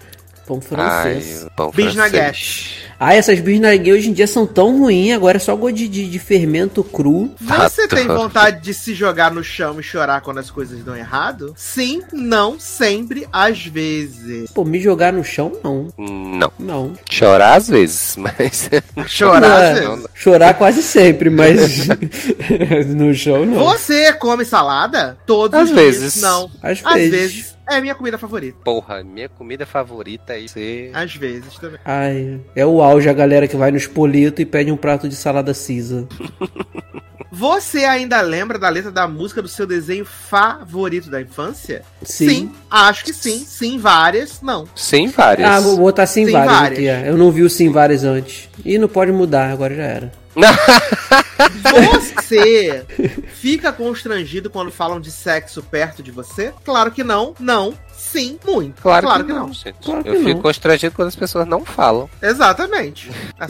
Pão 0.47 0.59
Ai, 0.61 0.67
francês. 1.13 1.43
o 1.43 1.51
pão 1.51 1.71
Bisnaguete. 1.71 2.23
francês. 2.23 2.87
Ai, 2.99 3.17
essas 3.17 3.39
bisnaguinhas 3.39 3.97
hoje 3.99 4.09
em 4.09 4.13
dia 4.13 4.25
são 4.25 4.47
tão 4.47 4.79
ruins, 4.79 5.13
agora 5.13 5.37
é 5.37 5.39
só 5.39 5.55
gosto 5.55 5.75
de, 5.75 5.87
de, 5.87 6.09
de 6.09 6.17
fermento 6.17 6.83
cru. 6.83 7.29
Você 7.39 7.83
Adoro. 7.83 7.87
tem 7.89 8.07
vontade 8.07 8.63
de 8.63 8.73
se 8.73 8.95
jogar 8.95 9.29
no 9.31 9.43
chão 9.43 9.79
e 9.79 9.83
chorar 9.83 10.21
quando 10.21 10.39
as 10.39 10.49
coisas 10.49 10.83
dão 10.83 10.95
errado? 10.97 11.53
Sim, 11.55 12.01
não, 12.11 12.59
sempre, 12.59 13.27
às 13.31 13.63
vezes. 13.67 14.49
Pô, 14.51 14.65
me 14.65 14.79
jogar 14.79 15.13
no 15.13 15.23
chão, 15.23 15.51
não. 15.63 15.89
Não. 15.95 16.51
Não. 16.57 16.93
Chorar 17.07 17.53
às 17.57 17.67
vezes, 17.67 18.15
mas. 18.17 18.67
Chorar 19.07 19.41
Não, 19.41 19.55
às 19.57 19.63
é, 19.63 19.73
vezes. 19.89 20.05
Chorar 20.15 20.53
quase 20.55 20.81
sempre, 20.81 21.29
mas 21.29 21.87
no 22.87 23.13
chão 23.13 23.45
não. 23.45 23.63
Você 23.65 24.11
come 24.13 24.43
salada? 24.43 25.17
Todos 25.27 25.59
Às 25.59 25.69
os 25.69 25.75
dias? 25.75 25.95
vezes. 25.99 26.21
Não. 26.21 26.49
Às 26.63 26.81
Às 26.83 26.93
vezes. 26.95 27.11
vezes. 27.11 27.56
É 27.69 27.81
minha 27.81 27.95
comida 27.95 28.17
favorita. 28.17 28.57
Porra, 28.63 29.03
minha 29.03 29.27
comida 29.27 29.65
favorita 29.65 30.37
é 30.37 30.47
ser. 30.47 30.91
Às 30.93 31.15
vezes 31.15 31.55
também. 31.55 31.79
Ai, 31.83 32.39
é 32.55 32.65
o 32.65 32.81
auge 32.81 33.09
a 33.09 33.13
galera 33.13 33.47
que 33.47 33.57
vai 33.57 33.71
no 33.71 33.77
espolito 33.77 34.41
e 34.41 34.45
pede 34.45 34.71
um 34.71 34.77
prato 34.77 35.09
de 35.09 35.15
salada 35.15 35.53
cisa. 35.53 36.07
Você 37.29 37.83
ainda 37.85 38.19
lembra 38.21 38.57
da 38.57 38.67
letra 38.69 38.89
da 38.91 39.07
música 39.07 39.41
do 39.41 39.47
seu 39.47 39.67
desenho 39.67 40.05
favorito 40.05 41.09
da 41.09 41.21
infância? 41.21 41.83
Sim. 42.01 42.51
acho 42.71 43.03
que 43.03 43.13
sim. 43.13 43.37
Sim, 43.45 43.77
várias. 43.77 44.41
Não. 44.41 44.65
Sim, 44.75 45.09
várias. 45.09 45.47
Ah, 45.47 45.59
vou 45.59 45.77
botar 45.77 46.07
sim, 46.07 46.25
Sim, 46.25 46.31
várias, 46.31 46.51
várias. 46.51 46.79
aqui. 46.79 46.87
é. 46.87 47.09
Eu 47.09 47.17
não 47.17 47.29
vi 47.31 47.43
o 47.43 47.49
sim 47.49 47.69
várias 47.71 48.03
antes. 48.03 48.49
E 48.65 48.79
não 48.79 48.87
pode 48.87 49.11
mudar, 49.11 49.51
agora 49.51 49.75
já 49.75 49.83
era. 49.83 50.11
Você 52.15 52.85
fica 53.35 53.71
constrangido 53.71 54.49
quando 54.49 54.71
falam 54.71 54.99
de 54.99 55.11
sexo 55.11 55.63
perto 55.63 56.03
de 56.03 56.11
você? 56.11 56.53
Claro 56.63 56.91
que 56.91 57.03
não. 57.03 57.33
Não. 57.39 57.73
Sim, 57.95 58.39
muito. 58.45 58.81
Claro, 58.81 59.25
que, 59.25 59.33
não, 59.33 59.51
gente. 59.51 59.75
Claro 59.83 60.03
que 60.03 60.09
eu 60.09 60.17
fico 60.17 60.29
não. 60.29 60.41
constrangido 60.41 60.95
quando 60.95 61.09
as 61.09 61.15
pessoas 61.15 61.47
não 61.47 61.65
falam. 61.65 62.09
Exatamente. 62.21 63.11
É. 63.39 63.47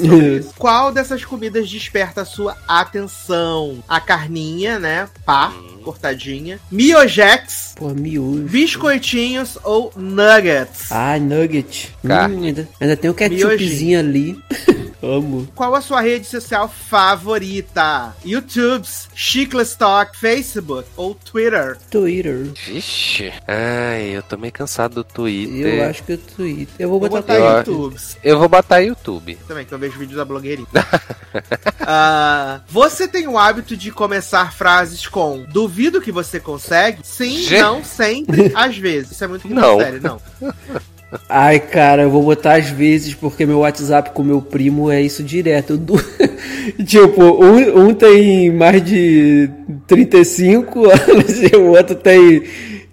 Qual 0.57 0.91
dessas 0.91 1.23
comidas 1.23 1.69
desperta 1.69 2.21
a 2.21 2.25
sua 2.25 2.55
atenção? 2.67 3.83
A 3.87 3.99
carninha, 3.99 4.79
né? 4.79 5.09
Pá, 5.25 5.53
cortadinha. 5.83 6.59
Miojex, 6.71 7.75
Pô, 7.77 7.89
miojo. 7.89 8.43
biscoitinhos 8.43 9.57
ou 9.63 9.91
nuggets? 9.95 10.91
Ah, 10.91 11.19
nugget. 11.19 11.95
Carne. 12.05 12.35
Hum, 12.35 12.43
ainda, 12.43 12.69
ainda 12.79 12.97
tem 12.97 13.11
um 13.11 13.13
ketchupzinho 13.13 13.99
ali. 13.99 14.39
Amo. 15.01 15.47
Qual 15.55 15.75
a 15.75 15.81
sua 15.81 16.01
rede 16.01 16.25
social 16.25 16.67
favorita? 16.67 18.15
YouTubes, 18.25 19.09
Chiclestock, 19.13 20.17
Facebook 20.17 20.87
ou 20.95 21.13
Twitter? 21.13 21.77
Twitter. 21.91 22.51
Vixe. 22.65 23.31
Ai, 23.47 24.09
eu 24.17 24.23
tô 24.23 24.37
meio 24.37 24.51
cansado 24.53 24.95
do 24.95 25.03
Twitter. 25.03 25.75
Eu 25.83 25.89
acho 25.89 26.03
que 26.03 26.13
o 26.13 26.17
Twitter. 26.17 26.75
Eu 26.79 26.89
vou 26.89 26.99
Vou 26.99 27.09
botar, 27.09 27.33
botar. 27.39 27.57
YouTubes 27.59 28.17
Eu 28.23 28.39
vou 28.39 28.49
botar 28.49 28.79
YouTube. 28.79 29.35
também, 29.47 29.65
que 29.65 29.73
eu 29.73 29.77
vejo 29.79 29.97
vídeos 29.99 30.17
da 30.17 30.25
blogueirinha. 30.25 30.67
Ah, 31.89 32.59
você 32.67 33.07
tem 33.07 33.27
o 33.29 33.37
hábito 33.37 33.77
de 33.77 33.91
começar 33.91 34.51
frases 34.51 35.07
com 35.07 35.45
duvido 35.47 36.01
que 36.01 36.11
você 36.11 36.37
consegue? 36.37 36.99
Sim, 37.01 37.37
Gente. 37.43 37.61
não, 37.61 37.81
sempre, 37.81 38.51
às 38.53 38.77
vezes. 38.77 39.11
Isso 39.11 39.23
é 39.23 39.27
muito 39.27 39.47
quinta 39.47 39.61
Não. 39.61 39.77
série, 39.79 39.99
não. 40.01 40.21
Ai, 41.29 41.59
cara, 41.59 42.03
eu 42.03 42.09
vou 42.09 42.21
botar 42.23 42.55
às 42.55 42.69
vezes 42.69 43.13
porque 43.13 43.45
meu 43.45 43.59
WhatsApp 43.59 44.11
com 44.11 44.23
meu 44.23 44.41
primo 44.41 44.91
é 44.91 45.01
isso 45.01 45.23
direto. 45.23 45.77
Du- 45.77 45.95
tipo, 46.85 47.21
um, 47.23 47.87
um 47.87 47.93
tem 47.93 48.51
mais 48.51 48.83
de 48.83 49.49
35 49.87 50.85
anos 50.89 51.41
e 51.41 51.55
o 51.55 51.69
outro 51.71 51.95
tem 51.95 52.43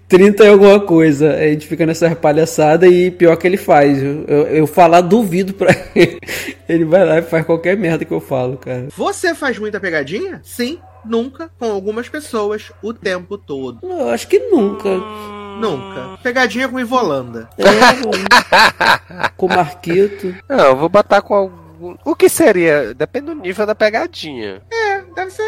30 0.07 0.43
e 0.43 0.47
alguma 0.47 0.79
coisa. 0.79 1.33
A 1.33 1.47
gente 1.47 1.67
fica 1.67 1.85
nessa 1.85 2.15
palhaçada 2.15 2.87
e 2.87 3.11
pior 3.11 3.35
que 3.35 3.45
ele 3.47 3.57
faz. 3.57 4.01
Eu, 4.01 4.23
eu, 4.27 4.41
eu 4.47 4.67
falar 4.67 5.01
duvido 5.01 5.53
pra 5.53 5.75
ele. 5.95 6.19
Ele 6.67 6.83
vai 6.83 7.05
lá 7.05 7.19
e 7.19 7.21
faz 7.21 7.45
qualquer 7.45 7.77
merda 7.77 8.03
que 8.05 8.11
eu 8.11 8.19
falo, 8.19 8.57
cara. 8.57 8.87
Você 8.97 9.35
faz 9.35 9.59
muita 9.59 9.79
pegadinha? 9.79 10.41
Sim, 10.43 10.79
nunca, 11.05 11.47
com 11.59 11.69
algumas 11.71 12.09
pessoas, 12.09 12.71
o 12.81 12.91
tempo 12.91 13.37
todo. 13.37 13.77
Eu 13.83 14.09
acho 14.09 14.27
que 14.27 14.39
nunca. 14.39 14.89
Nunca. 15.59 16.17
Pegadinha 16.21 16.67
com 16.67 16.79
Ivolanda. 16.79 17.49
É, 17.57 19.29
com 19.35 19.47
Marquito. 19.47 20.35
Não, 20.49 20.65
eu 20.65 20.75
vou 20.75 20.89
botar 20.89 21.21
com 21.21 21.33
algum. 21.33 21.95
O 22.03 22.15
que 22.15 22.29
seria? 22.29 22.93
Depende 22.93 23.27
do 23.27 23.35
nível 23.35 23.65
da 23.65 23.75
pegadinha. 23.75 24.61
Deve 25.15 25.31
ser. 25.31 25.43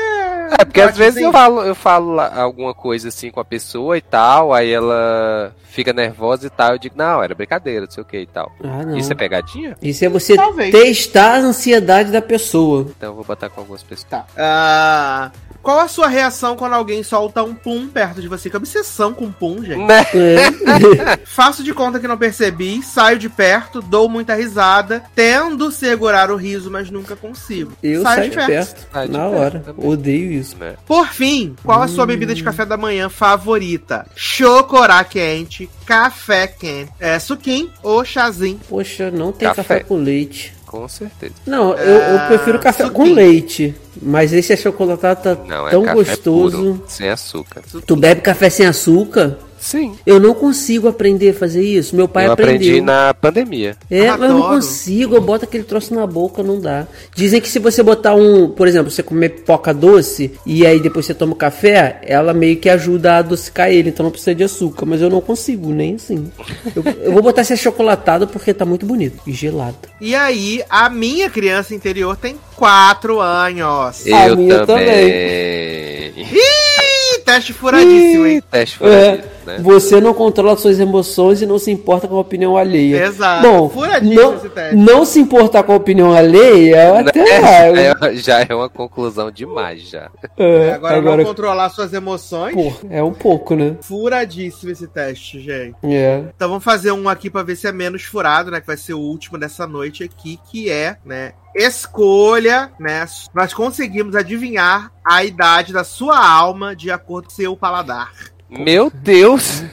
É, 0.59 0.63
porque 0.63 0.79
às 0.79 0.97
vezes 0.97 1.21
eu 1.21 1.31
falo, 1.31 1.61
eu 1.61 1.75
falo 1.75 2.19
alguma 2.19 2.73
coisa 2.73 3.09
assim 3.09 3.29
com 3.29 3.39
a 3.39 3.45
pessoa 3.45 3.97
e 3.97 4.01
tal, 4.01 4.53
aí 4.53 4.71
ela 4.71 5.53
fica 5.63 5.91
nervosa 5.91 6.47
e 6.47 6.49
tal, 6.49 6.71
eu 6.71 6.77
digo, 6.79 6.95
não, 6.97 7.21
era 7.21 7.35
brincadeira, 7.35 7.85
não 7.85 7.91
sei 7.91 8.01
o 8.01 8.05
que 8.05 8.19
e 8.19 8.25
tal. 8.25 8.51
Ah, 8.63 8.83
não. 8.83 8.97
Isso 8.97 9.11
é 9.11 9.15
pegadinha? 9.15 9.75
Isso 9.81 10.05
é 10.05 10.09
você 10.09 10.35
Talvez. 10.35 10.71
testar 10.71 11.35
a 11.35 11.39
ansiedade 11.39 12.11
da 12.11 12.21
pessoa. 12.21 12.87
Então 12.97 13.09
eu 13.09 13.15
vou 13.15 13.25
botar 13.25 13.49
com 13.49 13.59
algumas 13.59 13.83
pessoas. 13.83 14.09
Tá. 14.09 14.25
Ah, 14.37 15.31
qual 15.67 15.81
a 15.81 15.89
sua 15.89 16.07
reação 16.07 16.55
quando 16.55 16.71
alguém 16.71 17.03
solta 17.03 17.43
um 17.43 17.53
pum 17.53 17.89
perto 17.89 18.21
de 18.21 18.29
você? 18.29 18.49
Que 18.49 18.55
obsessão 18.55 19.13
com 19.13 19.29
pum, 19.29 19.61
gente. 19.61 19.83
Né? 19.83 19.99
É. 20.15 21.17
Faço 21.27 21.61
de 21.61 21.73
conta 21.73 21.99
que 21.99 22.07
não 22.07 22.17
percebi, 22.17 22.81
saio 22.81 23.19
de 23.19 23.27
perto, 23.27 23.81
dou 23.81 24.07
muita 24.07 24.33
risada, 24.33 25.03
tendo 25.13 25.69
segurar 25.69 26.31
o 26.31 26.37
riso, 26.37 26.71
mas 26.71 26.89
nunca 26.89 27.17
consigo. 27.17 27.73
Eu 27.83 28.01
saio 28.01 28.29
de 28.29 28.35
perto, 28.37 28.87
Sai 28.93 29.07
de 29.07 29.11
na 29.11 29.29
perto 29.29 29.35
hora. 29.41 29.59
também. 29.59 29.89
Odeio 29.89 30.31
isso. 30.31 30.55
Né? 30.57 30.75
Por 30.85 31.09
fim, 31.09 31.53
qual 31.61 31.81
a 31.81 31.89
sua 31.89 32.05
bebida 32.05 32.33
de 32.33 32.43
café 32.43 32.65
da 32.65 32.77
manhã 32.77 33.09
favorita? 33.09 34.07
Chocorá 34.15 35.03
quente, 35.03 35.69
café 35.85 36.47
quente, 36.47 36.93
é, 36.97 37.19
suquinho 37.19 37.69
ou 37.83 38.05
chazinho? 38.05 38.61
Poxa, 38.69 39.11
não 39.11 39.33
tem 39.33 39.49
café, 39.49 39.63
Café. 39.63 39.79
com 39.81 39.97
leite. 39.97 40.55
Com 40.67 40.87
certeza. 40.87 41.33
Não, 41.45 41.73
eu, 41.73 41.95
eu 42.01 42.17
Ah, 42.17 42.25
prefiro 42.27 42.59
café 42.59 42.83
com 42.89 42.89
suquinho. 43.05 43.15
leite. 43.15 43.73
Mas 44.01 44.33
esse 44.33 44.51
achocolatado 44.53 45.23
tá 45.23 45.35
Não, 45.47 45.67
é 45.67 45.71
tão 45.71 45.81
café 45.83 45.95
gostoso. 45.95 46.57
puro, 46.57 46.83
sem 46.87 47.09
açúcar. 47.09 47.61
Tu 47.85 47.95
bebe 47.95 48.21
café 48.21 48.49
sem 48.49 48.65
açúcar? 48.67 49.37
Sim. 49.59 49.95
Eu 50.05 50.19
não 50.19 50.33
consigo 50.33 50.87
aprender 50.87 51.29
a 51.29 51.33
fazer 51.33 51.63
isso. 51.63 51.95
Meu 51.95 52.07
pai 52.07 52.27
eu 52.27 52.31
aprendeu. 52.31 52.55
aprendi 52.55 52.81
na 52.81 53.13
pandemia. 53.13 53.75
É, 53.89 54.11
mas 54.11 54.29
eu 54.29 54.37
não 54.37 54.41
consigo, 54.41 55.15
eu 55.15 55.21
boto 55.21 55.45
aquele 55.45 55.63
troço 55.63 55.93
na 55.93 56.05
boca, 56.05 56.43
não 56.43 56.59
dá. 56.59 56.87
Dizem 57.15 57.41
que 57.41 57.49
se 57.49 57.59
você 57.59 57.81
botar 57.81 58.15
um, 58.15 58.49
por 58.49 58.67
exemplo, 58.67 58.91
você 58.91 59.03
comer 59.03 59.29
pipoca 59.29 59.73
doce 59.73 60.31
e 60.45 60.65
aí 60.65 60.79
depois 60.79 61.05
você 61.05 61.13
toma 61.13 61.33
o 61.33 61.35
café, 61.35 61.99
ela 62.03 62.33
meio 62.33 62.57
que 62.57 62.69
ajuda 62.69 63.13
a 63.13 63.17
adocicar 63.17 63.69
ele, 63.69 63.89
então 63.89 64.03
não 64.03 64.11
precisa 64.11 64.35
de 64.35 64.43
açúcar, 64.43 64.85
mas 64.85 65.01
eu 65.01 65.09
não 65.09 65.21
consigo, 65.21 65.71
nem 65.71 65.95
assim. 65.95 66.31
Eu, 66.75 66.83
eu 67.03 67.11
vou 67.11 67.21
botar 67.21 67.41
esse 67.41 67.53
achocolatado 67.53 68.27
porque 68.27 68.53
tá 68.53 68.65
muito 68.65 68.85
bonito 68.85 69.21
e 69.25 69.31
gelado. 69.31 69.77
E 69.99 70.15
aí, 70.15 70.63
a 70.69 70.89
minha 70.89 71.29
criança 71.29 71.73
interior 71.73 72.15
tem 72.15 72.37
4 72.55 73.19
anos. 73.19 74.05
A 74.07 74.27
eu 74.27 74.37
minha 74.37 74.65
também. 74.65 76.13
Ih, 76.17 76.86
teste 77.27 77.53
furadíssimo, 77.53 78.25
hein? 78.25 78.37
Ih, 78.37 78.41
Teste 78.41 78.75
É, 78.83 79.11
furado. 79.15 79.29
né? 79.45 79.57
Você 79.59 80.01
não 80.01 80.13
controla 80.13 80.55
suas 80.57 80.79
emoções 80.79 81.41
e 81.41 81.45
não 81.45 81.59
se 81.59 81.69
importa 81.71 82.07
com 82.07 82.15
a 82.15 82.19
opinião 82.19 82.55
alheia. 82.57 83.05
Exato. 83.05 83.41
Bom, 83.47 83.69
Furadíssimo 83.69 84.21
não, 84.21 84.35
esse 84.35 84.49
teste. 84.49 84.75
não 84.75 85.05
se 85.05 85.19
importar 85.19 85.63
com 85.63 85.73
a 85.73 85.75
opinião 85.75 86.13
alheia, 86.13 86.99
até 86.99 87.19
É, 87.27 87.91
é- 87.91 88.15
já 88.15 88.41
é 88.47 88.53
uma 88.55 88.69
conclusão 88.69 89.29
demais 89.29 89.81
já. 89.89 90.09
É, 90.37 90.71
Agora, 90.73 90.97
agora, 90.97 91.17
não 91.17 91.25
controlar 91.25 91.69
suas 91.69 91.93
emoções. 91.93 92.53
pô, 92.55 92.71
é 92.89 93.03
um 93.03 93.13
pouco, 93.13 93.55
né? 93.55 93.75
Furadíssimo 93.81 94.71
esse 94.71 94.87
teste, 94.87 95.39
gente. 95.41 95.75
É. 95.83 96.23
Então 96.35 96.49
vamos 96.49 96.63
fazer 96.63 96.91
um 96.91 97.07
aqui 97.09 97.29
pra 97.29 97.43
ver 97.43 97.55
se 97.55 97.67
é 97.67 97.71
menos 97.71 98.03
furado, 98.03 98.49
né? 98.51 98.61
Que 98.61 98.67
vai 98.67 98.77
ser 98.77 98.93
o 98.93 98.99
último 98.99 99.37
dessa 99.37 99.67
noite 99.67 100.03
aqui, 100.03 100.39
que 100.49 100.69
é, 100.69 100.97
né? 101.05 101.33
Escolha, 101.57 102.71
né? 102.79 103.03
Nós 103.33 103.51
conseguimos 103.51 104.15
adivinhar 104.15 104.91
a 105.03 105.23
idade 105.23 105.73
da 105.73 105.83
sua 105.83 106.23
alma 106.23 106.75
de 106.75 106.91
acordo 106.91 107.29
com 107.29 107.33
seu 107.33 107.57
paladar. 107.57 108.13
Meu 108.47 108.91
Deus! 108.93 109.63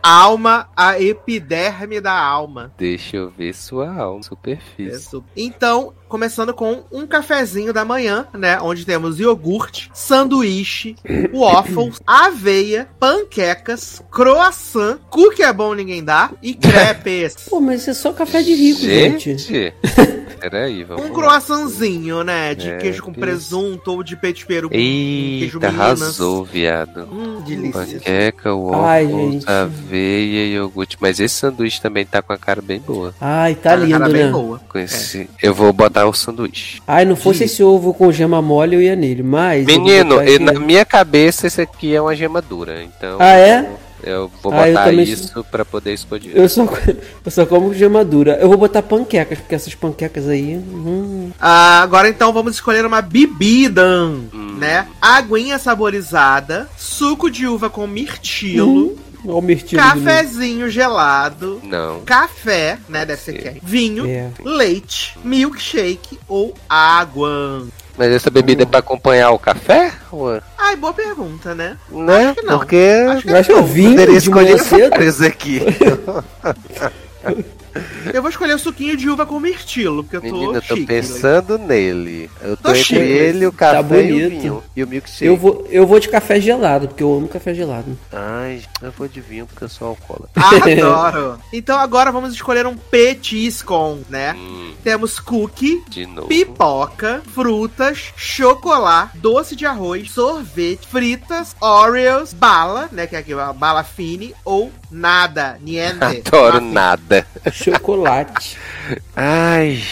Alma, 0.00 0.68
a 0.76 1.00
epiderme 1.00 2.00
da 2.00 2.16
alma. 2.16 2.72
Deixa 2.78 3.16
eu 3.16 3.28
ver 3.28 3.52
sua 3.52 3.92
alma, 3.92 4.22
superfície. 4.22 5.20
Então, 5.36 5.92
começando 6.08 6.54
com 6.54 6.84
um 6.92 7.06
cafezinho 7.08 7.72
da 7.72 7.84
manhã, 7.84 8.28
né? 8.32 8.60
Onde 8.60 8.86
temos 8.86 9.18
iogurte, 9.18 9.90
sanduíche, 9.92 10.94
waffles, 11.32 12.00
aveia, 12.06 12.88
panquecas, 13.00 14.00
croissant, 14.12 14.98
cookie 15.10 15.42
é 15.42 15.52
bom 15.52 15.74
ninguém 15.74 16.04
dá 16.04 16.30
e 16.40 16.54
crepes. 16.54 17.34
Pô, 17.48 17.60
mas 17.60 17.80
isso 17.80 17.90
é 17.90 17.94
só 17.94 18.12
café 18.12 18.42
de 18.42 18.54
rico, 18.54 18.80
gente. 18.80 19.36
Gente! 19.36 19.74
Peraí, 20.42 20.82
vamos 20.84 21.06
Um 21.06 21.12
croissantzinho, 21.12 22.24
né? 22.24 22.54
De 22.54 22.68
É, 22.70 22.76
queijo 22.78 23.02
com 23.02 23.12
presunto 23.12 23.92
ou 23.92 24.02
de 24.02 24.16
peito 24.16 24.38
de 24.38 24.46
peru 24.46 24.68
com 24.68 24.74
queijo 24.74 25.58
Eita, 25.58 25.68
arrasou, 25.68 26.44
viado. 26.44 27.08
Hum, 27.12 27.40
delícia. 27.46 27.80
Panqueca, 27.80 28.50
Ai, 28.74 29.04
waffles, 29.06 29.32
gente. 29.34 29.48
aveia 29.50 30.44
e 30.46 30.54
iogurte. 30.54 30.96
Mas 31.00 31.20
esse 31.20 31.34
sanduíche 31.34 31.80
também 31.80 32.04
tá 32.04 32.20
com 32.20 32.32
a 32.32 32.38
cara 32.38 32.60
bem 32.60 32.80
boa. 32.80 33.14
Ai, 33.20 33.54
tá 33.54 33.70
Cara, 33.70 33.86
cara 33.88 34.04
lindo, 34.06 34.12
bem 34.12 34.24
né? 34.26 34.30
boa. 34.32 34.60
Com 34.68 34.78
esse... 34.78 35.28
Eu 35.42 35.54
vou 35.54 35.72
botar 35.72 36.06
o 36.06 36.12
sanduíche. 36.12 36.80
Ai, 36.86 37.04
não 37.04 37.16
fosse 37.16 37.44
esse 37.44 37.62
ovo 37.62 37.94
com 37.94 38.10
gema 38.12 38.42
mole, 38.42 38.74
eu 38.76 38.82
ia 38.82 38.96
nele, 38.96 39.22
mas... 39.22 39.66
eu 39.66 39.74
Menino, 39.80 40.16
e 40.22 40.34
aqui- 40.34 40.38
na 40.40 40.52
minha 40.54 40.84
cabeça 40.84 41.46
esse 41.46 41.60
aqui 41.60 41.94
é 41.94 42.00
uma 42.00 42.14
gema 42.16 42.42
dura. 42.42 42.82
Então. 42.82 43.16
Ah, 43.20 43.36
é? 43.36 43.60
Eu 43.60 43.78
vou 44.42 44.52
Ah, 44.52 44.68
eu 44.68 44.72
botar 44.74 44.84
também- 44.86 45.04
isso 45.04 45.44
pra 45.50 45.64
poder 45.64 45.92
escolher. 45.94 46.36
Eu 46.36 46.48
só, 46.48 46.64
eu 47.24 47.30
só 47.30 47.46
como 47.46 47.72
gema 47.74 48.04
dura. 48.04 48.38
Eu 48.40 48.48
vou 48.48 48.58
botar 48.58 48.82
panquecas, 48.82 49.38
porque 49.38 49.54
essas 49.54 49.74
panquecas 49.74 50.28
aí... 50.28 50.56
Hum, 50.56 51.30
Ah, 51.40 51.80
agora 51.82 52.08
então 52.08 52.32
vamos 52.32 52.54
escolher 52.54 52.84
uma 52.84 53.00
bebida, 53.00 53.84
Hum. 53.84 54.56
né? 54.58 54.86
Aguinha 55.00 55.58
saborizada, 55.58 56.68
suco 56.76 57.30
de 57.30 57.46
uva 57.46 57.68
com 57.70 57.86
mirtilo, 57.86 58.96
olha 59.24 59.34
o 59.34 59.42
mirtilo 59.42 59.82
cafezinho 59.82 60.68
gelado, 60.70 61.60
Não. 61.64 62.00
café, 62.00 62.78
né? 62.88 63.04
Deve 63.04 63.20
ser 63.20 63.32
quente. 63.34 63.60
Vinho, 63.62 64.06
É. 64.06 64.30
leite, 64.44 65.18
milkshake 65.24 66.18
ou 66.28 66.54
água. 66.68 67.66
Mas 67.96 68.10
essa 68.10 68.30
bebida 68.30 68.62
é 68.62 68.66
pra 68.66 68.78
acompanhar 68.78 69.30
o 69.32 69.38
café? 69.38 69.92
Ou... 70.10 70.40
Ai, 70.58 70.76
boa 70.76 70.94
pergunta, 70.94 71.54
né? 71.54 71.76
Né? 71.90 72.28
Acho 72.30 72.34
que 72.40 72.46
não. 72.46 72.58
Porque 72.58 72.76
Acho 73.10 73.22
que 73.22 73.30
Eu 73.30 73.36
acho 73.36 73.48
que 73.48 73.54
eu 73.54 73.64
vim 73.64 73.90
poderia 73.90 74.20
de 74.20 74.30
manhã 74.30 74.54
escolher 74.56 74.90
cedo. 74.90 75.22
aqui. 75.26 75.60
Eu 78.12 78.20
vou 78.22 78.30
escolher 78.30 78.54
o 78.54 78.58
suquinho 78.58 78.96
de 78.96 79.08
uva 79.08 79.24
com 79.26 79.38
mirtilo, 79.40 80.02
porque 80.04 80.16
eu 80.16 80.20
tô 80.20 80.26
Menina, 80.26 80.58
eu 80.58 80.62
tô 80.62 80.74
chique. 80.76 80.86
pensando 80.86 81.58
nele. 81.58 82.30
Eu 82.42 82.56
tô, 82.56 82.64
Tô 82.64 82.70
entre 82.70 82.82
chique. 82.84 83.00
ele, 83.00 83.46
o 83.46 83.52
café 83.52 83.72
Tá 83.72 83.78
e 83.78 83.82
o 83.82 83.84
bonito. 83.88 84.40
vinho. 84.40 84.62
E 84.76 84.82
o 84.84 84.86
milkshake. 84.88 85.24
Eu 85.24 85.36
vou, 85.36 85.66
eu 85.70 85.86
vou 85.86 85.98
de 86.00 86.08
café 86.08 86.40
gelado, 86.40 86.88
porque 86.88 87.02
eu 87.02 87.12
amo 87.16 87.28
café 87.28 87.54
gelado. 87.54 87.96
Ai, 88.12 88.62
eu 88.82 88.90
vou 88.92 89.08
de 89.08 89.20
vinho 89.20 89.46
porque 89.46 89.64
eu 89.64 89.68
sou 89.68 89.88
alcoólatra. 89.88 90.42
Adoro. 90.42 91.38
Então 91.52 91.78
agora 91.78 92.10
vamos 92.12 92.32
escolher 92.34 92.66
um 92.66 92.76
petiscom, 92.76 94.00
né? 94.08 94.34
Hum, 94.36 94.72
Temos 94.82 95.18
cookie, 95.20 95.82
de 95.88 96.06
novo. 96.06 96.28
pipoca, 96.28 97.22
frutas, 97.34 98.12
chocolate, 98.16 99.16
doce 99.18 99.54
de 99.56 99.64
arroz, 99.66 100.10
sorvete, 100.10 100.86
fritas, 100.86 101.54
Oreos, 101.60 102.32
bala, 102.32 102.88
né? 102.92 103.06
Que 103.06 103.16
é 103.16 103.18
aqui, 103.20 103.32
bala 103.56 103.84
fine, 103.84 104.34
ou 104.44 104.70
nada, 104.90 105.58
niente. 105.60 106.02
Adoro 106.26 106.60
nada. 106.60 107.26
Chocolate. 107.62 108.58
Ai. 109.14 109.82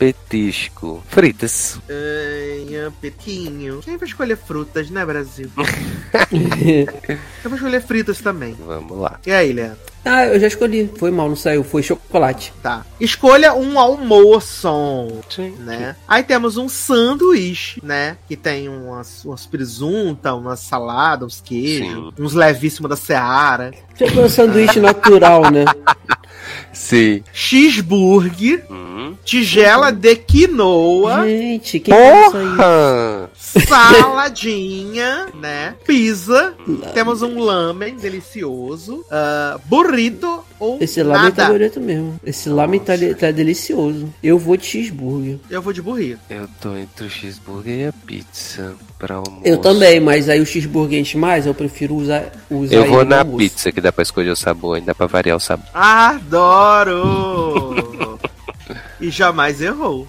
Petisco. 0.00 1.02
Fritas. 1.08 1.78
Ai, 1.88 2.90
pequinho. 3.02 3.80
Quem 3.84 3.98
vai 3.98 4.08
escolher 4.08 4.36
frutas, 4.36 4.88
né, 4.88 5.04
Brasil? 5.04 5.50
Eu 7.44 7.50
vou 7.50 7.54
escolher 7.54 7.82
fritas 7.82 8.18
também. 8.20 8.56
Vamos 8.66 8.98
lá. 8.98 9.20
E 9.26 9.30
aí, 9.30 9.52
Leandro? 9.52 9.78
ah, 10.02 10.24
eu 10.24 10.40
já 10.40 10.46
escolhi. 10.46 10.90
Foi 10.96 11.10
mal, 11.10 11.28
não 11.28 11.36
saiu. 11.36 11.62
Foi 11.62 11.82
chocolate. 11.82 12.52
Tá. 12.62 12.86
Escolha 12.98 13.52
um 13.52 13.78
almoço. 13.78 14.68
Sim. 15.28 15.54
né? 15.58 15.94
Aí 16.08 16.22
temos 16.22 16.56
um 16.56 16.68
sanduíche, 16.68 17.80
né? 17.84 18.16
Que 18.26 18.36
tem 18.36 18.70
umas, 18.70 19.22
umas 19.24 19.44
presunta, 19.44 20.34
uma 20.34 20.56
salada, 20.56 21.26
uns 21.26 21.42
queijos, 21.42 22.14
uns 22.18 22.32
levíssimos 22.32 22.88
da 22.88 22.96
Seara. 22.96 23.72
Foi 23.94 24.24
um 24.24 24.28
sanduíche 24.30 24.80
natural, 24.80 25.50
né? 25.50 25.66
Sim. 26.72 27.22
Cheeseburger, 27.32 28.64
Hum. 28.70 29.14
tigela 29.24 29.90
de 29.90 30.14
quinoa, 30.16 31.26
Gente, 31.26 31.80
quem 31.80 31.94
fez 31.94 32.26
isso 32.28 32.36
aí? 32.36 32.46
Porra! 32.56 33.30
saladinha, 33.34 35.26
né? 35.40 35.74
Pizza, 35.86 36.54
temos 36.94 37.22
um 37.22 37.40
lamen 37.40 37.96
delicioso, 37.96 39.04
ah, 39.10 39.58
burrito 39.66 40.44
ou 40.58 40.78
Esse 40.80 41.02
lamen 41.02 41.32
tá 41.32 41.44
nada. 41.44 41.58
bonito 41.58 41.80
mesmo. 41.80 42.20
Esse 42.24 42.48
lamen 42.48 42.78
tá, 42.80 42.92
tá 43.18 43.30
delicioso. 43.30 44.12
Eu 44.22 44.38
vou 44.38 44.56
de 44.56 44.66
cheeseburger. 44.66 45.38
Eu 45.50 45.62
vou 45.62 45.72
de 45.72 45.80
burrito. 45.82 46.20
Eu 46.28 46.46
tô 46.60 46.76
entre 46.76 47.06
o 47.06 47.10
cheeseburger 47.10 47.78
e 47.80 47.86
a 47.86 47.92
pizza 47.92 48.74
pra 48.98 49.16
almoço. 49.16 49.42
Eu 49.44 49.58
também, 49.58 49.98
mas 50.00 50.28
aí 50.28 50.40
o 50.40 50.46
cheeseburger 50.46 51.00
enche 51.00 51.16
mais, 51.16 51.46
eu 51.46 51.54
prefiro 51.54 51.94
usar, 51.94 52.30
usar 52.50 52.74
Eu 52.74 52.84
vou 52.86 53.04
na 53.04 53.20
almoço. 53.20 53.38
pizza, 53.38 53.72
que 53.72 53.80
dá 53.80 53.90
pra 53.90 54.02
escolher 54.02 54.30
o 54.30 54.36
sabor, 54.36 54.74
ainda 54.76 54.86
dá 54.88 54.94
pra 54.94 55.06
variar 55.06 55.36
o 55.36 55.40
sabor. 55.40 55.66
Adoro! 55.72 56.59
E 59.00 59.10
jamais 59.10 59.60
errou. 59.60 60.06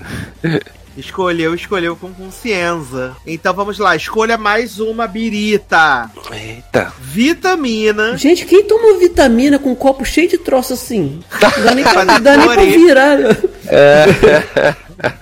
Escolheu, 0.98 1.56
escolheu 1.56 1.96
com 1.96 2.14
consciência. 2.14 3.14
Então 3.26 3.54
vamos 3.54 3.80
lá, 3.80 3.96
escolha 3.96 4.38
mais 4.38 4.80
uma 4.80 5.08
birita. 5.08 6.12
Eita. 6.32 6.92
Vitamina. 7.00 8.18
Gente, 8.18 8.46
quem 8.46 8.64
toma 8.64 9.00
vitamina 9.00 9.58
com 9.58 9.72
um 9.72 9.76
copo 9.76 10.04
cheio 10.04 10.28
de 10.28 10.38
troço 10.38 10.74
assim? 10.74 11.22
Não 11.42 11.64
dá 11.64 11.76
nem 11.76 11.84
pra, 11.86 12.04
dá 12.20 12.38
nem 12.38 12.48
pra 12.48 12.64
virar. 12.66 13.18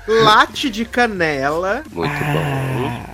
Latte 0.08 0.70
de 0.70 0.86
canela. 0.86 1.84
Muito 1.92 2.12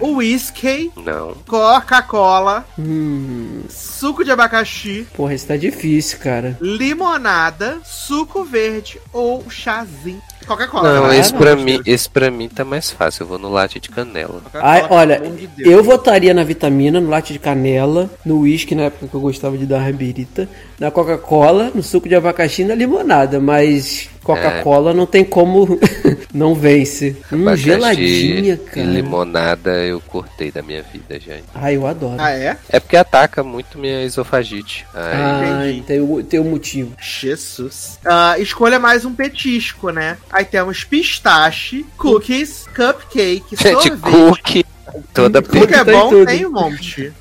Whisky. 0.02 0.92
bom. 0.96 1.02
Não. 1.04 1.34
Coca-Cola. 1.48 2.66
Hum, 2.78 3.62
Suco 3.70 4.24
de 4.24 4.32
abacaxi. 4.32 5.08
porra, 5.16 5.34
isso 5.34 5.48
tá 5.48 5.58
difícil, 5.58 6.20
cara. 6.20 6.58
Limonada. 6.62 7.80
Suco 7.84 8.44
verde 8.44 9.00
ou 9.14 9.44
chazinho. 9.50 10.22
Coca-Cola. 10.46 10.94
Não, 10.94 11.14
esse 11.14 11.32
não, 11.32 11.40
pra, 11.40 11.56
não. 11.56 11.64
mim, 11.64 11.82
esse 11.86 12.08
pra 12.10 12.30
mim 12.30 12.48
tá 12.48 12.64
mais 12.64 12.92
fácil. 12.92 13.24
Eu 13.24 13.28
vou 13.28 13.40
no 13.40 13.50
latte 13.50 13.80
de 13.80 13.90
canela. 13.90 14.42
Ai, 14.54 14.84
pelo 14.84 14.94
olha, 14.94 15.20
de 15.20 15.50
eu 15.70 15.84
votaria 15.84 16.34
na 16.34 16.44
vitamina, 16.44 17.02
no 17.02 17.10
latte 17.10 17.34
de 17.34 17.40
canela, 17.40 18.10
no 18.24 18.40
uísque 18.42 18.76
na 18.76 18.84
época 18.84 19.08
que 19.08 19.14
eu 19.16 19.22
gostava 19.22 19.58
de 19.58 19.66
dar 19.66 19.80
uma 19.82 19.92
birita, 19.92 20.48
na 20.80 20.92
Coca-Cola, 20.92 21.72
no 21.74 21.82
suco 21.82 22.08
de 22.08 22.14
abacaxi 22.16 22.62
e 22.62 22.66
na 22.66 22.76
limonada, 22.76 23.40
mas 23.40 24.08
Coca-Cola 24.26 24.94
não 24.94 25.06
tem 25.06 25.24
como 25.24 25.80
não 26.34 26.56
vence. 26.56 27.16
Hum, 27.32 27.42
Abacaxi 27.44 27.64
geladinha, 27.64 28.54
E 28.54 28.58
cara. 28.58 28.88
limonada 28.88 29.72
eu 29.86 30.02
cortei 30.02 30.52
da 30.52 30.62
minha 30.62 30.82
vida 30.84 31.20
já. 31.20 31.36
Ai, 31.54 31.76
eu 31.76 31.86
adoro. 31.86 32.16
Ah, 32.18 32.32
é? 32.32 32.58
É 32.70 32.80
porque 32.80 32.98
ataca 32.98 33.44
muito 33.44 33.78
minha 33.78 34.04
esofagite. 34.04 34.86
Ai, 34.94 35.70
entendi. 35.74 35.82
tem, 35.88 36.00
o- 36.02 36.24
tem 36.24 36.40
um 36.40 36.50
motivo. 36.50 36.94
Jesus. 37.00 38.00
Ah, 38.04 38.36
escolha 38.40 38.80
mais 38.80 39.06
um 39.06 39.14
petisco, 39.14 39.90
né? 39.92 40.18
Aí 40.32 40.44
temos 40.44 40.84
pistache, 40.84 41.86
cookies, 41.98 42.66
cupcake, 42.76 43.56
gente, 43.56 43.88
sorvete. 43.90 44.00
cookie 44.02 44.66
toda 45.14 45.42
Cookie 45.42 45.60
Cookie 45.60 45.74
é 45.74 45.84
tem 45.84 45.94
bom, 45.94 46.10
tudo. 46.10 46.26
tem 46.26 46.46
um 46.46 46.52
monte. 46.52 47.14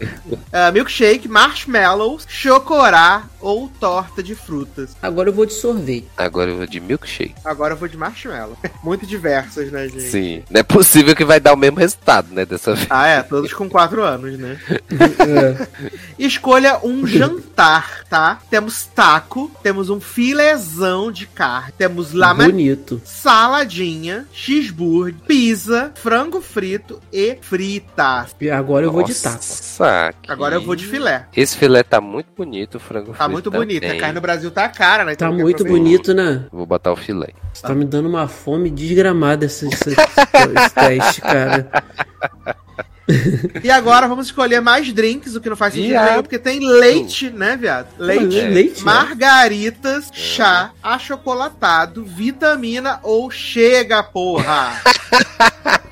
Ah, 0.52 0.70
milkshake, 0.70 1.28
marshmallows, 1.28 2.26
chocorá 2.28 3.24
ou 3.40 3.68
torta 3.68 4.22
de 4.22 4.34
frutas. 4.34 4.96
Agora 5.02 5.28
eu 5.28 5.32
vou 5.32 5.44
de 5.46 5.52
sorvete. 5.52 6.06
Agora 6.16 6.50
eu 6.50 6.56
vou 6.56 6.66
de 6.66 6.80
milkshake. 6.80 7.34
Agora 7.44 7.74
eu 7.74 7.78
vou 7.78 7.88
de 7.88 7.96
marshmallow. 7.96 8.56
Muito 8.82 9.06
diversas, 9.06 9.70
né, 9.70 9.88
gente? 9.88 10.02
Sim. 10.02 10.42
Não 10.50 10.60
é 10.60 10.62
possível 10.62 11.14
que 11.14 11.24
vai 11.24 11.40
dar 11.40 11.52
o 11.52 11.56
mesmo 11.56 11.78
resultado, 11.78 12.28
né? 12.32 12.44
Dessa 12.46 12.74
vez. 12.74 12.86
Ah, 12.90 13.06
é, 13.06 13.22
todos 13.22 13.52
com 13.52 13.68
4 13.68 14.02
anos, 14.02 14.38
né? 14.38 14.58
É. 15.24 15.66
Escolha 16.18 16.78
um 16.84 17.06
jantar, 17.06 18.04
tá? 18.08 18.40
Temos 18.50 18.86
taco, 18.86 19.50
temos 19.62 19.88
um 19.90 20.00
filezão 20.00 21.10
de 21.10 21.26
carne, 21.26 21.72
temos 21.76 22.12
lama 22.12 22.44
Bonito. 22.44 23.00
saladinha, 23.04 24.26
cheeseburger, 24.32 25.14
pizza, 25.26 25.92
frango 25.94 26.40
frito 26.40 27.00
e 27.12 27.36
fritas. 27.64 28.36
E 28.40 28.50
agora 28.50 28.84
eu 28.86 28.92
vou 28.92 29.02
de 29.02 29.14
taco. 29.14 29.38
Que- 30.22 30.30
Agora 30.30 30.54
eu 30.56 30.60
vou 30.62 30.76
de 30.76 30.86
filé. 30.86 31.26
Esse 31.34 31.56
filé 31.56 31.82
tá 31.82 32.00
muito 32.00 32.28
bonito, 32.36 32.76
o 32.76 32.80
frango 32.80 33.12
Tá 33.12 33.24
frito 33.24 33.30
muito 33.32 33.50
bonito. 33.50 33.84
A 33.84 33.86
também. 33.86 34.00
carne 34.00 34.14
no 34.14 34.20
Brasil 34.20 34.50
tá 34.50 34.68
cara, 34.68 35.04
né? 35.04 35.14
Tá 35.14 35.26
Então 35.26 35.36
que 35.36 35.42
muito 35.42 35.64
bonito, 35.64 36.12
né? 36.14 36.44
Vou 36.52 36.66
botar 36.66 36.92
o 36.92 36.96
filé. 36.96 37.28
Você 37.52 37.62
tá 37.62 37.74
me 37.74 37.84
dando 37.84 38.08
uma 38.08 38.28
fome 38.28 38.70
desgramada 38.70 39.46
esse, 39.46 39.66
esse, 39.66 39.90
esse 39.90 40.74
teste, 40.74 41.20
cara. 41.20 41.70
E 43.62 43.70
agora 43.70 44.08
vamos 44.08 44.26
escolher 44.26 44.60
mais 44.60 44.92
drinks, 44.92 45.34
o 45.34 45.40
que 45.40 45.48
não 45.50 45.56
faz 45.56 45.74
sentido 45.74 45.90
Viado. 45.90 46.10
nenhum, 46.10 46.22
porque 46.22 46.38
tem 46.38 46.58
leite, 46.60 47.28
né, 47.30 47.56
viado? 47.56 47.88
Leite, 47.98 48.38
É, 48.40 48.48
leite, 48.48 48.78
né? 48.78 48.92
margaritas, 48.92 50.08
chá, 50.12 50.70
achocolatado, 50.82 52.02
vitamina 52.04 53.00
ou 53.02 53.30
chega, 53.30 54.02
porra! 54.02 54.80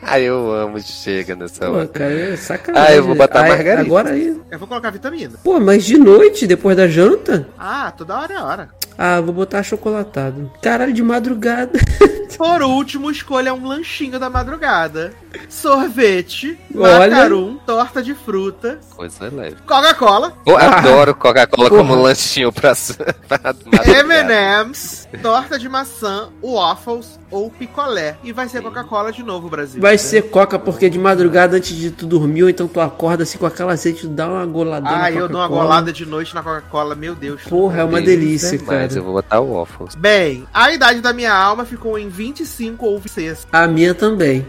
Ai, 0.02 0.22
eu 0.28 0.51
amo 0.52 0.80
chega 0.80 1.34
nessa 1.36 1.66
Pô, 1.66 1.72
hora. 1.72 1.86
cara, 1.89 2.12
é 2.12 2.36
sacanagem. 2.36 2.89
Ah, 2.93 2.97
eu 2.97 3.05
vou 3.05 3.14
botar 3.14 3.43
Ai, 3.43 3.48
margarita. 3.51 3.82
Agora 3.86 4.10
aí. 4.10 4.36
Eu 4.51 4.59
vou 4.59 4.66
colocar 4.68 4.90
vitamina. 4.90 5.39
Pô, 5.44 5.60
mas 5.60 5.84
de 5.84 5.98
noite, 5.98 6.47
depois 6.47 6.76
da 6.76 6.89
janta? 6.89 7.47
Ah, 7.59 7.93
toda 7.97 8.18
hora 8.18 8.32
é 8.34 8.39
hora. 8.43 8.68
Ah, 9.04 9.20
vou 9.20 9.34
botar 9.34 9.64
chocolatado. 9.64 10.48
Caralho, 10.62 10.92
de 10.92 11.02
madrugada. 11.02 11.76
Por 12.38 12.62
último, 12.62 13.10
escolha 13.10 13.52
um 13.52 13.66
lanchinho 13.66 14.18
da 14.18 14.30
madrugada. 14.30 15.12
Sorvete, 15.48 16.58
Olha. 16.74 16.98
macarum, 17.10 17.56
torta 17.66 18.02
de 18.02 18.14
fruta, 18.14 18.78
Coisa 18.94 19.28
leve. 19.32 19.56
Coca-Cola, 19.66 20.32
Eu 20.46 20.56
adoro 20.56 21.14
Coca-Cola 21.14 21.68
como 21.68 21.94
lanchinho 21.94 22.52
pra, 22.52 22.72
pra 23.28 23.40
madrugada. 23.42 23.88
M&M's, 23.90 25.08
torta 25.22 25.58
de 25.58 25.68
maçã, 25.68 26.28
waffles 26.42 27.18
ou 27.30 27.50
picolé. 27.50 28.16
E 28.22 28.32
vai 28.32 28.48
ser 28.48 28.62
Coca-Cola 28.62 29.12
de 29.12 29.22
novo, 29.22 29.48
Brasil. 29.48 29.80
Vai 29.80 29.96
ser 29.98 30.22
coca 30.30 30.58
porque 30.58 30.88
de 30.90 30.98
madrugada 30.98 31.56
antes 31.56 31.74
de 31.76 31.90
tu 31.90 32.06
dormir, 32.06 32.44
ou 32.44 32.48
então 32.50 32.66
tu 32.68 32.80
acorda 32.80 33.22
assim 33.22 33.38
com 33.38 33.46
aquela 33.46 33.76
sede, 33.76 34.00
tu 34.02 34.08
dá 34.08 34.28
uma 34.28 34.44
goladona 34.46 34.90
Ah, 34.96 34.98
na 35.02 35.10
eu 35.10 35.28
dou 35.28 35.40
uma 35.40 35.48
golada 35.48 35.92
de 35.92 36.04
noite 36.06 36.34
na 36.34 36.42
Coca-Cola, 36.42 36.94
meu 36.94 37.14
Deus. 37.14 37.42
Porra, 37.42 37.80
é 37.80 37.84
uma 37.84 38.00
Delícia 38.00 38.50
delícia, 38.50 38.66
cara. 38.94 39.01
eu 39.01 39.05
vou 39.05 39.14
botar 39.14 39.40
o 39.40 39.55
waffles. 39.55 39.94
Bem, 39.94 40.47
a 40.52 40.73
idade 40.73 41.01
da 41.01 41.12
minha 41.12 41.32
alma 41.32 41.64
ficou 41.64 41.98
em 41.98 42.09
25 42.09 42.85
ou 42.86 42.98
26. 42.98 43.47
A 43.52 43.66
minha 43.66 43.94
também. 43.94 44.47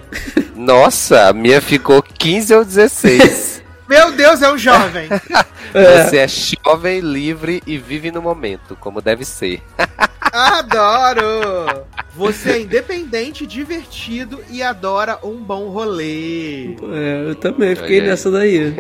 Nossa, 0.56 1.30
a 1.30 1.34
minha 1.34 1.62
ficou 1.62 2.02
15 2.02 2.54
ou 2.56 2.66
16. 2.66 3.64
Meu 3.88 4.12
Deus, 4.14 4.42
é 4.42 4.52
um 4.52 4.58
jovem. 4.58 5.10
Você 5.74 6.18
é 6.18 6.28
jovem, 6.28 7.00
livre 7.00 7.62
e 7.68 7.78
vive 7.78 8.12
no 8.12 8.22
momento, 8.22 8.78
como 8.80 9.02
deve 9.02 9.26
ser. 9.26 9.62
Adoro! 10.34 11.86
Você 12.16 12.52
é 12.54 12.62
independente, 12.62 13.46
divertido 13.46 14.44
e 14.50 14.64
adora 14.64 15.20
um 15.24 15.36
bom 15.36 15.70
rolê. 15.70 16.76
É, 16.92 17.30
eu 17.30 17.36
também 17.36 17.76
fiquei 17.76 17.98
Olha 17.98 18.06
aí. 18.06 18.10
nessa 18.10 18.32
daí. 18.32 18.76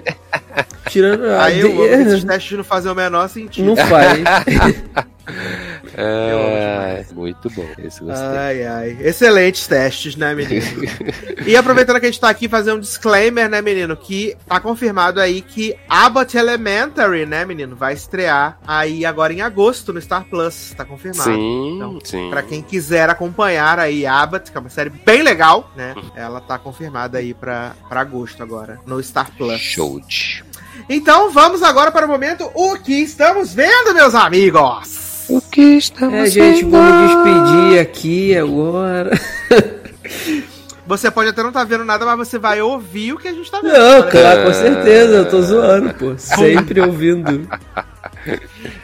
Tirando 0.89 1.25
a. 1.25 1.45
Aí 1.45 1.59
eu 1.59 1.69
amo 1.69 1.84
que 1.84 1.93
esses 1.93 2.21
de... 2.21 2.25
testes 2.25 2.57
não 2.57 2.63
fazem 2.63 2.91
o 2.91 2.95
menor 2.95 3.30
sentido. 3.30 3.65
Não 3.65 3.75
faz. 3.75 4.19
É, 5.95 7.05
muito 7.13 7.49
bom, 7.49 7.67
esse 7.77 8.03
gostei. 8.03 8.27
Ai, 8.27 8.65
ai. 8.65 8.97
Excelentes 9.01 9.67
testes, 9.67 10.15
né, 10.15 10.33
menino? 10.33 10.65
e 11.45 11.55
aproveitando 11.55 11.99
que 11.99 12.05
a 12.05 12.09
gente 12.09 12.19
tá 12.19 12.29
aqui, 12.29 12.47
fazer 12.47 12.73
um 12.73 12.79
disclaimer, 12.79 13.49
né, 13.49 13.61
menino? 13.61 13.95
Que 13.95 14.35
tá 14.47 14.59
confirmado 14.59 15.19
aí 15.19 15.41
que 15.41 15.75
Abbott 15.87 16.35
Elementary, 16.37 17.25
né, 17.25 17.45
menino? 17.45 17.75
Vai 17.75 17.93
estrear 17.93 18.57
aí 18.65 19.05
agora 19.05 19.33
em 19.33 19.41
agosto 19.41 19.93
no 19.93 20.01
Star 20.01 20.25
Plus. 20.25 20.73
Tá 20.75 20.85
confirmado. 20.85 21.29
sim, 21.29 21.75
Então, 21.75 21.99
sim. 22.03 22.29
Pra 22.29 22.41
quem 22.41 22.61
quiser 22.61 23.09
acompanhar 23.09 23.79
aí 23.79 24.05
Abbott, 24.05 24.51
que 24.51 24.57
é 24.57 24.59
uma 24.59 24.69
série 24.69 24.89
bem 24.89 25.21
legal, 25.21 25.71
né? 25.75 25.93
Ela 26.15 26.41
tá 26.41 26.57
confirmada 26.57 27.17
aí 27.17 27.33
pra, 27.33 27.73
pra 27.87 28.01
agosto 28.01 28.41
agora, 28.41 28.79
no 28.85 29.01
Star 29.01 29.31
Plus. 29.37 29.59
Show 29.59 29.99
de. 29.99 30.43
Então 30.89 31.29
vamos 31.29 31.61
agora 31.61 31.91
para 31.91 32.05
o 32.05 32.09
momento 32.09 32.49
O 32.55 32.77
que 32.77 32.93
estamos 32.93 33.53
vendo, 33.53 33.93
meus 33.93 34.15
amigos? 34.15 35.02
O 35.29 35.41
que 35.41 35.61
estamos 35.77 36.13
É, 36.13 36.25
gente, 36.27 36.65
vamos 36.65 37.07
despedir 37.07 37.79
aqui 37.79 38.37
agora. 38.37 39.11
Você 40.85 41.09
pode 41.09 41.29
até 41.29 41.41
não 41.41 41.49
estar 41.49 41.63
vendo 41.63 41.85
nada, 41.85 42.05
mas 42.05 42.27
você 42.27 42.37
vai 42.37 42.61
ouvir 42.61 43.13
o 43.13 43.17
que 43.17 43.29
a 43.29 43.31
gente 43.31 43.49
tá 43.49 43.61
vendo. 43.61 43.71
Não, 43.71 44.01
né? 44.03 44.11
claro, 44.11 44.43
com 44.43 44.53
certeza, 44.53 45.13
eu 45.15 45.29
tô 45.29 45.41
zoando, 45.41 45.93
pô. 45.93 46.13
Sempre 46.19 46.81
ouvindo. 46.81 47.47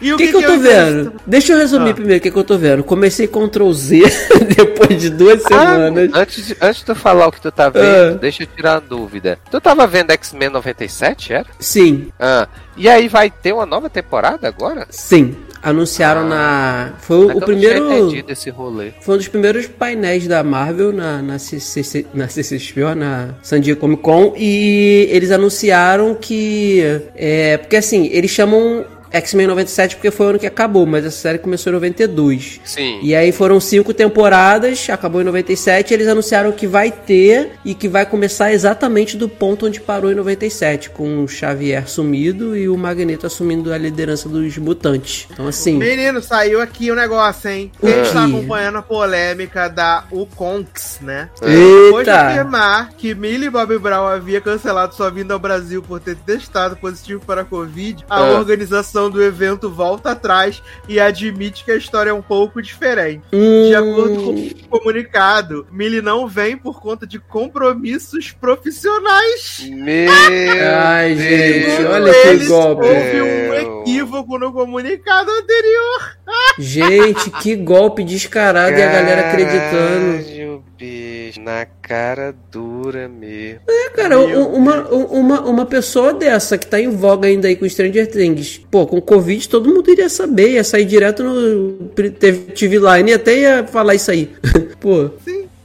E 0.02 0.14
O 0.14 0.18
que, 0.18 0.30
que, 0.30 0.36
eu 0.38 0.42
tô 0.42 0.58
vendo? 0.60 1.14
Deixa 1.28 1.52
eu 1.52 1.58
resumir 1.58 1.90
Ah. 1.90 1.94
primeiro 1.94 2.20
o 2.20 2.22
que, 2.22 2.32
que 2.32 2.38
eu 2.40 2.44
tô 2.44 2.58
vendo. 2.58 2.86
Comecei 2.86 3.28
Ctrl 3.28 3.70
Z 3.74 4.02
depois 4.56 5.02
de 5.02 5.10
duas 5.10 5.44
semanas. 5.44 6.10
Ah, 6.14 6.20
antes, 6.20 6.48
de, 6.48 6.58
antes 6.62 6.80
de 6.80 6.86
tu 6.86 6.96
falar 6.96 7.28
o 7.28 7.32
que 7.34 7.42
tu 7.42 7.52
tá 7.52 7.70
vendo, 7.70 8.16
Ah. 8.16 8.18
deixa 8.18 8.44
eu 8.44 8.48
tirar 8.48 8.76
uma 8.76 8.82
dúvida. 8.82 9.38
Tu 9.52 9.60
tava 9.60 9.86
vendo 9.86 10.12
X-Men 10.12 10.50
97, 10.52 11.34
era? 11.34 11.46
Sim, 11.60 12.08
Ah, 12.18 12.48
e 12.78 12.88
aí 12.88 13.10
vai 13.10 13.30
ter 13.30 13.52
uma 13.54 13.66
nova 13.66 13.90
temporada 13.90 14.48
agora? 14.48 14.88
sim. 14.90 15.36
Anunciaram 15.62 16.28
na. 16.28 16.94
Foi 17.00 17.18
É 17.18 17.26
o, 17.26 17.28
que 17.32 17.38
o 17.38 17.42
primeiro. 17.42 17.88
tinha 17.88 18.00
entendido 18.00 18.32
esse 18.32 18.50
rolê. 18.50 18.92
Foi 19.02 19.16
um 19.16 19.18
dos 19.18 19.28
primeiros 19.28 19.68
painéis 19.68 20.28
da 20.28 20.44
Marvel 20.44 20.92
na, 20.94 21.22
na, 21.22 21.40
CCC, 21.40 22.06
na 22.14 22.28
CCXP, 22.28 22.84
ó, 22.84 22.96
na 22.96 23.36
San 23.42 23.60
Diego 23.60 23.80
Comic 23.80 24.02
Con, 24.02 24.34
e 24.38 25.08
eles 25.12 25.32
anunciaram 25.32 26.16
que. 26.16 26.82
É, 27.16 27.58
porque 27.58 27.76
assim, 27.76 28.08
eles 28.12 28.32
chamam 28.32 28.86
X-Men 29.12 29.48
97 29.48 29.96
porque 29.96 30.12
foi 30.12 30.26
o 30.28 30.30
ano 30.30 30.40
que 30.40 30.48
acabou, 30.48 30.86
mas 30.86 31.06
essa 31.06 31.18
série 31.18 31.38
começou 31.40 31.72
em 31.72 31.76
92. 31.76 32.60
Sim. 32.64 33.00
E 33.02 33.16
aí 33.16 33.32
foram 33.32 33.60
cinco 33.60 33.94
temporadas, 33.94 34.88
acabou 34.90 35.22
em 35.22 35.24
97, 35.24 35.92
e 35.92 35.94
eles 35.94 36.08
anunciaram 36.08 36.52
que 36.52 36.68
vai 36.68 36.92
ter 36.92 37.52
e 37.66 37.74
que 37.74 37.88
vai 37.88 38.06
começar 38.06 38.52
exatamente 38.52 39.18
do 39.18 39.28
ponto 39.30 39.66
onde 39.66 39.80
parou 39.80 40.12
em 40.12 40.16
97, 40.16 40.90
com 40.90 41.24
o 41.24 41.28
Xavier 41.28 41.88
sumido 41.90 42.56
e 42.56 42.68
o 42.70 42.78
Magneto 42.78 43.26
assumindo 43.26 43.72
a 43.74 43.78
liderança 43.78 44.28
dos 44.30 44.58
mutantes. 44.58 45.28
Então 45.32 45.48
assim, 45.48 45.78
Menino, 45.78 46.22
saiu 46.22 46.62
aqui 46.62 46.92
o 46.92 46.96
negócio, 46.96 47.50
hein? 47.50 47.72
Quem 47.80 48.02
está 48.02 48.26
acompanhando 48.26 48.78
a 48.78 48.82
polêmica 48.82 49.68
da 49.68 50.04
Uconx, 50.12 51.00
né? 51.02 51.30
Depois 51.42 52.06
de 52.06 52.12
eita! 52.12 52.22
afirmar 52.28 52.90
que 52.98 53.14
Millie 53.16 53.50
Bobby 53.50 53.78
Brown 53.78 54.08
havia 54.08 54.42
cancelado 54.42 54.94
sua 54.96 55.10
vinda 55.10 55.34
ao 55.34 55.40
Brasil 55.40 55.82
por 55.82 56.00
ter 56.00 56.16
testado 56.16 56.76
positivo 56.78 57.22
para 57.26 57.42
a 57.42 57.46
Covid, 57.46 58.04
a 58.10 58.18
Ah. 58.18 58.32
organização 58.40 58.99
do 59.08 59.22
evento 59.24 59.70
volta 59.70 60.10
atrás 60.12 60.64
e 60.88 61.00
admite 61.00 61.64
que 61.64 61.72
a 61.72 61.76
história 61.76 62.10
é 62.10 62.14
um 62.14 62.24
pouco 62.24 62.60
diferente. 62.60 63.22
Hum, 63.32 63.68
De 63.70 63.76
acordo 63.76 64.24
com 64.24 64.76
o 64.76 64.80
comunicado, 64.80 65.68
Millie 65.72 66.02
não 66.02 66.28
vem 66.28 66.58
por 66.58 66.82
conta 66.82 67.06
de 67.06 67.20
compromissos 67.20 68.32
profissionais. 68.32 69.64
Meu 69.70 70.10
Ai, 70.12 71.16
gente, 71.16 71.86
olha 71.86 72.12
que 72.12 72.46
golpe. 72.48 72.86
Houve 72.88 73.22
um 73.22 73.54
equívoco 73.54 74.40
no 74.40 74.52
comunicado 74.52 75.30
anterior. 75.30 76.18
Gente, 76.58 77.30
que 77.42 77.56
golpe 77.56 78.04
descarado 78.04 78.76
e 78.76 78.82
a 78.82 78.92
galera 78.92 79.30
acreditando. 79.30 80.64
Bicho, 80.80 81.42
na 81.42 81.66
cara 81.82 82.34
dura 82.50 83.10
mesmo. 83.10 83.60
É, 83.68 83.90
cara, 83.90 84.18
um- 84.18 84.54
uma, 84.56 84.88
uma, 84.90 85.42
uma 85.42 85.66
pessoa 85.66 86.14
dessa 86.14 86.58
que 86.58 86.66
tá 86.66 86.80
em 86.80 86.90
voga 86.90 87.28
ainda 87.28 87.50
aí 87.50 87.58
com 87.58 87.68
Stranger 87.68 88.08
Things, 88.10 88.62
pô, 88.72 88.88
com 88.88 89.02
Covid 89.02 89.50
todo 89.50 89.70
mundo 89.70 89.92
iria 89.92 90.08
saber, 90.08 90.52
ia 90.54 90.64
sair 90.64 90.86
direto 90.86 91.22
no 91.22 91.90
teve- 92.18 92.54
TV 92.54 92.78
Line 92.80 93.12
e 93.12 93.14
até 93.14 93.38
ia 93.40 93.68
falar 93.68 93.96
isso 93.96 94.10
aí. 94.10 94.30
pô, 94.80 95.10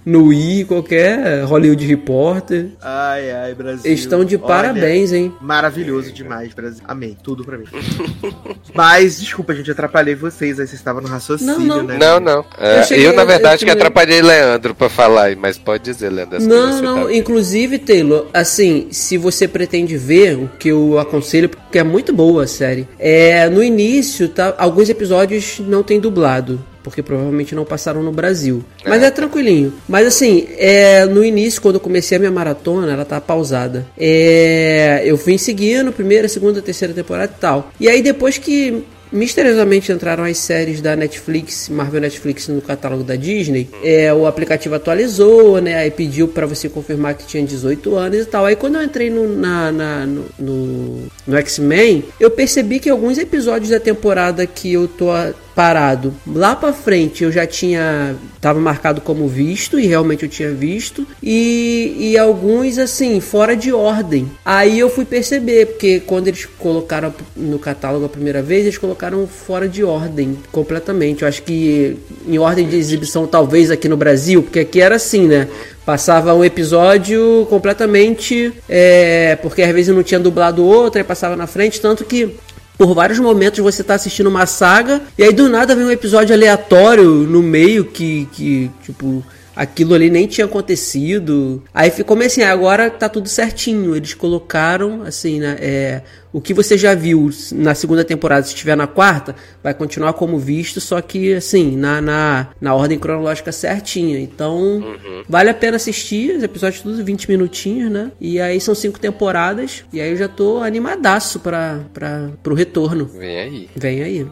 no 0.04 0.32
I, 0.32 0.64
qualquer 0.64 1.44
Hollywood 1.44 1.86
Reporter. 1.86 2.66
Ai, 2.82 3.30
ai, 3.30 3.54
Brasil. 3.54 3.92
Estão 3.92 4.24
de 4.24 4.36
Olha, 4.36 4.44
parabéns, 4.46 5.12
hein? 5.12 5.32
Maravilhoso 5.40 6.12
demais, 6.12 6.52
Brasil. 6.54 6.82
Amei, 6.86 7.16
tudo 7.22 7.44
pra 7.44 7.56
mim. 7.58 7.64
Mas, 8.74 9.20
desculpa, 9.20 9.54
gente, 9.54 9.70
atrapalhei 9.70 10.14
vocês, 10.14 10.58
aí 10.58 10.66
vocês 10.66 10.78
estavam 10.80 11.00
no 11.02 11.08
raciocínio, 11.08 11.58
Não, 11.58 11.76
não. 11.78 11.82
né? 11.84 11.96
Não, 11.98 12.20
não. 12.20 12.44
É, 12.58 12.74
Eu 12.74 12.78
Eu, 12.78 12.84
cheguei- 12.84 13.12
na 13.12 13.24
verdade, 13.24 13.62
eu 13.64 13.66
que 13.66 13.72
atrapalhei 13.72 14.20
Leandro 14.22 14.74
pra 14.74 14.88
falar 14.88 15.34
mas 15.36 15.56
pode 15.58 15.84
dizer, 15.84 16.10
Leandro. 16.10 16.40
Não, 16.42 16.82
não, 16.82 17.04
tá 17.06 17.14
inclusive, 17.14 17.78
Taylor, 17.78 18.26
assim, 18.32 18.88
se 18.90 19.16
você 19.16 19.46
pretende 19.48 19.96
ver, 19.96 20.36
o 20.36 20.48
que 20.58 20.68
eu 20.68 20.98
aconselho, 20.98 21.48
porque 21.48 21.78
é 21.78 21.82
muito 21.82 22.12
boa 22.12 22.44
a 22.44 22.46
série, 22.46 22.86
é, 22.98 23.48
no 23.48 23.62
início, 23.62 24.28
tá, 24.28 24.54
alguns 24.58 24.88
episódios 24.88 25.60
não 25.60 25.82
tem 25.82 25.98
dublado, 26.00 26.60
porque 26.84 27.02
provavelmente 27.02 27.54
não 27.54 27.64
passaram 27.64 28.02
no 28.02 28.12
Brasil. 28.12 28.62
Mas 28.86 29.02
é, 29.02 29.10
tranquilinho. 29.10 29.72
Mas 29.88 30.06
assim, 30.06 30.46
é, 30.56 31.04
no 31.06 31.24
início, 31.24 31.60
quando 31.60 31.76
eu 31.76 31.80
comecei 31.80 32.16
a 32.16 32.18
minha 32.20 32.30
maratona, 32.30 32.92
ela 32.92 33.04
tá 33.04 33.20
pausada. 33.20 33.84
É, 33.98 35.02
eu 35.04 35.16
vim 35.16 35.38
seguindo, 35.38 35.90
primeira, 35.92 36.28
segunda, 36.28 36.62
terceira 36.62 36.94
temporada 36.94 37.32
e 37.36 37.40
tal. 37.40 37.72
E 37.80 37.88
aí 37.88 38.00
depois 38.02 38.38
que 38.38 38.84
Misteriosamente 39.12 39.92
entraram 39.92 40.24
as 40.24 40.38
séries 40.38 40.80
da 40.80 40.96
Netflix, 40.96 41.68
Marvel 41.68 42.00
Netflix 42.00 42.48
no 42.48 42.60
catálogo 42.60 43.04
da 43.04 43.14
Disney. 43.14 43.68
É, 43.80 44.12
o 44.12 44.26
aplicativo 44.26 44.74
atualizou, 44.74 45.60
né? 45.60 45.76
Aí 45.76 45.90
pediu 45.92 46.26
pra 46.26 46.46
você 46.46 46.68
confirmar 46.68 47.14
que 47.14 47.24
tinha 47.24 47.44
18 47.44 47.94
anos 47.94 48.18
e 48.18 48.24
tal. 48.24 48.44
Aí 48.44 48.56
quando 48.56 48.74
eu 48.74 48.82
entrei 48.82 49.10
no, 49.10 49.28
na, 49.36 49.70
na- 49.70 50.04
no, 50.06 50.24
no, 50.36 51.02
no 51.28 51.36
X-Men, 51.36 52.02
eu 52.18 52.28
percebi 52.28 52.80
que 52.80 52.90
alguns 52.90 53.16
episódios 53.16 53.70
da 53.70 53.78
temporada 53.78 54.44
que 54.48 54.72
eu 54.72 54.88
tô 54.88 55.06
parado. 55.54 56.12
Lá 56.26 56.56
pra 56.56 56.72
frente 56.72 57.24
eu 57.24 57.30
já 57.30 57.46
tinha. 57.46 58.16
Tava 58.40 58.60
marcado 58.60 59.00
como 59.00 59.26
visto, 59.26 59.78
e 59.78 59.86
realmente 59.86 60.24
eu 60.24 60.28
tinha 60.28 60.50
visto. 60.50 61.06
E, 61.22 61.96
e 61.98 62.18
alguns, 62.18 62.76
assim, 62.76 63.18
fora 63.20 63.56
de 63.56 63.72
ordem. 63.72 64.30
Aí 64.44 64.78
eu 64.78 64.90
fui 64.90 65.04
perceber, 65.06 65.66
porque 65.66 66.00
quando 66.00 66.28
eles 66.28 66.44
colocaram 66.44 67.14
no 67.34 67.58
catálogo 67.58 68.04
a 68.04 68.08
primeira 68.08 68.42
vez, 68.42 68.64
eles 68.64 68.76
colocaram 68.76 69.26
fora 69.26 69.66
de 69.66 69.82
ordem 69.82 70.36
completamente. 70.52 71.22
Eu 71.22 71.28
acho 71.28 71.42
que 71.42 71.96
em 72.26 72.38
ordem 72.38 72.68
de 72.68 72.76
exibição, 72.76 73.26
talvez 73.26 73.70
aqui 73.70 73.88
no 73.88 73.96
Brasil, 73.96 74.42
porque 74.42 74.60
aqui 74.60 74.80
era 74.80 74.96
assim, 74.96 75.26
né? 75.26 75.48
Passava 75.86 76.34
um 76.34 76.44
episódio 76.44 77.46
completamente. 77.48 78.52
É, 78.68 79.36
porque 79.40 79.62
às 79.62 79.72
vezes 79.72 79.94
não 79.94 80.02
tinha 80.02 80.20
dublado 80.20 80.64
outro, 80.64 80.98
aí 80.98 81.04
passava 81.04 81.34
na 81.34 81.46
frente, 81.46 81.80
tanto 81.80 82.04
que 82.04 82.36
por 82.76 82.94
vários 82.94 83.18
momentos 83.18 83.60
você 83.60 83.82
tá 83.84 83.94
assistindo 83.94 84.26
uma 84.28 84.46
saga 84.46 85.00
e 85.16 85.22
aí 85.22 85.32
do 85.32 85.48
nada 85.48 85.74
vem 85.74 85.84
um 85.84 85.90
episódio 85.90 86.34
aleatório 86.34 87.04
no 87.04 87.42
meio 87.42 87.84
que, 87.84 88.28
que 88.32 88.70
tipo, 88.82 89.24
aquilo 89.54 89.94
ali 89.94 90.10
nem 90.10 90.26
tinha 90.26 90.46
acontecido. 90.46 91.62
Aí 91.72 91.90
ficou 91.90 92.16
meio 92.16 92.26
assim, 92.28 92.42
agora 92.42 92.90
tá 92.90 93.08
tudo 93.08 93.28
certinho. 93.28 93.94
Eles 93.96 94.14
colocaram, 94.14 95.02
assim, 95.02 95.40
né? 95.40 95.56
É, 95.60 96.02
o 96.32 96.40
que 96.40 96.52
você 96.52 96.76
já 96.76 96.94
viu 96.94 97.30
na 97.52 97.74
segunda 97.74 98.04
temporada, 98.04 98.42
se 98.42 98.48
estiver 98.54 98.76
na 98.76 98.86
quarta, 98.86 99.36
vai 99.62 99.72
continuar 99.72 100.12
como 100.14 100.38
visto, 100.38 100.80
só 100.80 101.00
que, 101.00 101.32
assim, 101.34 101.76
na, 101.76 102.00
na, 102.00 102.48
na 102.60 102.74
ordem 102.74 102.98
cronológica 102.98 103.52
certinha. 103.52 104.18
Então, 104.18 104.54
Uhum. 104.78 105.22
vale 105.28 105.50
a 105.50 105.54
pena 105.54 105.76
assistir. 105.76 106.36
Os 106.36 106.42
episódios 106.42 106.82
tudo 106.82 107.04
20 107.04 107.28
minutinhos, 107.30 107.90
né? 107.90 108.10
E 108.20 108.40
aí 108.40 108.60
são 108.60 108.74
cinco 108.74 108.98
temporadas. 108.98 109.84
E 109.92 110.00
aí 110.00 110.10
eu 110.10 110.16
já 110.16 110.28
tô 110.28 110.58
animadaço 110.62 111.38
pra, 111.40 111.80
pra, 111.92 112.30
pro 112.42 112.54
retorno. 112.54 113.06
Vem 113.06 113.38
aí. 113.38 113.68
Vem 113.76 114.02
aí. 114.02 114.26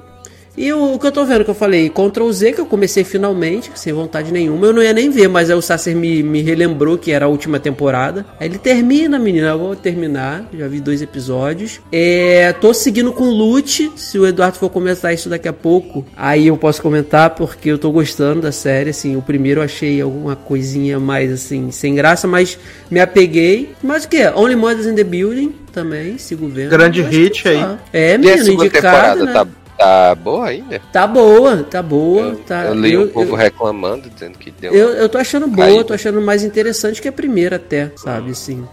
E 0.57 0.73
o, 0.73 0.95
o 0.95 0.99
que 0.99 1.07
eu 1.07 1.13
tô 1.13 1.25
vendo 1.25 1.45
que 1.45 1.51
eu 1.51 1.55
falei, 1.55 1.89
Ctrl 1.89 2.31
Z, 2.31 2.53
que 2.53 2.61
eu 2.61 2.67
comecei 2.67 3.05
finalmente, 3.05 3.71
sem 3.75 3.93
vontade 3.93 4.33
nenhuma, 4.33 4.67
eu 4.67 4.73
não 4.73 4.83
ia 4.83 4.93
nem 4.93 5.11
ver, 5.11 5.29
mas 5.29 5.49
aí 5.51 5.57
o 5.57 5.63
Sasser 5.63 5.97
me, 5.97 6.23
me 6.23 6.43
relembrou 6.43 6.99
que 6.99 7.11
era 7.11 7.25
a 7.25 7.29
última 7.29 7.59
temporada. 7.59 8.27
Aí 8.39 8.49
ele 8.49 8.59
termina, 8.59 9.19
menina, 9.19 9.49
eu 9.49 9.59
vou 9.59 9.75
terminar, 9.77 10.49
já 10.53 10.69
vi 10.69 10.81
dois 10.81 11.01
episódios. 11.01 11.81
É, 11.91 12.53
tô 12.61 12.75
seguindo 12.75 13.13
com 13.13 13.25
Lute, 13.25 13.91
se 13.97 14.19
o 14.19 14.27
Eduardo 14.27 14.59
for 14.59 14.69
comentar 14.69 15.15
isso 15.15 15.29
daqui 15.29 15.49
a 15.49 15.53
pouco, 15.53 16.05
aí 16.17 16.49
eu 16.49 16.57
posso 16.57 16.83
comentar, 16.83 17.31
porque 17.31 17.71
eu 17.71 17.79
tô 17.79 17.91
gostando 17.91 18.43
da 18.43 18.53
série, 18.53 18.91
assim, 18.91 19.17
o 19.17 19.23
primeiro 19.23 19.61
eu 19.61 19.65
achei 19.65 20.01
alguma 20.01 20.37
coisinha 20.37 21.01
mais, 21.01 21.33
assim, 21.33 21.71
sem 21.71 21.95
graça, 21.95 22.29
mas 22.29 22.59
me 22.91 23.01
apeguei. 23.01 23.71
Mas 23.83 24.05
o 24.05 24.09
que? 24.09 24.23
Only 24.35 24.57
Mothers 24.57 24.87
in 24.87 24.95
the 24.95 25.05
Building, 25.05 25.55
também, 25.73 26.19
sigo 26.19 26.47
vendo. 26.49 26.71
Grande 26.71 27.03
hit 27.03 27.49
aí. 27.49 27.79
É, 27.93 28.15
a 28.15 28.19
menino, 28.19 28.45
segunda 28.45 28.67
indicado, 28.67 28.83
temporada 28.83 29.25
né? 29.25 29.33
tá, 29.33 29.47
tá 29.83 30.15
boa 30.15 30.47
ainda? 30.47 30.81
Tá 30.93 31.07
boa, 31.07 31.63
tá 31.65 31.83
boa. 31.83 32.29
Eu, 32.29 32.37
tá, 32.37 32.65
eu 32.67 32.75
li 32.75 32.93
eu, 32.93 33.03
um 33.03 33.09
povo 33.09 33.33
eu, 33.33 33.37
reclamando, 33.37 34.09
dizendo 34.09 34.39
que 34.39 34.51
deu. 34.51 34.73
eu, 34.73 34.91
eu 34.91 35.09
tô 35.09 35.19
achando 35.19 35.47
boa, 35.47 35.67
Caída. 35.67 35.85
tô 35.85 35.95
achando 35.95 36.21
mais 36.21 36.43
interessante 36.43 37.01
que 37.01 37.09
a 37.09 37.13
primeira 37.13 37.57
até, 37.57 37.91
sabe, 37.97 38.31
assim. 38.31 38.67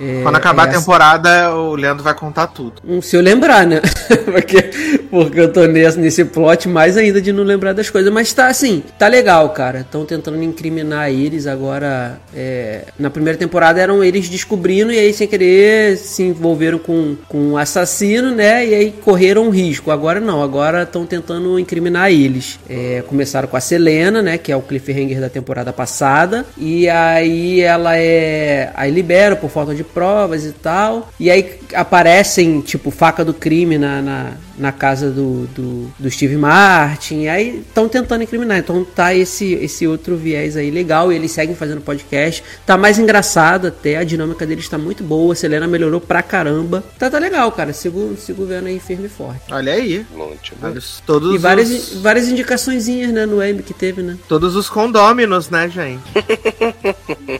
É, 0.00 0.22
Quando 0.22 0.36
acabar 0.36 0.66
é 0.66 0.70
a 0.70 0.78
temporada, 0.78 1.54
o 1.54 1.74
Leandro 1.74 2.02
vai 2.02 2.14
contar 2.14 2.48
tudo. 2.48 2.74
um, 2.86 3.00
Se 3.00 3.16
eu 3.16 3.20
lembrar, 3.20 3.66
né? 3.66 3.80
porque, 4.24 4.62
porque 5.10 5.40
eu 5.40 5.52
tô 5.52 5.66
nesse, 5.66 5.98
nesse 5.98 6.24
plot 6.24 6.68
mais 6.68 6.96
ainda 6.96 7.20
de 7.20 7.32
não 7.32 7.44
lembrar 7.44 7.72
das 7.72 7.90
coisas. 7.90 8.12
Mas 8.12 8.32
tá 8.32 8.46
assim, 8.48 8.82
tá 8.98 9.06
legal, 9.08 9.48
cara. 9.50 9.80
Estão 9.80 10.04
tentando 10.04 10.42
incriminar 10.42 11.10
eles 11.10 11.46
agora. 11.46 12.18
é, 12.34 12.82
na 12.98 13.10
primeira 13.10 13.38
temporada 13.38 13.80
eram 13.80 14.02
eles 14.02 14.28
descobrindo 14.28 14.92
e 14.92 14.98
aí, 14.98 15.12
sem 15.12 15.28
querer, 15.28 15.96
se 15.96 16.22
envolveram 16.22 16.78
com, 16.78 17.16
com 17.28 17.38
um 17.50 17.56
assassino, 17.56 18.34
né? 18.34 18.66
E 18.66 18.74
aí 18.74 18.92
correram 19.04 19.46
um 19.46 19.50
risco. 19.50 19.90
Agora 19.90 20.20
não, 20.20 20.42
agora 20.42 20.82
estão 20.82 21.06
tentando 21.06 21.58
incriminar 21.58 22.10
eles. 22.10 22.58
É, 22.68 23.02
começaram 23.06 23.46
com 23.48 23.56
a 23.56 23.60
Selena, 23.60 24.22
né? 24.22 24.38
Que 24.38 24.50
é 24.50 24.56
o 24.56 24.62
cliffhanger 24.62 25.20
da 25.20 25.28
temporada 25.28 25.72
passada. 25.72 26.44
E 26.58 26.88
aí 26.88 27.60
ela 27.60 27.96
é. 27.96 28.70
Aí 28.74 28.90
libera 28.90 29.36
por 29.36 29.50
falta 29.50 29.74
de 29.74 29.84
provas 29.94 30.44
e 30.44 30.52
tal. 30.52 31.08
E 31.18 31.30
aí 31.30 31.58
aparecem, 31.72 32.60
tipo, 32.60 32.90
faca 32.90 33.24
do 33.24 33.32
crime 33.32 33.78
na, 33.78 34.02
na, 34.02 34.32
na 34.58 34.72
casa 34.72 35.10
do, 35.10 35.46
do, 35.54 35.94
do 35.98 36.10
Steve 36.10 36.36
Martin. 36.36 37.20
E 37.22 37.28
aí 37.28 37.60
estão 37.60 37.88
tentando 37.88 38.24
incriminar. 38.24 38.58
Então 38.58 38.84
tá 38.84 39.14
esse, 39.14 39.54
esse 39.54 39.86
outro 39.86 40.16
viés 40.16 40.56
aí 40.56 40.70
legal. 40.70 41.12
E 41.12 41.16
eles 41.16 41.30
seguem 41.30 41.54
fazendo 41.54 41.80
podcast. 41.80 42.42
Tá 42.66 42.76
mais 42.76 42.98
engraçado 42.98 43.68
até. 43.68 43.96
A 43.96 44.04
dinâmica 44.04 44.44
deles 44.44 44.68
tá 44.68 44.76
muito 44.76 45.02
boa. 45.02 45.32
A 45.32 45.36
Selena 45.36 45.66
melhorou 45.66 46.00
pra 46.00 46.22
caramba. 46.22 46.84
Tá, 46.98 47.08
tá 47.08 47.18
legal, 47.18 47.50
cara. 47.52 47.72
Sigo, 47.72 48.16
sigo 48.18 48.44
vendo 48.44 48.66
aí 48.66 48.78
firme 48.78 49.06
e 49.06 49.08
forte. 49.08 49.42
Olha 49.50 49.72
aí. 49.72 50.04
Muito 50.14 50.52
bom. 50.60 50.74
Todos 51.06 51.34
E 51.34 51.38
várias, 51.38 51.70
os, 51.70 52.00
várias 52.00 52.28
indicaçõezinhas, 52.28 53.12
né, 53.12 53.24
no 53.24 53.42
Emmy 53.42 53.62
que 53.62 53.72
teve, 53.72 54.02
né? 54.02 54.18
todos 54.34 54.56
os 54.56 54.68
condôminos, 54.68 55.48
né, 55.48 55.68
gente? 55.68 56.02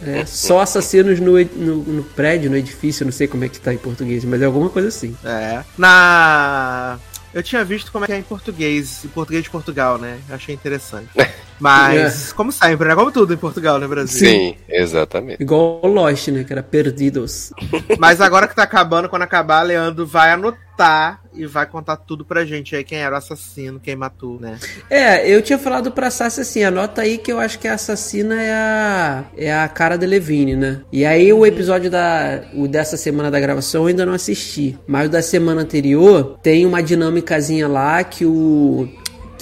É, 0.06 0.24
só 0.26 0.60
assassinos 0.60 1.18
no, 1.18 1.32
no, 1.44 1.76
no 1.76 2.02
prédio, 2.02 2.33
no 2.38 2.56
edifício, 2.56 3.04
não 3.04 3.12
sei 3.12 3.26
como 3.26 3.44
é 3.44 3.48
que 3.48 3.60
tá 3.60 3.72
em 3.72 3.78
português, 3.78 4.24
mas 4.24 4.42
é 4.42 4.44
alguma 4.44 4.68
coisa 4.68 4.88
assim. 4.88 5.16
É. 5.24 5.64
Na. 5.76 6.98
Eu 7.32 7.42
tinha 7.42 7.64
visto 7.64 7.90
como 7.90 8.04
é 8.04 8.06
que 8.06 8.12
é 8.12 8.18
em 8.18 8.22
português, 8.22 9.04
em 9.04 9.08
português 9.08 9.42
de 9.42 9.50
Portugal, 9.50 9.98
né? 9.98 10.18
Eu 10.28 10.36
achei 10.36 10.54
interessante. 10.54 11.08
Mas, 11.58 12.32
como 12.32 12.50
sempre, 12.50 12.88
né? 12.88 12.94
Como 12.94 13.12
tudo 13.12 13.32
em 13.32 13.36
Portugal, 13.36 13.78
né, 13.78 13.86
Brasil? 13.86 14.28
Sim, 14.28 14.56
exatamente. 14.68 15.42
Igual 15.42 15.80
o 15.82 15.86
Lost, 15.86 16.28
né? 16.28 16.44
Que 16.44 16.52
era 16.52 16.62
Perdidos. 16.62 17.52
Mas 17.98 18.20
agora 18.20 18.48
que 18.48 18.54
tá 18.54 18.62
acabando, 18.62 19.08
quando 19.08 19.22
acabar, 19.22 19.62
Leandro 19.62 20.06
vai 20.06 20.32
anotar 20.32 21.20
e 21.32 21.46
vai 21.46 21.66
contar 21.66 21.96
tudo 21.96 22.24
pra 22.24 22.44
gente 22.44 22.74
aí 22.74 22.84
quem 22.84 22.98
era 22.98 23.14
o 23.14 23.18
assassino, 23.18 23.80
quem 23.80 23.94
matou, 23.96 24.40
né? 24.40 24.58
É, 24.90 25.28
eu 25.28 25.40
tinha 25.42 25.58
falado 25.58 25.90
pra 25.90 26.10
Sassi 26.10 26.40
assim, 26.40 26.64
anota 26.64 27.02
aí 27.02 27.18
que 27.18 27.30
eu 27.30 27.38
acho 27.38 27.58
que 27.58 27.68
a 27.68 27.74
assassina 27.74 28.40
é 28.40 28.52
a, 28.52 29.24
é 29.36 29.54
a 29.54 29.68
cara 29.68 29.96
de 29.96 30.06
Levine, 30.06 30.56
né? 30.56 30.80
E 30.92 31.04
aí 31.04 31.32
o 31.32 31.46
episódio 31.46 31.90
da, 31.90 32.42
o 32.54 32.66
dessa 32.66 32.96
semana 32.96 33.30
da 33.30 33.40
gravação 33.40 33.82
eu 33.82 33.88
ainda 33.88 34.06
não 34.06 34.14
assisti. 34.14 34.78
Mas 34.86 35.06
o 35.06 35.10
da 35.10 35.22
semana 35.22 35.62
anterior 35.62 36.38
tem 36.42 36.66
uma 36.66 36.82
dinâmicazinha 36.82 37.68
lá 37.68 38.02
que 38.02 38.24
o 38.24 38.88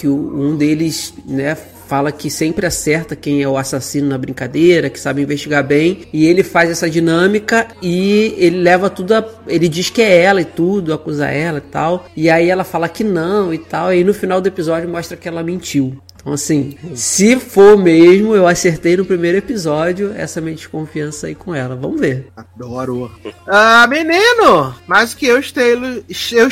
que 0.03 0.09
um 0.09 0.57
deles, 0.57 1.15
né, 1.25 1.57
fala 1.93 2.11
que 2.11 2.31
sempre 2.31 2.65
acerta 2.65 3.15
quem 3.15 3.43
é 3.43 3.47
o 3.47 3.59
assassino 3.59 4.09
na 4.09 4.17
brincadeira, 4.17 4.89
que 4.89 4.99
sabe 4.99 5.21
investigar 5.21 5.63
bem, 5.63 6.07
e 6.11 6.25
ele 6.25 6.43
faz 6.43 6.71
essa 6.71 6.89
dinâmica 6.89 7.69
e 7.83 8.35
ele 8.39 8.63
leva 8.63 8.89
tudo 8.89 9.13
a, 9.13 9.23
ele 9.47 9.69
diz 9.69 9.91
que 9.91 10.01
é 10.01 10.23
ela 10.23 10.41
e 10.41 10.45
tudo, 10.47 10.95
acusa 10.95 11.29
ela 11.29 11.59
e 11.59 11.71
tal, 11.71 12.07
e 12.17 12.31
aí 12.31 12.49
ela 12.49 12.65
fala 12.65 12.89
que 12.89 13.05
não 13.05 13.53
e 13.53 13.59
tal, 13.59 13.93
e 13.93 13.97
aí 13.97 14.05
no 14.05 14.15
final 14.15 14.41
do 14.41 14.47
episódio 14.47 14.89
mostra 14.89 15.19
que 15.19 15.29
ela 15.29 15.43
mentiu. 15.43 15.99
Então, 16.17 16.33
assim, 16.33 16.79
se 16.95 17.39
for 17.39 17.77
mesmo, 17.77 18.35
eu 18.35 18.47
acertei 18.47 18.97
no 18.97 19.05
primeiro 19.05 19.37
episódio 19.37 20.15
essa 20.17 20.41
minha 20.41 20.57
desconfiança 20.57 21.27
aí 21.27 21.35
com 21.35 21.55
ela. 21.55 21.77
Vamos 21.77 22.01
ver. 22.01 22.29
Adoro. 22.35 23.11
Ah, 23.47 23.87
menino! 23.87 24.75
Mais 24.87 25.13
que 25.13 25.27
eu, 25.27 25.43
Steilos, 25.43 26.33
eu, 26.33 26.49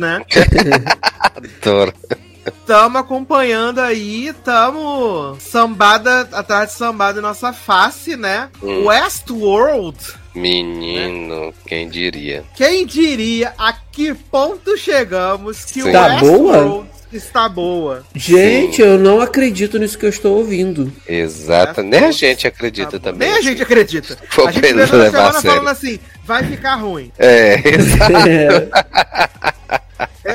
né? 0.00 0.24
Adoro. 1.60 1.92
Tamo 2.66 2.98
acompanhando 2.98 3.80
aí, 3.80 4.32
tamo 4.44 5.36
sambada, 5.38 6.28
atrás 6.32 6.70
de 6.70 6.74
sambada 6.76 7.18
em 7.18 7.22
nossa 7.22 7.52
face, 7.52 8.16
né? 8.16 8.48
Hum. 8.62 8.86
Westworld. 8.86 9.98
Menino, 10.34 11.52
quem 11.66 11.88
diria? 11.88 12.44
Quem 12.56 12.86
diria 12.86 13.52
a 13.58 13.72
que 13.72 14.14
ponto 14.14 14.76
chegamos 14.78 15.64
que 15.64 15.82
Sim. 15.82 15.90
o 15.90 15.92
Tá 15.92 16.06
Westworld 16.06 16.88
está 17.12 17.48
boa? 17.48 18.04
Gente, 18.14 18.80
eu 18.80 18.98
não 18.98 19.20
acredito 19.20 19.78
nisso 19.78 19.98
que 19.98 20.06
eu 20.06 20.10
estou 20.10 20.38
ouvindo. 20.38 20.90
Exato. 21.06 21.82
Nem 21.82 22.04
a 22.04 22.12
gente 22.12 22.46
acredita 22.46 22.98
Tá 22.98 23.10
também. 23.10 23.28
Nem 23.28 23.38
a 23.38 23.42
gente 23.42 23.62
acredita. 23.62 24.16
Vou 24.34 24.48
a 24.48 24.52
gente 24.52 24.72
levar 24.72 24.96
a 24.96 25.32
semana 25.32 25.42
falando 25.42 25.68
assim, 25.68 25.98
vai 26.24 26.42
ficar 26.44 26.76
ruim. 26.76 27.12
É, 27.18 27.60
exato. 27.68 28.16
É. 28.28 29.52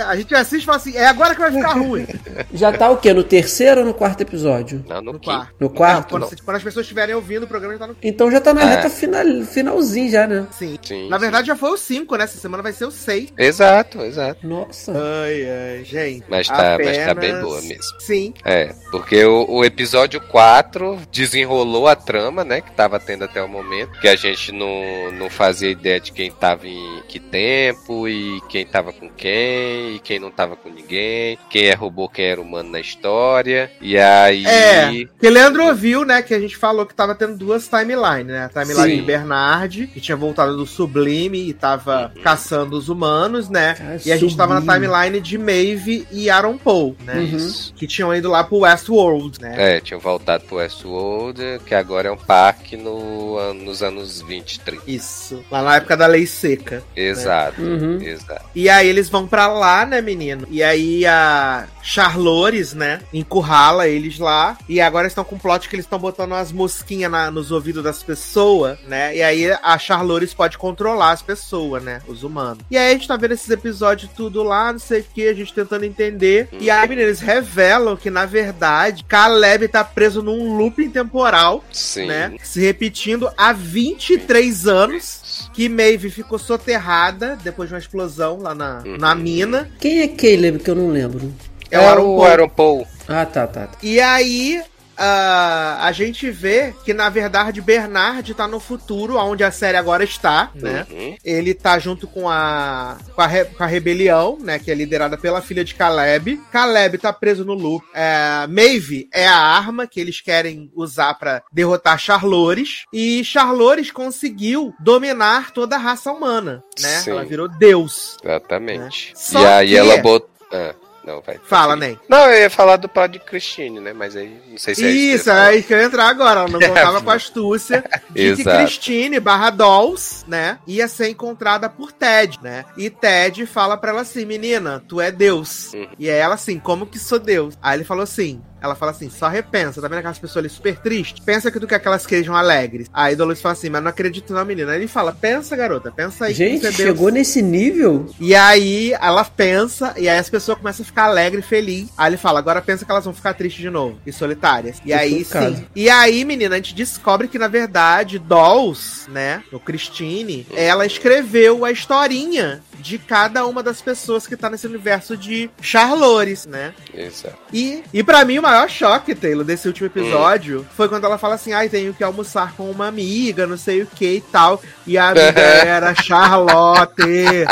A 0.08 0.16
gente 0.16 0.34
assiste 0.36 0.64
e 0.64 0.66
fala 0.66 0.78
assim, 0.78 0.96
é 0.96 1.06
agora 1.08 1.34
que 1.36 1.42
vai 1.42 1.52
ficar 1.52 1.74
ruim. 1.74 2.06
Já 2.54 2.72
tá 2.72 2.90
o 2.90 2.98
quê? 2.98 3.14
No 3.14 3.24
terceiro 3.24 3.82
ou 3.82 3.88
no 3.88 3.94
quarto 3.94 4.22
episódio? 4.22 4.84
Não, 4.88 4.98
no, 5.02 5.14
No 5.14 5.20
quinto. 5.20 5.26
quarto. 5.26 5.56
No 5.60 5.70
quarto? 5.70 6.10
Quando, 6.10 6.44
quando 6.44 6.58
as 6.58 6.64
pessoas 6.64 6.86
estiverem 6.86 7.16
ouvindo 7.16 7.44
o 7.44 7.48
programa, 7.48 7.74
já 7.74 7.80
tá 7.80 7.88
no 7.88 7.96
Então 8.02 8.32
já 8.32 8.40
tá 8.42 8.54
na 8.54 8.62
É. 8.62 8.66
reta 8.76 8.90
final, 8.90 9.24
finalzinho 9.46 10.10
já, 10.12 10.28
né? 10.28 10.48
Sim. 10.52 10.78
Sim, 10.82 11.10
Na 11.10 11.18
sim. 11.18 11.22
verdade, 11.22 11.48
já 11.48 11.56
foi 11.56 11.72
o 11.72 11.78
5, 11.78 12.16
né? 12.16 12.24
Essa 12.24 12.38
semana 12.38 12.64
vai 12.64 12.74
ser 12.74 12.86
o 12.86 12.92
6. 12.92 13.34
Exato, 13.38 14.02
exato. 14.02 14.46
Nossa. 14.48 14.92
Ai, 14.94 15.44
ai, 15.78 15.84
gente. 15.84 16.24
Mas 16.30 16.48
tá, 16.48 16.76
apenas- 16.76 16.98
mas 16.98 17.06
tá 17.06 17.14
bem 17.14 17.40
boa 17.42 17.62
mesmo. 17.62 18.00
Sim. 18.00 18.34
É, 18.46 18.74
porque 18.92 19.24
o, 19.26 19.46
o 19.50 19.66
episódio 19.66 20.20
4 20.22 21.00
desenrolou 21.12 21.88
a 21.88 21.96
trama, 21.96 22.44
né? 22.44 22.62
Que 22.62 22.72
tava 22.72 23.00
tendo 23.00 23.24
até 23.24 23.42
o 23.42 23.48
momento. 23.48 24.00
Que 24.00 24.08
a 24.08 24.16
gente 24.16 24.52
não, 24.52 25.12
não 25.14 25.30
fazia 25.30 25.70
ideia 25.70 26.00
de 26.00 26.12
quem 26.12 26.32
tava 26.32 26.68
em 26.68 27.02
que 27.08 27.20
tempo 27.20 28.08
e 28.08 28.42
quem 28.50 28.66
tava 28.66 28.92
com 28.94 29.10
quem. 29.10 29.97
Quem 30.00 30.20
não 30.20 30.32
tava 30.32 30.56
com 30.56 30.70
ninguém, 30.70 31.38
quem 31.50 31.68
é 31.68 31.74
robô, 31.74 32.08
quem 32.10 32.26
era 32.26 32.42
humano 32.42 32.70
na 32.72 32.80
história. 32.80 33.72
E 33.82 33.98
aí. 33.98 34.46
É, 34.46 35.06
que 35.20 35.30
Leandro 35.30 35.66
ouviu, 35.68 36.04
né, 36.06 36.22
que 36.22 36.34
a 36.34 36.40
gente 36.40 36.56
falou 36.58 36.86
que 36.86 36.94
tava 36.96 37.16
tendo 37.16 37.38
duas 37.38 37.68
timelines, 37.68 38.28
né? 38.28 38.46
A 38.46 38.50
timeline 38.64 38.92
Sim. 38.92 38.96
de 38.98 39.02
Bernard, 39.02 39.88
que 39.88 40.00
tinha 40.02 40.16
voltado 40.16 40.56
do 40.56 40.66
Sublime 40.66 41.48
e 41.50 41.54
tava 41.54 42.12
Uhum. 42.16 42.22
caçando 42.22 42.78
os 42.78 42.90
humanos, 42.90 43.50
né? 43.50 43.76
Cara, 43.76 44.00
e 44.06 44.12
a 44.12 44.18
gente 44.18 44.36
tava 44.36 44.54
na 44.56 44.62
Sublime. 44.62 44.86
timeline 44.88 45.20
de 45.22 45.38
Maeve 45.38 46.08
e 46.12 46.30
Aaron 46.30 46.58
Paul, 46.58 46.96
né? 47.04 47.22
Isso. 47.24 47.74
Que 47.76 47.88
tinham 47.88 48.14
ido 48.16 48.30
lá 48.30 48.44
pro 48.44 48.60
Westworld, 48.60 49.40
né? 49.42 49.56
É, 49.78 49.80
tinham 49.80 50.00
voltado 50.00 50.44
pro 50.46 50.58
Westworld, 50.58 51.62
que 51.66 51.74
agora 51.76 52.08
é 52.10 52.12
um 52.12 52.18
parque 52.18 52.76
no, 52.78 53.54
nos 53.54 53.82
anos 53.84 54.22
20, 54.22 54.60
30. 54.62 54.84
Isso. 54.88 55.44
Lá 55.52 55.62
na 55.64 55.76
época 55.78 55.96
da 55.98 56.08
lei 56.08 56.26
seca. 56.26 56.84
Exato, 56.96 57.62
Uhum. 57.62 58.00
exato. 58.02 58.46
E 58.56 58.70
aí 58.70 58.88
eles 58.88 59.10
vão 59.10 59.28
pra 59.28 59.48
lá, 59.48 59.86
né, 59.88 60.02
menino? 60.02 60.46
E 60.52 60.62
aí 60.62 61.06
a 61.06 61.66
Charlores, 61.82 62.74
né, 62.74 63.00
encurrala 63.14 63.88
eles 63.88 64.20
lá. 64.20 64.58
E 64.68 64.80
agora 64.82 65.08
estão 65.08 65.24
com 65.24 65.36
um 65.36 65.40
plot 65.40 65.68
que 65.70 65.76
eles 65.76 65.86
estão 65.86 65.98
botando 66.00 66.32
umas 66.32 66.52
mosquinhas 66.52 67.10
na- 67.12 67.32
nos 67.32 67.52
ouvidos 67.52 67.84
das 67.84 68.04
pessoas, 68.04 68.78
né? 68.88 69.16
E 69.16 69.24
aí 69.24 69.52
a 69.52 69.78
Charlores 69.78 70.34
pode 70.34 70.58
controlar 70.58 71.12
as 71.12 71.22
pessoas, 71.22 71.82
né? 71.82 72.02
Os 72.08 72.24
humanos. 72.24 72.64
E 72.70 72.78
aí 72.78 72.90
a 72.90 72.94
gente 72.94 73.08
tá 73.08 73.16
vendo 73.18 73.32
esses 73.34 73.50
episódios 73.50 74.12
tudo 74.16 74.44
lá, 74.44 74.72
não 74.72 74.80
sei 74.80 75.02
o 75.02 75.06
que, 75.14 75.28
a 75.28 75.34
gente 75.34 75.54
tentando 75.54 75.86
entender. 75.86 76.50
E 76.60 76.70
aí, 76.70 76.88
menino, 76.88 77.08
eles 77.08 77.20
revelam 77.20 77.96
que, 77.96 78.10
na 78.10 78.26
verdade, 78.26 79.04
Caleb 79.06 79.68
tá 79.68 79.84
preso 79.84 80.22
num 80.22 80.58
looping 80.58 80.90
temporal, 80.90 81.64
Sim. 81.72 82.08
né? 82.08 82.34
Se 82.44 82.60
repetindo 82.62 83.30
há 83.38 83.54
23 83.54 84.68
anos 84.68 85.22
que 85.54 85.68
Maeve 85.70 86.10
ficou 86.10 86.38
soterrada 86.40 87.38
depois 87.44 87.70
de 87.70 87.76
uma 87.76 87.80
explosão 87.80 88.40
lá 88.42 88.54
na, 88.56 88.84
Uhum. 88.86 88.98
na 88.98 89.16
mina. 89.16 89.70
Quem 89.80 90.02
é 90.02 90.08
Caleb 90.08 90.60
que 90.60 90.70
eu 90.70 90.76
não 90.76 90.90
lembro? 90.90 91.34
É 91.70 91.80
o 91.80 91.84
Aaron 91.84 92.04
Paul. 92.04 92.24
Aaron 92.26 92.50
Paul. 92.50 92.88
Ah, 93.08 93.26
tá, 93.26 93.46
tá. 93.48 93.68
tá. 93.68 93.78
E 93.84 94.00
aí 94.00 94.62
ah, 94.98 95.78
a 95.82 95.92
gente 95.92 96.30
vê 96.30 96.74
que, 96.84 96.94
na 96.94 97.10
verdade, 97.10 97.62
Bernard 97.62 98.34
tá 98.34 98.48
no 98.48 98.60
futuro, 98.60 99.18
onde 99.18 99.44
a 99.44 99.52
série 99.52 99.78
agora 99.78 100.04
está, 100.04 100.52
né? 100.56 100.86
Uhum. 100.90 101.16
Ele 101.24 101.54
tá 101.54 101.78
junto 101.80 102.08
com 102.08 102.30
a, 102.30 102.98
com 103.16 103.22
a, 103.22 103.46
com 103.46 103.64
a 103.64 103.68
rebelião, 103.68 104.38
né? 104.42 104.58
Que 104.60 104.72
é 104.72 104.74
liderada 104.76 105.18
pela 105.18 105.42
filha 105.42 105.64
de 105.64 105.76
Caleb. 105.76 106.42
Caleb 106.52 106.98
tá 106.98 107.14
preso 107.14 107.46
no 107.46 107.54
loop. 107.54 107.86
É, 107.94 108.48
Maeve 108.48 109.08
é 109.14 109.28
a 109.28 109.38
arma 109.38 109.86
que 109.88 110.00
eles 110.00 110.20
querem 110.22 110.72
usar 110.76 111.14
pra 111.16 111.42
derrotar 111.52 112.00
Charlores. 112.00 112.86
E 112.92 113.24
Charlores 113.24 113.92
conseguiu 113.92 114.74
dominar 114.80 115.52
toda 115.52 115.76
a 115.76 115.80
raça 115.80 116.12
humana, 116.12 116.64
né? 116.80 116.88
Sim. 117.00 117.12
Ela 117.12 117.24
virou 117.26 117.48
Deus. 117.48 118.18
Exatamente. 118.24 119.12
É. 119.14 119.16
Só 119.16 119.42
E 119.42 119.46
aí 119.46 119.68
que- 119.70 119.78
ela 119.78 119.98
botou. 119.98 120.30
Ah, 120.52 120.74
não, 121.08 121.22
vai. 121.22 121.40
Fala. 121.42 121.78
Ney. 121.78 121.98
Não, 122.10 122.30
eu 122.30 122.42
ia 122.42 122.50
falar 122.50 122.76
do 122.76 122.90
plot 122.90 123.14
de 123.14 123.20
Christine, 123.20 123.80
né? 123.80 123.94
Mas 123.94 124.14
aí 124.14 124.42
não 124.50 124.58
sei 124.58 124.76
se 124.76 124.86
é 124.86 124.90
Isso, 124.90 125.30
é 125.30 125.34
ia 125.34 125.42
aí 125.44 125.64
que 125.64 125.74
eu 125.74 125.78
ia 125.78 125.86
entrar 125.86 126.10
agora. 126.10 126.42
Ela 126.42 126.50
não 126.50 126.60
contava 126.68 127.02
com 127.02 127.10
a 127.10 127.16
astúcia 127.16 127.82
de 128.12 128.36
que 128.36 128.42
Exato. 128.42 128.58
Christine 128.58 129.18
barra 129.18 129.50
Dolls, 129.50 130.26
né, 130.28 130.60
ia 130.68 130.86
ser 130.90 131.08
encontrada 131.08 131.70
por 131.70 131.94
Ted, 131.94 132.38
né? 132.42 132.66
E 132.76 132.90
Ted 132.90 133.46
fala 133.46 133.78
pra 133.78 133.92
ela 133.92 134.02
assim, 134.02 134.26
menina, 134.26 134.84
tu 134.86 135.00
é 135.00 135.10
Deus. 135.10 135.72
Uhum. 135.74 135.88
E 135.98 136.10
aí 136.10 136.18
ela 136.18 136.36
assim, 136.36 136.60
como 136.60 136.86
que 136.86 137.00
sou 137.00 137.20
Deus? 137.20 137.58
Aí 137.62 137.78
ele 137.78 137.86
falou 137.86 138.04
assim, 138.04 138.42
ela 138.62 138.76
fala 138.76 138.92
assim, 138.92 139.10
só 139.10 139.28
repensa, 139.28 139.82
tá 139.82 139.88
vendo 139.88 140.00
aquelas 140.00 140.20
pessoas 140.20 140.46
ali 140.46 140.50
super 140.50 140.78
tristes? 140.78 141.24
Pensa 141.24 141.52
que 141.52 141.60
tu 141.60 141.68
quer 141.68 141.80
que 141.80 141.88
elas 141.88 142.04
sejam 142.04 142.36
alegres. 142.36 142.88
Aí 142.94 143.16
Dolores 143.16 143.42
fala 143.42 143.54
assim, 143.54 143.70
mas 143.70 143.82
não 143.82 143.90
acredito 143.90 144.34
na 144.34 144.44
menina. 144.44 144.72
Aí 144.72 144.80
ele 144.80 144.88
fala, 144.88 145.12
pensa 145.12 145.56
garota, 145.56 145.92
pensa 145.92 146.26
aí 146.26 146.34
que 146.34 146.38
Gente, 146.38 146.66
é 146.66 146.72
chegou 146.72 147.10
nesse 147.10 147.42
nível? 147.42 148.08
E 148.20 148.36
aí 148.36 148.94
ela 148.94 149.24
pensa, 149.24 149.94
e 149.98 150.10
aí 150.10 150.18
as 150.18 150.30
pessoas 150.30 150.58
começam 150.58 150.84
a 150.84 150.86
ficar 150.86 151.04
alegre 151.06 151.40
e 151.40 151.44
feliz. 151.44 151.90
Aí 151.98 152.10
ele 152.10 152.18
fala, 152.18 152.40
agora 152.40 152.62
pensa 152.62 152.86
que 152.86 152.92
elas 152.92 153.04
vão 153.06 153.14
ficar 153.14 153.34
tristes 153.34 153.62
de 153.62 153.70
novo 153.70 154.00
e 154.06 154.12
solitárias. 154.12 154.78
E 154.86 154.92
Eu 154.92 154.98
aí 154.98 155.26
sim. 155.26 155.66
E 155.76 155.90
aí, 155.90 156.26
menina, 156.26 156.56
a 156.56 156.58
gente 156.58 156.74
descobre 156.74 157.28
que, 157.28 157.40
na 157.40 157.48
verdade, 157.48 158.20
Dolls, 158.20 159.10
né, 159.10 159.44
o 159.52 159.60
Christine, 159.60 160.48
ela 160.56 160.86
escreveu 160.86 161.64
a 161.64 161.72
historinha 161.72 162.62
de 162.80 162.98
cada 162.98 163.46
uma 163.46 163.62
das 163.64 163.82
pessoas 163.82 164.26
que 164.28 164.38
tá 164.38 164.50
nesse 164.50 164.68
universo 164.68 165.16
de 165.18 165.50
Charlores, 165.62 166.46
né? 166.46 166.74
Exato. 166.94 167.38
E, 167.52 167.84
e 167.94 168.04
para 168.04 168.24
mim, 168.26 168.40
o 168.40 168.42
maior 168.44 168.70
choque, 168.70 169.16
Taylor, 169.16 169.44
desse 169.46 169.68
último 169.68 169.88
episódio 169.88 170.66
foi 170.76 170.88
quando 170.88 171.06
ela 171.06 171.18
fala 171.18 171.36
assim: 171.36 171.54
ai, 171.54 171.70
tenho 171.70 171.94
que 171.94 172.04
almoçar 172.04 172.54
com 172.56 172.70
uma 172.70 172.88
amiga, 172.88 173.48
não 173.48 173.58
sei 173.58 173.82
o 173.82 173.88
que 173.88 174.16
e 174.18 174.22
tal. 174.22 174.62
E 174.86 174.98
a 174.98 175.10
amiga 175.10 175.40
era 175.66 175.94
Charlotte. 175.96 177.46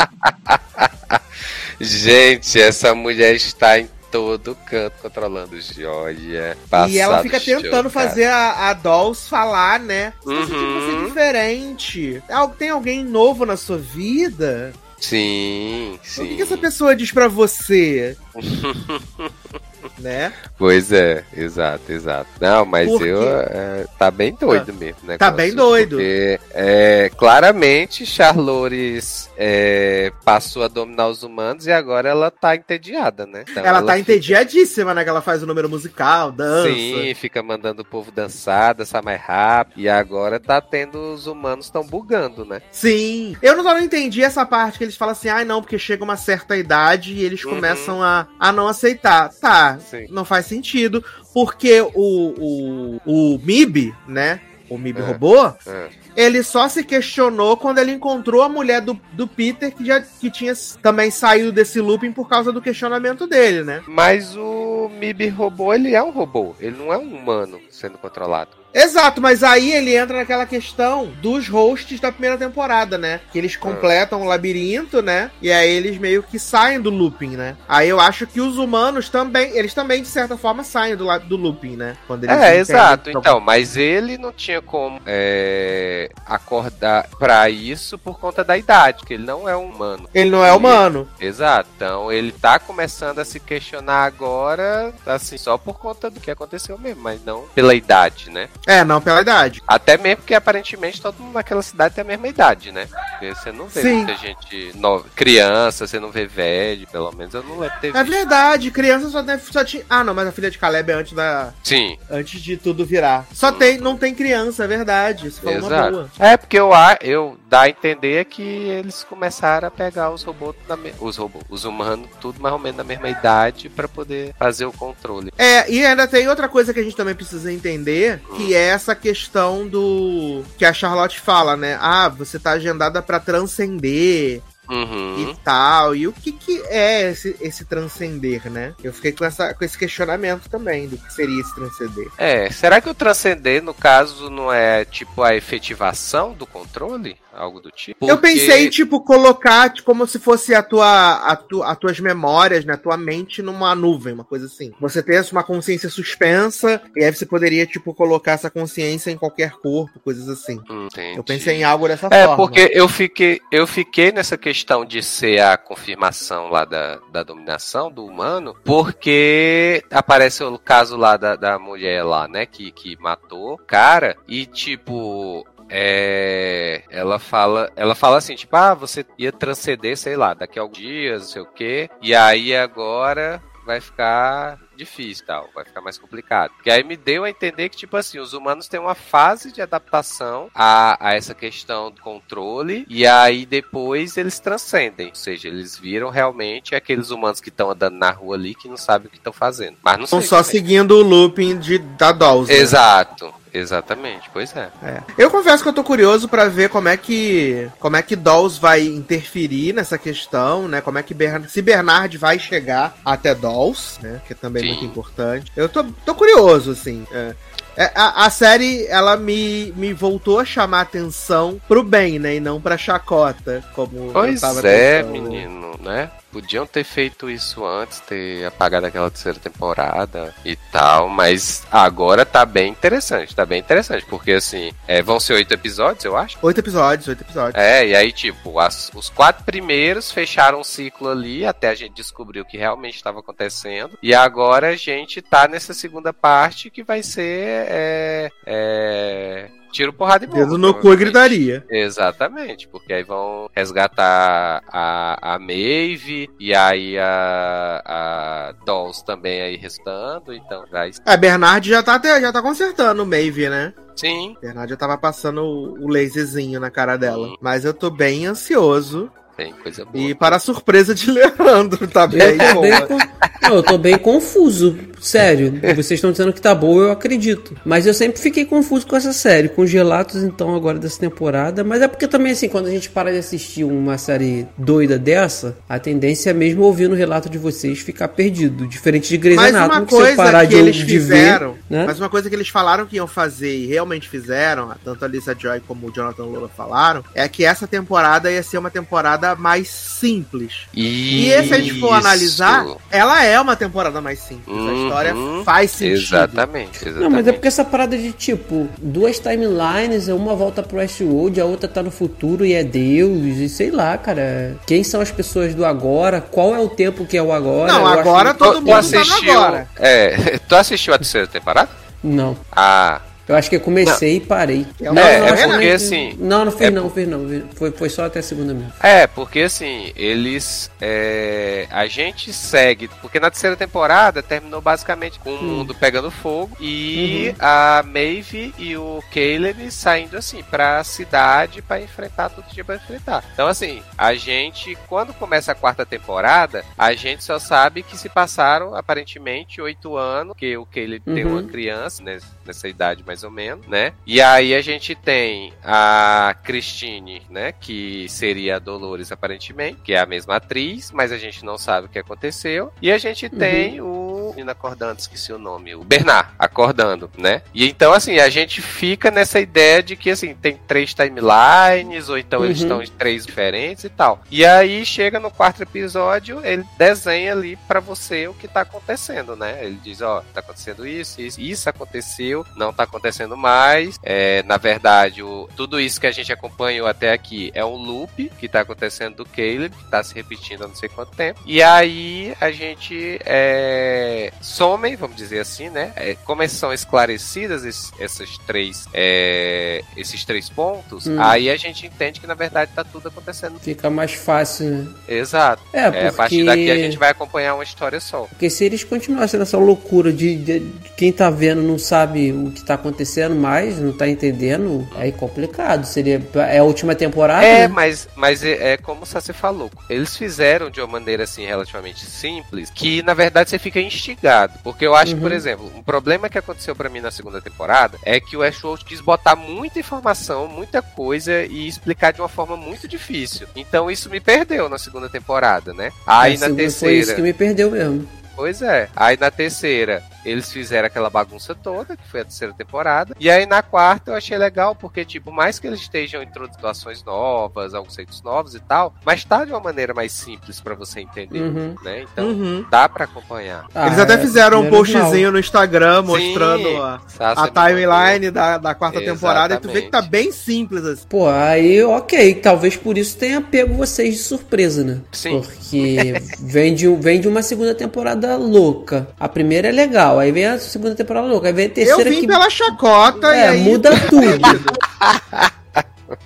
Gente, 1.80 2.60
essa 2.60 2.94
mulher 2.94 3.34
está 3.34 3.78
em 3.78 3.88
todo 4.10 4.56
canto 4.66 4.94
controlando 5.02 5.60
joia. 5.60 6.56
e 6.88 6.98
ela 6.98 7.20
fica 7.22 7.38
tentando 7.38 7.64
chocado. 7.88 7.90
fazer 7.90 8.26
a, 8.26 8.70
a 8.70 8.72
Dolls 8.72 9.28
falar, 9.28 9.78
né? 9.80 10.12
Você 10.22 10.32
Uhum. 10.34 10.46
tipo, 10.46 10.56
você 10.56 10.96
é 10.96 11.04
diferente. 11.06 12.22
Tem 12.58 12.70
alguém 12.70 13.04
novo 13.04 13.44
na 13.44 13.56
sua 13.56 13.76
vida? 13.76 14.72
Sim, 14.98 15.98
O 16.02 16.06
sim. 16.06 16.26
que, 16.28 16.36
que 16.36 16.42
essa 16.42 16.56
pessoa 16.56 16.96
diz 16.96 17.12
pra 17.12 17.28
você? 17.28 18.16
né? 19.98 20.32
Pois 20.58 20.92
é, 20.92 21.24
exato, 21.34 21.90
exato. 21.92 22.28
Não, 22.40 22.64
mas 22.64 22.88
eu. 23.00 23.22
é, 23.22 23.86
tá 23.98 24.10
bem 24.10 24.34
doido 24.38 24.72
mesmo, 24.74 24.98
né? 25.04 25.16
Tá 25.18 25.30
bem 25.30 25.54
doido. 25.54 25.96
Porque, 25.96 26.38
é, 26.54 27.10
claramente, 27.16 28.04
Charlores 28.06 29.28
é, 29.36 30.12
passou 30.24 30.62
a 30.64 30.68
dominar 30.68 31.08
os 31.08 31.22
humanos 31.22 31.66
e 31.66 31.72
agora 31.72 32.08
ela 32.08 32.30
tá 32.30 32.54
entediada, 32.56 33.26
né? 33.26 33.44
Então 33.48 33.64
ela, 33.64 33.82
tá 33.82 33.94
fica- 33.96 33.98
entediadíssima, 33.98 34.94
né? 34.94 35.02
Que 35.04 35.10
ela 35.10 35.22
faz 35.22 35.42
o 35.42 35.46
número 35.46 35.68
musical, 35.68 36.30
dança. 36.32 36.68
Sim, 36.68 37.14
fica 37.14 37.42
mandando 37.42 37.82
o 37.82 37.84
povo 37.84 38.10
dançar, 38.10 38.74
dançar 38.74 39.02
mais 39.02 39.20
rápido. 39.20 39.80
E 39.80 39.88
agora 39.88 40.38
tá 40.40 40.60
tendo 40.60 40.96
os 41.14 41.26
humanos 41.26 41.66
estão 41.66 41.84
bugando, 41.84 42.44
né? 42.44 42.60
Sim. 42.70 43.36
Eu 43.42 43.56
não, 43.56 43.62
não 43.64 43.80
entendi 43.80 44.22
essa 44.22 44.44
parte 44.46 44.78
que 44.78 44.84
eles 44.84 44.96
falam 44.96 45.12
assim, 45.12 45.28
ai 45.28 45.44
não, 45.44 45.60
porque 45.60 45.78
chega 45.78 46.04
uma 46.04 46.16
certa 46.16 46.56
idade 46.56 47.12
e 47.14 47.24
eles 47.24 47.44
Uhum. 47.44 47.54
começam 47.56 48.02
a, 48.02 48.26
a 48.40 48.50
não 48.52 48.66
aceitar. 48.68 49.30
Tá, 49.40 49.75
Sim. 49.78 50.06
não 50.10 50.24
faz 50.24 50.46
sentido, 50.46 51.04
porque 51.32 51.80
o, 51.80 51.90
o, 51.94 53.00
o 53.34 53.38
MIB, 53.42 53.94
né? 54.06 54.40
O 54.68 54.76
MIB 54.76 54.98
É. 55.00 55.02
robô, 55.04 55.46
É. 55.64 55.88
ele 56.16 56.42
só 56.42 56.68
se 56.68 56.82
questionou 56.82 57.56
quando 57.56 57.78
ele 57.78 57.92
encontrou 57.92 58.42
a 58.42 58.48
mulher 58.48 58.80
do, 58.80 59.00
do 59.12 59.28
Peter, 59.28 59.72
que 59.72 59.84
já 59.86 60.00
que 60.00 60.28
tinha 60.28 60.52
também 60.82 61.08
saído 61.08 61.52
desse 61.52 61.80
looping 61.80 62.10
por 62.10 62.28
causa 62.28 62.50
do 62.50 62.60
questionamento 62.60 63.28
dele, 63.28 63.62
né? 63.62 63.82
Mas 63.86 64.36
o 64.36 64.90
MIB 64.98 65.28
robô, 65.28 65.72
ele 65.72 65.94
é 65.94 66.02
um 66.02 66.10
robô. 66.10 66.54
Ele 66.58 66.76
não 66.76 66.92
é 66.92 66.98
um 66.98 67.14
humano 67.14 67.60
sendo 67.70 67.96
controlado. 67.96 68.50
Exato, 68.76 69.22
mas 69.22 69.42
aí 69.42 69.72
ele 69.72 69.96
entra 69.96 70.18
naquela 70.18 70.44
questão 70.44 71.06
dos 71.22 71.48
hosts 71.48 71.98
da 71.98 72.12
primeira 72.12 72.36
temporada, 72.36 72.98
né? 72.98 73.20
Que 73.32 73.38
eles 73.38 73.56
completam 73.56 74.20
o 74.20 74.24
labirinto, 74.24 75.00
né? 75.00 75.30
E 75.40 75.50
aí 75.50 75.70
eles 75.70 75.96
meio 75.96 76.22
que 76.22 76.38
saem 76.38 76.78
do 76.78 76.90
looping, 76.90 77.36
né? 77.36 77.56
Aí 77.66 77.88
eu 77.88 77.98
acho 77.98 78.26
que 78.26 78.38
os 78.38 78.58
humanos 78.58 79.08
também, 79.08 79.56
eles 79.56 79.72
também, 79.72 80.02
de 80.02 80.08
certa 80.08 80.36
forma, 80.36 80.62
saem 80.62 80.94
do, 80.94 81.06
do 81.20 81.36
looping, 81.36 81.74
né? 81.74 81.96
Quando 82.06 82.24
eles 82.24 82.36
É, 82.36 82.58
exato. 82.58 83.08
Então, 83.10 83.40
mas 83.40 83.78
ele 83.78 84.18
não 84.18 84.30
tinha 84.30 84.60
como 84.60 85.00
é, 85.06 86.10
acordar 86.26 87.08
pra 87.18 87.48
isso 87.48 87.96
por 87.96 88.20
conta 88.20 88.44
da 88.44 88.58
idade, 88.58 89.06
que 89.06 89.14
ele 89.14 89.24
não 89.24 89.48
é 89.48 89.56
um 89.56 89.70
humano. 89.70 90.06
Ele 90.12 90.28
não 90.28 90.44
é 90.44 90.52
humano. 90.52 91.08
Exato. 91.18 91.70
Então, 91.74 92.12
ele 92.12 92.30
tá 92.30 92.58
começando 92.58 93.20
a 93.20 93.24
se 93.24 93.40
questionar 93.40 94.04
agora, 94.04 94.92
assim, 95.06 95.38
só 95.38 95.56
por 95.56 95.78
conta 95.78 96.10
do 96.10 96.20
que 96.20 96.30
aconteceu 96.30 96.76
mesmo, 96.76 97.02
mas 97.02 97.24
não 97.24 97.46
pela 97.54 97.74
idade, 97.74 98.30
né? 98.30 98.50
É, 98.66 98.82
não 98.84 99.00
pela 99.00 99.20
idade. 99.20 99.62
Até 99.66 99.96
mesmo 99.96 100.16
porque 100.18 100.34
aparentemente 100.34 101.00
todo 101.00 101.18
mundo 101.20 101.34
naquela 101.34 101.62
cidade 101.62 101.94
tem 101.94 102.02
a 102.02 102.06
mesma 102.06 102.26
idade, 102.28 102.72
né? 102.72 102.88
Porque 103.12 103.34
você 103.34 103.52
não 103.52 103.66
vê 103.68 103.82
Sim. 103.82 103.96
muita 103.98 104.16
gente 104.16 104.72
no- 104.74 105.04
criança, 105.14 105.86
você 105.86 106.00
não 106.00 106.10
vê 106.10 106.26
velho, 106.26 106.86
pelo 106.88 107.12
menos 107.12 107.32
eu 107.32 107.42
não 107.42 107.58
lembro 107.58 107.76
ter 107.80 107.88
É 107.94 108.02
visto. 108.02 108.10
verdade, 108.16 108.70
criança 108.70 109.08
só, 109.08 109.22
deve, 109.22 109.42
só 109.52 109.64
tinha. 109.64 109.84
Ah, 109.88 110.02
não, 110.02 110.12
mas 110.14 110.26
a 110.28 110.32
filha 110.32 110.50
de 110.50 110.58
Caleb 110.58 110.90
é 110.90 110.94
antes 110.94 111.12
da. 111.12 111.52
Sim, 111.62 111.96
Antes 112.10 112.40
de 112.42 112.56
tudo 112.56 112.84
virar. 112.84 113.24
Só 113.32 113.52
tem, 113.52 113.78
não 113.78 113.96
tem 113.96 114.14
criança, 114.14 114.64
é 114.64 114.66
verdade. 114.66 115.28
Isso 115.28 115.40
foi 115.40 115.56
uma 115.58 115.68
boa. 115.68 115.76
exato. 115.88 116.10
É 116.18 116.36
porque 116.36 116.58
eu, 116.58 116.70
eu 117.02 117.38
dá 117.48 117.62
a 117.62 117.68
entender 117.68 118.24
que 118.24 118.42
eles 118.42 119.04
começaram 119.04 119.68
a 119.68 119.70
pegar 119.70 120.10
os 120.10 120.22
robôs, 120.24 120.56
na 120.68 120.76
me- 120.76 120.92
os 121.00 121.16
robôs, 121.16 121.44
os 121.48 121.64
humanos, 121.64 122.08
tudo 122.20 122.40
mais 122.40 122.52
ou 122.52 122.58
menos 122.58 122.76
na 122.78 122.84
mesma 122.84 123.08
idade 123.08 123.68
pra 123.68 123.86
poder 123.86 124.34
fazer 124.38 124.64
o 124.66 124.72
controle. 124.72 125.32
É, 125.38 125.70
e 125.70 125.84
ainda 125.86 126.06
tem 126.08 126.26
outra 126.28 126.48
coisa 126.48 126.74
que 126.74 126.80
a 126.80 126.82
gente 126.82 126.96
também 126.96 127.14
precisa 127.14 127.52
entender, 127.52 128.20
que 128.36 128.54
é 128.54 128.55
essa 128.56 128.94
questão 128.94 129.66
do 129.66 130.42
que 130.58 130.64
a 130.64 130.72
Charlotte 130.72 131.20
fala, 131.20 131.56
né? 131.56 131.78
Ah, 131.80 132.08
você 132.08 132.38
tá 132.38 132.52
agendada 132.52 133.02
pra 133.02 133.20
transcender 133.20 134.42
Uhum. 134.68 135.30
e 135.30 135.36
tal. 135.44 135.94
E 135.94 136.06
o 136.08 136.12
que, 136.12 136.32
que 136.32 136.60
é 136.68 137.10
esse, 137.10 137.36
esse 137.40 137.64
transcender, 137.64 138.50
né? 138.50 138.74
Eu 138.82 138.92
fiquei 138.92 139.12
com, 139.12 139.24
essa, 139.24 139.54
com 139.54 139.64
esse 139.64 139.76
questionamento 139.78 140.48
também 140.48 140.88
do 140.88 140.96
que 140.96 141.12
seria 141.12 141.40
esse 141.40 141.54
transcender. 141.54 142.08
É, 142.18 142.50
será 142.50 142.80
que 142.80 142.88
o 142.90 142.94
transcender, 142.94 143.62
no 143.62 143.74
caso, 143.74 144.28
não 144.30 144.52
é 144.52 144.84
tipo 144.84 145.22
a 145.22 145.34
efetivação 145.34 146.32
do 146.32 146.46
controle? 146.46 147.16
Algo 147.34 147.60
do 147.60 147.70
tipo? 147.70 148.06
Eu 148.08 148.16
Porque- 148.16 148.32
pensei 148.32 148.66
em, 148.66 148.70
tipo, 148.70 148.98
colocar 149.02 149.68
tipo, 149.68 149.84
como 149.84 150.06
se 150.06 150.18
fosse 150.18 150.54
a 150.54 150.62
tua, 150.62 151.16
a 151.30 151.36
tu, 151.36 151.62
as 151.62 151.76
tuas 151.76 152.00
memórias, 152.00 152.64
né? 152.64 152.72
A 152.72 152.78
tua 152.78 152.96
mente 152.96 153.42
numa 153.42 153.74
nuvem, 153.74 154.14
uma 154.14 154.24
coisa 154.24 154.46
assim. 154.46 154.72
Você 154.80 155.02
tem 155.02 155.20
uma 155.32 155.44
consciência 155.44 155.90
suspensa, 155.90 156.80
e 156.96 157.04
aí 157.04 157.12
você 157.14 157.26
poderia, 157.26 157.66
tipo, 157.66 157.92
colocar 157.92 158.32
essa 158.32 158.48
consciência 158.48 159.10
em 159.10 159.18
qualquer 159.18 159.50
corpo, 159.52 160.00
coisas 160.00 160.30
assim. 160.30 160.58
Entendi. 160.70 161.18
Eu 161.18 161.22
pensei 161.22 161.56
em 161.58 161.64
algo 161.64 161.86
dessa 161.86 162.06
É, 162.10 162.24
forma. 162.26 162.36
porque 162.38 162.70
eu 162.72 162.88
fiquei, 162.88 163.38
eu 163.52 163.66
fiquei 163.66 164.10
nessa 164.12 164.38
questão 164.38 164.55
de 164.86 165.02
ser 165.02 165.40
a 165.40 165.56
confirmação 165.56 166.48
lá 166.48 166.64
da, 166.64 166.98
da 167.10 167.22
dominação 167.22 167.90
do 167.90 168.04
humano, 168.04 168.56
porque 168.64 169.82
aparece 169.90 170.42
o 170.44 170.58
caso 170.58 170.96
lá 170.96 171.16
da, 171.16 171.36
da 171.36 171.58
mulher 171.58 172.02
lá, 172.04 172.26
né, 172.28 172.46
que, 172.46 172.70
que 172.70 172.96
matou 173.00 173.54
o 173.54 173.58
cara, 173.58 174.16
e 174.28 174.46
tipo. 174.46 175.46
É, 175.68 176.84
ela 176.88 177.18
fala, 177.18 177.72
ela 177.74 177.96
fala 177.96 178.18
assim, 178.18 178.36
tipo, 178.36 178.54
ah, 178.54 178.72
você 178.72 179.04
ia 179.18 179.32
transcender, 179.32 179.96
sei 179.96 180.16
lá, 180.16 180.32
daqui 180.32 180.60
a 180.60 180.62
alguns 180.62 180.78
dias, 180.78 181.22
não 181.22 181.28
sei 181.28 181.42
o 181.42 181.46
quê, 181.46 181.90
e 182.00 182.14
aí 182.14 182.54
agora 182.54 183.42
vai 183.66 183.80
ficar 183.80 184.58
difícil 184.76 185.26
tal, 185.26 185.50
vai 185.54 185.64
ficar 185.64 185.80
mais 185.80 185.98
complicado. 185.98 186.52
Que 186.62 186.70
aí 186.70 186.84
me 186.84 186.96
deu 186.96 187.24
a 187.24 187.30
entender 187.30 187.68
que, 187.68 187.76
tipo 187.76 187.96
assim, 187.96 188.18
os 188.18 188.32
humanos 188.32 188.68
têm 188.68 188.78
uma 188.78 188.94
fase 188.94 189.50
de 189.50 189.60
adaptação 189.60 190.48
a, 190.54 190.96
a 191.00 191.14
essa 191.14 191.34
questão 191.34 191.90
do 191.90 192.00
controle, 192.00 192.86
e 192.88 193.06
aí 193.06 193.44
depois 193.44 194.16
eles 194.16 194.38
transcendem. 194.38 195.08
Ou 195.08 195.14
seja, 195.14 195.48
eles 195.48 195.76
viram 195.76 196.08
realmente 196.08 196.74
aqueles 196.74 197.10
humanos 197.10 197.40
que 197.40 197.48
estão 197.48 197.70
andando 197.70 197.96
na 197.96 198.10
rua 198.10 198.36
ali 198.36 198.54
que 198.54 198.68
não 198.68 198.76
sabem 198.76 199.08
o 199.08 199.10
que 199.10 199.18
estão 199.18 199.32
fazendo. 199.32 199.76
Mas 199.82 199.96
não 199.98 200.04
Estão 200.04 200.22
só 200.22 200.42
seguindo 200.42 200.92
o 200.92 201.02
looping 201.02 201.58
de, 201.58 201.78
da 201.78 202.12
Dolls. 202.12 202.52
né? 202.52 203.32
Exatamente, 203.56 204.28
pois 204.32 204.54
é. 204.56 204.68
É. 204.82 205.02
Eu 205.16 205.30
confesso 205.30 205.62
que 205.62 205.68
eu 205.68 205.72
tô 205.72 205.82
curioso 205.82 206.28
pra 206.28 206.46
ver 206.46 206.68
como 206.68 206.88
é 206.88 206.96
que 206.96 207.68
como 207.78 207.96
é 207.96 208.02
que 208.02 208.14
Dolls 208.16 208.58
vai 208.60 208.82
interferir 208.82 209.72
nessa 209.72 209.96
questão, 209.98 210.68
né? 210.68 210.80
Como 210.80 210.98
é 210.98 211.02
que 211.02 211.14
Bernard, 211.14 211.50
se 211.50 211.62
Bernard 211.62 212.16
vai 212.18 212.38
chegar 212.38 212.96
até 213.04 213.34
Dolls, 213.34 213.98
né? 214.02 214.20
Que 214.26 214.34
também 214.34 214.62
é 214.62 214.66
Sim. 214.66 214.72
muito 214.72 214.84
importante. 214.84 215.50
Eu 215.56 215.68
tô, 215.68 215.84
tô 216.04 216.14
curioso, 216.14 216.70
assim. 216.72 217.06
é. 217.12 217.34
É, 217.78 217.92
a, 217.94 218.24
a 218.24 218.30
série, 218.30 218.86
ela 218.86 219.18
me, 219.18 219.70
me 219.76 219.92
voltou 219.92 220.40
a 220.40 220.46
chamar 220.46 220.80
atenção 220.80 221.60
pro 221.68 221.82
bem, 221.82 222.18
né? 222.18 222.36
E 222.36 222.40
não 222.40 222.58
pra 222.58 222.78
chacota, 222.78 223.62
como 223.74 223.98
eu 223.98 224.12
Pois 224.14 224.40
tava 224.40 224.66
é, 224.66 225.02
tentando. 225.02 225.12
menino, 225.12 225.78
né? 225.82 226.10
Podiam 226.36 226.66
ter 226.66 226.84
feito 226.84 227.30
isso 227.30 227.64
antes, 227.64 227.98
ter 228.00 228.44
apagado 228.44 228.84
aquela 228.84 229.10
terceira 229.10 229.38
temporada 229.38 230.34
e 230.44 230.54
tal, 230.70 231.08
mas 231.08 231.66
agora 231.72 232.26
tá 232.26 232.44
bem 232.44 232.70
interessante, 232.70 233.34
tá 233.34 233.46
bem 233.46 233.58
interessante, 233.58 234.04
porque 234.04 234.32
assim, 234.32 234.70
é, 234.86 235.00
vão 235.00 235.18
ser 235.18 235.32
oito 235.32 235.54
episódios, 235.54 236.04
eu 236.04 236.14
acho. 236.14 236.36
Oito 236.42 236.58
episódios, 236.58 237.08
oito 237.08 237.22
episódios. 237.22 237.54
É, 237.54 237.86
e 237.86 237.96
aí, 237.96 238.12
tipo, 238.12 238.58
as- 238.60 238.90
os 238.94 239.08
quatro 239.08 239.44
primeiros 239.44 240.12
fecharam 240.12 240.60
um 240.60 240.64
ciclo 240.64 241.08
ali, 241.08 241.46
até 241.46 241.70
a 241.70 241.74
gente 241.74 241.94
descobrir 241.94 242.40
o 242.42 242.44
que 242.44 242.58
realmente 242.58 242.96
estava 242.96 243.20
acontecendo. 243.20 243.98
E 244.02 244.14
agora 244.14 244.68
a 244.68 244.76
gente 244.76 245.22
tá 245.22 245.48
nessa 245.48 245.72
segunda 245.72 246.12
parte 246.12 246.68
que 246.68 246.82
vai 246.82 247.02
ser. 247.02 247.66
É, 247.70 248.30
é, 248.44 249.48
tiro, 249.76 249.92
porrada 249.92 250.24
e 250.24 250.26
bomba. 250.26 250.44
Dedo 250.44 250.58
no 250.58 250.74
cu 250.74 250.92
e 250.92 250.96
gritaria. 250.96 251.64
Exatamente, 251.70 252.66
porque 252.68 252.92
aí 252.92 253.04
vão 253.04 253.50
resgatar 253.54 254.62
a, 254.72 255.34
a 255.34 255.38
Maeve 255.38 256.30
e 256.40 256.54
aí 256.54 256.98
a, 256.98 257.82
a 257.84 258.54
Dolls 258.64 259.04
também 259.04 259.42
aí 259.42 259.56
restando, 259.56 260.32
então 260.32 260.64
vai. 260.70 260.90
É, 261.04 261.16
Bernard 261.16 261.68
já 261.68 261.82
tá, 261.82 261.94
até, 261.94 262.20
já 262.20 262.32
tá 262.32 262.40
consertando 262.40 263.02
o 263.02 263.06
Maeve, 263.06 263.48
né? 263.48 263.74
Sim, 263.94 264.36
Bernard 264.40 264.70
já 264.70 264.76
tava 264.76 264.96
passando 264.98 265.42
o, 265.42 265.84
o 265.84 265.88
laserzinho 265.88 266.60
na 266.60 266.70
cara 266.70 266.96
dela. 266.96 267.28
Sim. 267.28 267.36
Mas 267.40 267.64
eu 267.64 267.74
tô 267.74 267.90
bem 267.90 268.26
ansioso. 268.26 269.10
Tem 269.36 269.52
coisa 269.52 269.84
boa. 269.84 270.04
E 270.04 270.14
para 270.14 270.36
a 270.36 270.38
surpresa 270.38 270.94
de 270.94 271.10
Leandro, 271.12 271.86
tá 271.86 272.06
bem 272.06 272.20
Eu 272.22 272.54
tô 272.54 272.60
bem, 272.62 272.86
con- 272.86 272.98
Não, 273.42 273.56
eu 273.56 273.62
tô 273.62 273.78
bem 273.78 273.98
confuso. 273.98 274.76
Sério. 275.00 275.60
Vocês 275.74 275.92
estão 275.92 276.10
dizendo 276.10 276.32
que 276.32 276.40
tá 276.40 276.54
boa, 276.54 276.84
eu 276.84 276.90
acredito. 276.90 277.54
Mas 277.64 277.86
eu 277.86 277.94
sempre 277.94 278.20
fiquei 278.20 278.44
confuso 278.44 278.86
com 278.86 278.96
essa 278.96 279.12
série, 279.12 279.48
com 279.48 279.62
os 279.62 279.72
relatos, 279.72 280.22
então, 280.22 280.54
agora 280.54 280.78
dessa 280.78 280.98
temporada. 280.98 281.62
Mas 281.62 281.82
é 281.82 281.88
porque 281.88 282.08
também, 282.08 282.32
assim, 282.32 282.48
quando 282.48 282.66
a 282.66 282.70
gente 282.70 282.88
para 282.88 283.12
de 283.12 283.18
assistir 283.18 283.64
uma 283.64 283.98
série 283.98 284.46
doida 284.56 284.98
dessa, 284.98 285.56
a 285.68 285.78
tendência 285.78 286.30
é 286.30 286.32
mesmo 286.32 286.62
ouvir 286.62 286.88
no 286.88 286.94
relato 286.94 287.28
de 287.28 287.38
vocês 287.38 287.78
ficar 287.80 288.08
perdido. 288.08 288.66
Diferente 288.66 289.08
de 289.08 289.16
Grey's 289.18 289.38
Anatomy, 289.38 289.86
que 289.86 289.94
coisa 289.94 290.16
parar 290.16 290.46
que 290.46 290.54
de, 290.54 290.56
eles 290.56 290.76
de 290.76 290.84
fizeram, 290.86 291.52
ver... 291.52 291.58
Né? 291.76 291.84
mas 291.86 292.00
uma 292.00 292.08
coisa 292.08 292.28
que 292.28 292.34
eles 292.34 292.48
falaram 292.48 292.86
que 292.86 292.96
iam 292.96 293.06
fazer 293.06 293.54
e 293.54 293.66
realmente 293.66 294.08
fizeram, 294.08 294.72
tanto 294.84 295.04
a 295.04 295.08
Lisa 295.08 295.36
Joy 295.38 295.60
como 295.60 295.88
o 295.88 295.92
Jonathan 295.92 296.24
Lula 296.24 296.48
falaram, 296.48 297.04
é 297.14 297.28
que 297.28 297.44
essa 297.44 297.66
temporada 297.66 298.30
ia 298.30 298.42
ser 298.42 298.58
uma 298.58 298.70
temporada 298.70 299.25
mais 299.34 299.68
simples. 299.68 300.52
E 300.74 301.30
se 301.48 301.54
a 301.54 301.58
gente 301.58 301.80
for 301.80 301.92
analisar, 301.94 302.64
ela 302.90 303.24
é 303.24 303.40
uma 303.40 303.56
temporada 303.56 304.00
mais 304.00 304.18
simples. 304.20 304.56
A 304.56 304.60
Uhum. 304.60 304.84
história 304.86 305.14
faz 305.44 305.70
sentido. 305.70 305.94
Exatamente, 305.96 306.76
exatamente. 306.76 307.00
Não, 307.02 307.10
mas 307.10 307.26
é 307.26 307.32
porque 307.32 307.48
essa 307.48 307.64
parada 307.64 307.96
de 307.96 308.12
tipo, 308.12 308.68
duas 308.78 309.18
timelines, 309.18 310.08
uma 310.08 310.34
volta 310.34 310.62
pro 310.62 310.76
Westworld, 310.78 311.40
a 311.40 311.44
outra 311.44 311.68
tá 311.68 311.82
no 311.82 311.90
futuro 311.90 312.44
e 312.44 312.52
é 312.52 312.62
Deus, 312.62 313.22
e 313.38 313.48
sei 313.48 313.70
lá, 313.70 313.96
cara. 313.98 314.56
Quem 314.66 314.84
são 314.84 315.00
as 315.00 315.10
pessoas 315.10 315.54
do 315.54 315.64
agora? 315.64 316.20
Qual 316.20 316.54
é 316.54 316.58
o 316.60 316.68
tempo 316.68 317.06
que 317.06 317.16
é 317.16 317.22
o 317.22 317.32
agora? 317.32 317.72
Não, 317.72 317.80
Eu 317.80 317.86
acho 317.86 318.00
agora 318.00 318.32
que- 318.32 318.38
todo 318.38 318.48
Tu- 318.48 318.54
tu 318.54 318.60
mundo 318.60 318.66
tá 318.66 318.72
no 318.82 319.00
assistiu, 319.02 319.32
agora. 319.32 319.68
É, 319.76 320.38
tu 320.48 320.54
assistiu 320.54 320.94
a 320.94 320.98
terceira 320.98 321.26
temporada? 321.26 321.70
Não. 322.04 322.36
Ah, 322.52 323.00
Eu 323.28 323.34
acho 323.34 323.50
que 323.50 323.56
eu 323.56 323.60
comecei 323.60 324.16
e 324.16 324.20
parei. 324.20 324.66
É, 324.80 324.84
não, 324.90 325.02
é 325.02 325.18
não, 325.20 325.26
acho 325.28 325.42
porque 325.48 325.66
que- 325.66 325.70
assim, 325.72 326.16
Não, 326.18 326.44
não 326.44 326.52
fiz 326.52 326.60
é 326.68 326.70
não, 326.70 326.90
fiz 326.90 327.08
não. 327.08 327.48
Foi, 327.54 327.70
foi 327.72 327.88
só 327.88 328.04
até 328.06 328.20
a 328.20 328.22
segunda 328.22 328.54
mesmo. 328.54 328.72
É, 328.82 329.06
porque 329.06 329.40
assim, 329.40 329.92
eles. 329.96 330.70
é, 330.80 331.66
a 331.70 331.86
gente 331.86 332.32
segue. 332.32 332.88
Porque 333.00 333.18
na 333.18 333.30
terceira 333.30 333.56
temporada 333.56 334.22
terminou 334.22 334.60
basicamente 334.60 335.18
com 335.18 335.30
o 335.34 335.42
mundo 335.42 335.74
pegando 335.74 336.10
fogo 336.10 336.56
e 336.60 337.34
a 337.38 337.82
Maeve 337.86 338.54
e 338.58 338.76
o 338.76 339.02
Caleb 339.12 339.70
saindo 339.70 340.16
assim 340.16 340.42
pra 340.44 340.82
cidade 340.84 341.62
pra 341.62 341.80
enfrentar 341.80 342.28
tudo 342.30 342.44
que 342.44 342.54
tinha 342.54 342.64
pra 342.64 342.76
enfrentar. 342.76 343.24
Então, 343.32 343.48
assim, 343.48 343.82
a 343.98 344.14
gente, 344.14 344.76
quando 344.88 345.12
começa 345.14 345.52
a 345.52 345.54
quarta 345.54 345.84
temporada, 345.84 346.64
a 346.78 346.94
gente 346.94 347.24
só 347.24 347.38
sabe 347.38 347.82
que 347.82 347.96
se 347.98 348.08
passaram 348.08 348.74
aparentemente 348.74 349.60
oito 349.60 349.96
anos, 349.96 350.36
que 350.36 350.56
o 350.56 350.64
Caleb 350.66 351.00
tem 351.00 351.24
Uhum. 351.24 351.32
uma 351.32 351.42
criança 351.42 352.02
né, 352.02 352.18
nessa 352.44 352.68
idade 352.68 353.02
mais 353.06 353.15
ou 353.24 353.30
menos, 353.30 353.66
né? 353.66 353.92
E 354.06 354.20
aí 354.20 354.54
a 354.54 354.60
gente 354.60 354.94
tem 354.94 355.52
a 355.64 356.34
Christine, 356.44 357.22
né? 357.30 357.52
Que 357.52 358.08
seria 358.08 358.56
a 358.56 358.58
Dolores 358.58 359.12
aparentemente, 359.12 359.80
que 359.82 359.92
é 359.92 359.98
a 359.98 360.06
mesma 360.06 360.36
atriz, 360.36 360.90
mas 360.90 361.12
a 361.12 361.18
gente 361.18 361.44
não 361.44 361.58
sabe 361.58 361.86
o 361.86 361.90
que 361.90 361.98
aconteceu. 361.98 362.72
E 362.80 362.90
a 362.90 362.98
gente 362.98 363.28
tem 363.28 363.80
o 363.80 364.05
menino 364.36 364.50
acordando, 364.50 365.00
esqueci 365.00 365.32
o 365.32 365.38
nome, 365.38 365.74
o 365.74 365.82
Bernard 365.82 366.28
acordando, 366.38 367.10
né? 367.16 367.42
E 367.54 367.66
então 367.68 367.92
assim, 367.92 368.18
a 368.18 368.28
gente 368.28 368.60
fica 368.60 369.10
nessa 369.10 369.40
ideia 369.40 369.82
de 369.82 369.96
que 369.96 370.10
assim, 370.10 370.34
tem 370.34 370.56
três 370.68 370.92
timelines, 370.94 372.08
ou 372.08 372.18
então 372.18 372.44
eles 372.44 372.58
Uhum. 372.60 372.64
estão 372.64 372.82
em 372.82 372.86
três 372.86 373.24
diferentes 373.26 373.84
e 373.84 373.88
tal. 373.88 374.20
E 374.30 374.44
aí 374.44 374.84
chega 374.84 375.18
no 375.18 375.30
quarto 375.30 375.62
episódio, 375.62 376.40
ele 376.44 376.64
desenha 376.78 377.32
ali 377.32 377.56
pra 377.68 377.80
você 377.80 378.28
o 378.28 378.34
que 378.34 378.46
tá 378.48 378.60
acontecendo, 378.62 379.34
né? 379.36 379.64
Ele 379.64 379.78
diz, 379.82 380.00
ó, 380.02 380.22
tá 380.32 380.40
acontecendo 380.40 380.86
isso, 380.86 381.20
isso, 381.20 381.40
isso 381.40 381.68
aconteceu, 381.68 382.44
não 382.56 382.72
tá 382.72 382.82
acontecendo 382.84 383.36
mais. 383.36 383.98
É, 384.02 384.42
na 384.44 384.56
verdade, 384.56 385.22
o, 385.22 385.48
tudo 385.56 385.80
isso 385.80 386.00
que 386.00 386.06
a 386.06 386.10
gente 386.12 386.32
acompanhou 386.32 386.86
até 386.86 387.12
aqui 387.12 387.50
é 387.54 387.64
um 387.64 387.76
loop 387.76 388.30
que 388.38 388.48
tá 388.48 388.60
acontecendo 388.60 389.16
do 389.16 389.24
Caleb, 389.24 389.70
que 389.70 389.84
tá 389.90 390.02
se 390.02 390.14
repetindo 390.14 390.64
há 390.64 390.68
não 390.68 390.74
sei 390.74 390.88
quanto 390.88 391.12
tempo. 391.16 391.40
E 391.46 391.62
aí 391.62 392.34
a 392.40 392.50
gente 392.50 393.18
é, 393.24 394.25
somem, 394.40 394.96
vamos 394.96 395.16
dizer 395.16 395.40
assim, 395.40 395.68
né? 395.70 395.92
É, 395.96 396.14
como 396.24 396.46
são 396.48 396.72
esclarecidas 396.72 397.64
esses, 397.64 397.92
essas 397.98 398.38
três, 398.46 398.86
é, 398.94 399.82
esses 399.96 400.24
três 400.24 400.48
pontos, 400.48 401.06
Hum. 401.06 401.20
aí 401.20 401.50
a 401.50 401.56
gente 401.56 401.86
entende 401.86 402.20
que 402.20 402.26
na 402.26 402.34
verdade 402.34 402.70
tá 402.74 402.84
tudo 402.84 403.08
acontecendo. 403.08 403.58
Fica 403.58 403.88
mais 403.90 404.12
fácil, 404.12 404.66
né? 404.70 404.86
Exato. 405.08 405.62
É, 405.72 405.80
É, 405.80 405.90
porque... 405.90 406.06
a 406.06 406.12
partir 406.12 406.44
daqui 406.44 406.70
a 406.70 406.76
gente 406.76 406.96
vai 406.98 407.10
acompanhar 407.10 407.54
uma 407.54 407.64
história 407.64 408.00
só. 408.00 408.22
Porque 408.24 408.48
se 408.50 408.64
eles 408.64 408.84
continuassem 408.84 409.38
nessa 409.40 409.56
loucura 409.58 410.12
de, 410.12 410.36
de- 410.36 410.60
de 410.60 410.90
quem 410.96 411.12
tá 411.12 411.30
vendo 411.30 411.62
não 411.62 411.78
sabe 411.78 412.32
o 412.32 412.50
que 412.50 412.64
tá 412.64 412.74
acontecendo 412.74 413.34
mais, 413.34 413.78
não 413.78 413.92
tá 413.92 414.08
entendendo, 414.08 414.86
aí 414.96 415.08
é 415.08 415.12
complicado. 415.12 415.84
Seria. 415.84 416.20
É 416.50 416.58
a 416.58 416.64
última 416.64 416.94
temporada? 416.94 417.44
É, 417.46 417.60
né? 417.60 417.68
mas, 417.68 418.08
mas 418.16 418.42
é, 418.44 418.72
é 418.72 418.76
como 418.76 419.02
o 419.02 419.06
Sassi 419.06 419.32
falou. 419.32 419.70
Eles 419.88 420.16
fizeram 420.16 420.70
de 420.70 420.80
uma 420.80 420.86
maneira 420.86 421.24
assim 421.24 421.44
relativamente 421.44 422.04
simples, 422.04 422.70
que 422.70 423.02
na 423.02 423.14
verdade 423.14 423.50
você 423.50 423.58
fica 423.58 423.80
ligado. 424.16 424.58
Porque 424.62 424.86
eu 424.86 424.94
acho 424.94 425.14
Uhum. 425.14 425.20
por 425.20 425.32
exemplo, 425.32 425.70
um 425.76 425.82
problema 425.82 426.28
que 426.28 426.38
aconteceu 426.38 426.74
pra 426.74 426.88
mim 426.88 427.00
na 427.00 427.10
segunda 427.10 427.40
temporada 427.40 427.98
é 428.02 428.18
que 428.20 428.36
o 428.36 428.42
Ashworld 428.42 428.84
quis 428.84 429.00
botar 429.00 429.36
muita 429.36 429.78
informação, 429.78 430.46
muita 430.48 430.82
coisa 430.82 431.44
e 431.44 431.68
explicar 431.68 432.12
de 432.12 432.20
uma 432.20 432.28
forma 432.28 432.56
muito 432.56 432.88
difícil. 432.88 433.46
Então 433.54 433.90
isso 433.90 434.08
me 434.10 434.20
perdeu 434.20 434.68
na 434.68 434.78
segunda 434.78 435.08
temporada, 435.08 435.72
né? 435.72 435.92
Aí 436.06 436.34
É, 436.34 436.38
na 436.38 436.46
Foi 436.46 436.56
terceira. 436.56 436.94
isso 436.96 437.14
que 437.14 437.22
me 437.22 437.32
perdeu 437.32 437.70
mesmo. 437.70 438.08
Pois 438.34 438.60
é. 438.62 438.88
Aí 438.94 439.16
na 439.16 439.30
terceira, 439.30 440.02
eles 440.28 440.50
fizeram 440.52 440.86
aquela 440.86 441.08
bagunça 441.10 441.54
toda, 441.54 441.96
que 441.96 442.06
foi 442.08 442.20
a 442.20 442.24
terceira 442.24 442.52
temporada. 442.52 443.14
E 443.18 443.30
aí 443.30 443.46
na 443.46 443.62
quarta 443.62 444.10
eu 444.10 444.14
achei 444.16 444.36
legal, 444.36 444.74
porque, 444.74 445.04
tipo, 445.04 445.30
mais 445.32 445.58
que 445.58 445.66
eles 445.66 445.80
estejam 445.80 446.22
introduzindo 446.22 446.56
situações 446.56 447.02
novas, 447.04 447.72
conceitos 447.72 448.22
novos 448.22 448.54
e 448.54 448.60
tal, 448.60 448.94
mas 449.04 449.24
tá 449.24 449.44
de 449.44 449.50
uma 449.52 449.60
maneira 449.60 449.92
mais 449.94 450.12
simples 450.12 450.60
pra 450.60 450.74
você 450.74 451.00
entender, 451.00 451.40
Uhum. 451.42 451.74
né? 451.82 452.02
Então 452.12 452.28
Uhum. 452.28 452.64
dá 452.70 452.88
pra 452.88 453.04
acompanhar. 453.04 453.66
Eles 453.74 453.98
Ah, 453.98 454.02
até 454.02 454.14
é, 454.14 454.18
fizeram 454.18 454.60
um 454.60 454.62
menos 454.70 454.78
postzinho 454.92 455.30
no 455.32 455.38
Instagram 455.38 456.02
Sim. 456.02 456.06
mostrando 456.08 456.82
a, 456.82 457.00
Sasha 457.06 457.40
a 457.40 457.44
me 457.44 457.50
timeline 457.50 458.30
da, 458.30 458.58
da 458.58 458.74
quarta 458.74 459.00
temporada 459.00 459.54
e 459.54 459.58
tu 459.58 459.68
vê 459.68 459.82
que 459.82 459.90
tá 459.90 459.98
Exatamente. 459.98 460.10
bem 460.10 460.32
simples 460.32 460.84
assim. 460.84 461.04
Pô, 461.08 461.28
aí, 461.28 461.82
ok. 461.82 462.34
Talvez 462.36 462.76
por 462.76 462.96
isso 462.98 463.16
tenha 463.16 463.40
pego 463.40 463.74
vocês 463.74 464.14
de 464.14 464.20
surpresa, 464.20 464.82
né? 464.84 465.00
Sim. 465.12 465.40
Porque 465.40 466.14
vem 466.40 466.74
de, 466.74 466.88
um- 466.88 467.00
vem 467.00 467.20
de 467.20 467.28
uma 467.28 467.42
segunda 467.42 467.74
temporada 467.74 468.36
louca. 468.36 469.08
A 469.18 469.28
primeira 469.28 469.68
é 469.68 469.72
legal, 469.72 470.15
aí 470.18 470.32
vem 470.32 470.46
a 470.46 470.58
segunda 470.58 470.94
temporada 470.94 471.26
louca, 471.26 471.48
aí 471.48 471.52
vem 471.52 471.66
a 471.66 471.68
Eu 471.68 471.74
terceira 471.74 472.10
vim 472.10 472.20
que 472.20 472.26
pela 472.26 472.48
chacota 472.50 473.34
e 473.34 473.38
é, 473.38 473.48
aí 473.48 473.60
muda 473.60 473.90
tudo. 474.08 474.26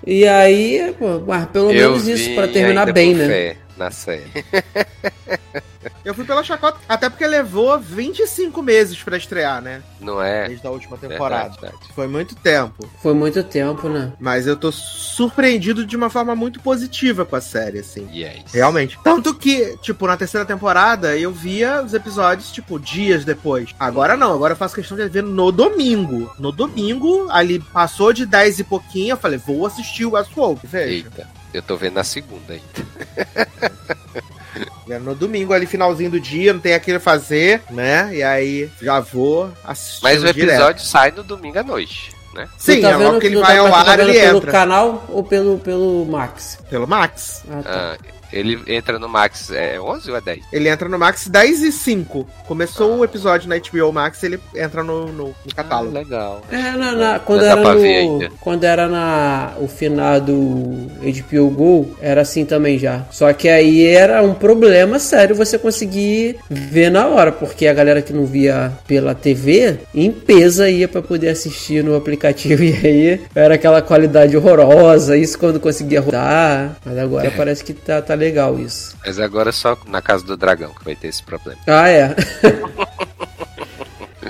e 0.06 0.26
aí, 0.26 0.94
pô, 0.98 1.20
mas 1.26 1.46
pelo 1.46 1.70
Eu 1.72 1.92
menos 1.92 2.08
isso, 2.08 2.34
pra 2.34 2.48
terminar 2.48 2.92
bem, 2.92 3.14
né? 3.14 3.26
fé 3.26 3.56
na 3.76 3.90
série. 3.90 4.24
eu 6.04 6.14
fui 6.14 6.24
pela 6.24 6.42
chacota, 6.42 6.78
até 6.88 7.08
porque 7.08 7.26
levou 7.26 7.78
25 7.78 8.62
meses 8.62 9.02
pra 9.02 9.16
estrear, 9.16 9.62
né? 9.62 9.82
Não 10.00 10.22
é? 10.22 10.48
Desde 10.48 10.66
a 10.66 10.70
última 10.70 10.96
temporada. 10.98 11.50
Verdade, 11.50 11.60
verdade. 11.60 11.94
Foi 11.94 12.06
muito 12.06 12.34
tempo. 12.34 12.90
Foi 13.02 13.14
muito 13.14 13.42
tempo, 13.42 13.88
né? 13.88 14.12
Mas 14.18 14.46
eu 14.46 14.56
tô 14.56 14.70
surpreendido 14.70 15.86
de 15.86 15.96
uma 15.96 16.10
forma 16.10 16.34
muito 16.34 16.60
positiva 16.60 17.24
com 17.24 17.36
a 17.36 17.40
série, 17.40 17.78
assim. 17.78 18.08
Yes. 18.12 18.52
Realmente. 18.52 18.98
Tanto 19.02 19.34
que, 19.34 19.76
tipo, 19.78 20.06
na 20.06 20.16
terceira 20.16 20.44
temporada 20.44 21.16
eu 21.16 21.32
via 21.32 21.82
os 21.82 21.94
episódios, 21.94 22.52
tipo, 22.52 22.78
dias 22.78 23.24
depois. 23.24 23.74
Agora 23.78 24.16
não, 24.16 24.32
agora 24.34 24.52
eu 24.52 24.58
faço 24.58 24.74
questão 24.74 24.96
de 24.96 25.08
ver 25.08 25.22
no 25.22 25.50
domingo. 25.50 26.30
No 26.38 26.52
domingo, 26.52 27.26
ali 27.30 27.58
passou 27.58 28.12
de 28.12 28.26
10 28.26 28.60
e 28.60 28.64
pouquinho, 28.64 29.12
eu 29.12 29.16
falei, 29.16 29.38
vou 29.38 29.66
assistir 29.66 30.04
o 30.04 30.12
Westworld. 30.12 30.60
Veja. 30.64 30.90
Eita, 30.90 31.28
eu 31.54 31.62
tô 31.62 31.76
vendo 31.76 31.94
na 31.94 32.04
segunda 32.04 32.52
ainda. 32.52 34.30
É 34.88 34.98
No 34.98 35.14
domingo, 35.14 35.52
ali, 35.52 35.66
finalzinho 35.66 36.10
do 36.10 36.20
dia, 36.20 36.52
não 36.52 36.60
tem 36.60 36.74
aquilo 36.74 36.96
a 36.96 37.00
fazer, 37.00 37.62
né? 37.70 38.10
E 38.14 38.22
aí 38.22 38.70
já 38.82 39.00
vou 39.00 39.50
assistir. 39.64 40.02
Mas 40.02 40.22
o 40.22 40.26
episódio 40.26 40.84
sai 40.84 41.10
no 41.12 41.22
domingo 41.22 41.58
à 41.58 41.62
noite, 41.62 42.10
né? 42.34 42.48
Sim, 42.58 42.80
tá 42.80 42.90
é 42.90 42.96
logo 42.96 43.20
que 43.20 43.26
ele 43.26 43.36
vai 43.40 43.56
tá- 43.56 43.62
ao 43.62 43.70
tá 43.70 43.90
ar, 43.92 44.00
ele 44.00 44.12
pelo 44.12 44.38
entra. 44.38 44.50
canal 44.52 45.04
ou 45.08 45.22
pelo, 45.22 45.58
pelo 45.58 46.04
Max? 46.06 46.58
Pelo 46.68 46.86
Max. 46.86 47.42
Ah, 47.50 47.62
tá. 47.62 47.96
Ah, 47.98 48.19
ele 48.32 48.58
entra 48.66 48.98
no 48.98 49.08
Max 49.08 49.50
é 49.50 49.80
11 49.80 50.10
ou 50.10 50.16
é 50.16 50.20
10? 50.20 50.40
Ele 50.52 50.68
entra 50.68 50.88
no 50.88 50.98
Max 50.98 51.26
10 51.28 51.62
e 51.62 51.72
5. 51.72 52.26
Começou 52.46 52.98
o 52.98 53.04
episódio 53.04 53.48
na 53.48 53.56
HBO 53.58 53.92
Max, 53.92 54.22
ele 54.22 54.38
entra 54.54 54.82
no, 54.82 55.06
no, 55.06 55.24
no 55.28 55.34
Ah, 55.52 55.54
catálogo. 55.56 55.92
legal. 55.94 56.42
É, 56.50 56.72
na, 56.72 56.92
na- 56.92 57.18
quando, 57.18 57.44
era 57.44 57.56
no, 57.74 58.30
quando 58.40 58.64
era 58.64 58.88
na 58.88 59.52
o 59.60 59.66
finado 59.68 60.32
HBO 60.34 61.50
Go, 61.50 61.96
era 62.00 62.20
assim 62.22 62.44
também 62.44 62.78
já. 62.78 63.04
Só 63.10 63.32
que 63.32 63.48
aí 63.48 63.84
era 63.86 64.22
um 64.22 64.34
problema 64.34 64.98
sério 64.98 65.34
você 65.34 65.58
conseguir 65.58 66.36
ver 66.48 66.90
na 66.90 67.06
hora, 67.06 67.32
porque 67.32 67.66
a 67.66 67.72
galera 67.74 68.02
que 68.02 68.12
não 68.12 68.24
via 68.26 68.72
pela 68.86 69.14
TV, 69.14 69.78
em 69.94 70.10
peso 70.10 70.64
ia 70.66 70.88
pra 70.88 71.02
poder 71.02 71.28
assistir 71.30 71.82
no 71.82 71.96
aplicativo 71.96 72.62
e 72.64 72.72
aí 72.86 73.20
era 73.34 73.54
aquela 73.54 73.80
qualidade 73.82 74.36
horrorosa, 74.36 75.16
isso 75.16 75.38
quando 75.38 75.60
conseguia 75.60 76.00
rodar. 76.00 76.76
Mas 76.84 76.98
agora 76.98 77.28
É. 77.28 77.30
parece 77.30 77.64
que 77.64 77.72
tá, 77.72 78.00
tá 78.02 78.14
legal 78.20 78.58
isso. 78.58 78.96
Mas 79.04 79.18
agora 79.18 79.50
só 79.50 79.76
na 79.88 80.00
casa 80.00 80.24
do 80.24 80.36
dragão 80.36 80.72
que 80.72 80.84
vai 80.84 80.94
ter 80.94 81.08
esse 81.08 81.22
problema. 81.22 81.58
Ah, 81.66 81.88
é. 81.88 82.14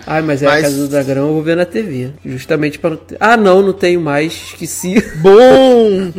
Ai, 0.06 0.22
mas 0.22 0.42
é 0.42 0.46
Mas- 0.46 0.58
a 0.58 0.62
Casa 0.62 0.76
do 0.76 0.88
Dragão, 0.88 1.28
eu 1.28 1.34
vou 1.34 1.42
ver 1.42 1.56
na 1.56 1.64
TV. 1.64 2.10
Justamente 2.24 2.78
para 2.80 2.90
não 2.90 2.96
ter... 2.96 3.16
Ah, 3.20 3.36
não, 3.36 3.62
não 3.62 3.72
tenho 3.72 4.00
mais. 4.00 4.32
Esqueci. 4.32 4.94
Bom! 5.18 6.10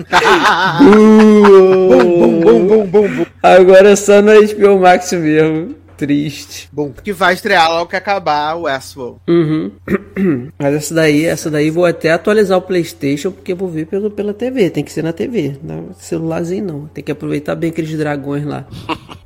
bum, 0.79 1.41
bum, 1.41 2.39
bum, 2.41 2.67
bum, 2.67 2.85
bum, 2.85 3.07
bum. 3.17 3.25
Agora 3.43 3.89
é 3.89 3.95
só 3.95 4.21
no 4.21 4.31
HBO 4.31 4.79
Max 4.79 5.11
mesmo. 5.13 5.75
Triste. 6.01 6.67
Bom, 6.71 6.91
que 6.91 7.13
vai 7.13 7.35
estrear 7.35 7.69
logo 7.69 7.91
que 7.91 7.95
acabar 7.95 8.55
o 8.55 8.63
Westworld. 8.63 9.19
Uhum. 9.29 9.71
Mas 10.57 10.73
essa 10.73 10.95
daí, 10.95 11.25
essa 11.25 11.51
daí 11.51 11.69
vou 11.69 11.85
até 11.85 12.11
atualizar 12.11 12.57
o 12.57 12.61
Playstation, 12.63 13.31
porque 13.31 13.51
eu 13.51 13.55
vou 13.55 13.69
ver 13.69 13.85
pelo, 13.85 14.09
pela 14.09 14.33
TV. 14.33 14.71
Tem 14.71 14.83
que 14.83 14.91
ser 14.91 15.03
na 15.03 15.13
TV. 15.13 15.59
No 15.61 15.93
celularzinho 15.93 16.65
não. 16.65 16.87
Tem 16.87 17.03
que 17.03 17.11
aproveitar 17.11 17.53
bem 17.53 17.69
aqueles 17.69 17.95
dragões 17.95 18.43
lá. 18.43 18.65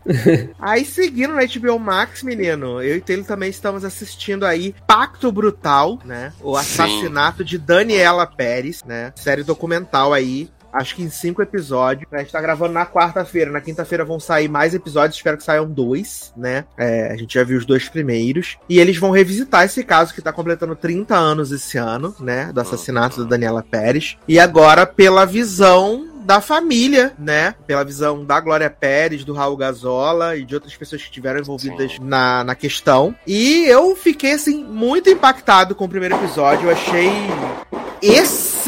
Aí, 0.60 0.84
seguindo 0.86 1.34
na 1.34 1.46
HBO 1.46 1.80
Max, 1.80 2.22
menino, 2.24 2.82
eu 2.82 2.98
e 2.98 3.02
Taylor 3.02 3.26
também 3.26 3.50
estamos 3.50 3.84
assistindo 3.84 4.46
aí 4.46 4.76
Pacto 4.86 5.32
Brutal, 5.32 6.00
né? 6.06 6.32
O 6.44 6.56
assassinato 6.56 7.44
de 7.44 7.58
Daniela 7.58 8.28
Pérez, 8.28 8.84
né? 8.84 9.12
Série 9.16 9.44
documental 9.44 10.14
aí. 10.14 10.48
Acho 10.76 10.96
que 10.96 11.04
em 11.04 11.10
cinco 11.10 11.42
episódios. 11.42 12.06
A 12.12 12.18
gente 12.18 12.32
tá 12.32 12.42
gravando 12.42 12.74
na 12.74 12.86
quarta-feira. 12.86 13.50
Na 13.50 13.62
quinta-feira 13.62 14.04
vão 14.04 14.20
sair 14.20 14.50
mais 14.50 14.74
episódios. 14.76 15.16
Espero 15.16 15.38
que 15.38 15.44
saiam 15.44 15.70
dois, 15.70 16.34
né? 16.36 16.66
É, 16.78 17.12
a 17.12 17.16
gente 17.16 17.36
já 17.36 17.44
viu 17.46 17.58
os 17.58 17.66
dois 17.66 17.88
primeiros. 17.88 18.58
E 18.68 18.80
eles 18.80 18.98
vão 18.98 19.12
revisitar 19.12 19.64
esse 19.64 19.84
caso 19.86 20.14
que 20.14 20.22
tá 20.22 20.34
completando 20.34 20.76
30 20.76 21.16
anos 21.16 21.52
esse 21.52 21.78
ano, 21.78 22.14
né? 22.20 22.52
Do 22.52 22.60
assassinato 22.60 23.24
da 23.24 23.30
Daniela 23.30 23.64
Pérez. 23.64 24.18
E 24.28 24.38
agora 24.38 24.86
pela 24.86 25.26
visão 25.26 26.14
da 26.26 26.42
família, 26.42 27.14
né? 27.18 27.54
Pela 27.68 27.86
visão 27.86 28.26
da 28.26 28.40
Glória 28.40 28.70
Pérez, 28.70 29.24
do 29.24 29.34
Raul 29.34 29.56
Gazola 29.56 30.36
e 30.36 30.44
de 30.44 30.56
outras 30.56 30.76
pessoas 30.76 31.02
que 31.02 31.08
estiveram 31.08 31.40
envolvidas 31.40 32.00
na, 32.02 32.44
na 32.44 32.56
questão. 32.56 33.16
E 33.26 33.64
eu 33.66 33.96
fiquei, 33.96 34.34
assim, 34.34 34.64
muito 34.64 35.10
impactado 35.10 35.76
com 35.76 35.86
o 35.86 35.90
primeiro 35.90 36.16
episódio. 36.16 36.68
Eu 36.68 36.74
achei 36.74 37.12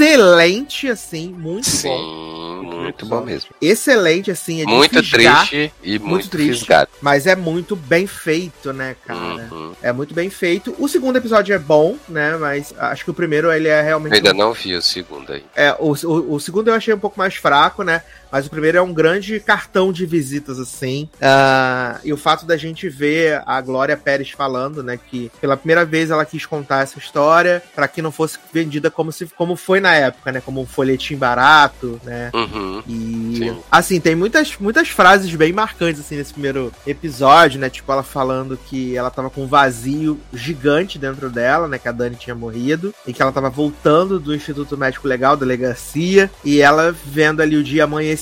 excelente, 0.04 0.88
assim, 0.90 1.30
muito 1.30 1.68
Sim, 1.70 1.88
bom. 1.90 2.64
muito 2.82 3.06
bom 3.06 3.22
mesmo. 3.22 3.50
Excelente, 3.62 4.32
assim, 4.32 4.62
é 4.62 4.66
Muito 4.66 5.04
fisgar, 5.04 5.48
triste 5.48 5.74
e 5.84 5.92
muito 6.00 6.08
muito, 6.10 6.30
triste. 6.30 6.60
fisgado. 6.60 6.90
Mas 7.02 7.26
é 7.28 7.36
muito 7.36 7.76
bem 7.76 8.08
feito, 8.08 8.72
né, 8.74 8.96
cara? 9.06 9.48
Uhum. 9.52 9.74
É 9.82 9.92
muito 9.92 10.14
bem 10.14 10.30
feito. 10.30 10.76
O 10.80 10.88
segundo 10.88 11.18
episódio 11.18 11.54
é 11.54 11.60
bom, 11.60 11.98
né? 12.08 12.36
Mas 12.38 12.74
acho 12.78 13.04
que 13.04 13.12
o 13.12 13.14
primeiro 13.14 13.52
ele 13.52 13.68
é 13.68 13.80
Eu 13.82 13.86
realmente. 13.86 14.14
ainda 14.14 14.34
não 14.34 14.54
vi 14.54 14.76
o 14.76 14.82
segundo 14.82 15.34
aí. 15.34 15.44
É, 15.56 15.76
o, 15.80 15.94
o, 15.94 16.34
o 16.36 16.40
segundo 16.40 16.70
eu 16.70 16.74
achei 16.74 16.94
um 16.94 17.00
pouco 17.00 17.18
mais 17.18 17.36
fraco, 17.36 17.84
né? 17.84 18.02
Mas 18.32 18.46
o 18.46 18.50
primeiro 18.50 18.78
é 18.78 18.82
um 18.82 18.94
grande 18.94 19.40
cartão 19.40 19.92
de 19.92 20.06
visitas, 20.06 20.60
assim. 20.60 21.10
Ah, 21.22 22.00
e 22.04 22.12
o 22.12 22.18
fato 22.18 22.46
da 22.46 22.58
gente 22.58 22.90
ver 22.90 23.42
a 23.46 23.60
Glória 23.62 23.98
Pérez 23.98 24.32
falando, 24.32 24.84
né? 24.84 24.98
Que 24.98 25.32
pela 25.40 25.58
primeira 25.58 25.86
vez 25.86 26.12
ela 26.12 26.26
quis 26.26 26.46
contar 26.46 26.84
essa 26.84 26.98
história 26.98 27.64
para 27.76 27.88
que 27.88 28.02
não 28.02 28.12
fosse 28.12 28.38
vendida 28.52 28.92
como, 28.92 29.12
se, 29.12 29.26
como 29.28 29.56
foi 29.56 29.80
na 29.80 29.94
época, 29.94 30.32
né? 30.32 30.42
Como 30.42 30.62
um 30.62 30.66
folhetim 30.66 31.16
barato, 31.16 32.00
né? 32.04 32.32
Uhum. 32.34 32.84
E 32.88 33.38
Sim. 33.38 33.58
assim, 33.72 34.00
tem 34.00 34.16
muitas, 34.16 34.58
muitas 34.58 34.90
frases 34.90 35.34
bem 35.36 35.54
marcantes 35.54 36.02
assim 36.02 36.16
nesse 36.16 36.34
primeiro 36.34 36.72
episódio, 36.86 37.60
né? 37.60 37.70
Tipo, 37.70 37.92
ela 37.92 38.04
falando 38.04 38.58
que 38.58 38.96
ela 38.96 39.10
tava 39.10 39.30
com 39.30 39.44
um 39.44 39.48
vazio 39.48 40.20
gigante 40.34 41.00
dentro 41.00 41.30
dela, 41.30 41.68
né? 41.68 41.78
Que 41.78 41.88
a 41.88 41.92
Dani 41.92 42.16
tinha 42.16 42.36
morrido. 42.36 42.94
E 43.06 43.14
que 43.14 43.22
ela 43.22 43.32
tava 43.32 43.50
voltando 43.50 44.20
do 44.20 44.36
Instituto 44.36 44.78
Médico 44.78 45.08
Legal, 45.08 45.38
delegacia. 45.38 46.30
E 46.44 46.62
ela 46.62 46.92
vendo 46.92 47.42
ali 47.42 47.56
o 47.56 47.64
dia 47.64 47.86
amanhecer 47.86 48.17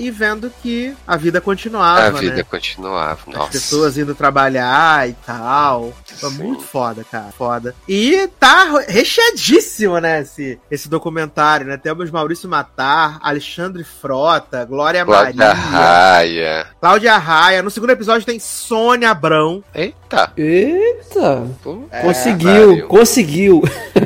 e 0.00 0.10
vendo 0.10 0.50
que 0.62 0.94
a 1.06 1.16
vida 1.16 1.40
continuava, 1.40 2.06
a 2.06 2.10
vida 2.10 2.36
né? 2.36 2.42
continuava. 2.42 3.18
As 3.26 3.34
Nossa. 3.34 3.50
pessoas 3.50 3.98
indo 3.98 4.14
trabalhar 4.14 5.08
e 5.08 5.12
tal. 5.24 5.92
Foi 6.04 6.30
Sim. 6.30 6.42
muito 6.42 6.62
foda, 6.62 7.04
cara. 7.04 7.32
Foda. 7.36 7.74
E 7.88 8.28
tá 8.38 8.80
recheadíssimo, 8.88 9.98
né? 9.98 10.22
Esse, 10.22 10.58
esse 10.70 10.88
documentário, 10.88 11.66
né? 11.66 11.76
Temos 11.76 12.10
Maurício 12.10 12.48
Matar, 12.48 13.18
Alexandre 13.22 13.84
Frota, 13.84 14.64
Glória 14.64 15.04
Cláudia 15.04 15.34
Maria, 15.34 15.52
Raia. 15.52 16.66
Cláudia 16.80 17.16
Raia. 17.18 17.62
No 17.62 17.70
segundo 17.70 17.90
episódio 17.90 18.26
tem 18.26 18.38
Sônia 18.38 19.10
Abrão. 19.10 19.62
Eita. 19.74 20.32
Eita! 20.36 21.46
Pô, 21.62 21.82
conseguiu, 22.02 22.68
pariu. 22.68 22.88
conseguiu. 22.88 23.62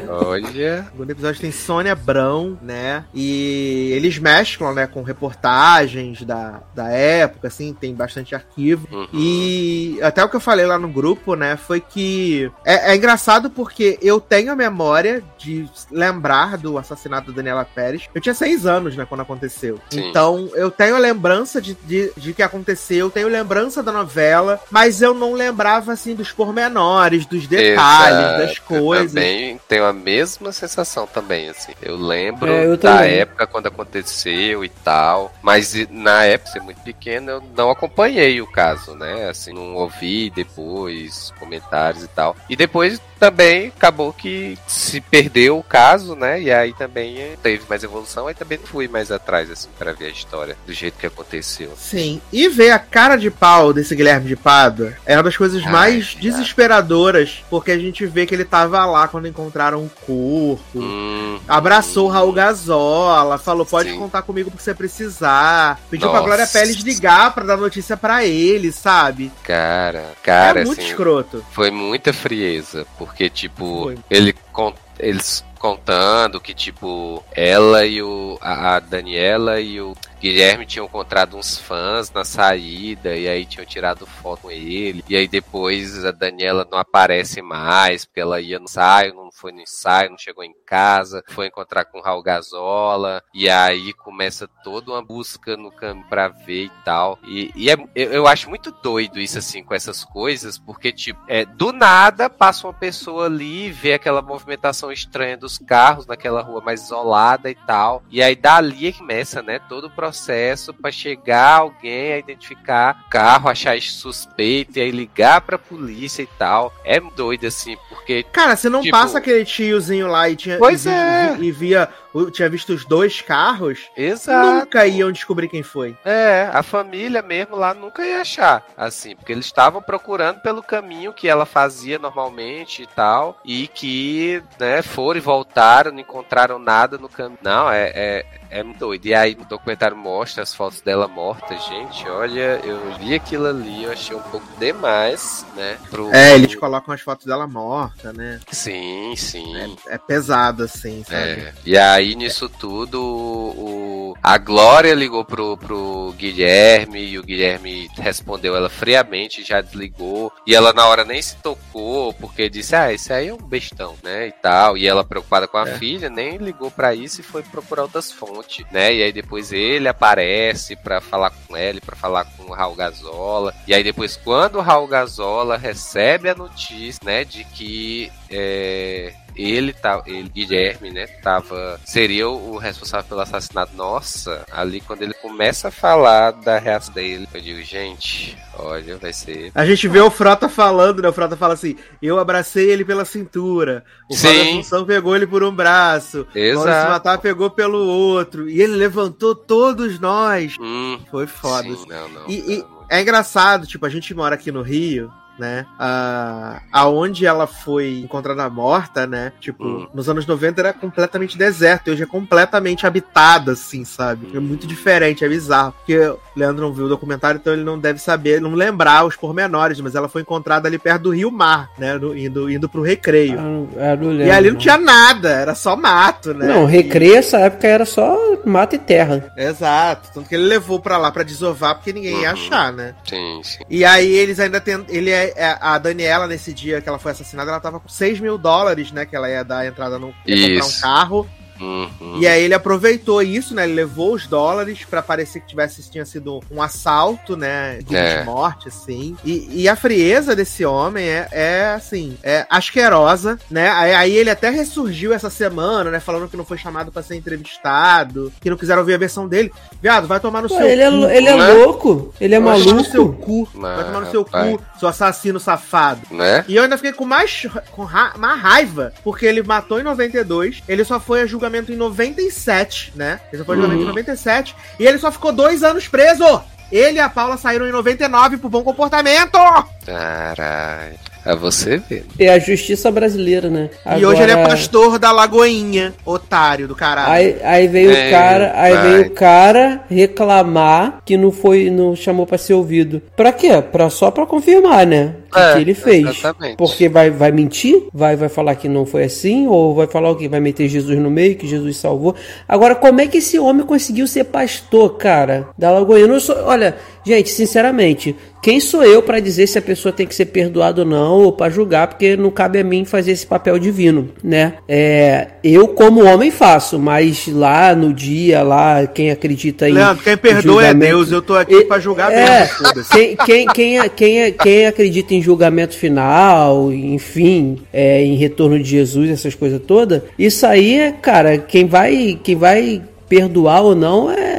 Olha. 0.08 0.82
No 0.82 0.90
segundo 0.90 1.10
episódio 1.10 1.40
tem 1.40 1.52
Sônia 1.52 1.92
Abrão, 1.92 2.58
né? 2.62 3.04
E 3.14 3.92
eles 3.92 4.18
mesclam, 4.18 4.74
né? 4.74 4.86
Com 4.86 5.02
reportagens 5.30 6.22
da, 6.22 6.60
da 6.74 6.88
época, 6.88 7.48
assim. 7.48 7.72
Tem 7.72 7.94
bastante 7.94 8.34
arquivo. 8.34 8.88
Uhum. 8.90 9.08
E 9.12 9.98
até 10.02 10.22
o 10.24 10.28
que 10.28 10.36
eu 10.36 10.40
falei 10.40 10.66
lá 10.66 10.78
no 10.78 10.88
grupo, 10.88 11.34
né, 11.34 11.56
foi 11.56 11.80
que 11.80 12.50
é, 12.64 12.92
é 12.92 12.96
engraçado 12.96 13.50
porque 13.50 13.98
eu 14.02 14.20
tenho 14.20 14.52
a 14.52 14.56
memória 14.56 15.22
de 15.38 15.68
lembrar 15.90 16.58
do 16.58 16.76
assassinato 16.76 17.30
da 17.30 17.36
Daniela 17.36 17.64
Pérez. 17.64 18.08
Eu 18.14 18.20
tinha 18.20 18.34
seis 18.34 18.66
anos, 18.66 18.96
né, 18.96 19.06
quando 19.08 19.20
aconteceu. 19.20 19.78
Sim. 19.88 20.08
Então, 20.08 20.50
eu 20.54 20.70
tenho 20.70 20.98
lembrança 20.98 21.60
de, 21.60 21.74
de, 21.84 22.12
de 22.16 22.34
que 22.34 22.42
aconteceu, 22.42 23.06
eu 23.06 23.10
tenho 23.10 23.28
lembrança 23.28 23.82
da 23.82 23.92
novela, 23.92 24.60
mas 24.70 25.00
eu 25.00 25.14
não 25.14 25.32
lembrava, 25.32 25.92
assim, 25.92 26.14
dos 26.14 26.32
pormenores, 26.32 27.26
dos 27.26 27.46
detalhes, 27.46 28.18
Exato. 28.18 28.38
das 28.38 28.58
coisas. 28.58 29.14
Eu 29.14 29.22
também 29.22 29.60
tenho 29.68 29.84
a 29.84 29.92
mesma 29.92 30.52
sensação 30.52 31.06
também, 31.06 31.48
assim. 31.48 31.72
Eu 31.80 31.96
lembro 31.96 32.50
É, 32.50 32.66
eu 32.66 32.76
da 32.76 33.06
época 33.06 33.46
quando 33.46 33.66
aconteceu 33.66 34.64
e 34.64 34.68
tal, 34.68 35.19
mas 35.42 35.74
e- 35.74 35.88
na 35.90 36.24
época, 36.24 36.52
ser 36.52 36.60
muito 36.60 36.80
pequeno, 36.80 37.30
eu 37.30 37.42
não 37.56 37.70
acompanhei 37.70 38.40
o 38.40 38.46
caso, 38.46 38.94
né? 38.94 39.28
Assim, 39.28 39.52
não 39.52 39.74
ouvi 39.74 40.30
depois 40.30 41.32
comentários 41.38 42.02
e 42.04 42.08
tal. 42.08 42.36
E 42.48 42.54
depois 42.56 43.00
também 43.18 43.66
acabou 43.68 44.12
que 44.14 44.56
se 44.66 44.98
perdeu 45.00 45.58
o 45.58 45.62
caso, 45.62 46.14
né? 46.14 46.40
E 46.40 46.50
aí 46.50 46.72
também 46.72 47.36
teve 47.42 47.64
mais 47.68 47.82
evolução, 47.84 48.26
aí 48.26 48.34
também 48.34 48.56
não 48.58 48.66
fui 48.66 48.88
mais 48.88 49.10
atrás, 49.12 49.50
assim, 49.50 49.68
pra 49.78 49.92
ver 49.92 50.06
a 50.06 50.10
história 50.10 50.56
do 50.66 50.72
jeito 50.72 50.98
que 50.98 51.06
aconteceu. 51.06 51.72
Sim, 51.76 52.20
e 52.32 52.48
ver 52.48 52.70
a 52.70 52.78
cara 52.78 53.16
de 53.16 53.30
pau 53.30 53.72
desse 53.74 53.94
Guilherme 53.94 54.26
de 54.26 54.36
Pádua 54.36 54.94
é 55.04 55.16
uma 55.16 55.22
das 55.24 55.36
coisas 55.36 55.62
Ai, 55.66 55.70
mais 55.72 56.14
desesperadoras, 56.14 57.44
porque 57.50 57.70
a 57.70 57.78
gente 57.78 58.06
vê 58.06 58.24
que 58.26 58.34
ele 58.34 58.44
tava 58.44 58.84
lá 58.86 59.06
quando 59.08 59.28
encontraram 59.28 59.84
o 59.84 59.90
corpo, 60.06 60.78
Hum, 60.80 61.38
abraçou 61.46 62.06
o 62.06 62.10
Raul 62.10 62.32
Gazola, 62.32 63.38
falou, 63.38 63.66
pode 63.66 63.90
Sim. 63.90 63.98
contar 63.98 64.22
comigo 64.22 64.50
porque 64.50 64.62
você 64.62 64.74
precisar, 65.10 65.80
pediu 65.90 66.08
pra 66.08 66.20
Nossa. 66.20 66.26
Glória 66.26 66.46
Pérez 66.46 66.76
ligar 66.76 67.34
pra 67.34 67.44
dar 67.44 67.56
notícia 67.56 67.96
pra 67.96 68.24
ele, 68.24 68.70
sabe? 68.72 69.30
Cara, 69.42 70.12
cara, 70.22 70.60
é 70.60 70.64
muito 70.64 70.80
assim, 70.80 70.90
escroto. 70.90 71.44
Foi 71.50 71.70
muita 71.70 72.12
frieza, 72.12 72.86
porque, 72.96 73.28
tipo, 73.28 73.82
Foi. 73.84 73.98
ele 74.08 74.32
con- 74.52 74.74
eles 74.98 75.44
contando 75.58 76.40
que, 76.40 76.54
tipo, 76.54 77.22
ela 77.32 77.84
e 77.84 78.02
o. 78.02 78.38
A, 78.40 78.76
a 78.76 78.80
Daniela 78.80 79.60
e 79.60 79.78
o 79.80 79.94
Guilherme 80.20 80.64
tinham 80.64 80.86
encontrado 80.86 81.36
uns 81.36 81.58
fãs 81.58 82.10
na 82.12 82.24
saída, 82.24 83.14
e 83.14 83.28
aí 83.28 83.44
tinham 83.44 83.66
tirado 83.66 84.06
foto 84.06 84.42
com 84.42 84.50
ele. 84.50 85.04
E 85.08 85.14
aí 85.16 85.28
depois 85.28 86.02
a 86.04 86.10
Daniela 86.12 86.66
não 86.70 86.78
aparece 86.78 87.42
mais, 87.42 88.04
porque 88.06 88.20
ela 88.20 88.40
ia 88.40 88.58
no 88.58 88.64
ensaio, 88.64 89.14
foi 89.40 89.52
no 89.52 89.60
ensaio, 89.60 90.10
não 90.10 90.18
chegou 90.18 90.44
em 90.44 90.54
casa, 90.66 91.22
foi 91.30 91.46
encontrar 91.46 91.84
com 91.86 91.98
o 91.98 92.02
Raul 92.02 92.22
Gazola, 92.22 93.22
e 93.34 93.48
aí 93.48 93.92
começa 93.92 94.46
toda 94.62 94.92
uma 94.92 95.02
busca 95.02 95.56
no 95.56 95.70
caminho 95.70 96.06
pra 96.08 96.28
ver 96.28 96.64
e 96.66 96.72
tal. 96.84 97.18
E, 97.24 97.50
e 97.54 97.70
é- 97.70 97.76
eu, 97.94 98.12
eu 98.12 98.26
acho 98.26 98.48
muito 98.48 98.70
doido 98.70 99.18
isso, 99.20 99.38
assim, 99.38 99.62
com 99.64 99.74
essas 99.74 100.04
coisas, 100.04 100.58
porque, 100.58 100.92
tipo, 100.92 101.20
é, 101.28 101.44
do 101.44 101.72
nada 101.72 102.28
passa 102.28 102.66
uma 102.66 102.72
pessoa 102.74 103.26
ali 103.26 103.66
e 103.66 103.70
vê 103.72 103.94
aquela 103.94 104.22
movimentação 104.22 104.92
estranha 104.92 105.36
dos 105.36 105.58
carros 105.58 106.06
naquela 106.06 106.42
rua 106.42 106.60
mais 106.60 106.82
isolada 106.84 107.50
e 107.50 107.54
tal. 107.54 108.02
E 108.10 108.22
aí 108.22 108.34
dali 108.36 108.88
é 108.88 108.92
que 108.92 108.98
começa, 108.98 109.42
né, 109.42 109.58
todo 109.58 109.86
o 109.86 109.90
processo 109.90 110.72
pra 110.74 110.92
chegar 110.92 111.58
alguém 111.60 112.12
a 112.12 112.18
identificar 112.18 113.02
o 113.06 113.10
carro, 113.10 113.48
achar 113.48 113.76
isso 113.76 113.98
suspeito 113.98 114.78
e 114.78 114.82
aí 114.82 114.90
ligar 114.90 115.40
pra 115.40 115.58
polícia 115.58 116.22
e 116.22 116.26
tal. 116.26 116.72
É 116.84 117.00
doido, 117.00 117.46
assim, 117.46 117.76
porque 117.88 118.22
Cara, 118.24 118.54
você 118.56 118.68
não 118.68 118.80
Tipo- 118.82 118.96
passa 118.96 119.20
aquele 119.30 119.44
tiozinho 119.44 120.08
lá 120.08 120.28
e 120.28 120.36
tinha 120.36 120.58
Pois 120.58 120.84
e, 120.84 120.88
é. 120.88 121.36
e 121.38 121.52
via, 121.52 121.88
tinha 122.32 122.48
visto 122.48 122.72
os 122.72 122.84
dois 122.84 123.20
carros, 123.20 123.88
Exato. 123.96 124.60
nunca 124.60 124.86
iam 124.86 125.12
descobrir 125.12 125.48
quem 125.48 125.62
foi. 125.62 125.96
É, 126.04 126.50
a 126.52 126.62
família 126.62 127.22
mesmo 127.22 127.56
lá 127.56 127.72
nunca 127.72 128.04
ia 128.04 128.20
achar, 128.20 128.64
assim, 128.76 129.14
porque 129.14 129.32
eles 129.32 129.46
estavam 129.46 129.80
procurando 129.80 130.40
pelo 130.40 130.62
caminho 130.62 131.12
que 131.12 131.28
ela 131.28 131.46
fazia 131.46 131.98
normalmente 131.98 132.82
e 132.82 132.86
tal, 132.86 133.38
e 133.44 133.68
que, 133.68 134.42
né, 134.58 134.82
foram 134.82 135.18
e 135.18 135.22
voltaram, 135.22 135.92
não 135.92 136.00
encontraram 136.00 136.58
nada 136.58 136.98
no 136.98 137.08
caminho. 137.08 137.38
Não, 137.42 137.70
é, 137.70 137.92
é, 137.94 138.26
é 138.50 138.64
doido. 138.64 139.06
E 139.06 139.14
aí 139.14 139.36
o 139.40 139.44
documentário 139.44 139.96
mostra 139.96 140.42
as 140.42 140.54
fotos 140.54 140.80
dela 140.80 141.06
morta, 141.06 141.56
gente, 141.56 142.08
olha, 142.08 142.60
eu 142.64 142.94
vi 142.98 143.14
aquilo 143.14 143.46
ali, 143.46 143.84
eu 143.84 143.92
achei 143.92 144.16
um 144.16 144.22
pouco 144.22 144.46
demais, 144.58 145.46
né, 145.54 145.76
pro... 145.88 146.12
É, 146.14 146.34
eles 146.34 146.54
colocam 146.54 146.92
as 146.92 147.00
fotos 147.00 147.26
dela 147.26 147.46
morta, 147.46 148.12
né? 148.12 148.40
Sim, 148.50 149.14
sim. 149.20 149.76
É 149.88 149.98
pesado, 149.98 150.64
assim, 150.64 151.04
sabe? 151.04 151.16
É, 151.42 151.52
e 151.64 151.76
aí 151.78 152.14
nisso 152.14 152.48
tudo, 152.48 153.00
o, 153.02 154.14
a 154.22 154.38
Glória 154.38 154.94
ligou 154.94 155.24
pro, 155.24 155.56
pro 155.56 156.14
Guilherme 156.16 157.00
e 157.04 157.18
o 157.18 157.22
Guilherme 157.22 157.88
respondeu 157.98 158.56
ela 158.56 158.68
friamente, 158.70 159.42
já 159.44 159.60
desligou. 159.60 160.32
E 160.46 160.54
ela 160.54 160.72
na 160.72 160.86
hora 160.86 161.04
nem 161.04 161.20
se 161.20 161.36
tocou, 161.36 162.12
porque 162.14 162.48
disse, 162.48 162.74
ah, 162.74 162.92
esse 162.92 163.12
aí 163.12 163.28
é 163.28 163.34
um 163.34 163.38
bestão, 163.38 163.94
né? 164.02 164.28
E 164.28 164.32
tal. 164.32 164.76
E 164.76 164.86
ela 164.86 165.04
preocupada 165.04 165.46
com 165.46 165.58
a 165.58 165.68
É. 165.68 165.78
filha, 165.78 166.08
nem 166.08 166.36
ligou 166.38 166.70
pra 166.70 166.94
isso 166.94 167.20
e 167.20 167.24
foi 167.24 167.42
procurar 167.42 167.82
outras 167.82 168.10
fontes, 168.10 168.64
né? 168.70 168.94
E 168.94 169.02
aí 169.02 169.12
depois 169.12 169.52
ele 169.52 169.88
aparece 169.88 170.76
pra 170.76 171.00
falar 171.00 171.30
com 171.30 171.56
ela, 171.56 171.80
pra 171.80 171.96
falar 171.96 172.24
com 172.24 172.44
o 172.44 172.54
Raul 172.54 172.74
Gazola. 172.74 173.54
E 173.66 173.74
aí 173.74 173.82
depois, 173.84 174.16
quando 174.16 174.56
o 174.56 174.60
Raul 174.62 174.86
Gazola 174.86 175.56
recebe 175.56 176.28
a 176.28 176.34
notícia, 176.34 177.00
né, 177.04 177.24
de 177.24 177.44
que 177.44 178.10
é, 178.30 179.12
ele 179.36 179.72
tá, 179.72 180.02
ele, 180.06 180.28
Guilherme, 180.28 180.90
né, 180.90 181.06
tava, 181.06 181.80
seria 181.84 182.28
o 182.28 182.56
responsável 182.58 183.08
pelo 183.08 183.20
assassinato. 183.20 183.74
Nossa, 183.76 184.44
ali 184.50 184.80
quando 184.80 185.02
ele 185.02 185.14
começa 185.14 185.68
a 185.68 185.70
falar 185.70 186.32
da 186.32 186.58
reação 186.58 186.92
dele, 186.94 187.28
eu 187.32 187.40
digo, 187.40 187.62
gente, 187.62 188.36
olha, 188.58 188.96
vai 188.98 189.12
ser. 189.12 189.50
A 189.54 189.64
gente 189.64 189.88
vê 189.88 190.00
o 190.00 190.10
Frota 190.10 190.48
falando, 190.48 191.02
né? 191.02 191.08
O 191.08 191.12
Frota 191.12 191.36
fala 191.36 191.54
assim: 191.54 191.76
eu 192.02 192.18
abracei 192.18 192.70
ele 192.70 192.84
pela 192.84 193.04
cintura. 193.04 193.84
O 194.08 194.14
Sim. 194.14 194.52
Assunção 194.52 194.84
pegou 194.84 195.16
ele 195.16 195.26
por 195.26 195.42
um 195.42 195.54
braço. 195.54 196.26
Maurício 196.34 196.40
Exato. 196.40 196.90
Matar 196.90 197.18
pegou 197.18 197.50
pelo 197.50 197.78
outro. 197.78 198.48
E 198.48 198.60
ele 198.60 198.74
levantou 198.76 199.34
todos 199.34 199.98
nós. 199.98 200.54
Hum, 200.60 200.98
Foi 201.10 201.26
foda. 201.26 201.68
sim, 201.68 201.86
não, 201.88 202.08
não, 202.08 202.28
E, 202.28 202.34
pelo 202.34 202.52
e 202.58 202.64
é 202.90 203.00
engraçado, 203.00 203.66
tipo, 203.66 203.86
a 203.86 203.88
gente 203.88 204.12
mora 204.12 204.34
aqui 204.34 204.50
no 204.50 204.62
Rio, 204.62 205.10
né? 205.40 205.66
Ah, 205.78 206.60
aonde 206.70 207.24
ela 207.26 207.46
foi 207.46 208.00
encontrada 208.04 208.48
morta, 208.50 209.06
né? 209.06 209.32
Tipo, 209.40 209.64
Hum. 209.64 209.88
nos 209.94 210.08
anos 210.08 210.26
90 210.26 210.60
era 210.60 210.72
completamente 210.72 211.36
deserto, 211.38 211.88
e 211.88 211.92
hoje 211.92 212.02
é 212.02 212.06
completamente 212.06 212.86
habitada, 212.86 213.52
assim, 213.52 213.84
sabe? 213.84 214.28
É 214.34 214.38
muito 214.38 214.66
diferente, 214.66 215.24
é 215.24 215.28
bizarro. 215.28 215.72
Porque 215.78 215.98
o 215.98 216.18
Leandro 216.36 216.62
não 216.66 216.72
viu 216.72 216.84
o 216.84 216.88
documentário, 216.88 217.38
então 217.38 217.52
ele 217.52 217.64
não 217.64 217.78
deve 217.78 217.98
saber, 217.98 218.40
não 218.40 218.54
lembrar 218.54 219.04
os 219.06 219.16
pormenores, 219.16 219.80
mas 219.80 219.94
ela 219.94 220.08
foi 220.08 220.22
encontrada 220.22 220.68
ali 220.68 220.78
perto 220.78 221.02
do 221.04 221.10
Rio 221.10 221.30
Mar, 221.30 221.70
né? 221.78 221.94
no- 221.94 222.16
indo, 222.16 222.50
indo 222.50 222.68
pro 222.68 222.82
recreio. 222.82 223.38
Ah, 223.38 223.96
não- 223.96 224.12
não 224.12 224.20
e 224.24 224.30
ali 224.30 224.50
não 224.50 224.58
tinha 224.58 224.76
nada, 224.78 225.28
era 225.30 225.54
só 225.54 225.74
mato, 225.74 226.34
né? 226.34 226.46
Não, 226.46 226.66
recreio 226.66 227.16
essa 227.16 227.38
época 227.38 227.66
era 227.66 227.84
só 227.86 228.16
mato 228.44 228.74
e 228.74 228.78
terra. 228.78 229.32
Exato, 229.36 230.10
tanto 230.12 230.28
que 230.28 230.34
ele 230.34 230.44
levou 230.44 230.78
pra 230.80 230.98
lá 230.98 231.10
pra 231.10 231.22
desovar 231.22 231.74
porque 231.76 231.92
ninguém 231.92 232.20
ia 232.20 232.28
Uhum. 232.28 232.32
achar, 232.34 232.72
né? 232.72 232.94
Sim, 233.08 233.40
sim. 233.42 233.58
E 233.70 233.84
aí 233.84 234.10
eles 234.12 234.38
ainda 234.40 234.60
tentam. 234.60 234.86
Ele 234.94 235.10
é, 235.10 235.24
é- 235.28 235.29
a 235.36 235.78
Daniela, 235.78 236.26
nesse 236.26 236.52
dia 236.52 236.80
que 236.80 236.88
ela 236.88 236.98
foi 236.98 237.12
assassinada, 237.12 237.50
ela 237.50 237.60
tava 237.60 237.80
com 237.80 237.88
6 237.88 238.20
mil 238.20 238.38
dólares, 238.38 238.92
né? 238.92 239.04
Que 239.06 239.16
ela 239.16 239.28
ia 239.28 239.44
dar 239.44 239.66
entrada 239.66 239.98
no. 239.98 240.14
Ia 240.26 240.60
comprar 240.60 240.66
um 240.66 240.80
carro. 240.80 241.30
Uhum. 241.60 242.18
E 242.20 242.26
aí 242.26 242.42
ele 242.42 242.54
aproveitou 242.54 243.22
isso, 243.22 243.54
né? 243.54 243.64
Ele 243.64 243.74
levou 243.74 244.14
os 244.14 244.26
dólares 244.26 244.84
pra 244.88 245.02
parecer 245.02 245.40
que 245.40 245.48
tivesse 245.48 245.88
tinha 245.90 246.04
sido 246.04 246.40
um 246.50 246.62
assalto, 246.62 247.36
né? 247.36 247.78
De 247.84 247.94
É. 247.96 248.24
morte, 248.24 248.68
assim. 248.68 249.16
E, 249.24 249.62
e 249.62 249.68
a 249.68 249.76
frieza 249.76 250.34
desse 250.34 250.64
homem 250.64 251.06
é, 251.08 251.28
é 251.30 251.66
assim, 251.74 252.16
é 252.22 252.46
asquerosa, 252.48 253.38
né? 253.50 253.68
Aí, 253.70 253.94
aí 253.94 254.12
ele 254.16 254.30
até 254.30 254.50
ressurgiu 254.50 255.12
essa 255.12 255.28
semana, 255.30 255.90
né? 255.90 256.00
Falando 256.00 256.28
que 256.28 256.36
não 256.36 256.44
foi 256.44 256.56
chamado 256.58 256.90
pra 256.90 257.02
ser 257.02 257.16
entrevistado, 257.16 258.32
que 258.40 258.48
não 258.50 258.56
quiseram 258.56 258.80
ouvir 258.80 258.94
a 258.94 258.98
versão 258.98 259.28
dele. 259.28 259.52
Viado, 259.82 260.06
vai 260.06 260.20
tomar 260.20 260.42
no 260.42 260.48
Pô, 260.48 260.56
seu 260.56 260.66
ele, 260.66 260.82
é, 260.82 260.90
cu. 260.90 260.96
ele 261.06 261.28
é 261.28 261.36
né? 261.36 261.48
louco, 261.52 262.14
ele 262.20 262.34
é 262.34 262.40
Vai 262.40 262.58
tomar 262.60 262.74
no 262.74 262.84
seu 262.84 263.04
maluco. 263.04 263.22
cu. 263.22 263.48
Vai 263.60 263.84
tomar 263.84 264.00
no 264.00 264.10
seu 264.10 264.24
Vai. 264.24 264.52
cu, 264.56 264.62
seu 264.78 264.88
assassino 264.88 265.38
safado. 265.40 266.00
Né? 266.10 266.44
E 266.48 266.56
eu 266.56 266.62
ainda 266.62 266.76
fiquei 266.76 266.92
com 266.92 267.04
mais, 267.04 267.46
com 267.72 267.84
ra 267.84 268.14
mais 268.16 268.40
raiva, 268.40 268.92
porque 269.04 269.26
ele 269.26 269.42
matou 269.42 269.78
em 269.80 269.82
92, 269.82 270.62
ele 270.68 270.84
só 270.84 270.98
foi 270.98 271.20
a 271.22 271.26
julgamento 271.26 271.49
em 271.72 271.76
97, 271.76 272.92
né? 272.94 273.20
Ele 273.32 273.38
só 273.38 273.44
foi 273.44 273.54
a 273.56 273.58
julgamento 273.58 273.82
em 273.84 273.88
97, 273.88 274.54
e 274.78 274.86
ele 274.86 274.98
só 274.98 275.10
ficou 275.10 275.32
dois 275.32 275.62
anos 275.62 275.88
preso! 275.88 276.24
Ele 276.70 276.98
e 276.98 277.00
a 277.00 277.08
Paula 277.08 277.36
saíram 277.36 277.66
em 277.66 277.72
99 277.72 278.36
por 278.36 278.48
bom 278.48 278.62
comportamento! 278.62 279.38
Caralho. 279.84 280.94
É 281.26 281.36
você 281.36 281.76
ver. 281.76 282.06
É 282.18 282.30
a 282.30 282.38
justiça 282.38 282.90
brasileira, 282.90 283.50
né? 283.50 283.68
E 283.98 284.06
hoje 284.06 284.22
ele 284.22 284.30
é 284.32 284.34
Agora- 284.36 284.48
pastor 284.48 284.98
da 284.98 285.12
Lagoinha, 285.12 285.92
otário 286.02 286.66
do 286.66 286.74
caralho. 286.74 287.12
Aí, 287.12 287.36
aí 287.44 287.68
veio 287.68 287.90
É, 287.90 288.08
o 288.08 288.10
cara, 288.10 288.52
aí 288.56 288.72
vai. 288.74 288.82
veio 288.88 289.06
o 289.06 289.10
cara 289.10 289.84
reclamar 289.90 291.00
que 291.04 291.18
não 291.18 291.30
foi, 291.30 291.68
não 291.68 291.94
chamou 291.94 292.26
pra 292.26 292.38
ser 292.38 292.54
ouvido. 292.54 293.02
Pra 293.14 293.32
quê? 293.32 293.60
Pra, 293.60 293.90
só 293.90 294.10
pra 294.10 294.24
confirmar, 294.24 294.86
né? 294.86 295.14
Que, 295.30 295.38
É, 295.38 295.52
que 295.54 295.58
ele 295.60 295.74
fez. 295.74 296.06
exatamente. 296.18 296.56
Porque 296.56 296.88
vai, 296.88 297.10
vai 297.10 297.30
mentir? 297.32 297.84
Vai, 297.92 298.16
vai 298.16 298.28
falar 298.28 298.54
que 298.56 298.68
não 298.68 298.84
foi 298.84 299.04
assim? 299.04 299.46
Ou 299.46 299.74
vai 299.74 299.86
falar 299.86 300.10
o 300.10 300.16
que? 300.16 300.28
Vai 300.28 300.40
meter 300.40 300.68
Jesus 300.68 300.98
no 300.98 301.10
meio, 301.10 301.36
que 301.36 301.46
Jesus 301.46 301.76
salvou? 301.76 302.14
Agora, 302.48 302.74
como 302.74 303.00
é 303.00 303.06
que 303.06 303.18
esse 303.18 303.38
homem 303.38 303.64
conseguiu 303.64 304.06
ser 304.06 304.24
pastor, 304.24 304.96
cara? 304.96 305.48
Da 305.56 305.70
Lagoinha? 305.70 306.04
Eu 306.04 306.08
não 306.08 306.20
sou, 306.20 306.36
olha, 306.44 306.76
gente, 307.06 307.30
sinceramente, 307.30 308.14
quem 308.42 308.58
sou 308.58 308.82
eu 308.82 309.02
pra 309.02 309.20
dizer 309.20 309.46
se 309.46 309.58
a 309.58 309.62
pessoa 309.62 309.92
tem 309.92 310.06
que 310.06 310.14
ser 310.14 310.26
perdoada 310.26 310.80
ou 310.82 310.86
não, 310.86 311.12
ou 311.24 311.32
pra 311.32 311.50
julgar, 311.50 311.86
porque 311.88 312.16
não 312.16 312.30
cabe 312.30 312.58
a 312.58 312.64
mim 312.64 312.84
fazer 312.86 313.12
esse 313.12 313.26
papel 313.26 313.58
divino, 313.58 314.08
né? 314.24 314.54
É, 314.66 315.28
eu, 315.44 315.68
como 315.68 316.04
homem, 316.04 316.30
faço, 316.30 316.78
mas 316.78 317.26
lá 317.28 317.74
no 317.74 317.92
dia, 317.92 318.42
lá, 318.42 318.86
quem 318.86 319.10
acredita 319.10 319.68
em. 319.68 319.72
Leandro, 319.72 320.02
quem 320.02 320.16
perdoa 320.16 320.64
é 320.66 320.72
Deus, 320.74 321.12
eu 321.12 321.20
tô 321.20 321.34
aqui 321.36 321.54
E- 321.54 321.64
pra 321.64 321.78
julgar 321.78 322.10
é, 322.12 322.40
mesmo, 322.40 322.84
quem, 322.90 323.16
quem, 323.16 323.46
quem, 323.48 323.88
quem, 323.90 324.32
quem 324.32 324.66
acredita 324.66 325.14
em 325.14 325.19
julgamento 325.20 325.76
final, 325.76 326.72
enfim, 326.72 327.58
é, 327.72 328.02
em 328.02 328.16
retorno 328.16 328.58
de 328.58 328.68
Jesus, 328.68 329.10
essas 329.10 329.34
coisas 329.34 329.60
todas, 329.66 330.02
isso 330.18 330.46
aí 330.46 330.94
cara, 331.02 331.38
quem 331.38 331.66
vai, 331.66 332.18
quem 332.22 332.36
vai 332.36 332.82
perdoar 333.08 333.62
ou 333.62 333.74
não 333.74 334.10
é, 334.10 334.29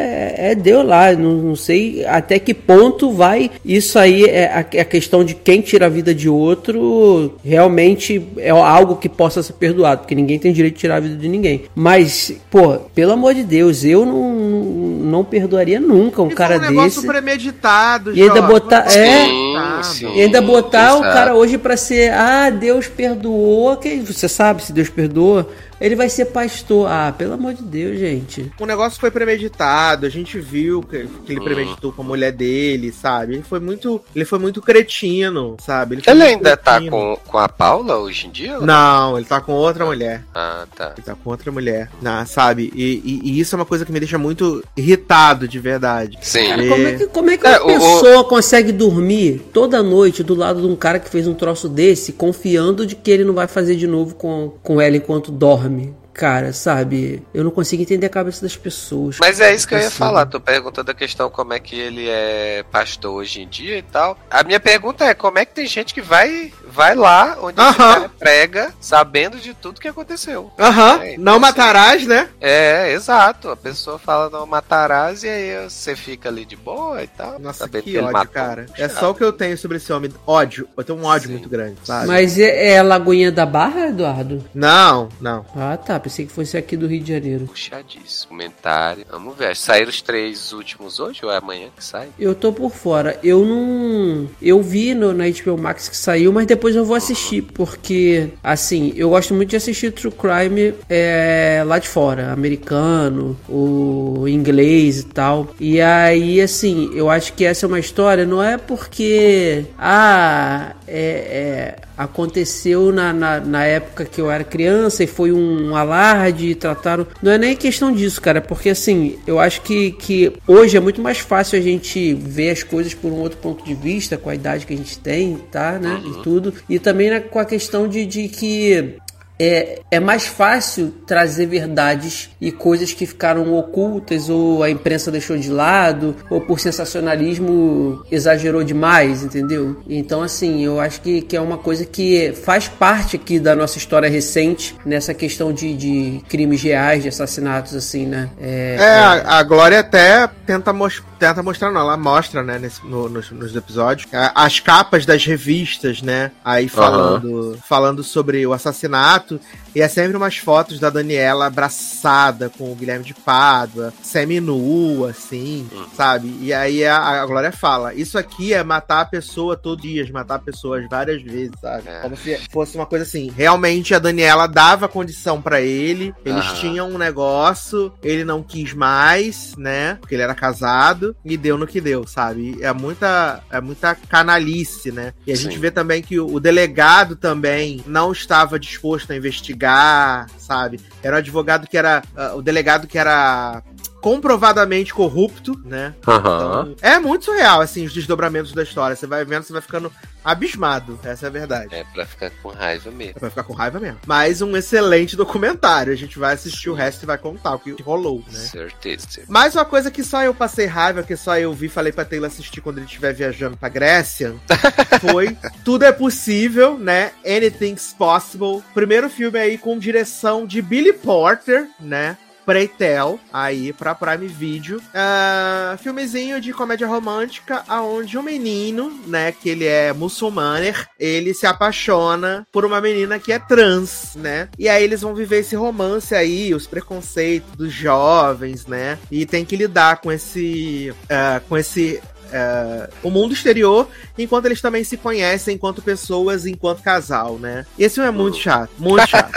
é 0.42 0.56
Deus 0.56 0.86
lá. 0.86 1.12
Não, 1.14 1.32
não 1.34 1.56
sei 1.56 2.06
até 2.06 2.40
que 2.40 2.54
ponto 2.54 3.12
vai. 3.12 3.52
Isso 3.64 3.98
aí 4.00 4.26
é 4.26 4.46
a, 4.48 4.66
é 4.74 4.82
a 4.82 4.86
questão 4.86 5.24
de 5.24 5.36
quem 5.36 5.62
tira 5.62 5.86
a 5.86 5.90
vida 5.90 6.14
de 6.14 6.28
outro 6.30 7.36
realmente 7.44 8.22
é 8.38 8.50
algo 8.50 8.96
que 8.96 9.08
possa 9.10 9.42
ser 9.44 9.54
perdoado, 9.54 10.02
porque 10.02 10.16
ninguém 10.16 10.40
tem 10.40 10.52
direito 10.54 10.76
de 10.76 10.80
tirar 10.82 10.98
a 10.98 11.00
vida 11.00 11.16
de 11.16 11.28
ninguém. 11.28 11.64
Mas, 11.76 12.34
pô, 12.50 12.78
pelo 12.96 13.12
amor 13.14 13.34
de 13.34 13.44
Deus, 13.44 13.84
eu 13.84 14.06
não, 14.06 14.34
não 14.34 15.24
perdoaria 15.24 15.80
nunca 15.80 16.22
um 16.22 16.30
E 16.30 16.36
cara 16.36 16.58
foi 16.58 16.68
um 16.68 16.70
negócio 16.70 17.02
desse. 17.02 17.08
premeditado, 17.08 18.16
E 18.16 18.22
ainda 18.22 18.36
Jorge, 18.36 18.48
botar- 18.54 18.86
é. 18.98 19.24
premeditado. 19.26 19.84
Sim, 19.86 20.08
sim. 20.08 20.16
E 20.16 20.22
ainda 20.22 20.42
botar 20.42 20.96
o 20.98 21.02
cara 21.02 21.36
hoje 21.36 21.58
pra 21.58 21.76
ser, 21.78 22.12
ah, 22.14 22.50
Deus 22.50 22.88
perdoou, 22.88 23.76
que 23.78 23.98
você 24.00 24.28
sabe 24.28 24.64
se 24.64 24.72
Deus 24.74 24.90
perdoa, 24.90 25.48
ele 25.82 25.96
vai 25.96 26.08
ser 26.10 26.26
pastor. 26.26 26.88
Ah, 26.90 27.14
pelo 27.18 27.34
amor 27.34 27.54
de 27.54 27.64
Deus, 27.64 27.98
gente. 28.00 28.52
O 28.60 28.66
negócio 28.66 29.00
foi 29.00 29.12
premeditado, 29.12 30.06
a 30.06 30.10
gente 30.10 30.40
viu 30.40 30.82
que, 30.82 31.08
que 31.26 31.34
ele 31.34 31.40
Hum. 31.42 31.44
premeditou 31.44 31.92
com 31.92 32.02
a 32.04 32.06
mulher 32.06 32.32
dele, 32.32 32.92
sabe? 32.92 33.34
Ele 33.34 33.44
foi 33.44 33.60
muito, 33.60 34.00
ele 34.16 34.24
foi 34.26 34.40
muito 34.40 34.62
cretino, 34.62 35.58
sabe? 35.60 35.96
Ele 35.96 36.04
muito 36.08 36.24
ainda 36.24 36.56
tá 36.56 36.76
cretino. 36.76 36.92
com, 36.92 37.18
com 37.32 37.38
a 37.38 37.50
Paula 37.50 37.98
hoje 37.98 38.28
em 38.28 38.30
dia? 38.32 38.60
ou 38.60 38.66
Não, 38.66 39.18
ele 39.18 39.26
tá 39.26 39.42
com 39.42 39.54
outra 39.54 39.86
mulher. 39.86 40.24
Ah, 40.34 40.66
tá. 40.76 40.94
Ele 40.96 41.06
tá 41.06 41.16
com 41.16 41.30
outra 41.30 41.52
mulher, 41.52 41.90
né, 42.02 42.24
sabe? 42.28 42.72
E, 42.76 43.02
e- 43.04 43.22
e 43.32 43.40
isso 43.40 43.56
é 43.56 43.58
uma 43.58 43.66
coisa 43.66 43.86
que 43.86 43.92
me 43.92 44.00
deixa 44.00 44.18
muito 44.18 44.64
irritado, 44.78 45.48
de 45.48 45.60
verdade. 45.60 46.18
Sim. 46.22 46.56
Ver- 46.56 46.70
Como 46.70 46.88
é 46.88 46.94
que, 46.94 47.08
como 47.08 47.30
é 47.32 47.38
que 47.38 47.48
É, 47.48 47.60
uma 47.60 47.66
o- 47.74 47.80
pessoa 48.02 48.24
consegue 48.24 48.72
dormir 48.72 49.42
toda 49.54 49.82
noite 49.82 50.24
do 50.24 50.36
lado 50.36 50.62
de 50.62 50.68
um 50.68 50.76
cara 50.76 51.00
que 51.00 51.10
fez 51.10 51.28
um 51.28 51.34
troço 51.34 51.68
desse, 51.68 52.12
confiando 52.14 52.86
de 52.86 52.96
que 52.96 53.10
ele 53.10 53.24
não 53.24 53.34
vai 53.34 53.48
fazer 53.48 53.76
de 53.76 53.88
novo 53.88 54.16
com, 54.16 54.54
com 54.62 54.80
ela 54.80 54.96
enquanto 54.98 55.32
dorme? 55.32 55.71
army 55.72 56.01
Cara, 56.22 56.54
sabe? 56.54 57.24
Eu 57.34 57.44
não 57.44 57.50
consigo 57.50 57.82
entender 57.82 58.06
a 58.06 58.10
cabeça 58.10 58.44
das 58.44 58.56
pessoas. 58.56 59.18
Mas 59.20 59.40
é 59.40 59.56
isso 59.56 59.68
que 59.68 59.74
eu 59.74 59.80
ia 59.80 59.88
Assim. 59.88 59.98
falar. 59.98 60.28
Tu 60.28 60.40
perguntou 60.40 60.84
da 60.84 60.94
questão 60.94 61.32
como 61.32 61.52
é 61.52 61.60
que 61.60 61.76
ele 61.76 62.08
é 62.08 62.64
pastor 62.72 63.14
hoje 63.16 63.42
em 63.42 63.48
dia 63.48 63.80
e 63.80 63.82
tal. 63.82 64.16
A 64.30 64.44
minha 64.44 64.60
pergunta 64.60 65.04
é 65.04 65.16
como 65.16 65.40
é 65.40 65.46
que 65.46 65.56
tem 65.56 65.66
gente 65.66 65.96
que 65.96 66.02
vai, 66.02 66.54
vai 66.68 66.94
lá 66.94 67.38
onde 67.42 67.60
Aham. 67.60 67.74
cara 67.76 68.12
prega 68.20 68.72
sabendo 68.80 69.40
de 69.40 69.56
tudo 69.56 69.82
que 69.82 69.88
aconteceu. 69.88 70.52
Aham, 70.60 71.00
É, 71.02 71.18
não 71.18 71.40
matarás, 71.40 72.06
né? 72.06 72.30
É, 72.40 72.92
exato. 72.94 73.50
A 73.50 73.56
pessoa 73.58 73.98
fala 73.98 74.30
não 74.30 74.46
matarás 74.46 75.24
e 75.24 75.28
aí 75.28 75.68
você 75.68 75.96
fica 75.96 76.30
ali 76.30 76.46
de 76.46 76.56
boa 76.56 77.02
e 77.02 77.08
tal. 77.08 77.40
Nossa, 77.40 77.68
que 77.68 77.78
ele 77.78 77.98
ódio, 77.98 78.12
matou. 78.14 78.32
cara. 78.32 78.68
É 78.78 78.88
só 78.88 79.10
o 79.10 79.16
que 79.16 79.24
eu 79.24 79.34
tenho 79.34 79.58
sobre 79.58 79.78
esse 79.78 79.92
homem. 79.92 80.14
Ódio. 80.28 80.68
Eu 80.78 80.84
tenho 80.84 81.00
um 81.00 81.06
ódio 81.06 81.28
Sim. 81.30 81.34
muito 81.34 81.50
grande, 81.50 81.78
sabe? 81.84 82.06
Mas 82.06 82.38
é, 82.38 82.74
é 82.74 82.78
a 82.78 82.84
Lagoinha 82.84 83.32
da 83.32 83.44
Barra, 83.48 83.88
Eduardo? 83.88 84.44
Não, 84.54 85.10
não. 85.20 85.44
Ah, 85.56 85.78
tá. 85.78 86.00
Pensei 86.12 86.26
que 86.26 86.34
fosse 86.34 86.58
aqui 86.58 86.76
do 86.76 86.88
Rio 86.88 87.00
de 87.00 87.14
Janeiro. 87.14 87.46
Puxadíssimo. 87.46 88.32
Comentário. 88.32 89.06
Vamos 89.10 89.38
ver. 89.38 89.56
Saíram 89.56 89.90
os 89.90 90.02
três 90.02 90.52
últimos 90.52 91.00
hoje 91.00 91.22
ou 91.24 91.32
é 91.32 91.38
amanhã 91.38 91.70
que 91.74 91.82
sai? 91.82 92.10
Eu 92.20 92.36
tô 92.36 92.52
por 92.52 92.70
fora. 92.70 93.18
Eu 93.24 93.46
não. 93.46 94.28
Eu 94.42 94.62
vi 94.62 94.94
no, 94.94 95.14
na 95.14 95.24
HBO 95.30 95.58
Max 95.58 95.88
que 95.88 95.96
saiu, 95.96 96.34
mas 96.34 96.46
depois 96.46 96.76
eu 96.76 96.84
vou 96.84 96.98
assistir. 96.98 97.44
Porque, 97.44 98.28
assim, 98.44 98.92
eu 98.98 99.12
gosto 99.12 99.34
muito 99.34 99.52
de 99.52 99.56
assistir 99.56 99.94
True 99.94 100.12
Crime 100.12 100.74
é, 100.90 101.64
lá 101.66 101.80
de 101.80 101.88
fora, 101.88 102.34
americano, 102.34 103.40
o 103.48 104.28
inglês 104.28 105.00
e 105.00 105.06
tal. 105.06 105.48
E 105.62 105.80
aí, 105.80 106.42
assim, 106.42 106.92
eu 106.94 107.10
acho 107.10 107.32
que 107.32 107.46
essa 107.46 107.66
é 107.66 107.68
uma 107.68 107.80
história, 107.80 108.26
não 108.26 108.44
é 108.44 108.58
porque. 108.58 109.64
Ah, 109.80 110.76
é. 110.86 111.78
é, 111.88 111.91
aconteceu 112.04 112.92
na, 112.92 113.14
na, 113.14 113.40
na 113.40 113.64
época 113.64 114.06
que 114.06 114.20
eu 114.20 114.30
era 114.30 114.44
criança 114.44 115.04
e 115.04 115.08
foi 115.08 115.32
um 115.32 115.76
alarde 115.76 116.48
e 116.48 116.56
trataram. 116.56 117.06
Não 117.22 117.32
é 117.32 117.38
nem 117.38 117.56
questão 117.56 117.92
disso, 117.92 118.22
cara, 118.22 118.42
porque 118.42 118.70
assim, 118.70 119.20
eu 119.28 119.40
acho 119.40 119.62
que, 119.62 119.92
que 119.92 120.34
hoje 120.48 120.78
é 120.78 120.80
muito 120.80 121.02
mais 121.02 121.20
fácil 121.20 121.60
a 121.60 121.62
gente 121.62 122.14
ver 122.14 122.52
as 122.52 122.64
coisas 122.64 122.94
por 122.94 123.12
um 123.12 123.20
outro 123.20 123.38
ponto 123.38 123.64
de 123.64 123.74
vista, 123.74 124.18
com 124.18 124.30
a 124.30 124.36
idade 124.36 124.66
que 124.66 124.74
a 124.74 124.78
gente 124.78 124.98
tem, 125.00 125.38
tá, 125.52 125.78
né? 125.80 126.02
E 126.06 126.24
tudo. 126.24 126.54
E 126.68 126.80
também 126.80 127.12
com 127.22 127.40
a 127.40 127.46
questão 127.46 127.88
de, 127.88 128.06
de 128.06 128.28
que 128.28 128.96
é, 129.44 129.80
é 129.90 130.00
mais 130.00 130.28
fácil 130.28 130.94
trazer 131.08 131.48
verdades 131.48 132.30
e 132.40 132.52
coisas 132.52 132.94
que 132.94 133.06
ficaram 133.06 133.54
ocultas 133.56 134.30
ou 134.30 134.62
a 134.62 134.70
imprensa 134.70 135.12
deixou 135.12 135.36
de 135.38 135.50
lado 135.50 136.16
ou 136.30 136.42
por 136.42 136.60
sensacionalismo 136.60 138.04
exagerou 138.12 138.64
demais, 138.64 139.24
entendeu? 139.24 139.82
Então, 139.88 140.22
assim, 140.22 140.64
eu 140.64 140.80
acho 140.80 141.02
que, 141.02 141.22
que 141.22 141.36
é 141.36 141.42
uma 141.42 141.58
coisa 141.58 141.86
que 141.86 142.34
faz 142.44 142.68
parte 142.68 143.16
aqui 143.16 143.40
da 143.40 143.56
nossa 143.56 143.78
história 143.78 144.10
recente 144.10 144.76
nessa 144.86 145.14
questão 145.14 145.52
de, 145.52 145.76
de 145.76 146.22
crimes 146.30 146.62
reais, 146.62 147.04
de 147.04 147.10
assassinatos, 147.10 147.76
assim, 147.76 148.06
né? 148.06 148.30
É, 148.40 148.76
É, 148.80 149.00
a, 149.00 149.40
a 149.40 149.44
Glória 149.44 149.80
até 149.80 150.28
tenta, 150.46 150.72
mos- 150.74 151.02
tenta 151.20 151.42
mostrar, 151.44 151.72
não, 151.72 151.82
ela 151.82 151.98
mostra, 151.98 152.44
né, 152.44 152.58
nesse- 152.60 152.86
no- 152.86 153.10
nos, 153.10 153.32
nos 153.32 153.56
episódios, 153.56 154.08
as 154.36 154.60
capas 154.60 155.06
das 155.06 155.26
revistas, 155.26 156.02
né, 156.02 156.32
aí 156.44 156.68
falando, 156.70 157.58
falando 157.68 158.04
sobre 158.04 158.46
o 158.46 158.54
assassinato, 158.54 159.31
e 159.76 159.82
é 159.82 159.88
sempre 159.88 160.18
umas 160.18 160.38
fotos 160.38 160.80
da 160.80 160.90
Daniela 160.90 161.46
abraçada 161.46 162.50
com 162.50 162.72
o 162.72 162.76
Guilherme 162.76 163.06
de 163.06 163.14
Pádua, 163.14 163.94
semi-nua, 164.02 165.12
assim, 165.12 165.70
sabe? 165.96 166.36
E 166.42 166.54
aí 166.54 166.84
a, 166.86 167.22
a 167.22 167.26
Glória 167.26 167.52
fala, 167.52 167.94
isso 167.94 168.18
aqui 168.18 168.54
é 168.54 168.64
matar 168.64 169.02
a 169.02 169.06
pessoa 169.06 169.56
todo 169.56 169.82
dia, 169.82 170.08
matar 170.12 170.40
pessoas 170.40 170.88
várias 170.90 171.22
vezes, 171.22 171.54
sabe? 171.60 171.88
É. 171.88 172.02
Como 172.02 172.18
se 172.18 172.38
fosse 172.52 172.76
uma 172.76 172.86
coisa 172.86 173.04
assim, 173.04 173.32
realmente 173.36 173.94
a 173.94 174.00
Daniela 174.00 174.48
dava 174.48 174.88
condição 174.88 175.42
pra 175.42 175.62
ele, 175.62 176.14
eles 176.26 176.46
Aham. 176.46 176.60
tinham 176.60 176.90
um 176.90 176.98
negócio, 176.98 177.94
ele 178.04 178.24
não 178.24 178.44
quis 178.44 178.74
mais, 178.74 179.56
né? 179.58 179.96
Porque 179.96 180.16
ele 180.16 180.24
era 180.24 180.36
casado 180.36 181.16
e 181.24 181.38
deu 181.38 181.58
no 181.58 181.68
que 181.68 181.80
deu, 181.80 182.06
sabe? 182.06 182.58
É 182.62 182.74
muita, 182.74 183.42
é 183.50 183.62
muita 183.62 183.96
canalice, 183.96 184.92
né? 184.92 185.14
E 185.26 185.32
a 185.32 185.36
Sim. 185.36 185.44
gente 185.44 185.60
vê 185.60 185.72
também 185.72 186.02
que 186.02 186.20
o, 186.20 186.34
o 186.34 186.40
delegado 186.40 187.16
também 187.16 187.84
não 187.86 188.12
estava 188.12 188.60
disposto 188.60 189.12
a 189.12 189.16
investigar, 189.22 190.28
sabe? 190.38 190.80
Era 191.02 191.16
um 191.16 191.20
advogado 191.20 191.68
que 191.68 191.78
era. 191.78 192.04
ah, 192.16 192.34
o 192.36 192.42
delegado 192.42 192.88
que 192.88 192.98
era 192.98 193.64
comprovadamente 194.02 194.94
corrupto, 194.94 195.60
né? 195.64 195.94
Aham. 196.08 196.74
Então, 196.74 196.90
é 196.90 197.00
muito 197.00 197.26
surreal, 197.26 197.62
assim, 197.62 197.86
os 197.86 197.94
desdobramentos 197.94 198.52
da 198.52 198.64
história. 198.64 198.96
Você 198.96 199.08
vai 199.08 199.24
vendo, 199.24 199.44
você 199.44 199.54
vai 199.54 199.62
ficando 199.62 199.92
abismado. 200.24 201.00
Essa 201.04 201.28
é 201.28 201.30
a 201.30 201.32
verdade. 201.32 201.74
É 201.74 201.84
pra 201.84 202.06
ficar 202.06 202.32
com 202.42 202.50
raiva 202.50 202.92
mesmo. 202.92 203.20
Vai 203.20 203.30
ficar 203.30 203.44
com 203.44 203.54
raiva 203.54 203.80
mesmo. 203.80 204.00
Mas 204.06 204.42
um 204.42 204.58
excelente 204.58 205.16
documentário. 205.16 205.94
A 205.94 205.96
gente 205.96 206.18
vai 206.18 206.34
assistir 206.34 206.70
o 206.70 206.74
resto 206.74 207.04
e 207.04 207.06
vai 207.06 207.18
contar 207.18 207.56
o 207.56 207.60
que 207.60 207.82
rolou, 207.82 208.24
né? 208.32 208.40
Certeza. 208.40 209.22
Mais 209.28 209.56
uma 209.56 209.66
coisa 209.66 209.92
que 209.92 210.04
só 210.04 210.24
eu 210.24 210.34
passei 210.34 210.66
raiva, 210.66 211.04
que 211.04 211.16
só 211.16 211.38
eu 211.38 211.54
vi, 211.54 211.70
falei 211.70 211.92
pra 211.92 212.06
Taylor 212.06 212.28
assistir 212.28 212.62
quando 212.62 212.78
ele 212.78 212.88
estiver 212.88 213.14
viajando 213.14 213.58
pra 213.58 213.70
Grécia, 213.70 214.36
foi 215.00 215.38
Tudo 215.64 215.86
é 215.86 215.92
Possível, 215.92 216.78
né? 216.78 217.12
Anything's 217.26 217.94
Possible. 217.94 218.64
Primeiro 218.74 219.10
filme 219.10 219.38
aí 219.38 219.58
com 219.58 219.78
direção 219.78 220.46
de 220.46 220.62
Billy 220.62 220.94
Porter, 220.94 221.68
né? 221.80 222.18
Preitel, 222.52 223.18
aí 223.32 223.72
pra 223.72 223.96
Prime 223.96 224.28
Video. 224.28 224.82
Ah, 224.94 225.78
filmezinho 225.82 226.42
de 226.42 226.52
comédia 226.52 226.86
romântica, 226.86 227.64
aonde 227.66 228.18
um 228.18 228.22
menino, 228.22 228.92
né, 229.08 229.32
que 229.32 229.50
ele 229.50 229.66
é 229.66 229.94
muçulmaner, 229.94 230.86
ele 231.00 231.34
se 231.34 231.48
apaixona 231.48 232.46
por 232.52 232.66
uma 232.66 232.82
menina 232.82 233.18
que 233.20 233.32
é 233.32 233.40
trans, 233.40 234.18
né? 234.18 234.50
E 234.60 234.68
aí 234.68 234.84
eles 234.84 235.00
vão 235.00 235.16
viver 235.16 235.40
esse 235.40 235.56
romance 235.56 236.14
aí, 236.14 236.54
os 236.54 236.68
preconceitos 236.68 237.56
dos 237.56 237.72
jovens, 237.72 238.66
né? 238.66 239.00
E 239.10 239.26
tem 239.26 239.46
que 239.46 239.56
lidar 239.56 240.02
com 240.02 240.12
esse, 240.12 240.94
ah, 241.10 241.42
com 241.48 241.58
esse 241.58 242.02
é, 242.32 242.90
o 243.04 243.10
mundo 243.10 243.34
exterior, 243.34 243.88
enquanto 244.18 244.46
eles 244.46 244.62
também 244.62 244.84
se 244.84 244.98
conhecem 244.98 245.56
enquanto 245.56 245.82
pessoas, 245.82 246.46
enquanto 246.46 246.82
casal, 246.82 247.38
né? 247.38 247.66
E 247.78 247.84
esse 247.84 247.96
filme 247.96 248.10
é 248.10 248.12
muito 248.12 248.38
chato, 248.38 248.72
muito 248.78 249.08
chato. 249.08 249.32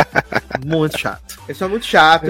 muito 0.64 0.98
chato. 0.98 1.40
Esse 1.48 1.58
filme 1.58 1.72
é 1.72 1.74
muito 1.74 1.86
chato. 1.86 2.26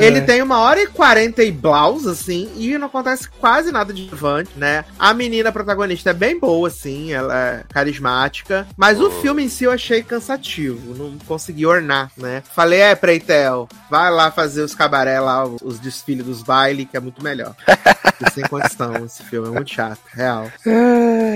Ele 0.00 0.20
tem 0.22 0.42
uma 0.42 0.58
hora 0.58 0.82
e 0.82 0.86
quarenta 0.86 1.42
e 1.42 1.52
blaus, 1.52 2.06
assim, 2.06 2.50
e 2.56 2.76
não 2.78 2.86
acontece 2.86 3.28
quase 3.28 3.70
nada 3.70 3.92
de 3.92 4.04
relevante, 4.04 4.50
né? 4.56 4.84
A 4.98 5.14
menina 5.14 5.52
protagonista 5.52 6.10
é 6.10 6.14
bem 6.14 6.38
boa, 6.38 6.68
assim, 6.68 7.12
ela 7.12 7.36
é 7.36 7.64
carismática. 7.72 8.66
Mas 8.76 9.00
o 9.00 9.10
filme 9.10 9.44
em 9.44 9.48
si 9.48 9.64
eu 9.64 9.72
achei 9.72 10.02
cansativo. 10.02 10.94
Não 10.94 11.18
consegui 11.26 11.66
ornar, 11.66 12.10
né? 12.16 12.42
Falei, 12.54 12.80
é, 12.80 12.94
Preitel, 12.94 13.68
vai 13.90 14.10
lá 14.10 14.30
fazer 14.30 14.62
os 14.62 14.74
cabaré 14.74 15.20
lá, 15.20 15.44
os 15.44 15.78
desfiles 15.78 16.24
dos 16.24 16.42
bailes, 16.42 16.88
que 16.90 16.96
é 16.96 17.00
muito 17.00 17.22
melhor. 17.22 17.54
Sem 18.32 18.44
condição, 18.44 19.04
esse 19.04 19.22
filme 19.24 19.48
é 19.48 19.50
muito 19.50 19.72
chato, 19.72 20.00
real. 20.12 20.50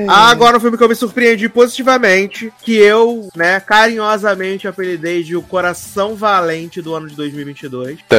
Ah, 0.09 0.30
agora 0.30 0.56
um 0.56 0.60
filme 0.60 0.76
que 0.76 0.82
eu 0.82 0.89
me 0.89 0.94
surpreendi 0.94 1.48
positivamente, 1.48 2.52
que 2.62 2.76
eu, 2.76 3.28
né, 3.36 3.60
carinhosamente 3.60 4.66
apelidei 4.66 5.22
de 5.22 5.36
O 5.36 5.43
Coração 5.43 6.14
Valente 6.14 6.82
do 6.82 6.94
ano 6.94 7.09
de 7.09 7.14
2022. 7.14 8.01
Tá. 8.09 8.16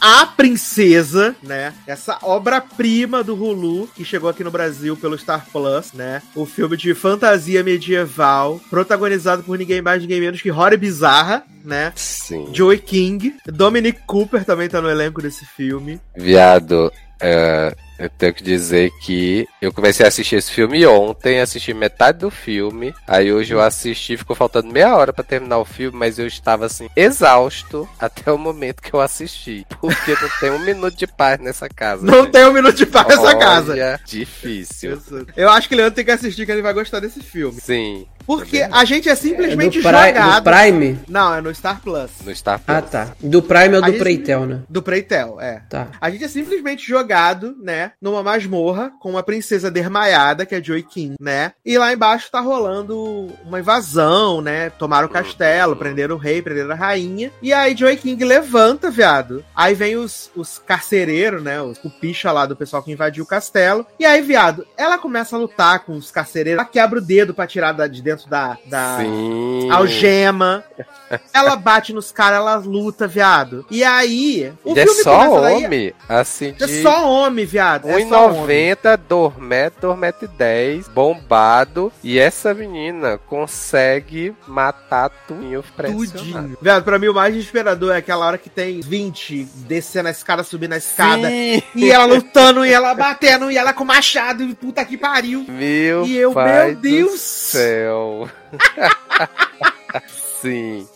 A 0.00 0.26
Princesa, 0.26 1.34
né? 1.42 1.72
Essa 1.86 2.18
obra-prima 2.22 3.22
do 3.22 3.34
Hulu, 3.34 3.88
que 3.88 4.04
chegou 4.04 4.28
aqui 4.30 4.44
no 4.44 4.50
Brasil 4.50 4.96
pelo 4.96 5.18
Star 5.18 5.46
Plus, 5.52 5.92
né? 5.92 6.22
O 6.34 6.46
filme 6.46 6.76
de 6.76 6.94
fantasia 6.94 7.62
medieval, 7.62 8.60
protagonizado 8.70 9.42
por 9.42 9.58
ninguém 9.58 9.82
mais, 9.82 10.02
ninguém 10.02 10.20
menos 10.20 10.40
que 10.40 10.50
Rory 10.50 10.76
Bizarra, 10.76 11.44
né? 11.64 11.92
Sim. 11.96 12.48
Joey 12.52 12.78
King, 12.78 13.34
Dominic 13.46 14.00
Cooper 14.06 14.44
também 14.44 14.68
tá 14.68 14.80
no 14.80 14.90
elenco 14.90 15.22
desse 15.22 15.44
filme. 15.44 16.00
Viado, 16.16 16.92
é, 17.20 17.74
eu 17.98 18.08
tenho 18.08 18.32
que 18.34 18.42
dizer 18.42 18.90
que 19.00 19.46
eu 19.60 19.72
comecei 19.72 20.04
a 20.04 20.08
assistir 20.08 20.36
esse 20.36 20.50
filme 20.50 20.86
ontem, 20.86 21.40
assisti 21.40 21.72
metade 21.74 22.18
do 22.18 22.30
filme, 22.30 22.94
aí 23.06 23.32
hoje 23.32 23.52
eu 23.54 23.60
assisti, 23.60 24.16
ficou 24.16 24.36
faltando 24.36 24.72
meia 24.72 24.94
hora 24.96 25.12
pra 25.12 25.24
terminar 25.24 25.58
o 25.58 25.64
filme, 25.64 25.96
mas 25.98 26.18
eu 26.18 26.26
estava 26.26 26.66
assim, 26.66 26.88
exausto 26.96 27.88
até 27.98 28.30
o 28.32 28.38
momento 28.38 28.82
que 28.82 28.94
eu 28.94 29.00
assisti, 29.00 29.66
porque 29.80 30.12
não 30.12 30.28
tem 30.40 30.50
um 30.50 30.58
minuto 30.64 30.96
de 30.96 31.06
paz 31.06 31.38
nessa 31.40 31.68
casa. 31.68 32.04
Não 32.04 32.22
gente. 32.22 32.32
tem 32.32 32.46
um 32.46 32.52
minuto 32.52 32.76
de 32.76 32.86
paz 32.86 33.06
nessa 33.08 33.22
Olha, 33.22 33.38
casa. 33.38 34.00
Difícil. 34.06 35.00
Eu 35.36 35.50
acho 35.50 35.68
que 35.68 35.74
o 35.74 35.78
Leandro 35.78 35.94
tem 35.94 36.04
que 36.04 36.10
assistir, 36.10 36.46
que 36.46 36.52
ele 36.52 36.62
vai 36.62 36.72
gostar 36.72 37.00
desse 37.00 37.20
filme. 37.20 37.60
Sim, 37.60 38.06
Porque 38.26 38.66
a 38.70 38.84
gente 38.84 39.08
é 39.08 39.12
É 39.12 39.14
simplesmente 39.14 39.80
Pri- 39.80 39.82
jogado. 39.82 40.44
do 40.44 40.50
Prime? 40.50 40.98
Não, 41.08 41.34
é 41.34 41.40
no 41.40 41.52
Star 41.54 41.80
Plus. 41.80 42.10
no 42.24 42.34
Star 42.34 42.58
Plus. 42.60 42.76
Ah, 42.78 42.82
tá. 42.82 43.08
Do 43.20 43.42
Prime 43.42 43.74
é 43.74 43.80
o 43.80 43.84
A 43.84 43.90
do 43.90 43.98
Preitel, 43.98 44.46
né? 44.46 44.60
Do 44.68 44.82
Preitel, 44.82 45.40
é. 45.40 45.62
Tá. 45.68 45.88
A 46.00 46.10
gente 46.10 46.24
é 46.24 46.28
simplesmente 46.28 46.86
jogado, 46.86 47.56
né, 47.60 47.87
numa 48.00 48.22
masmorra 48.22 48.92
com 49.00 49.10
uma 49.10 49.22
princesa 49.22 49.70
dermaiada, 49.70 50.44
que 50.46 50.54
é 50.54 50.62
Joy 50.62 50.82
King, 50.82 51.14
né? 51.20 51.52
E 51.64 51.76
lá 51.78 51.92
embaixo 51.92 52.30
tá 52.30 52.40
rolando 52.40 53.28
uma 53.44 53.58
invasão, 53.60 54.40
né? 54.40 54.70
Tomaram 54.70 55.06
o 55.06 55.10
castelo, 55.10 55.76
prenderam 55.76 56.16
o 56.16 56.18
rei, 56.18 56.40
prenderam 56.42 56.72
a 56.72 56.74
rainha. 56.76 57.30
E 57.42 57.52
aí 57.52 57.76
Joy 57.76 57.96
King 57.96 58.24
levanta, 58.24 58.90
viado. 58.90 59.44
Aí 59.54 59.74
vem 59.74 59.96
os, 59.96 60.30
os 60.36 60.58
carcereiros, 60.58 61.42
né? 61.42 61.60
Os 61.60 61.78
cupicha 61.78 62.32
lá 62.32 62.46
do 62.46 62.56
pessoal 62.56 62.82
que 62.82 62.92
invadiu 62.92 63.24
o 63.24 63.26
castelo. 63.26 63.86
E 63.98 64.04
aí, 64.04 64.20
viado, 64.22 64.66
ela 64.76 64.98
começa 64.98 65.36
a 65.36 65.38
lutar 65.38 65.80
com 65.84 65.92
os 65.96 66.10
carcereiros. 66.10 66.60
Ela 66.60 66.68
quebra 66.68 66.98
o 66.98 67.02
dedo 67.02 67.34
pra 67.34 67.46
tirar 67.46 67.72
da- 67.72 67.86
de 67.86 68.02
dentro 68.02 68.28
da, 68.28 68.56
da 68.66 68.98
Sim. 68.98 69.70
algema. 69.70 70.64
Ela 71.32 71.56
bate 71.56 71.92
nos 71.92 72.10
caras, 72.12 72.38
ela 72.38 72.56
luta, 72.56 73.06
viado. 73.06 73.64
E 73.70 73.82
aí, 73.82 74.52
o 74.64 74.74
E 74.76 74.78
é 74.80 74.84
filme 74.84 75.02
só 75.02 75.16
começa 75.26 75.40
daí- 75.40 75.64
homem, 75.64 75.92
assim, 76.08 76.52
de... 76.52 76.64
é 76.64 76.82
só 76.82 77.08
homem, 77.10 77.46
viado. 77.46 77.77
Homem. 77.84 78.08
1,90, 78.08 78.98
dormete, 79.08 79.76
dormete 79.80 80.26
10, 80.26 80.88
bombado. 80.88 81.92
E 82.02 82.18
essa 82.18 82.54
menina 82.54 83.18
consegue 83.26 84.34
matar 84.46 85.10
tudinho. 85.26 85.62
Tudinho. 85.76 86.56
Viado, 86.60 86.84
pra 86.84 86.98
mim 86.98 87.08
o 87.08 87.14
mais 87.14 87.34
desesperador 87.34 87.94
é 87.94 87.98
aquela 87.98 88.26
hora 88.26 88.38
que 88.38 88.50
tem 88.50 88.80
20 88.80 89.44
descendo 89.66 90.08
a 90.08 90.10
escada, 90.12 90.42
subindo 90.42 90.72
a 90.72 90.78
escada. 90.78 91.28
Sim. 91.28 91.62
E 91.74 91.90
ela 91.90 92.04
lutando, 92.04 92.64
e 92.64 92.72
ela 92.72 92.94
batendo, 92.94 93.50
e 93.50 93.56
ela 93.56 93.72
com 93.72 93.84
machado, 93.84 94.42
e 94.42 94.54
puta 94.54 94.84
que 94.84 94.96
pariu. 94.96 95.44
Meu 95.48 96.06
E 96.06 96.16
eu, 96.16 96.34
meu 96.34 96.76
Deus. 96.76 97.12
do 97.12 97.18
céu. 97.18 98.28
sim, 100.40 100.86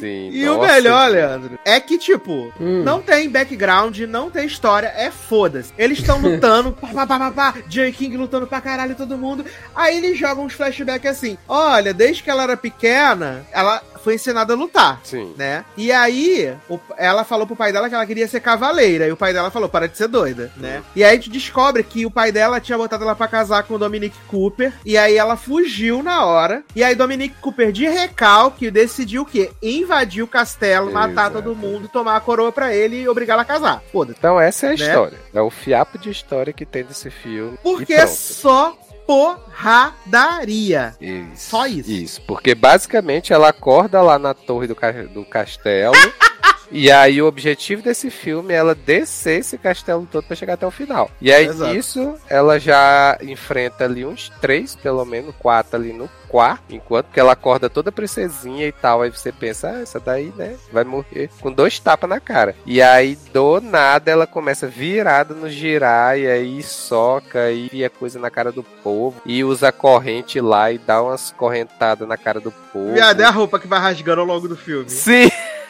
sim. 0.00 0.30
E 0.32 0.48
o 0.48 0.56
nossa, 0.56 0.72
melhor, 0.72 1.04
gente. 1.06 1.12
Leandro, 1.14 1.58
é 1.64 1.80
que, 1.80 1.98
tipo, 1.98 2.52
Hum. 2.60 2.82
não 2.84 3.00
tem 3.00 3.28
background, 3.28 3.98
não 4.00 4.30
tem 4.30 4.46
história, 4.46 4.92
é 4.96 5.10
foda-se. 5.10 5.72
Eles 5.78 5.98
estão 5.98 6.18
lutando, 6.20 6.72
pá, 6.80 6.88
pá, 6.88 7.06
pá, 7.06 7.18
pá, 7.18 7.30
pá, 7.30 7.54
Jay 7.68 7.92
King 7.92 8.16
lutando 8.16 8.46
pra 8.46 8.60
caralho 8.60 8.94
todo 8.94 9.18
mundo. 9.18 9.44
Aí 9.74 9.96
eles 9.96 10.18
jogam 10.18 10.44
uns 10.44 10.52
flashbacks 10.54 11.10
assim: 11.10 11.36
olha, 11.48 11.92
desde 11.94 12.22
que 12.22 12.30
ela 12.30 12.42
era 12.44 12.56
pequena, 12.56 13.44
ela 13.52 13.82
foi 14.02 14.14
ensinada 14.14 14.52
a 14.52 14.56
lutar. 14.56 15.00
Sim. 15.02 15.34
Né? 15.36 15.64
E 15.76 15.90
aí, 15.90 16.54
o- 16.70 16.78
ela 16.96 17.24
falou 17.24 17.44
pro 17.46 17.56
pai 17.56 17.72
dela 17.72 17.88
que 17.88 17.94
ela 17.94 18.06
queria 18.06 18.28
ser 18.28 18.40
cavaleira. 18.40 19.06
E 19.08 19.12
o 19.12 19.16
pai 19.16 19.32
dela 19.32 19.50
falou: 19.50 19.68
para 19.68 19.88
de 19.88 19.96
ser 19.96 20.08
doida, 20.08 20.52
né? 20.56 20.82
E 20.94 21.02
aí 21.02 21.10
a 21.10 21.14
gente 21.14 21.30
descobre 21.30 21.82
que 21.82 22.06
o 22.06 22.10
pai 22.10 22.30
dela 22.30 22.60
tinha 22.60 22.78
botado 22.78 23.02
ela 23.02 23.16
pra 23.16 23.26
casar 23.26 23.64
com 23.64 23.74
o 23.74 23.78
Dominic 23.78 24.14
Cooper. 24.28 24.72
E 24.84 24.96
aí 24.96 25.16
ela 25.16 25.36
fugiu 25.36 26.02
na 26.02 26.24
hora. 26.24 26.62
E 26.74 26.84
aí 26.84 26.94
Dominic 26.94 27.34
Cooper, 27.40 27.72
de 27.72 27.86
recalque, 27.88 28.70
decidiu 28.70 29.22
o 29.22 29.26
quê? 29.26 29.50
Invadir 29.62 30.22
o 30.22 30.26
castelo, 30.28 30.92
matar 30.92 31.30
Exato. 31.30 31.42
todo 31.42 31.56
mundo, 31.56 31.88
tomar 31.88 32.16
a 32.16 32.20
coroa 32.20 32.52
pra 32.52 32.74
ele 32.74 33.02
e 33.02 33.08
obrigá-la 33.08 33.42
a 33.42 33.44
casar. 33.44 33.82
Foda-se. 33.90 34.18
Então 34.18 34.38
essa 34.40 34.66
é 34.66 34.68
a 34.68 34.76
Né? 34.76 34.86
história. 34.86 35.18
É 35.34 35.40
o 35.40 35.50
fiapo 35.50 35.98
de 35.98 36.10
história 36.10 36.52
que 36.52 36.64
tem 36.66 36.84
desse 36.84 37.10
filme. 37.10 37.58
Porque 37.62 37.94
é 37.94 38.06
só 38.06 38.76
porradaria. 39.06 40.94
Isso. 41.00 41.50
Só 41.50 41.66
isso. 41.66 41.90
Isso, 41.90 42.22
porque 42.22 42.54
basicamente 42.54 43.32
ela 43.32 43.48
acorda 43.48 44.02
lá 44.02 44.18
na 44.18 44.34
torre 44.34 44.66
do, 44.66 44.74
ca- 44.74 44.90
do 44.92 45.24
castelo. 45.24 45.94
e 46.70 46.90
aí 46.90 47.20
o 47.20 47.26
objetivo 47.26 47.82
desse 47.82 48.10
filme 48.10 48.52
é 48.52 48.56
ela 48.56 48.74
descer 48.74 49.40
esse 49.40 49.58
castelo 49.58 50.06
todo 50.10 50.24
pra 50.24 50.36
chegar 50.36 50.54
até 50.54 50.66
o 50.66 50.70
final. 50.70 51.10
E 51.20 51.32
aí 51.32 51.46
Exato. 51.46 51.72
nisso 51.72 52.14
ela 52.28 52.58
já 52.58 53.18
enfrenta 53.22 53.84
ali 53.84 54.04
uns 54.04 54.30
três, 54.40 54.74
pelo 54.74 55.04
menos, 55.04 55.34
quatro 55.38 55.76
ali 55.76 55.92
no 55.92 56.08
quarto, 56.28 56.74
enquanto 56.74 57.06
que 57.06 57.20
ela 57.20 57.32
acorda 57.32 57.70
toda 57.70 57.92
princesinha 57.92 58.66
e 58.66 58.72
tal. 58.72 59.02
Aí 59.02 59.10
você 59.10 59.30
pensa, 59.32 59.70
ah, 59.70 59.80
essa 59.80 60.00
daí, 60.00 60.32
né, 60.36 60.56
vai 60.72 60.84
morrer 60.84 61.30
com 61.40 61.52
dois 61.52 61.78
tapas 61.78 62.08
na 62.08 62.20
cara. 62.20 62.54
E 62.66 62.82
aí 62.82 63.16
do 63.32 63.60
nada 63.60 64.10
ela 64.10 64.26
começa 64.26 64.66
virada 64.66 65.34
no 65.34 65.48
girar 65.48 66.18
e 66.18 66.26
aí 66.26 66.62
soca 66.62 67.50
e 67.50 67.68
via 67.68 67.88
coisa 67.88 68.18
na 68.18 68.30
cara 68.30 68.50
do 68.50 68.62
povo 68.62 69.20
e 69.24 69.44
usa 69.44 69.68
a 69.68 69.72
corrente 69.72 70.40
lá 70.40 70.70
e 70.72 70.78
dá 70.78 71.02
umas 71.02 71.30
correntadas 71.30 72.06
na 72.06 72.16
cara 72.16 72.40
do 72.40 72.50
povo. 72.72 72.92
Viado, 72.92 73.20
é 73.20 73.24
a 73.24 73.30
roupa 73.30 73.58
que 73.58 73.66
vai 73.66 73.78
rasgando 73.78 74.20
ao 74.20 74.26
longo 74.26 74.48
do 74.48 74.56
filme. 74.56 74.90
Sim! 74.90 75.30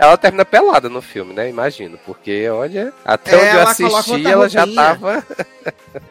ela 0.00 0.16
termina 0.16 0.44
pelada 0.44 0.88
no 0.88 1.02
filme, 1.02 1.34
né? 1.34 1.48
Imagino. 1.48 1.98
Porque, 2.06 2.48
olha, 2.48 2.92
até 3.04 3.32
É, 3.32 3.36
onde 3.36 3.56
eu 3.56 3.62
assisti, 3.68 4.26
ela 4.26 4.48
já 4.48 4.66
tava. 4.66 5.22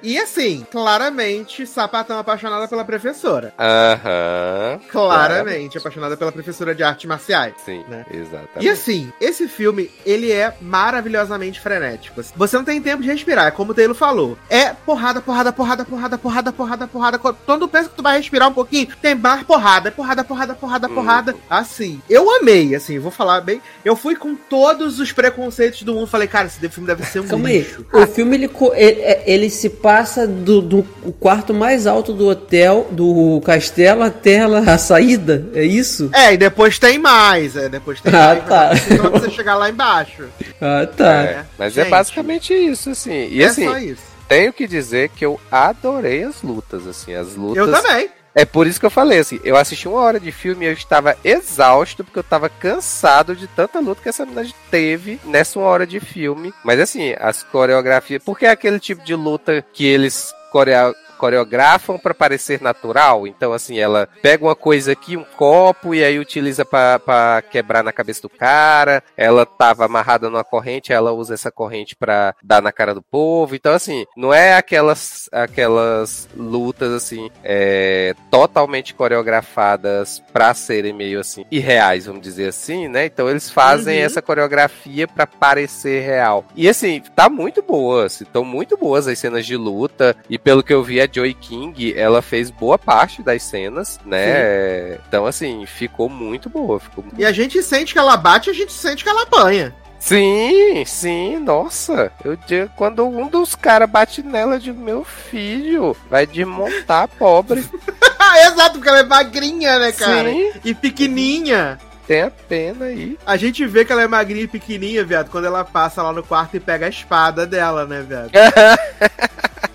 E 0.03 0.17
assim, 0.19 0.65
claramente, 0.69 1.65
sapatão 1.65 2.19
apaixonada 2.19 2.67
pela 2.67 2.83
professora. 2.85 3.53
Aham. 3.57 4.79
Claramente 4.91 5.77
apaixonada 5.77 6.15
pela 6.17 6.31
professora 6.31 6.75
de 6.75 6.83
artes 6.83 7.05
marciais. 7.05 7.53
Sim, 7.65 7.83
Né? 7.87 8.05
exatamente. 8.11 8.59
E 8.65 8.69
assim, 8.69 9.11
esse 9.19 9.47
filme, 9.47 9.89
ele 10.05 10.31
é 10.31 10.53
maravilhosamente 10.61 11.59
frenético. 11.59 12.21
Você 12.35 12.57
não 12.57 12.63
tem 12.63 12.81
tempo 12.81 13.01
de 13.01 13.09
respirar, 13.09 13.47
é 13.47 13.51
como 13.51 13.71
o 13.71 13.75
Taylor 13.75 13.95
falou. 13.95 14.37
É 14.49 14.73
porrada, 14.85 15.21
porrada, 15.21 15.51
porrada, 15.51 15.85
porrada, 15.85 16.17
porrada, 16.17 16.51
porrada, 16.51 16.87
porrada. 16.87 17.19
Quando 17.19 17.67
pensa 17.67 17.89
que 17.89 17.95
tu 17.95 18.03
vai 18.03 18.17
respirar 18.17 18.49
um 18.49 18.53
pouquinho, 18.53 18.87
tem 19.01 19.15
mais 19.15 19.43
porrada, 19.43 19.91
porrada, 19.91 20.23
porrada, 20.23 20.53
porrada, 20.53 20.87
Hum. 20.89 20.93
porrada. 20.93 21.35
Assim, 21.49 22.01
eu 22.09 22.29
amei, 22.37 22.75
assim, 22.75 22.99
vou 22.99 23.11
falar 23.11 23.41
bem. 23.41 23.61
Eu 23.85 23.95
fui 23.95 24.15
com 24.15 24.35
todos 24.35 24.99
os 24.99 25.11
preconceitos 25.11 25.83
do 25.83 25.93
mundo. 25.93 26.05
Falei, 26.07 26.27
cara, 26.27 26.47
esse 26.47 26.59
filme 26.69 26.85
deve 26.87 27.03
ser 27.05 27.21
um 27.21 27.27
Calma 27.27 27.47
aí. 27.47 27.59
lixo. 27.59 27.85
O 27.93 28.05
filme 28.07 28.35
ele, 28.35 28.49
ele, 28.75 29.01
é- 29.01 29.23
ele 29.25 29.49
se 29.49 29.69
passa 29.69 30.27
do, 30.27 30.61
do 30.61 30.83
quarto 31.19 31.53
mais 31.53 31.87
alto 31.87 32.11
do 32.13 32.27
hotel, 32.27 32.87
do 32.91 33.41
castelo 33.45 34.03
até 34.03 34.39
a 34.41 34.77
saída. 34.77 35.47
É 35.53 35.63
isso? 35.63 36.09
É, 36.13 36.33
e 36.33 36.37
depois 36.37 36.77
tem 36.77 36.99
mais, 36.99 37.55
é, 37.55 37.69
depois 37.69 38.01
tem 38.01 38.13
Ah, 38.13 38.35
mais. 38.35 38.45
tá. 38.45 38.71
Então 38.91 39.11
você 39.11 39.29
chegar 39.29 39.55
lá 39.55 39.69
embaixo. 39.69 40.23
Ah, 40.61 40.85
tá. 40.85 41.23
É, 41.23 41.45
mas 41.57 41.77
é 41.77 41.83
Gente. 41.83 41.91
basicamente 41.91 42.53
isso, 42.53 42.89
assim. 42.89 43.29
E 43.31 43.41
é 43.41 43.45
assim, 43.45 43.65
só 43.65 43.77
isso. 43.77 44.01
tenho 44.27 44.51
que 44.51 44.67
dizer 44.67 45.07
que 45.07 45.25
eu 45.25 45.39
adorei 45.49 46.23
as 46.23 46.41
lutas, 46.43 46.85
assim. 46.85 47.13
As 47.13 47.33
lutas. 47.33 47.57
Eu 47.65 47.71
também. 47.71 48.09
É 48.39 48.45
por 48.45 48.65
isso 48.65 48.79
que 48.79 48.85
eu 48.85 48.89
falei, 48.89 49.19
assim, 49.19 49.37
eu 49.43 49.57
assisti 49.57 49.85
uma 49.85 49.99
hora 49.99 50.17
de 50.17 50.31
filme 50.31 50.63
e 50.63 50.69
eu 50.69 50.71
estava 50.73 51.17
exausto, 51.25 52.05
porque 52.05 52.19
eu 52.19 52.21
estava 52.21 52.47
cansado 52.47 53.35
de 53.35 53.47
tanta 53.47 53.81
luta 53.81 54.01
que 54.01 54.07
essa 54.07 54.25
menina 54.25 54.47
teve 54.71 55.19
nessa 55.25 55.59
uma 55.59 55.67
hora 55.67 55.85
de 55.85 55.99
filme. 55.99 56.53
Mas 56.63 56.79
assim, 56.79 57.13
as 57.19 57.43
coreografias. 57.43 58.23
Porque 58.23 58.45
é 58.45 58.49
aquele 58.49 58.79
tipo 58.79 59.03
de 59.03 59.13
luta 59.13 59.61
que 59.73 59.85
eles 59.85 60.33
corea- 60.53 60.93
coreografam 61.19 61.99
pra 61.99 62.13
parecer 62.13 62.61
natural. 62.61 63.27
Então, 63.27 63.53
assim, 63.53 63.77
ela 63.77 64.07
pega 64.21 64.43
uma 64.45 64.55
coisa 64.55 64.93
aqui, 64.93 65.17
um 65.17 65.23
copo, 65.35 65.93
e 65.93 66.03
aí 66.03 66.17
utiliza 66.17 66.63
pra, 66.65 66.97
pra 66.97 67.43
quebrar 67.51 67.83
na 67.83 67.91
cabeça 67.91 68.21
do 68.21 68.29
cara. 68.29 69.03
Ela 69.17 69.45
tava 69.45 69.85
amarrada 69.85 70.29
numa 70.29 70.43
corrente, 70.43 70.93
ela 70.93 71.11
usa 71.11 71.33
essa 71.33 71.51
corrente 71.51 71.95
pra 71.95 72.33
dar 72.41 72.61
na 72.61 72.71
cara 72.71 72.95
do 72.95 73.01
povo. 73.01 73.53
Então, 73.55 73.73
assim, 73.73 74.05
não 74.15 74.33
é 74.33 74.55
aquelas, 74.55 75.29
aquelas 75.31 76.27
lutas, 76.35 76.93
assim, 76.93 77.29
é, 77.43 78.15
totalmente 78.31 78.93
coreografadas 78.93 80.21
pra 80.31 80.53
serem 80.53 80.93
meio, 80.93 81.19
assim, 81.19 81.45
irreais, 81.51 82.05
vamos 82.05 82.21
dizer 82.21 82.47
assim, 82.49 82.87
né? 82.87 83.05
Então, 83.05 83.29
eles 83.29 83.49
fazem 83.49 83.99
Uhum. 83.99 84.05
essa 84.05 84.21
coreografia 84.21 85.07
pra 85.07 85.27
parecer 85.27 86.01
real. 86.05 86.45
E, 86.55 86.69
assim, 86.69 87.01
tá 87.15 87.27
muito 87.29 87.61
boa, 87.61 88.05
assim, 88.05 88.23
estão 88.23 88.43
muito 88.45 88.77
boas 88.77 89.07
as 89.07 89.19
cenas 89.19 89.45
de 89.45 89.55
luta. 89.57 90.15
E 90.29 90.37
pelo 90.37 90.63
que 90.63 90.73
eu 90.73 90.83
vi, 90.83 91.01
a 91.01 91.07
Joy 91.11 91.33
King, 91.33 91.93
ela 91.97 92.21
fez 92.21 92.49
boa 92.49 92.77
parte 92.77 93.21
das 93.21 93.43
cenas, 93.43 93.99
né? 94.05 94.95
Então, 95.07 95.25
assim, 95.25 95.65
ficou 95.65 96.09
muito 96.09 96.49
boa. 96.49 96.79
Ficou... 96.79 97.03
E 97.17 97.25
a 97.25 97.31
gente 97.31 97.61
sente 97.63 97.93
que 97.93 97.99
ela 97.99 98.15
bate, 98.17 98.49
a 98.49 98.53
gente 98.53 98.71
sente 98.71 99.03
que 99.03 99.09
ela 99.09 99.23
apanha. 99.23 99.73
Sim, 99.99 100.83
sim, 100.85 101.37
nossa. 101.39 102.09
Eu 102.23 102.37
digo, 102.47 102.71
quando 102.77 103.05
um 103.05 103.27
dos 103.27 103.53
caras 103.53 103.89
bate 103.89 104.23
nela, 104.23 104.55
eu 104.55 104.59
digo, 104.59 104.79
meu 104.81 105.03
filho, 105.03 105.95
vai 106.09 106.25
desmontar, 106.25 107.07
pobre. 107.09 107.63
Exato, 108.47 108.73
porque 108.75 108.87
ela 108.89 108.99
é 108.99 109.03
magrinha, 109.03 109.77
né, 109.79 109.91
cara? 109.91 110.29
Sim, 110.29 110.51
E 110.63 110.73
pequenininha. 110.73 111.77
tenha 112.07 112.31
pena 112.31 112.85
aí. 112.85 113.17
A 113.25 113.35
gente 113.35 113.65
vê 113.65 113.83
que 113.83 113.91
ela 113.91 114.01
é 114.03 114.07
magrinha 114.07 114.43
e 114.43 114.47
pequenininha, 114.47 115.03
viado, 115.03 115.29
quando 115.29 115.45
ela 115.45 115.65
passa 115.65 116.01
lá 116.01 116.13
no 116.13 116.23
quarto 116.23 116.55
e 116.55 116.59
pega 116.61 116.85
a 116.85 116.89
espada 116.89 117.45
dela, 117.45 117.85
né, 117.85 118.01
viado? 118.07 118.31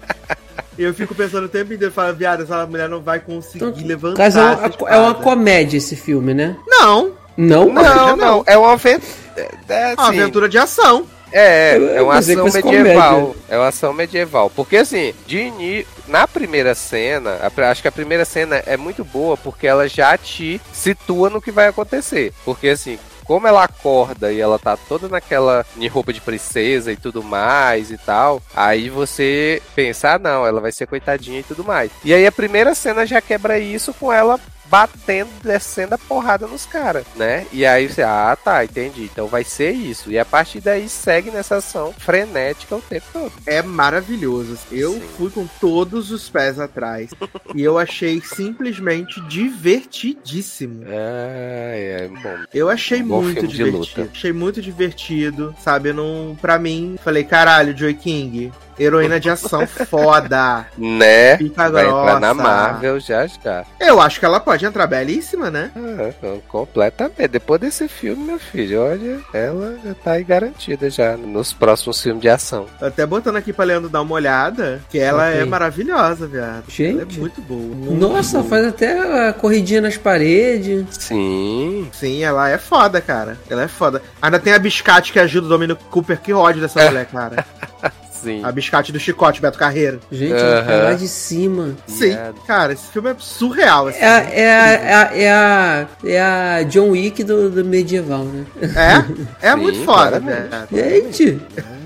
E 0.79 0.83
eu 0.83 0.93
fico 0.95 1.15
pensando 1.15 1.45
o 1.45 1.49
tempo 1.49 1.73
inteiro, 1.73 1.93
falo, 1.93 2.15
viado, 2.15 2.43
essa 2.43 2.67
mulher 2.67 2.89
não 2.89 3.01
vai 3.01 3.21
conseguir 3.21 3.65
Então, 3.65 3.87
levantar 3.87 4.17
Caso 4.17 4.39
é 4.39 4.43
uma, 4.43 4.91
é 4.91 4.99
uma 4.99 5.15
comédia 5.15 5.77
esse 5.79 5.95
filme, 5.97 6.35
né? 6.35 6.57
Não, 6.67 7.13
Não? 7.37 7.67
Não, 7.67 7.73
Não, 7.73 7.83
não. 7.83 8.17
não, 8.17 8.45
é 8.47 8.57
uma 8.57 8.73
aventura. 8.73 9.13
É, 9.37 9.49
é 9.69 9.95
uma 9.95 10.09
assim, 10.09 10.21
aventura 10.21 10.49
de 10.49 10.59
ação. 10.59 11.07
É, 11.33 11.73
é 11.77 11.99
eu 11.99 12.05
uma 12.05 12.19
ação 12.19 12.45
medieval. 12.45 13.21
comédia. 13.21 13.43
É 13.49 13.59
uma 13.59 13.69
ação 13.69 13.93
medieval. 13.93 14.51
Porque 14.51 14.77
assim, 14.77 15.13
de 15.27 15.39
ini... 15.39 15.87
na 16.07 16.29
primeira 16.29 16.77
cena, 16.77 17.39
acho 17.69 17.83
que 17.83 17.89
a 17.89 17.93
primeira 17.93 18.25
cena 18.25 18.63
é 18.67 18.77
muito 18.77 19.05
boa 19.05 19.37
porque 19.37 19.67
ela 19.67 19.89
já 19.89 20.17
te 20.17 20.61
situa 20.73 21.29
no 21.29 21.43
que 21.43 21.51
vai 21.51 21.67
acontecer. 21.67 22.33
Porque 22.45 22.69
assim. 22.69 22.99
Como 23.25 23.47
ela 23.47 23.65
acorda 23.65 24.33
e 24.33 24.41
ela 24.41 24.59
tá 24.59 24.77
toda 24.77 25.09
naquela 25.09 25.65
em 25.77 25.89
roupa 25.89 26.13
de 26.13 26.21
princesa 26.21 26.93
e 26.93 26.97
tudo 26.97 27.23
mais 27.23 27.91
e 27.91 27.99
tal, 27.99 28.43
aí 28.55 28.89
você 28.89 29.63
pensa, 29.75 30.15
ah, 30.15 30.19
não, 30.19 30.47
ela 30.47 30.61
vai 30.61 30.73
ser 30.73 30.87
coitadinha 30.87 31.41
e 31.41 31.45
tudo 31.45 31.65
mais. 31.65 31.91
E 32.05 32.13
aí 32.13 32.27
a 32.27 32.33
primeira 32.33 32.75
cena 32.75 33.07
já 33.07 33.21
quebra 33.21 33.59
isso 33.59 33.93
com 33.95 34.13
ela 34.13 34.39
batendo, 34.67 35.31
descendo 35.43 35.95
a 35.95 35.99
porrada 35.99 36.47
nos 36.47 36.67
caras, 36.67 37.05
né? 37.17 37.47
E 37.53 37.65
aí 37.65 37.89
você, 37.89 38.03
ah, 38.03 38.37
tá, 38.43 38.65
entendi. 38.65 39.05
Então 39.05 39.27
vai 39.27 39.45
ser 39.45 39.73
isso. 39.73 40.11
E 40.11 40.19
a 40.19 40.25
partir 40.25 40.61
daí 40.61 40.89
segue 40.89 41.31
nessa 41.31 41.57
ação 41.57 41.93
frenética 41.93 42.77
o 42.77 42.83
tempo 42.83 43.07
todo. 43.13 43.33
É 43.47 43.63
maravilhoso. 43.63 44.59
Eu 44.71 44.95
Sim. 44.95 45.03
fui 45.17 45.31
com 45.31 45.47
todos 45.61 46.11
os 46.11 46.29
pés 46.29 46.59
atrás. 46.59 47.11
e 47.55 47.63
eu 47.63 47.79
achei 47.79 48.21
simplesmente 48.21 49.21
divertidíssimo. 49.23 50.85
É, 50.89 51.99
é 52.03 52.09
bom. 52.09 52.45
Eu 52.53 52.69
achei 52.69 53.03
Um 53.03 53.07
muito 53.07 53.47
divertido. 53.47 54.11
Achei 54.13 54.33
muito 54.33 54.61
divertido, 54.61 55.55
sabe? 55.63 55.91
Eu 55.91 55.95
não, 55.95 56.37
pra 56.41 56.59
mim, 56.59 56.97
falei, 57.03 57.25
caralho, 57.25 57.77
Joy 57.77 57.95
King, 57.95 58.53
heroína 58.79 59.19
de 59.21 59.31
ação 59.31 59.67
foda. 59.67 60.67
Né? 60.77 61.37
Fica 61.39 61.71
Vai 61.71 61.87
entrar 61.87 62.21
na. 62.21 62.35
Marvel 62.35 63.01
já 63.01 63.27
já. 63.27 63.65
Eu 63.81 64.01
acho 64.01 64.19
que 64.19 64.27
ela 64.27 64.41
pode 64.41 64.65
entrar 64.65 64.87
belíssima, 64.87 65.51
né? 65.51 65.71
Ah, 65.77 66.37
completamente. 66.49 67.29
Depois 67.29 67.61
desse 67.61 67.89
filme, 67.89 68.25
meu 68.25 68.39
filho, 68.39 68.83
olha, 68.83 69.21
ela 69.33 69.77
já 69.85 69.95
tá 69.95 70.13
aí 70.13 70.25
garantida 70.25 70.91
já 70.91 71.17
nos 71.17 71.53
próximos 71.53 72.03
filmes 72.03 72.21
de 72.23 72.29
ação. 72.29 72.67
Tô 72.79 72.87
Até 72.87 73.07
botando 73.07 73.37
aqui 73.37 73.53
pra 73.53 73.65
Leandro 73.65 73.89
dar 73.89 74.03
uma 74.03 74.15
olhada, 74.15 74.81
que 74.91 74.99
ela 74.99 75.29
Ok. 75.29 75.41
é 75.41 75.45
maravilhosa, 75.45 76.27
viado. 76.27 76.65
Gente. 76.69 77.01
Ela 77.01 77.03
é 77.11 77.19
muito 77.19 77.41
boa. 77.43 77.61
muito 77.61 77.95
Nossa, 77.95 78.39
boa. 78.39 78.49
faz 78.51 78.67
até 78.67 79.29
a 79.29 79.33
corridinha 79.33 79.81
nas 79.81 79.97
paredes. 79.97 80.87
Sim. 80.91 81.89
Sim, 81.93 82.23
ela 82.25 82.49
é 82.49 82.59
foda, 82.59 83.01
cara. 83.01 83.39
Ela 83.49 83.63
é 83.65 83.69
foda. 83.69 84.03
Ainda 84.21 84.39
tem 84.39 84.53
a 84.53 84.59
Biscate 84.59 85.13
que 85.13 85.19
ajuda 85.19 85.47
o 85.47 85.51
Dominic 85.51 85.83
Cooper, 85.91 86.21
que 86.21 86.33
ódio 86.33 86.61
dessa 86.61 86.85
mulher, 86.85 87.07
cara. 87.07 87.45
Sim. 88.25 88.41
A 88.43 88.51
Biscate 88.51 88.91
do 88.91 88.99
Chicote, 88.99 89.41
Beto 89.41 89.59
Carreiro. 89.59 90.01
Gente, 90.11 90.33
ela 90.33 90.63
cai 90.65 90.75
Aham. 90.77 90.85
lá 90.85 90.93
de 90.95 91.07
cima. 91.09 91.77
Sim, 91.87 92.07
Yeah. 92.07 92.35
cara, 92.47 92.73
esse 92.73 92.87
filme 92.89 93.11
é 93.11 93.17
surreal, 93.19 93.89
assim. 93.89 93.99
É, 94.01 94.07
a- 94.07 94.19
é, 94.21 94.51
a, 94.51 94.67
é, 94.73 94.95
a, 94.95 95.11
é, 95.15 95.31
a, 95.31 95.89
é 96.05 96.21
a 96.21 96.63
John 96.65 96.91
Wick 96.91 97.23
do, 97.23 97.51
do 97.51 97.65
medieval, 97.65 98.25
né? 98.25 98.45
É? 98.63 99.25
É 99.49 99.53
Sim, 99.53 99.57
muito 99.61 99.85
foda, 99.85 100.19
velho. 100.21 100.49
Gente! 100.73 101.41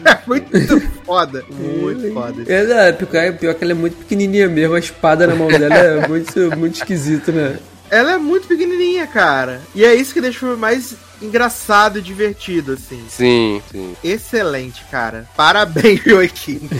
É 0.04 0.18
muito 0.26 0.80
foda. 1.04 1.44
Muito 1.50 2.12
foda. 2.14 2.42
É, 2.46 2.62
não, 2.92 2.96
pior, 3.06 3.32
pior 3.34 3.54
que 3.54 3.64
ela 3.64 3.72
é 3.72 3.74
muito 3.74 3.96
pequenininha 3.96 4.48
mesmo, 4.48 4.74
a 4.74 4.78
espada 4.78 5.26
na 5.26 5.34
mão 5.34 5.48
dela 5.48 5.74
é 5.74 6.06
muito, 6.08 6.56
muito 6.56 6.76
esquisito, 6.76 7.32
né? 7.32 7.56
Ela 7.90 8.12
é 8.12 8.16
muito 8.18 8.46
pequenininha, 8.46 9.06
cara. 9.06 9.60
E 9.74 9.84
é 9.84 9.94
isso 9.94 10.12
que 10.14 10.20
deixa 10.20 10.36
o 10.36 10.40
filme 10.40 10.56
mais 10.56 10.94
engraçado 11.20 11.98
e 11.98 12.02
divertido, 12.02 12.72
assim. 12.72 13.04
Sim, 13.08 13.62
sim. 13.70 13.96
Excelente, 14.02 14.84
cara. 14.90 15.28
Parabéns, 15.36 16.02
Joaquim. 16.04 16.60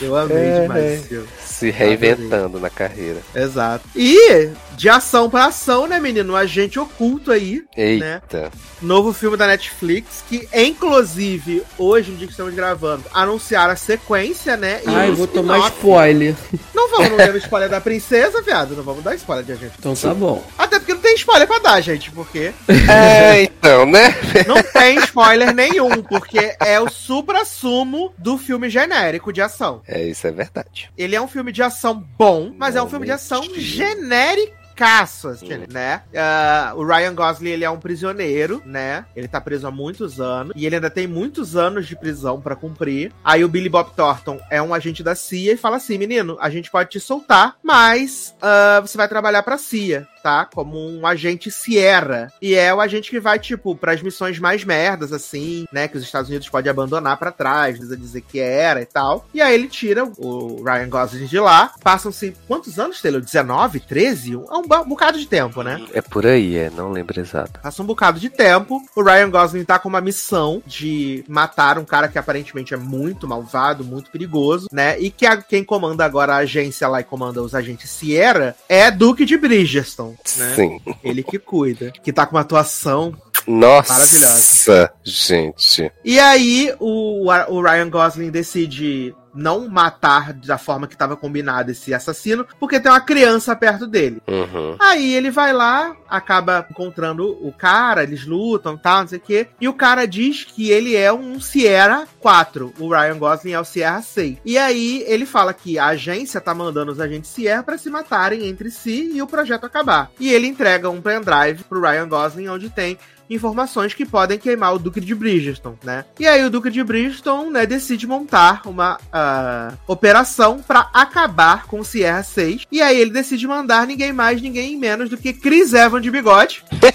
Eu 0.00 0.16
amei 0.16 0.36
É, 0.36 0.60
demais 0.62 1.12
é. 1.12 1.22
Se 1.44 1.70
reinventando 1.70 2.60
na 2.60 2.70
carreira. 2.70 3.20
Exato. 3.34 3.84
E 3.94 4.48
de 4.76 4.88
ação 4.88 5.28
pra 5.28 5.46
ação, 5.46 5.88
né, 5.88 5.98
menino? 5.98 6.34
Um 6.34 6.36
agente 6.36 6.78
oculto 6.78 7.32
aí. 7.32 7.64
Eita. 7.76 8.50
Novo 8.80 9.12
filme 9.12 9.36
da 9.36 9.46
Netflix, 9.48 10.22
que 10.28 10.48
inclusive, 10.54 11.64
hoje, 11.76 12.12
no 12.12 12.16
dia 12.16 12.28
que 12.28 12.32
estamos 12.32 12.54
gravando, 12.54 13.02
anunciaram 13.12 13.72
a 13.72 13.76
sequência, 13.76 14.56
né? 14.56 14.80
e 14.86 14.88
Ai, 14.88 15.10
vou 15.10 15.26
tomar 15.26 15.58
spoiler. 15.70 16.34
Não 16.72 16.88
vamos, 16.90 17.18
não 17.18 17.36
spoiler 17.36 17.68
da 17.68 17.80
princesa, 17.80 18.40
viado. 18.40 18.76
Não 18.76 18.84
vamos 18.84 19.02
dar 19.02 19.16
spoiler 19.16 19.44
de 19.44 19.52
agente. 19.52 19.72
Então 19.78 19.94
tá 19.96 20.14
bom. 20.14 20.46
Até 20.56 20.78
porque 20.78 20.94
spoiler 21.20 21.46
pra 21.46 21.58
dar, 21.58 21.80
gente, 21.80 22.10
porque 22.10 22.52
É, 22.90 23.42
então, 23.42 23.86
né? 23.86 24.14
não 24.46 24.62
tem 24.62 24.98
spoiler 24.98 25.54
nenhum, 25.54 26.02
porque 26.02 26.56
é 26.60 26.80
o 26.80 26.88
supra-sumo 26.88 28.12
do 28.18 28.38
filme 28.38 28.68
genérico 28.70 29.32
de 29.32 29.40
ação. 29.42 29.82
É, 29.86 30.02
isso 30.04 30.26
é 30.26 30.30
verdade. 30.30 30.90
Ele 30.96 31.14
é 31.16 31.20
um 31.20 31.28
filme 31.28 31.52
de 31.52 31.62
ação 31.62 31.94
bom, 32.18 32.52
mas 32.56 32.76
é 32.76 32.82
um 32.82 32.88
filme 32.88 33.06
de 33.06 33.12
ação 33.12 33.42
genérico. 33.54 34.56
assim, 34.80 35.64
né? 35.72 36.02
Ah, 36.16 36.72
o 36.76 36.84
Ryan 36.84 37.12
Gosling, 37.12 37.50
ele 37.50 37.64
é 37.64 37.70
um 37.70 37.80
prisioneiro, 37.80 38.62
né? 38.64 39.04
Ele 39.16 39.26
tá 39.26 39.40
preso 39.40 39.66
há 39.66 39.72
muitos 39.72 40.20
anos. 40.20 40.52
E 40.54 40.64
ele 40.64 40.76
ainda 40.76 40.88
tem 40.88 41.04
muitos 41.06 41.56
anos 41.56 41.84
de 41.86 41.96
prisão 41.96 42.40
pra 42.40 42.54
cumprir. 42.54 43.12
Aí 43.24 43.44
o 43.44 43.48
Billy 43.48 43.68
Bob 43.68 43.90
Thornton 43.96 44.38
é 44.48 44.62
um 44.62 44.72
agente 44.72 45.02
da 45.02 45.16
CIA 45.16 45.54
e 45.54 45.56
fala 45.56 45.78
assim, 45.78 45.98
menino, 45.98 46.38
a 46.40 46.48
gente 46.48 46.70
pode 46.70 46.90
te 46.90 47.00
soltar, 47.00 47.56
mas 47.60 48.32
ah, 48.40 48.78
você 48.80 48.96
vai 48.96 49.08
trabalhar 49.08 49.42
pra 49.42 49.58
CIA, 49.58 50.06
tá? 50.28 50.44
Como 50.44 50.76
um 50.78 51.06
agente 51.06 51.50
Sierra. 51.50 52.30
E 52.42 52.54
é 52.54 52.72
o 52.74 52.80
agente 52.82 53.08
que 53.08 53.18
vai, 53.18 53.38
tipo, 53.38 53.74
pras 53.74 54.02
missões 54.02 54.38
mais 54.38 54.62
merdas, 54.62 55.10
assim, 55.10 55.64
né? 55.72 55.88
Que 55.88 55.96
os 55.96 56.02
Estados 56.04 56.28
Unidos 56.28 56.48
podem 56.50 56.70
abandonar 56.70 57.16
pra 57.16 57.32
trás, 57.32 57.78
dizer 57.78 58.20
que 58.20 58.38
era 58.38 58.82
e 58.82 58.84
tal. 58.84 59.26
E 59.32 59.40
aí 59.40 59.54
ele 59.54 59.68
tira 59.68 60.04
o 60.18 60.62
Ryan 60.62 60.88
Gosling 60.90 61.24
de 61.24 61.38
lá. 61.40 61.72
Passam-se 61.82 62.36
quantos 62.46 62.78
anos, 62.78 63.00
Taylor? 63.00 63.22
19, 63.22 63.80
13? 63.80 64.34
É 64.34 64.36
um 64.54 64.62
bocado 64.88 65.18
de 65.18 65.26
tempo, 65.26 65.62
né? 65.62 65.82
É 65.94 66.02
por 66.02 66.26
aí, 66.26 66.56
é, 66.58 66.68
não 66.70 66.90
lembro 66.92 67.18
exato. 67.18 67.58
Passa 67.60 67.82
um 67.82 67.86
bocado 67.86 68.20
de 68.20 68.28
tempo. 68.28 68.82
O 68.94 69.02
Ryan 69.02 69.30
Gosling 69.30 69.64
tá 69.64 69.78
com 69.78 69.88
uma 69.88 70.00
missão 70.02 70.62
de 70.66 71.24
matar 71.26 71.78
um 71.78 71.84
cara 71.86 72.08
que 72.08 72.18
aparentemente 72.18 72.74
é 72.74 72.76
muito 72.76 73.26
malvado, 73.26 73.82
muito 73.82 74.10
perigoso, 74.10 74.66
né? 74.70 75.00
E 75.00 75.10
que 75.10 75.24
a- 75.24 75.38
quem 75.38 75.64
comanda 75.64 76.04
agora 76.04 76.34
a 76.34 76.38
agência 76.38 76.86
lá 76.86 77.00
e 77.00 77.04
comanda 77.04 77.42
os 77.42 77.54
agentes 77.54 77.88
Sierra 77.90 78.54
é 78.68 78.90
Duke 78.90 79.24
de 79.24 79.36
Bridgestone, 79.38 80.17
né? 80.36 80.54
Sim. 80.54 80.80
Ele 81.02 81.22
que 81.22 81.38
cuida. 81.38 81.92
Que 82.02 82.12
tá 82.12 82.26
com 82.26 82.36
uma 82.36 82.42
atuação. 82.42 83.14
Nossa, 83.46 84.92
gente. 85.02 85.90
E 86.04 86.18
aí 86.18 86.74
o, 86.78 87.30
o 87.48 87.62
Ryan 87.62 87.88
Gosling 87.88 88.30
decide 88.30 89.14
não 89.38 89.68
matar 89.68 90.32
da 90.32 90.58
forma 90.58 90.88
que 90.88 90.94
estava 90.94 91.16
combinado 91.16 91.70
esse 91.70 91.94
assassino, 91.94 92.44
porque 92.58 92.80
tem 92.80 92.90
uma 92.90 93.00
criança 93.00 93.54
perto 93.54 93.86
dele. 93.86 94.20
Uhum. 94.26 94.76
Aí 94.80 95.14
ele 95.14 95.30
vai 95.30 95.52
lá, 95.52 95.96
acaba 96.08 96.66
encontrando 96.68 97.38
o 97.40 97.52
cara, 97.52 98.02
eles 98.02 98.26
lutam 98.26 98.74
e 98.74 98.78
tal, 98.78 99.00
não 99.02 99.08
sei 99.08 99.18
o 99.18 99.22
quê. 99.22 99.48
E 99.60 99.68
o 99.68 99.74
cara 99.74 100.06
diz 100.06 100.44
que 100.44 100.70
ele 100.70 100.96
é 100.96 101.12
um 101.12 101.40
Sierra 101.40 102.06
4. 102.20 102.74
O 102.78 102.90
Ryan 102.90 103.18
Gosling 103.18 103.52
é 103.52 103.60
o 103.60 103.64
Sierra 103.64 104.02
6. 104.02 104.38
E 104.44 104.58
aí 104.58 105.04
ele 105.06 105.24
fala 105.24 105.54
que 105.54 105.78
a 105.78 105.86
agência 105.86 106.40
tá 106.40 106.52
mandando 106.52 106.90
os 106.90 107.00
agentes 107.00 107.30
Sierra 107.30 107.62
pra 107.62 107.78
se 107.78 107.88
matarem 107.88 108.46
entre 108.48 108.70
si 108.70 109.12
e 109.14 109.22
o 109.22 109.26
projeto 109.26 109.64
acabar. 109.64 110.10
E 110.18 110.32
ele 110.32 110.48
entrega 110.48 110.90
um 110.90 111.00
pendrive 111.00 111.62
pro 111.64 111.80
Ryan 111.80 112.08
Gosling 112.08 112.48
onde 112.48 112.70
tem 112.70 112.98
informações 113.28 113.94
que 113.94 114.06
podem 114.06 114.38
queimar 114.38 114.74
o 114.74 114.78
Duque 114.78 115.00
de 115.00 115.14
Bridgestone, 115.14 115.78
né? 115.82 116.04
E 116.18 116.26
aí 116.26 116.44
o 116.44 116.50
Duque 116.50 116.70
de 116.70 116.82
Bridgestone, 116.82 117.50
né, 117.50 117.66
decide 117.66 118.06
montar 118.06 118.62
uma, 118.66 118.98
essa 119.12 119.78
operação 119.86 120.60
pra 120.60 120.90
acabar 120.92 121.66
com 121.66 121.80
o 121.80 121.84
Sierra 121.84 122.22
6. 122.22 122.66
E 122.70 122.80
aí 122.80 122.98
ele 122.98 123.10
decide 123.10 123.46
mandar 123.46 123.86
ninguém 123.86 124.12
mais, 124.12 124.40
ninguém 124.40 124.76
menos 124.76 125.10
do 125.10 125.16
que 125.16 125.32
Chris 125.32 125.72
Evans 125.72 126.02
de 126.02 126.10
bigode. 126.10 126.64
né? 126.72 126.88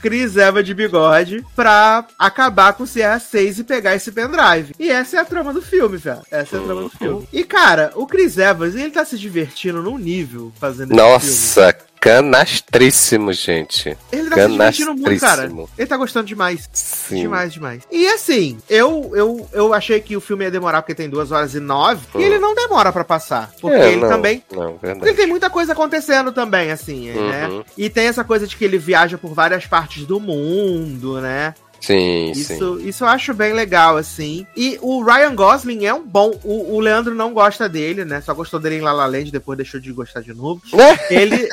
Chris 0.00 0.36
Evans 0.36 0.66
de 0.66 0.74
bigode 0.74 1.46
pra 1.54 2.04
acabar 2.18 2.72
com 2.72 2.82
o 2.82 2.86
Sierra 2.86 3.20
6 3.20 3.60
e 3.60 3.64
pegar 3.64 3.94
esse 3.94 4.10
pendrive. 4.10 4.74
E 4.76 4.90
essa 4.90 5.16
é 5.16 5.20
a 5.20 5.24
trama 5.24 5.52
do 5.52 5.62
filme, 5.62 5.96
velho. 5.96 6.22
Essa 6.28 6.56
é 6.56 6.58
a 6.58 6.62
trama 6.62 6.82
do 6.82 6.88
filme. 6.88 7.28
E, 7.32 7.44
cara, 7.44 7.92
o 7.94 8.04
Chris 8.04 8.36
Evans, 8.36 8.74
ele 8.74 8.90
tá 8.90 9.04
se 9.04 9.16
divertindo 9.16 9.80
num 9.80 9.96
nível 9.96 10.52
fazendo 10.58 10.90
esse 10.90 11.00
filme. 11.00 11.12
Nossa, 11.12 11.76
canastríssimo, 12.02 13.32
gente. 13.32 13.96
Ele 14.10 14.28
tá 14.28 14.36
se 14.42 14.48
divertindo 14.48 14.94
muito, 14.94 15.20
cara. 15.20 15.36
Canastríssimo. 15.36 15.70
Ele 15.78 15.86
tá 15.86 15.96
gostando 15.96 16.26
demais. 16.26 16.68
Sim. 16.72 17.20
Demais, 17.22 17.52
demais. 17.52 17.82
E 17.90 18.06
assim, 18.08 18.58
eu, 18.68 19.12
eu, 19.14 19.48
eu 19.52 19.72
achei 19.72 20.00
que 20.00 20.16
o 20.16 20.20
filme 20.20 20.44
ia 20.44 20.50
demorar 20.50 20.82
porque 20.82 20.94
tem 20.94 21.08
duas 21.08 21.30
horas 21.30 21.54
e 21.54 21.60
nove. 21.60 22.02
E 22.14 22.18
Hum. 22.18 22.20
ele 22.20 22.38
não 22.38 22.54
demora 22.54 22.92
pra 22.92 23.04
passar. 23.04 23.52
Porque 23.60 23.76
É, 23.76 23.92
ele 23.92 24.00
não, 24.02 24.08
também. 24.08 24.42
Não, 24.52 24.76
verdade. 24.76 25.06
Ele 25.08 25.16
tem 25.16 25.26
muita 25.26 25.48
coisa 25.48 25.72
acontecendo 25.72 26.32
também, 26.32 26.70
assim, 26.70 27.10
né? 27.10 27.48
Uhum. 27.48 27.64
E 27.78 27.88
tem 27.88 28.06
essa 28.06 28.24
coisa 28.24 28.46
de 28.46 28.56
que 28.56 28.64
ele 28.64 28.78
viaja 28.78 29.16
por 29.16 29.32
várias 29.32 29.66
partes 29.66 30.04
do 30.04 30.18
mundo, 30.18 31.20
né? 31.20 31.54
Sim, 31.80 32.32
sim. 32.32 32.40
Isso, 32.54 32.80
isso 32.80 33.02
eu 33.04 33.08
acho 33.08 33.34
bem 33.34 33.52
legal, 33.52 33.96
assim. 33.96 34.46
E 34.56 34.78
o 34.80 35.02
Ryan 35.02 35.34
Gosling 35.34 35.84
é 35.84 35.92
um 35.92 36.04
bom. 36.06 36.30
O, 36.44 36.76
o 36.76 36.80
Leandro 36.80 37.12
não 37.12 37.32
gosta 37.32 37.68
dele, 37.68 38.04
né? 38.04 38.20
Só 38.20 38.32
gostou 38.34 38.60
dele 38.60 38.76
em 38.76 38.80
La 38.80 38.92
La 38.92 39.06
Land, 39.06 39.32
depois 39.32 39.56
deixou 39.56 39.80
de 39.80 39.92
gostar 39.92 40.20
de 40.20 40.32
novo. 40.32 40.62
Ele. 41.10 41.48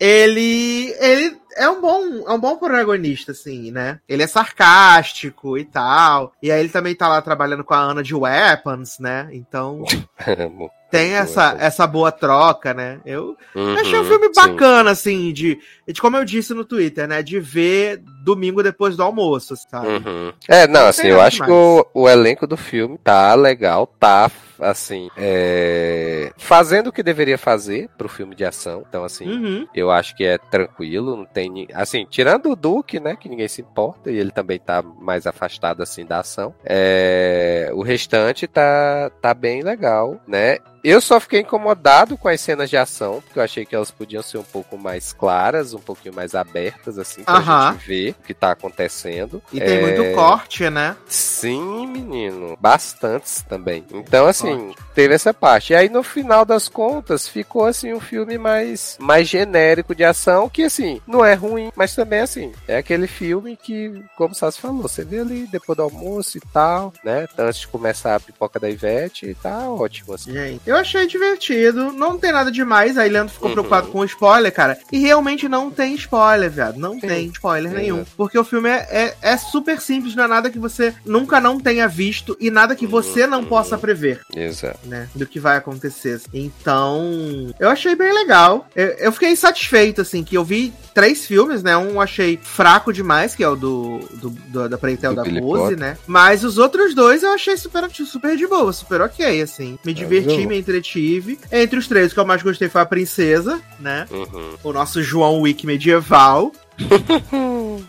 Ele. 0.00 0.94
Ele 0.98 1.36
é 1.56 1.68
um 1.70 1.80
bom, 1.80 2.02
é 2.28 2.32
um 2.32 2.38
bom 2.38 2.56
protagonista, 2.58 3.32
assim, 3.32 3.70
né? 3.70 3.98
Ele 4.08 4.22
é 4.22 4.26
sarcástico 4.26 5.56
e 5.56 5.64
tal. 5.64 6.32
E 6.42 6.52
aí 6.52 6.60
ele 6.60 6.68
também 6.68 6.94
tá 6.94 7.08
lá 7.08 7.20
trabalhando 7.22 7.64
com 7.64 7.72
a 7.72 7.78
Ana 7.78 8.02
de 8.02 8.14
Weapons, 8.14 8.98
né? 8.98 9.28
Então 9.32 9.82
tem 10.90 11.14
essa, 11.14 11.56
essa 11.58 11.86
boa 11.86 12.12
troca, 12.12 12.74
né? 12.74 13.00
Eu 13.06 13.36
Uhum, 13.54 13.74
achei 13.78 13.98
um 13.98 14.04
filme 14.04 14.26
sim. 14.26 14.32
bacana, 14.34 14.90
assim, 14.90 15.32
de, 15.32 15.58
de. 15.88 16.00
Como 16.00 16.16
eu 16.16 16.24
disse 16.24 16.52
no 16.52 16.64
Twitter, 16.64 17.08
né? 17.08 17.22
De 17.22 17.40
ver 17.40 18.02
domingo 18.26 18.62
depois 18.62 18.96
do 18.96 19.02
almoço, 19.04 19.54
sabe? 19.70 19.86
Uhum. 19.86 20.32
É, 20.48 20.66
não, 20.66 20.80
Não 20.82 20.88
assim, 20.88 21.06
eu 21.06 21.20
acho 21.20 21.38
que 21.38 21.46
demais. 21.46 21.86
o, 21.94 22.02
o 22.02 22.08
elenco 22.08 22.44
do 22.46 22.56
filme 22.56 22.98
tá 22.98 23.32
legal, 23.36 23.86
tá, 23.86 24.28
assim, 24.58 25.08
é, 25.16 26.32
fazendo 26.36 26.88
o 26.88 26.92
que 26.92 27.02
deveria 27.02 27.38
fazer 27.38 27.88
pro 27.96 28.08
filme 28.08 28.34
de 28.34 28.44
ação. 28.44 28.84
Então, 28.88 29.04
assim, 29.04 29.28
Uhum. 29.30 29.66
eu 29.74 29.90
acho 29.90 30.16
que 30.16 30.24
é 30.24 30.38
tranquilo, 30.38 31.16
não 31.16 31.24
tem, 31.24 31.68
assim, 31.72 32.04
tirando 32.10 32.50
o 32.50 32.56
Duke, 32.56 32.98
né, 32.98 33.14
que 33.16 33.28
ninguém 33.28 33.46
se 33.48 33.60
importa, 33.62 34.10
e 34.10 34.16
ele 34.18 34.32
também 34.32 34.58
tá 34.58 34.82
mais 34.82 35.26
afastado, 35.26 35.82
assim, 35.82 36.04
da 36.04 36.18
ação. 36.20 36.52
É, 36.64 37.70
o 37.72 37.82
restante 37.82 38.46
tá, 38.48 39.10
tá 39.22 39.32
bem 39.32 39.62
legal, 39.62 40.20
né. 40.26 40.58
Eu 40.84 41.00
só 41.00 41.18
fiquei 41.18 41.40
incomodado 41.40 42.16
com 42.16 42.28
as 42.28 42.40
cenas 42.40 42.70
de 42.70 42.76
ação, 42.76 43.20
porque 43.20 43.38
eu 43.40 43.42
achei 43.42 43.66
que 43.66 43.74
elas 43.74 43.90
podiam 43.90 44.22
ser 44.22 44.38
um 44.38 44.44
pouco 44.44 44.78
mais 44.78 45.12
claras, 45.12 45.74
um 45.74 45.80
pouquinho 45.80 46.14
mais 46.14 46.32
abertas, 46.34 46.96
assim, 46.96 47.24
pra 47.24 47.38
Aham. 47.38 47.72
gente 47.72 47.86
ver 47.88 48.15
que 48.24 48.34
tá 48.34 48.50
acontecendo. 48.52 49.42
E 49.52 49.60
tem 49.60 49.76
É, 49.76 49.80
muito 49.80 50.14
corte, 50.14 50.68
né? 50.70 50.96
Sim, 51.08 51.86
menino. 51.86 52.56
Bastantes 52.60 53.42
também. 53.48 53.84
Então, 53.92 54.26
assim, 54.26 54.74
teve 54.94 55.14
essa 55.14 55.32
parte. 55.34 55.72
E 55.72 55.76
aí, 55.76 55.88
no 55.88 56.02
final 56.02 56.44
das 56.44 56.68
contas, 56.68 57.28
ficou, 57.28 57.64
assim, 57.64 57.92
um 57.92 58.00
filme 58.00 58.38
mais, 58.38 58.96
mais 59.00 59.28
genérico 59.28 59.94
de 59.94 60.04
ação, 60.04 60.48
que, 60.48 60.62
assim, 60.64 61.00
não 61.06 61.24
é 61.24 61.34
ruim, 61.34 61.70
mas 61.76 61.94
também, 61.94 62.20
assim, 62.20 62.52
é 62.66 62.76
aquele 62.78 63.06
filme 63.06 63.56
que, 63.56 64.02
como 64.16 64.32
o 64.32 64.34
Sassi 64.36 64.60
falou, 64.60 64.82
você 64.82 65.04
vê 65.04 65.20
ali 65.20 65.46
depois 65.46 65.76
do 65.76 65.82
almoço 65.82 66.38
e 66.38 66.40
tal, 66.52 66.92
né? 67.04 67.26
Antes 67.38 67.60
de 67.60 67.68
começar 67.68 68.14
a 68.16 68.20
pipoca 68.20 68.58
da 68.58 68.68
Ivete, 68.70 69.26
e 69.26 69.34
tá 69.34 69.68
ótimo, 69.70 70.14
assim. 70.14 70.32
Gente, 70.32 70.60
eu 70.66 70.76
achei 70.76 71.06
divertido. 71.06 71.92
Não 71.92 72.18
tem 72.18 72.32
nada 72.32 72.50
demais. 72.50 72.96
Aí 72.98 73.08
Leandro 73.08 73.32
ficou 73.34 73.48
Uhum. 73.48 73.54
preocupado 73.54 73.88
com 73.88 73.98
o 74.00 74.04
spoiler, 74.04 74.52
cara. 74.52 74.78
E 74.92 74.98
realmente 74.98 75.48
não 75.48 75.70
tem 75.70 75.94
spoiler, 75.94 76.50
viado. 76.50 76.76
Não 76.78 76.94
Sim. 76.94 77.06
tem 77.06 77.26
spoiler 77.26 77.72
Exato. 77.72 77.84
Porque 78.16 78.38
o 78.38 78.44
filme 78.44 78.68
é, 78.68 78.86
é, 78.90 79.16
é 79.32 79.36
super 79.36 79.80
simples, 79.80 80.14
não 80.14 80.24
é 80.24 80.28
nada 80.28 80.50
que 80.50 80.58
você 80.58 80.94
nunca 81.04 81.40
não 81.40 81.58
tenha 81.60 81.86
visto 81.88 82.36
e 82.40 82.50
nada 82.50 82.74
que 82.76 82.86
você 82.86 83.26
não 83.26 83.40
Uhum. 83.40 83.46
possa 83.46 83.76
prever. 83.78 84.20
Exato. 84.34 84.78
né, 84.84 85.08
do 85.14 85.26
que 85.26 85.38
vai 85.40 85.56
acontecer. 85.56 86.20
Então, 86.32 87.52
eu 87.58 87.68
achei 87.68 87.94
bem 87.94 88.12
legal. 88.12 88.68
Eu, 88.74 88.86
eu 88.98 89.12
fiquei 89.12 89.34
satisfeito, 89.36 90.00
assim, 90.00 90.22
que 90.24 90.36
eu 90.36 90.44
vi 90.44 90.72
três 90.94 91.26
filmes, 91.26 91.62
né? 91.62 91.76
Um 91.76 91.90
eu 91.96 92.00
achei 92.00 92.38
fraco 92.42 92.92
demais, 92.92 93.34
que 93.34 93.42
é 93.44 93.48
o 93.48 93.56
do, 93.56 93.98
do, 94.14 94.30
do- 94.30 94.68
da 94.68 94.78
Preitel 94.78 95.14
da 95.14 95.22
Billy 95.22 95.40
Pose, 95.40 95.62
Potter. 95.62 95.78
né? 95.78 95.96
Mas 96.06 96.44
os 96.44 96.58
outros 96.58 96.94
dois 96.94 97.22
eu 97.22 97.32
achei 97.32 97.56
super, 97.56 97.88
super 97.90 98.36
de 98.36 98.46
boa, 98.46 98.72
super 98.72 99.00
ok, 99.00 99.40
assim. 99.42 99.78
Me 99.84 99.92
diverti, 99.94 100.36
viu? 100.38 100.48
me 100.48 100.58
entretive. 100.58 101.38
Entre 101.52 101.78
os 101.78 101.86
três, 101.86 102.10
o 102.10 102.14
que 102.14 102.20
eu 102.20 102.26
mais 102.26 102.42
gostei 102.42 102.68
foi 102.68 102.80
a 102.80 102.86
Princesa, 102.86 103.60
né? 103.80 104.06
Uhum. 104.10 104.54
O 104.64 104.72
nosso 104.72 105.02
João 105.02 105.40
Wick 105.42 105.66
medieval. 105.66 106.52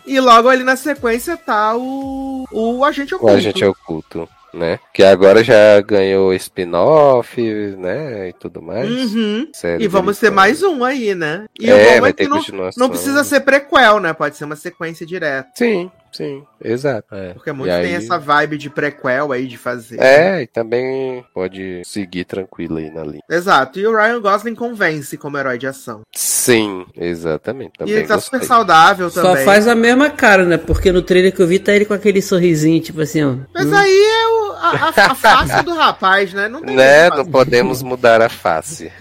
e 0.06 0.20
logo 0.20 0.48
ali 0.48 0.64
na 0.64 0.76
sequência 0.76 1.36
tá 1.36 1.76
o, 1.76 2.46
o 2.52 2.84
Agente 2.84 3.14
O 3.14 3.16
Oculto. 3.16 3.34
Agente 3.34 3.64
Oculto, 3.64 4.28
né? 4.52 4.78
Que 4.92 5.02
agora 5.02 5.42
já 5.44 5.80
ganhou 5.80 6.32
spin-off, 6.34 7.40
né? 7.76 8.28
E 8.28 8.32
tudo 8.32 8.62
mais. 8.62 8.90
Uhum. 8.90 9.48
E 9.78 9.88
vamos 9.88 10.18
ter 10.18 10.30
mais 10.30 10.62
um 10.62 10.84
aí, 10.84 11.14
né? 11.14 11.46
E 11.58 11.70
o 11.70 11.76
É, 11.76 11.94
bom 11.94 12.00
vai 12.00 12.10
é 12.10 12.12
ter 12.12 12.28
que 12.28 12.52
não 12.76 12.88
precisa 12.88 13.24
ser 13.24 13.40
prequel, 13.40 14.00
né? 14.00 14.12
Pode 14.12 14.36
ser 14.36 14.44
uma 14.44 14.56
sequência 14.56 15.06
direta. 15.06 15.48
Sim, 15.54 15.90
sim, 16.12 16.42
exato. 16.62 17.14
É. 17.14 17.32
Porque 17.34 17.50
E 17.50 17.52
muitos 17.52 17.76
têm 17.76 17.86
aí- 17.86 17.94
essa 17.94 18.18
vibe 18.18 18.58
de 18.58 18.70
prequel 18.70 19.32
aí 19.32 19.46
de 19.46 19.56
fazer. 19.58 20.00
É, 20.00 20.42
e 20.42 20.46
também 20.46 21.24
pode 21.34 21.82
seguir 21.84 22.24
tranquilo 22.24 22.76
aí 22.78 22.90
na 22.90 23.04
linha. 23.04 23.22
Exato. 23.30 23.78
E 23.78 23.86
o 23.86 23.94
Ryan 23.96 24.20
Gosling 24.20 24.54
convence 24.54 25.16
como 25.16 25.38
herói 25.38 25.58
de 25.58 25.66
ação. 25.66 26.02
Sim, 26.14 26.86
exatamente. 26.96 27.72
e 27.74 27.78
Também 27.78 27.94
ele 27.94 28.06
tá 28.06 28.14
gostei. 28.14 28.38
super 28.40 28.46
saudável 28.46 29.10
Só 29.10 29.22
também. 29.22 29.44
faz 29.44 29.68
a 29.68 29.74
mesma 29.74 30.10
cara, 30.10 30.44
né? 30.44 30.56
Porque 30.56 30.90
no 30.92 31.02
trailer 31.02 31.34
que 31.34 31.40
eu 31.42 31.46
vi 31.46 31.58
tá 31.58 31.72
ele 31.74 31.84
com 31.84 31.94
aquele 31.94 32.22
sorrisinho, 32.22 32.80
tipo 32.80 33.00
assim, 33.00 33.22
ó. 33.24 33.36
Mas 33.54 33.72
aí 33.72 33.90
é 33.90 34.28
o- 34.28 34.47
a, 34.60 34.70
a- 34.86 35.12
a 35.12 35.14
face 35.14 35.62
do 35.64 35.74
rapaz, 35.74 36.32
né? 36.32 36.48
Não 36.48 36.62
tem 36.62 36.74
Né? 36.76 37.08
Não 37.10 37.24
podemos 37.24 37.82
mudar 37.82 38.20
a 38.22 38.28
face. 38.28 38.92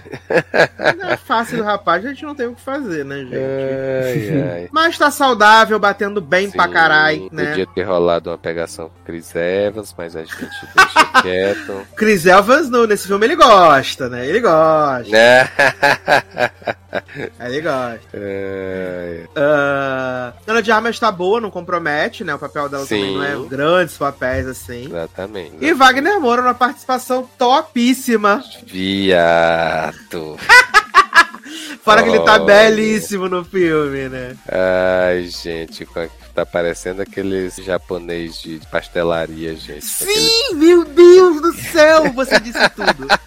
A 1.04 1.18
face 1.18 1.56
do 1.56 1.64
rapaz 1.64 2.06
a 2.06 2.10
gente 2.10 2.24
não 2.26 2.36
tem 2.36 2.48
o 2.48 2.56
que 2.56 2.62
fazer, 2.62 3.04
né, 3.04 3.18
gente? 3.20 3.36
Ai, 3.36 4.52
ai. 4.54 4.70
Mas 4.72 4.98
tá 4.98 5.10
saudável, 5.12 5.78
batendo 5.80 6.22
bem 6.22 6.50
pra 6.52 6.66
Sim, 6.66 6.72
caralho, 6.74 7.30
né? 7.32 7.46
Podia 7.48 7.68
ter 7.68 7.84
rolado 7.84 8.30
uma 8.30 8.38
pegação 8.38 8.90
com 8.90 9.04
Chris 9.06 9.34
Evans, 9.36 9.94
mas 9.98 10.16
a 10.16 10.24
gente 10.24 10.36
deixa 10.76 11.06
quieto. 11.22 11.88
Chris 11.96 12.26
Evans 12.26 12.70
no, 12.70 12.86
nesse 12.88 13.08
filme 13.08 13.26
ele 13.26 13.36
gosta, 13.36 14.10
né? 14.10 14.26
Ele 14.26 14.40
gosta. 14.40 15.10
Né? 15.12 15.50
Ele 17.42 17.62
gosta. 17.62 18.08
Ai, 18.18 19.28
Ah, 19.36 20.34
Ana 20.48 20.62
de 20.62 20.72
Armas 20.72 21.00
tá 21.00 21.12
boa, 21.12 21.40
não 21.42 21.52
compromete, 21.52 22.24
né? 22.24 22.34
O 22.34 22.40
papel 22.40 22.70
dela 22.70 22.86
também 22.86 23.06
Sim. 23.06 23.16
não 23.18 23.24
é 23.24 23.48
grandes 23.48 23.98
papéis 23.98 24.48
assim. 24.48 24.86
exatamente. 24.86 25.47
E 25.60 25.74
Wagner 25.74 26.20
Moura 26.20 26.42
numa 26.42 26.54
participação 26.54 27.28
topíssima. 27.38 28.44
Viado. 28.66 30.38
Fora 31.84 32.04
que 32.04 32.10
ele 32.10 32.20
tá 32.20 32.38
belíssimo 32.40 33.30
no 33.30 33.46
filme, 33.46 34.10
né? 34.10 34.36
Ai, 34.50 35.24
gente, 35.28 35.88
tá 36.36 36.46
parecendo 36.46 37.02
aqueles 37.02 37.56
japonês 37.56 38.42
de 38.42 38.60
pastelaria, 38.70 39.56
gente. 39.56 39.86
aquele- 40.02 40.14
Sim, 40.20 40.56
meu 40.56 40.84
Deus 40.84 41.42
do 41.42 41.54
céu, 41.54 42.12
você 42.12 42.40
disse 42.40 42.60
tudo. 42.72 43.08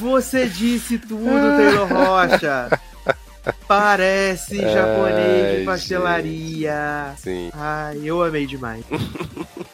Você 0.00 0.46
disse 0.46 0.96
tudo, 0.96 1.24
Taylor 1.56 1.88
Rocha. 1.88 2.80
Parece 3.66 4.56
japonês 4.56 5.44
Ai, 5.46 5.56
de 5.58 5.64
pastelaria. 5.64 7.14
Sim, 7.18 7.50
Ai, 7.54 8.00
eu 8.04 8.22
amei 8.22 8.46
demais. 8.46 8.84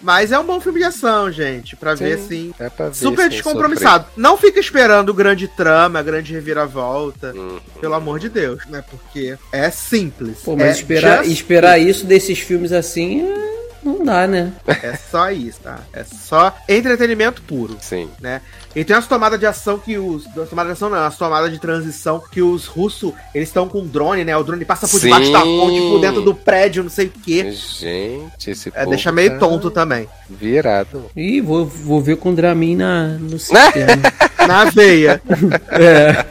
Mas 0.01 0.33
é 0.33 0.39
um 0.39 0.45
bom 0.45 0.61
filme 0.61 0.81
de 0.81 0.85
ação, 0.85 1.33
gente, 1.33 1.77
pra 1.77 1.95
ver 1.95 2.19
Sim, 2.19 2.25
assim. 2.25 2.55
é 2.59 2.69
pra 2.69 2.89
ver 2.89 2.95
Super 2.95 3.29
descompromissado. 3.31 4.07
Não 4.17 4.37
fica 4.37 4.61
esperando 4.61 5.15
grande 5.15 5.49
trama, 5.49 6.03
grande 6.03 6.33
reviravolta. 6.33 7.29
sofrer. 7.29 7.41
Hum. 7.43 7.61
Pelo 7.81 7.95
amor 7.95 8.19
de 8.19 8.29
Deus, 8.29 8.67
né? 8.67 8.85
Porque 8.91 9.37
é 9.53 9.71
simples. 9.71 10.41
Pô, 10.45 10.57
mas 10.57 10.67
é 10.67 10.71
esperar, 10.73 11.19
just- 11.25 11.33
esperar 11.33 11.79
isso 11.79 12.05
desses 12.07 12.39
filmes 12.39 12.73
assim 12.73 13.23
é- 13.23 13.55
não 13.83 14.03
dá, 14.05 14.27
né? 14.27 14.53
É 14.67 14.95
só 14.97 15.31
isso, 15.31 15.61
tá? 15.63 15.79
É 15.93 16.05
só 16.05 16.55
entretenimento 16.69 17.43
puro, 17.43 17.77
Sim. 17.81 18.11
né? 18.21 18.41
E 18.75 18.85
tem 18.85 18.97
umas 18.97 19.07
tomadas 19.07 19.39
de 19.39 19.47
ação 19.47 19.79
que 19.79 19.97
os. 19.97 20.27
As 20.37 20.49
tomadas 20.49 20.71
de 20.71 20.73
ação 20.73 20.91
não, 20.91 20.99
as 20.99 21.17
tomadas 21.17 21.53
de 21.53 21.59
transição 21.59 22.23
que 22.31 22.43
os 22.43 22.67
russos, 22.67 23.13
eles 23.35 23.49
estão 23.49 23.69
com 23.69 23.87
drone, 23.87 24.25
né? 24.25 24.37
O 24.37 24.43
drone 24.43 24.65
passa 24.65 24.89
por 24.89 24.99
Sim. 24.99 25.07
debaixo 25.07 25.33
da 25.33 25.41
ponte, 25.43 25.81
por 25.81 26.01
dentro 26.01 26.23
do 26.23 26.35
prédio, 26.35 26.83
não 26.83 26.91
sei 26.91 27.07
o 27.07 27.11
quê. 27.11 27.53
Gente, 27.53 28.51
esse 28.51 28.73
É, 28.75 28.85
deixa 28.87 29.13
meio 29.13 29.31
tá 29.31 29.39
tonto 29.39 29.71
também. 29.71 30.09
Virado. 30.29 31.07
Ih, 31.17 31.41
vou, 31.41 31.65
vou 31.67 32.01
ver 32.01 32.17
com 32.17 32.31
o 32.31 32.35
Dramin 32.35 32.77
na, 32.77 33.09
no 33.09 33.39
sistema. 33.39 34.03
Na 34.47 34.67
veia. 34.67 35.23
é. 35.71 36.25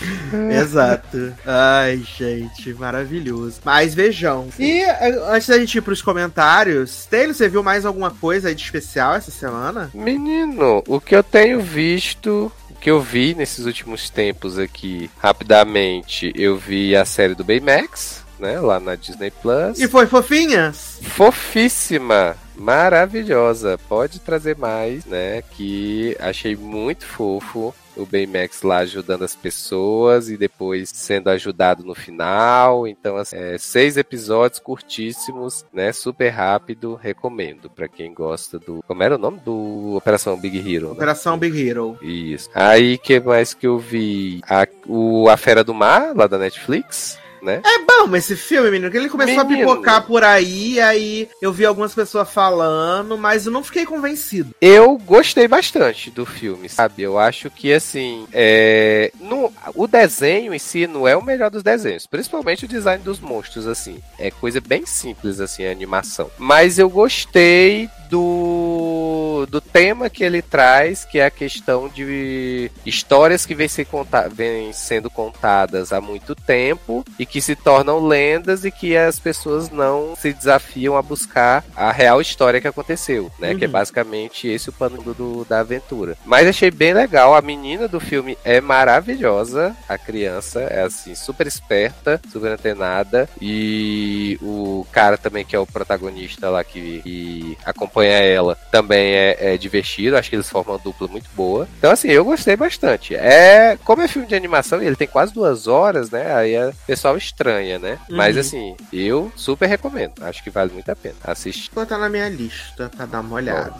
Exato. 0.60 1.32
Ai, 1.44 2.02
gente, 2.16 2.72
maravilhoso. 2.74 3.60
Mas 3.64 3.94
vejam. 3.94 4.48
E 4.58 4.80
eh, 4.82 5.18
antes 5.28 5.48
da 5.48 5.58
gente 5.58 5.78
ir 5.78 5.80
pros 5.80 6.02
comentários, 6.02 7.06
Taylor, 7.06 7.34
você 7.34 7.48
viu 7.48 7.62
mais 7.62 7.84
alguma 7.84 8.10
coisa 8.10 8.48
aí 8.48 8.54
de 8.54 8.62
especial 8.62 9.14
essa 9.14 9.30
semana? 9.30 9.90
Menino, 9.94 10.82
o 10.86 11.00
que 11.00 11.14
eu 11.14 11.22
tenho 11.22 11.60
visto 11.66 12.50
o 12.70 12.74
que 12.74 12.90
eu 12.90 13.00
vi 13.00 13.34
nesses 13.34 13.66
últimos 13.66 14.08
tempos 14.08 14.58
aqui, 14.58 15.10
rapidamente, 15.18 16.32
eu 16.34 16.56
vi 16.56 16.94
a 16.94 17.04
série 17.04 17.34
do 17.34 17.44
Baymax, 17.44 18.24
né, 18.38 18.60
lá 18.60 18.78
na 18.78 18.94
Disney 18.94 19.30
Plus. 19.30 19.78
E 19.78 19.88
foi 19.88 20.06
fofinhas? 20.06 20.98
Fofíssima, 21.02 22.36
maravilhosa. 22.54 23.78
Pode 23.88 24.20
trazer 24.20 24.56
mais, 24.56 25.04
né, 25.04 25.42
que 25.42 26.16
achei 26.20 26.54
muito 26.54 27.04
fofo 27.04 27.74
o 27.96 28.06
Baymax 28.06 28.62
lá 28.62 28.78
ajudando 28.78 29.24
as 29.24 29.34
pessoas 29.34 30.28
e 30.28 30.36
depois 30.36 30.90
sendo 30.90 31.28
ajudado 31.30 31.84
no 31.84 31.94
final. 31.94 32.86
Então, 32.86 33.16
assim, 33.16 33.36
é, 33.36 33.58
seis 33.58 33.96
episódios 33.96 34.60
curtíssimos, 34.60 35.64
né? 35.72 35.92
Super 35.92 36.30
rápido, 36.30 36.94
recomendo 36.94 37.70
para 37.70 37.88
quem 37.88 38.12
gosta 38.12 38.58
do. 38.58 38.82
Como 38.86 39.02
era 39.02 39.16
o 39.16 39.18
nome 39.18 39.40
do 39.40 39.94
Operação 39.96 40.38
Big 40.38 40.58
Hero? 40.58 40.88
Né? 40.88 40.92
Operação 40.92 41.38
Big 41.38 41.68
Hero. 41.68 41.98
Isso. 42.02 42.50
Aí 42.54 42.98
que 42.98 43.18
mais 43.20 43.54
que 43.54 43.66
eu 43.66 43.78
vi? 43.78 44.40
A, 44.48 44.66
o 44.86 45.28
A 45.28 45.36
Fera 45.36 45.64
do 45.64 45.74
Mar, 45.74 46.14
lá 46.14 46.26
da 46.26 46.38
Netflix 46.38 47.18
né? 47.46 47.62
É 47.64 47.78
bom 47.78 48.14
esse 48.16 48.36
filme, 48.36 48.70
menino, 48.70 48.90
que 48.90 48.96
ele 48.96 49.08
começou 49.08 49.44
menino. 49.44 49.70
a 49.70 49.74
pipocar 49.74 50.02
por 50.04 50.24
aí, 50.24 50.80
aí 50.80 51.28
eu 51.40 51.52
vi 51.52 51.64
algumas 51.64 51.94
pessoas 51.94 52.28
falando, 52.28 53.16
mas 53.16 53.46
eu 53.46 53.52
não 53.52 53.62
fiquei 53.62 53.86
convencido. 53.86 54.54
Eu 54.60 54.98
gostei 54.98 55.46
bastante 55.46 56.10
do 56.10 56.26
filme, 56.26 56.68
sabe? 56.68 57.02
Eu 57.02 57.18
acho 57.18 57.48
que, 57.48 57.72
assim, 57.72 58.26
é... 58.32 59.12
no... 59.20 59.52
o 59.74 59.86
desenho 59.86 60.52
em 60.52 60.58
si 60.58 60.86
não 60.86 61.06
é 61.06 61.16
o 61.16 61.24
melhor 61.24 61.50
dos 61.50 61.62
desenhos, 61.62 62.06
principalmente 62.06 62.64
o 62.64 62.68
design 62.68 63.02
dos 63.02 63.20
monstros, 63.20 63.66
assim. 63.66 64.00
É 64.18 64.30
coisa 64.30 64.60
bem 64.60 64.84
simples, 64.84 65.40
assim, 65.40 65.64
a 65.64 65.70
animação. 65.70 66.30
Mas 66.36 66.78
eu 66.78 66.90
gostei 66.90 67.88
do, 68.08 69.46
do 69.50 69.60
tema 69.60 70.08
que 70.08 70.24
ele 70.24 70.42
traz, 70.42 71.04
que 71.04 71.18
é 71.18 71.26
a 71.26 71.30
questão 71.30 71.88
de 71.88 72.70
histórias 72.84 73.44
que 73.44 73.54
vêm, 73.54 73.68
conta, 73.90 74.28
vêm 74.28 74.72
sendo 74.72 75.10
contadas 75.10 75.92
há 75.92 76.00
muito 76.00 76.34
tempo 76.34 77.04
e 77.18 77.26
que 77.26 77.40
se 77.40 77.56
tornam 77.56 78.06
lendas 78.06 78.64
e 78.64 78.70
que 78.70 78.96
as 78.96 79.18
pessoas 79.18 79.70
não 79.70 80.14
se 80.16 80.32
desafiam 80.32 80.96
a 80.96 81.02
buscar 81.02 81.64
a 81.74 81.90
real 81.92 82.20
história 82.20 82.60
que 82.60 82.68
aconteceu, 82.68 83.30
né? 83.38 83.52
Uhum. 83.52 83.58
Que 83.58 83.64
é 83.64 83.68
basicamente 83.68 84.48
esse 84.48 84.68
o 84.68 84.72
pano 84.72 85.02
do, 85.02 85.44
da 85.44 85.60
aventura. 85.60 86.16
Mas 86.24 86.46
achei 86.46 86.70
bem 86.70 86.92
legal. 86.92 87.34
A 87.34 87.42
menina 87.42 87.88
do 87.88 88.00
filme 88.00 88.38
é 88.44 88.60
maravilhosa. 88.60 89.76
A 89.88 89.98
criança 89.98 90.60
é 90.60 90.82
assim, 90.82 91.14
super 91.14 91.46
esperta, 91.46 92.20
super 92.30 92.52
antenada. 92.52 93.28
E 93.40 94.38
o 94.42 94.86
cara 94.92 95.16
também, 95.16 95.44
que 95.44 95.56
é 95.56 95.58
o 95.58 95.66
protagonista 95.66 96.50
lá 96.50 96.62
que, 96.62 97.00
que 97.02 97.58
acompanha 97.64 97.95
acompanha 97.96 98.18
ela 98.18 98.56
também 98.70 99.14
é, 99.14 99.54
é, 99.54 99.56
divertido. 99.56 100.16
Acho 100.16 100.28
que 100.28 100.36
eles 100.36 100.48
formam 100.48 100.74
uma 100.74 100.82
dupla 100.82 101.08
muito 101.08 101.28
boa. 101.34 101.66
Então, 101.78 101.90
assim, 101.90 102.08
eu 102.08 102.24
gostei 102.24 102.56
bastante. 102.56 103.14
É, 103.14 103.78
como 103.84 104.02
é 104.02 104.08
filme 104.08 104.28
de 104.28 104.34
animação 104.34 104.82
e 104.82 104.86
ele 104.86 104.96
tem 104.96 105.08
quase 105.08 105.32
duas 105.32 105.66
horas, 105.66 106.10
né? 106.10 106.34
Aí 106.34 106.56
o 106.58 106.74
pessoal 106.86 107.16
estranha, 107.16 107.78
né? 107.78 107.98
Uhum. 108.10 108.16
Mas, 108.16 108.36
assim, 108.36 108.76
eu 108.92 109.32
super 109.34 109.66
recomendo. 109.66 110.12
Acho 110.20 110.42
que 110.44 110.50
vale 110.50 110.72
muito 110.72 110.90
a 110.90 110.96
pena 110.96 111.16
assistir. 111.24 111.70
Vou 111.72 111.84
botar 111.84 111.98
na 111.98 112.08
minha 112.08 112.28
lista 112.28 112.90
pra 112.94 113.06
dar 113.06 113.20
uma 113.20 113.36
olhada. 113.36 113.74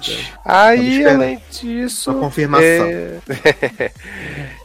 Aí, 0.44 1.04
além 1.06 1.40
disso. 1.50 2.10
Uma 2.10 2.20
confirmação. 2.20 2.64
É... 2.64 3.20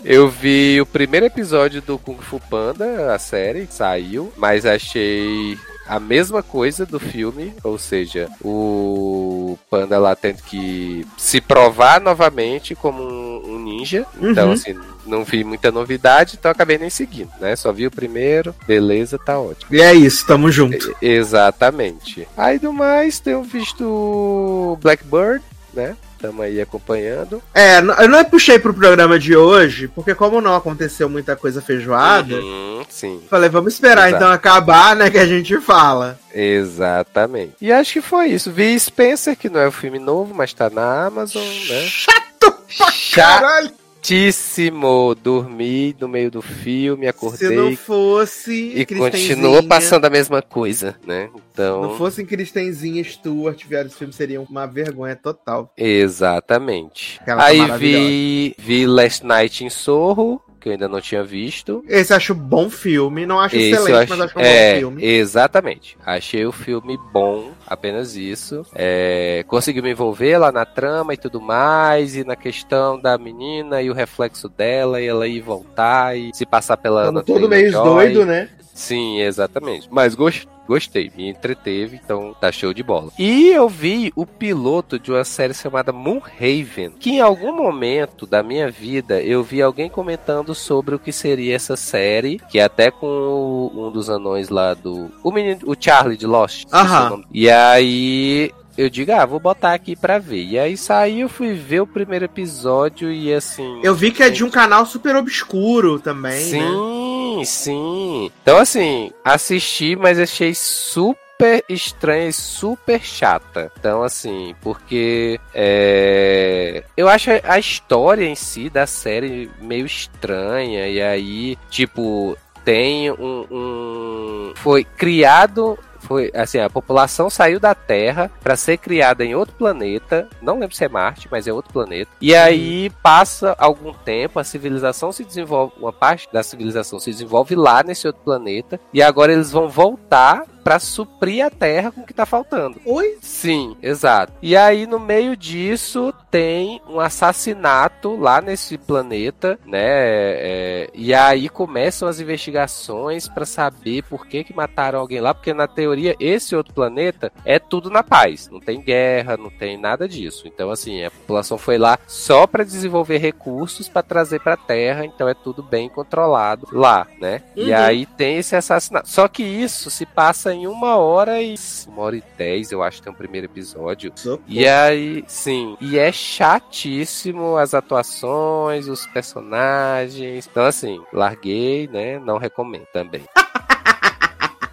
eu 0.03 0.29
vi 0.29 0.79
o 0.79 0.85
primeiro 0.85 1.25
episódio 1.25 1.81
do 1.81 1.97
Kung 1.97 2.17
Fu 2.17 2.39
Panda, 2.39 3.13
a 3.13 3.19
série, 3.19 3.67
saiu, 3.69 4.31
mas 4.37 4.65
achei 4.65 5.57
a 5.87 5.99
mesma 5.99 6.41
coisa 6.41 6.85
do 6.85 6.99
filme, 6.99 7.53
ou 7.63 7.77
seja, 7.77 8.29
o 8.43 9.57
Panda 9.69 9.97
lá 9.99 10.15
tendo 10.15 10.41
que 10.43 11.05
se 11.17 11.41
provar 11.41 11.99
novamente 11.99 12.75
como 12.75 13.01
um, 13.01 13.59
ninja. 13.59 14.05
Então, 14.21 14.47
uhum. 14.47 14.53
assim, 14.53 14.79
não 15.05 15.23
vi 15.23 15.43
muita 15.43 15.71
novidade, 15.71 16.37
então 16.39 16.51
acabei 16.51 16.77
nem 16.77 16.89
seguindo, 16.89 17.31
né? 17.39 17.55
Só 17.55 17.71
vi 17.71 17.87
o 17.87 17.91
primeiro, 17.91 18.55
beleza, 18.65 19.17
tá 19.17 19.39
ótimo. 19.39 19.73
E 19.73 19.81
é 19.81 19.93
isso, 19.93 20.25
tamo 20.25 20.51
junto. 20.51 20.95
E, 21.01 21.07
exatamente. 21.07 22.27
Aí 22.37 22.59
do 22.59 22.71
mais, 22.71 23.19
tenho 23.19 23.43
visto 23.43 24.77
Blackbird, 24.81 25.43
né? 25.73 25.95
Estamos 26.21 26.45
aí 26.45 26.61
acompanhando. 26.61 27.41
É, 27.51 27.79
eu 27.79 28.07
não 28.07 28.23
puxei 28.23 28.59
pro 28.59 28.75
programa 28.75 29.17
de 29.17 29.35
hoje, 29.35 29.87
porque 29.87 30.13
como 30.13 30.39
não 30.39 30.55
aconteceu 30.55 31.09
muita 31.09 31.35
coisa 31.35 31.63
feijoada, 31.63 32.35
uhum, 32.35 32.85
sim. 32.87 33.23
falei, 33.27 33.49
vamos 33.49 33.73
esperar 33.73 34.07
Exato. 34.07 34.23
então 34.23 34.31
acabar, 34.31 34.95
né, 34.95 35.09
que 35.09 35.17
a 35.17 35.25
gente 35.25 35.59
fala. 35.59 36.19
Exatamente. 36.31 37.55
E 37.59 37.71
acho 37.71 37.93
que 37.93 38.01
foi 38.01 38.27
isso. 38.27 38.51
Vi 38.51 38.79
Spencer, 38.79 39.35
que 39.35 39.49
não 39.49 39.59
é 39.59 39.65
o 39.65 39.69
um 39.69 39.71
filme 39.71 39.97
novo, 39.97 40.31
mas 40.35 40.53
tá 40.53 40.69
na 40.69 41.07
Amazon, 41.07 41.43
né? 41.43 41.87
Chato 41.87 42.51
pra 42.77 42.93
caralho! 43.15 43.80
Chatíssimo. 44.01 45.15
Dormi 45.15 45.95
no 45.99 46.07
meio 46.07 46.31
do 46.31 46.41
filme, 46.41 47.07
acordei. 47.07 47.49
Se 47.49 47.55
não 47.55 47.75
fosse. 47.75 48.73
E 48.75 48.85
continuou 48.85 49.63
passando 49.63 50.05
a 50.05 50.09
mesma 50.09 50.41
coisa, 50.41 50.95
né? 51.05 51.29
Então. 51.53 51.83
Não 51.83 51.97
fossem 51.97 52.25
Cristenzinha 52.25 53.01
e 53.01 53.05
Stuart, 53.05 53.63
esse 53.69 53.95
filme 53.95 54.11
seria 54.13 54.41
uma 54.41 54.65
vergonha 54.65 55.15
total. 55.15 55.71
Exatamente. 55.77 57.19
Aquela 57.21 57.45
Aí 57.45 57.77
vi, 57.77 58.55
vi 58.57 58.87
Last 58.87 59.25
Night 59.25 59.63
em 59.63 59.69
Sorro, 59.69 60.41
que 60.61 60.69
eu 60.69 60.73
ainda 60.73 60.87
não 60.87 61.01
tinha 61.01 61.23
visto. 61.23 61.83
Esse 61.87 62.13
acho 62.13 62.35
bom 62.35 62.69
filme, 62.69 63.25
não 63.25 63.39
acho 63.39 63.55
Esse 63.55 63.71
excelente, 63.71 63.95
acho, 63.95 64.09
mas 64.09 64.21
acho 64.21 64.37
um 64.37 64.41
é, 64.41 64.73
bom 64.73 64.79
filme. 64.79 65.03
Exatamente. 65.03 65.97
Achei 66.05 66.45
o 66.45 66.51
filme 66.51 66.97
bom, 67.11 67.51
apenas 67.67 68.15
isso. 68.15 68.65
É, 68.75 69.43
consegui 69.47 69.81
me 69.81 69.91
envolver 69.91 70.37
lá 70.37 70.51
na 70.51 70.63
trama 70.63 71.13
e 71.13 71.17
tudo 71.17 71.41
mais, 71.41 72.15
e 72.15 72.23
na 72.23 72.35
questão 72.35 72.99
da 72.99 73.17
menina 73.17 73.81
e 73.81 73.89
o 73.89 73.93
reflexo 73.93 74.47
dela, 74.47 75.01
e 75.01 75.07
ela 75.07 75.27
ir 75.27 75.41
voltar 75.41 76.15
e 76.15 76.31
se 76.33 76.45
passar 76.45 76.77
pela. 76.77 77.23
Todo 77.23 77.49
meio 77.49 77.71
doido, 77.71 78.25
né? 78.25 78.49
Sim, 78.73 79.19
exatamente. 79.21 79.87
Mas 79.91 80.15
gostei 80.15 80.51
gostei, 80.71 81.11
me 81.17 81.27
entreteve, 81.27 81.99
então 82.01 82.33
tá 82.39 82.49
show 82.49 82.73
de 82.73 82.81
bola. 82.81 83.11
E 83.19 83.49
eu 83.49 83.67
vi 83.67 84.13
o 84.15 84.25
piloto 84.25 84.97
de 84.97 85.11
uma 85.11 85.25
série 85.25 85.53
chamada 85.53 85.91
Moonhaven, 85.91 86.91
que 86.97 87.11
em 87.11 87.19
algum 87.19 87.53
momento 87.53 88.25
da 88.25 88.41
minha 88.41 88.71
vida 88.71 89.21
eu 89.21 89.43
vi 89.43 89.61
alguém 89.61 89.89
comentando 89.89 90.55
sobre 90.55 90.95
o 90.95 90.99
que 90.99 91.11
seria 91.11 91.55
essa 91.55 91.75
série, 91.75 92.39
que 92.49 92.57
é 92.57 92.63
até 92.63 92.89
com 92.89 93.05
o, 93.05 93.87
um 93.87 93.91
dos 93.91 94.09
anões 94.09 94.47
lá 94.47 94.73
do. 94.73 95.11
O 95.21 95.29
menino, 95.29 95.59
o 95.65 95.75
Charlie 95.77 96.17
de 96.17 96.25
Lost. 96.25 96.65
Aham. 96.71 97.23
E 97.33 97.49
aí 97.49 98.51
eu 98.77 98.89
digo, 98.89 99.11
ah, 99.11 99.25
vou 99.25 99.39
botar 99.39 99.73
aqui 99.73 99.95
pra 99.95 100.17
ver. 100.17 100.43
E 100.43 100.57
aí 100.57 100.77
saiu, 100.77 101.27
fui 101.27 101.53
ver 101.53 101.81
o 101.81 101.87
primeiro 101.87 102.25
episódio 102.25 103.11
e 103.11 103.33
assim. 103.33 103.81
Eu 103.83 103.93
vi 103.93 104.11
que 104.11 104.23
é 104.23 104.29
de 104.29 104.43
um 104.43 104.49
canal 104.49 104.85
super 104.85 105.15
obscuro 105.15 105.99
também. 105.99 106.39
Sim, 106.39 106.59
né? 106.59 107.00
Sim. 107.45 108.31
Então, 108.41 108.57
assim, 108.57 109.11
assisti, 109.23 109.95
mas 109.95 110.19
achei 110.19 110.53
super 110.53 111.63
estranha 111.67 112.27
e 112.27 112.33
super 112.33 113.01
chata. 113.01 113.71
Então, 113.79 114.03
assim, 114.03 114.55
porque 114.61 115.39
é... 115.53 116.83
eu 116.95 117.07
acho 117.07 117.31
a 117.43 117.57
história 117.57 118.25
em 118.25 118.35
si 118.35 118.69
da 118.69 118.85
série 118.85 119.49
meio 119.59 119.85
estranha. 119.85 120.87
E 120.87 121.01
aí, 121.01 121.57
tipo, 121.69 122.37
tem 122.63 123.11
um. 123.11 123.47
um... 123.49 124.53
Foi 124.55 124.83
criado 124.83 125.77
foi 126.01 126.31
assim, 126.33 126.59
a 126.59 126.69
população 126.69 127.29
saiu 127.29 127.59
da 127.59 127.73
Terra 127.73 128.31
para 128.41 128.55
ser 128.55 128.77
criada 128.77 129.23
em 129.23 129.35
outro 129.35 129.55
planeta, 129.55 130.27
não 130.41 130.59
lembro 130.59 130.75
se 130.75 130.83
é 130.83 130.89
Marte, 130.89 131.27
mas 131.31 131.47
é 131.47 131.53
outro 131.53 131.71
planeta. 131.71 132.11
E 132.19 132.35
aí 132.35 132.89
passa 133.01 133.55
algum 133.57 133.93
tempo, 133.93 134.39
a 134.39 134.43
civilização 134.43 135.11
se 135.11 135.23
desenvolve, 135.23 135.73
uma 135.79 135.93
parte 135.93 136.27
da 136.31 136.43
civilização 136.43 136.99
se 136.99 137.11
desenvolve 137.11 137.55
lá 137.55 137.83
nesse 137.83 138.07
outro 138.07 138.21
planeta, 138.23 138.79
e 138.93 139.01
agora 139.01 139.31
eles 139.31 139.51
vão 139.51 139.69
voltar 139.69 140.45
para 140.63 140.79
suprir 140.79 141.45
a 141.45 141.49
Terra 141.49 141.91
com 141.91 142.01
o 142.01 142.05
que 142.05 142.13
tá 142.13 142.25
faltando. 142.25 142.79
Oi? 142.85 143.17
Sim, 143.21 143.75
exato. 143.81 144.33
E 144.41 144.55
aí 144.55 144.85
no 144.85 144.99
meio 144.99 145.35
disso 145.35 146.13
tem 146.29 146.81
um 146.87 146.99
assassinato 146.99 148.15
lá 148.15 148.41
nesse 148.41 148.77
planeta, 148.77 149.59
né? 149.65 149.81
É, 149.81 150.89
e 150.93 151.13
aí 151.13 151.49
começam 151.49 152.07
as 152.07 152.19
investigações 152.19 153.27
para 153.27 153.45
saber 153.45 154.03
por 154.03 154.25
que 154.25 154.43
que 154.43 154.55
mataram 154.55 154.99
alguém 154.99 155.19
lá, 155.19 155.33
porque 155.33 155.53
na 155.53 155.67
teoria 155.67 156.15
esse 156.19 156.55
outro 156.55 156.73
planeta 156.73 157.31
é 157.45 157.59
tudo 157.59 157.89
na 157.89 158.03
paz, 158.03 158.49
não 158.49 158.59
tem 158.59 158.81
guerra, 158.81 159.37
não 159.37 159.49
tem 159.49 159.77
nada 159.77 160.07
disso. 160.07 160.47
Então 160.47 160.71
assim, 160.71 161.03
a 161.03 161.11
população 161.11 161.57
foi 161.57 161.77
lá 161.77 161.99
só 162.07 162.47
para 162.47 162.63
desenvolver 162.63 163.17
recursos 163.17 163.89
para 163.89 164.03
trazer 164.03 164.39
para 164.39 164.57
Terra, 164.57 165.05
então 165.05 165.27
é 165.27 165.33
tudo 165.33 165.61
bem 165.61 165.89
controlado 165.89 166.67
lá, 166.71 167.07
né? 167.19 167.41
Uhum. 167.55 167.67
E 167.67 167.73
aí 167.73 168.05
tem 168.05 168.37
esse 168.37 168.55
assassinato. 168.55 169.09
Só 169.09 169.27
que 169.27 169.43
isso 169.43 169.89
se 169.89 170.05
passa 170.05 170.50
passa 170.51 170.53
em 170.53 170.67
uma 170.67 170.97
hora 170.97 171.41
e. 171.41 171.55
Uma 171.87 172.03
hora 172.03 172.17
e 172.17 172.23
dez, 172.37 172.71
eu 172.71 172.83
acho 172.83 172.97
que 172.97 173.03
tem 173.03 173.13
o 173.13 173.15
primeiro 173.15 173.47
episódio. 173.47 174.11
Socorro. 174.15 174.43
E 174.47 174.67
aí, 174.67 175.23
sim. 175.27 175.77
E 175.79 175.97
é 175.97 176.11
chatíssimo 176.11 177.57
as 177.57 177.73
atuações, 177.73 178.87
os 178.87 179.05
personagens. 179.07 180.47
Então, 180.49 180.65
assim, 180.65 181.01
larguei, 181.11 181.87
né? 181.87 182.19
Não 182.19 182.37
recomendo 182.37 182.85
também. 182.93 183.23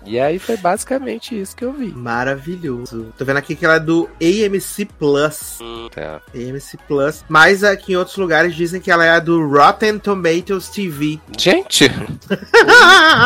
E 0.09 0.19
aí 0.19 0.39
foi 0.39 0.57
basicamente 0.57 1.39
isso 1.39 1.55
que 1.55 1.63
eu 1.63 1.73
vi. 1.73 1.93
Maravilhoso. 1.93 3.13
Tô 3.19 3.25
vendo 3.27 3.37
aqui 3.37 3.55
que 3.55 3.65
ela 3.65 3.75
é 3.75 3.81
do 3.81 4.09
AMC 4.21 4.87
Plus. 4.99 5.59
Tá. 5.95 6.23
AMC 6.35 6.79
Plus. 6.89 7.25
Mas 7.29 7.63
aqui 7.63 7.93
em 7.93 7.97
outros 7.97 8.17
lugares 8.17 8.55
dizem 8.55 8.81
que 8.81 8.91
ela 8.91 9.05
é 9.05 9.11
a 9.11 9.21
do 9.21 9.47
Rotten 9.47 9.99
Tomatoes 9.99 10.69
TV. 10.69 11.21
Gente, 11.37 11.91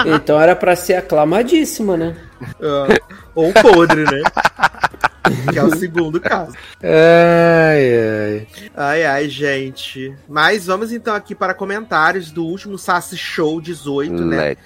Então 0.06 0.40
era 0.40 0.56
pra 0.56 0.74
ser 0.74 0.94
aclamadíssima, 0.94 1.96
né? 1.96 2.16
Ah, 2.60 2.98
ou 3.34 3.52
podre, 3.52 4.02
né? 4.02 4.22
que 5.50 5.58
é 5.58 5.62
o 5.62 5.74
segundo 5.76 6.20
caso. 6.20 6.52
ai, 6.82 7.98
ai. 7.98 8.46
Ai, 8.76 9.04
ai, 9.04 9.28
gente. 9.28 10.14
Mas 10.28 10.66
vamos 10.66 10.92
então 10.92 11.14
aqui 11.14 11.34
para 11.34 11.54
comentários 11.54 12.30
do 12.30 12.44
último 12.44 12.78
Sassy 12.78 13.16
Show 13.16 13.60
18, 13.60 14.12
né? 14.24 14.56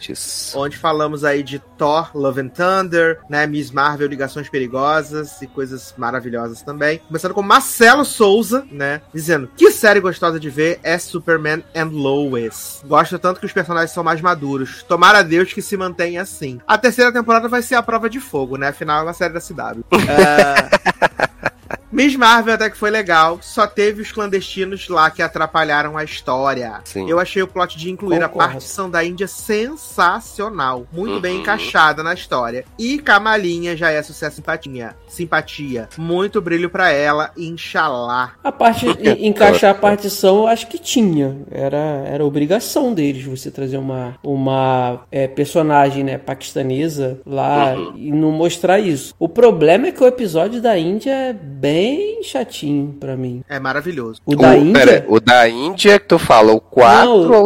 Onde 0.54 0.76
falamos 0.76 1.24
aí 1.24 1.42
de 1.42 1.58
Thor, 1.76 2.10
Love 2.14 2.40
and 2.40 2.48
Thunder, 2.48 3.20
né? 3.28 3.46
Miss 3.46 3.70
Marvel, 3.70 4.08
Ligações 4.08 4.48
Perigosas 4.48 5.40
e 5.42 5.46
coisas 5.46 5.94
maravilhosas 5.96 6.62
também. 6.62 6.98
Começando 7.06 7.34
com 7.34 7.42
Marcelo 7.42 8.04
Souza, 8.04 8.64
né? 8.70 9.00
Dizendo: 9.12 9.50
Que 9.56 9.70
série 9.70 10.00
gostosa 10.00 10.40
de 10.40 10.48
ver 10.50 10.80
é 10.82 10.98
Superman 10.98 11.62
and 11.74 11.90
Lois. 11.92 12.82
Gosto 12.86 13.18
tanto 13.18 13.40
que 13.40 13.46
os 13.46 13.52
personagens 13.52 13.90
são 13.90 14.04
mais 14.04 14.20
maduros. 14.20 14.82
Tomara 14.82 15.18
a 15.18 15.22
Deus 15.22 15.52
que 15.52 15.62
se 15.62 15.76
mantenha 15.76 16.22
assim. 16.22 16.60
A 16.66 16.78
terceira 16.78 17.12
temporada 17.12 17.48
vai 17.48 17.62
ser 17.62 17.74
a 17.74 17.82
prova 17.82 18.08
de 18.08 18.20
fogo, 18.20 18.56
né? 18.56 18.68
Afinal, 18.68 19.00
é 19.00 19.02
uma 19.04 19.12
série 19.12 19.34
da 19.34 19.40
CW. 19.40 19.84
É, 20.46 21.50
Miss 21.96 22.14
Marvel 22.14 22.52
até 22.52 22.68
que 22.68 22.76
foi 22.76 22.90
legal, 22.90 23.38
só 23.40 23.66
teve 23.66 24.02
os 24.02 24.12
clandestinos 24.12 24.86
lá 24.86 25.10
que 25.10 25.22
atrapalharam 25.22 25.96
a 25.96 26.04
história. 26.04 26.74
Sim. 26.84 27.08
Eu 27.08 27.18
achei 27.18 27.42
o 27.42 27.48
plot 27.48 27.78
de 27.78 27.90
incluir 27.90 28.22
a 28.22 28.28
Concordo. 28.28 28.52
partição 28.52 28.90
da 28.90 29.02
Índia 29.02 29.26
sensacional, 29.26 30.86
muito 30.92 31.18
bem 31.20 31.36
Uhum. 31.36 31.40
encaixada 31.40 32.02
na 32.02 32.12
história. 32.12 32.66
E 32.78 32.98
Kamalinha 32.98 33.74
já 33.74 33.90
é 33.90 34.02
sucesso 34.02 34.36
simpatia, 34.36 34.94
simpatia. 35.08 35.88
Muito 35.96 36.38
brilho 36.42 36.68
pra 36.68 36.90
ela, 36.90 37.30
inshallah. 37.34 38.32
A 38.44 38.52
parte 38.52 38.84
encaixar 39.18 39.70
a 39.70 39.74
partição, 39.74 40.40
eu 40.40 40.46
acho 40.48 40.66
que 40.66 40.78
tinha. 40.78 41.34
Era, 41.50 41.78
era 42.06 42.22
obrigação 42.26 42.92
deles 42.92 43.24
você 43.24 43.50
trazer 43.50 43.78
uma, 43.78 44.16
uma 44.22 45.00
é, 45.10 45.26
personagem 45.26 46.04
né, 46.04 46.18
paquistanesa 46.18 47.18
lá 47.24 47.74
e 47.94 48.12
não 48.12 48.30
mostrar 48.32 48.78
isso. 48.80 49.14
O 49.18 49.30
problema 49.30 49.86
é 49.86 49.92
que 49.92 50.04
o 50.04 50.06
episódio 50.06 50.60
da 50.60 50.78
Índia 50.78 51.10
é 51.12 51.32
bem 51.32 51.85
chatinho 52.22 52.94
pra 52.98 53.16
mim. 53.16 53.42
É 53.48 53.58
maravilhoso. 53.58 54.20
O 54.24 54.34
da 54.36 54.50
o, 54.50 54.54
Índia. 54.56 54.72
pera, 54.86 55.04
o 55.08 55.20
da 55.20 55.48
Índia 55.48 55.98
que 55.98 56.06
tu 56.06 56.18
fala, 56.18 56.52
o 56.52 56.60
4 56.60 57.10
ou 57.32 57.44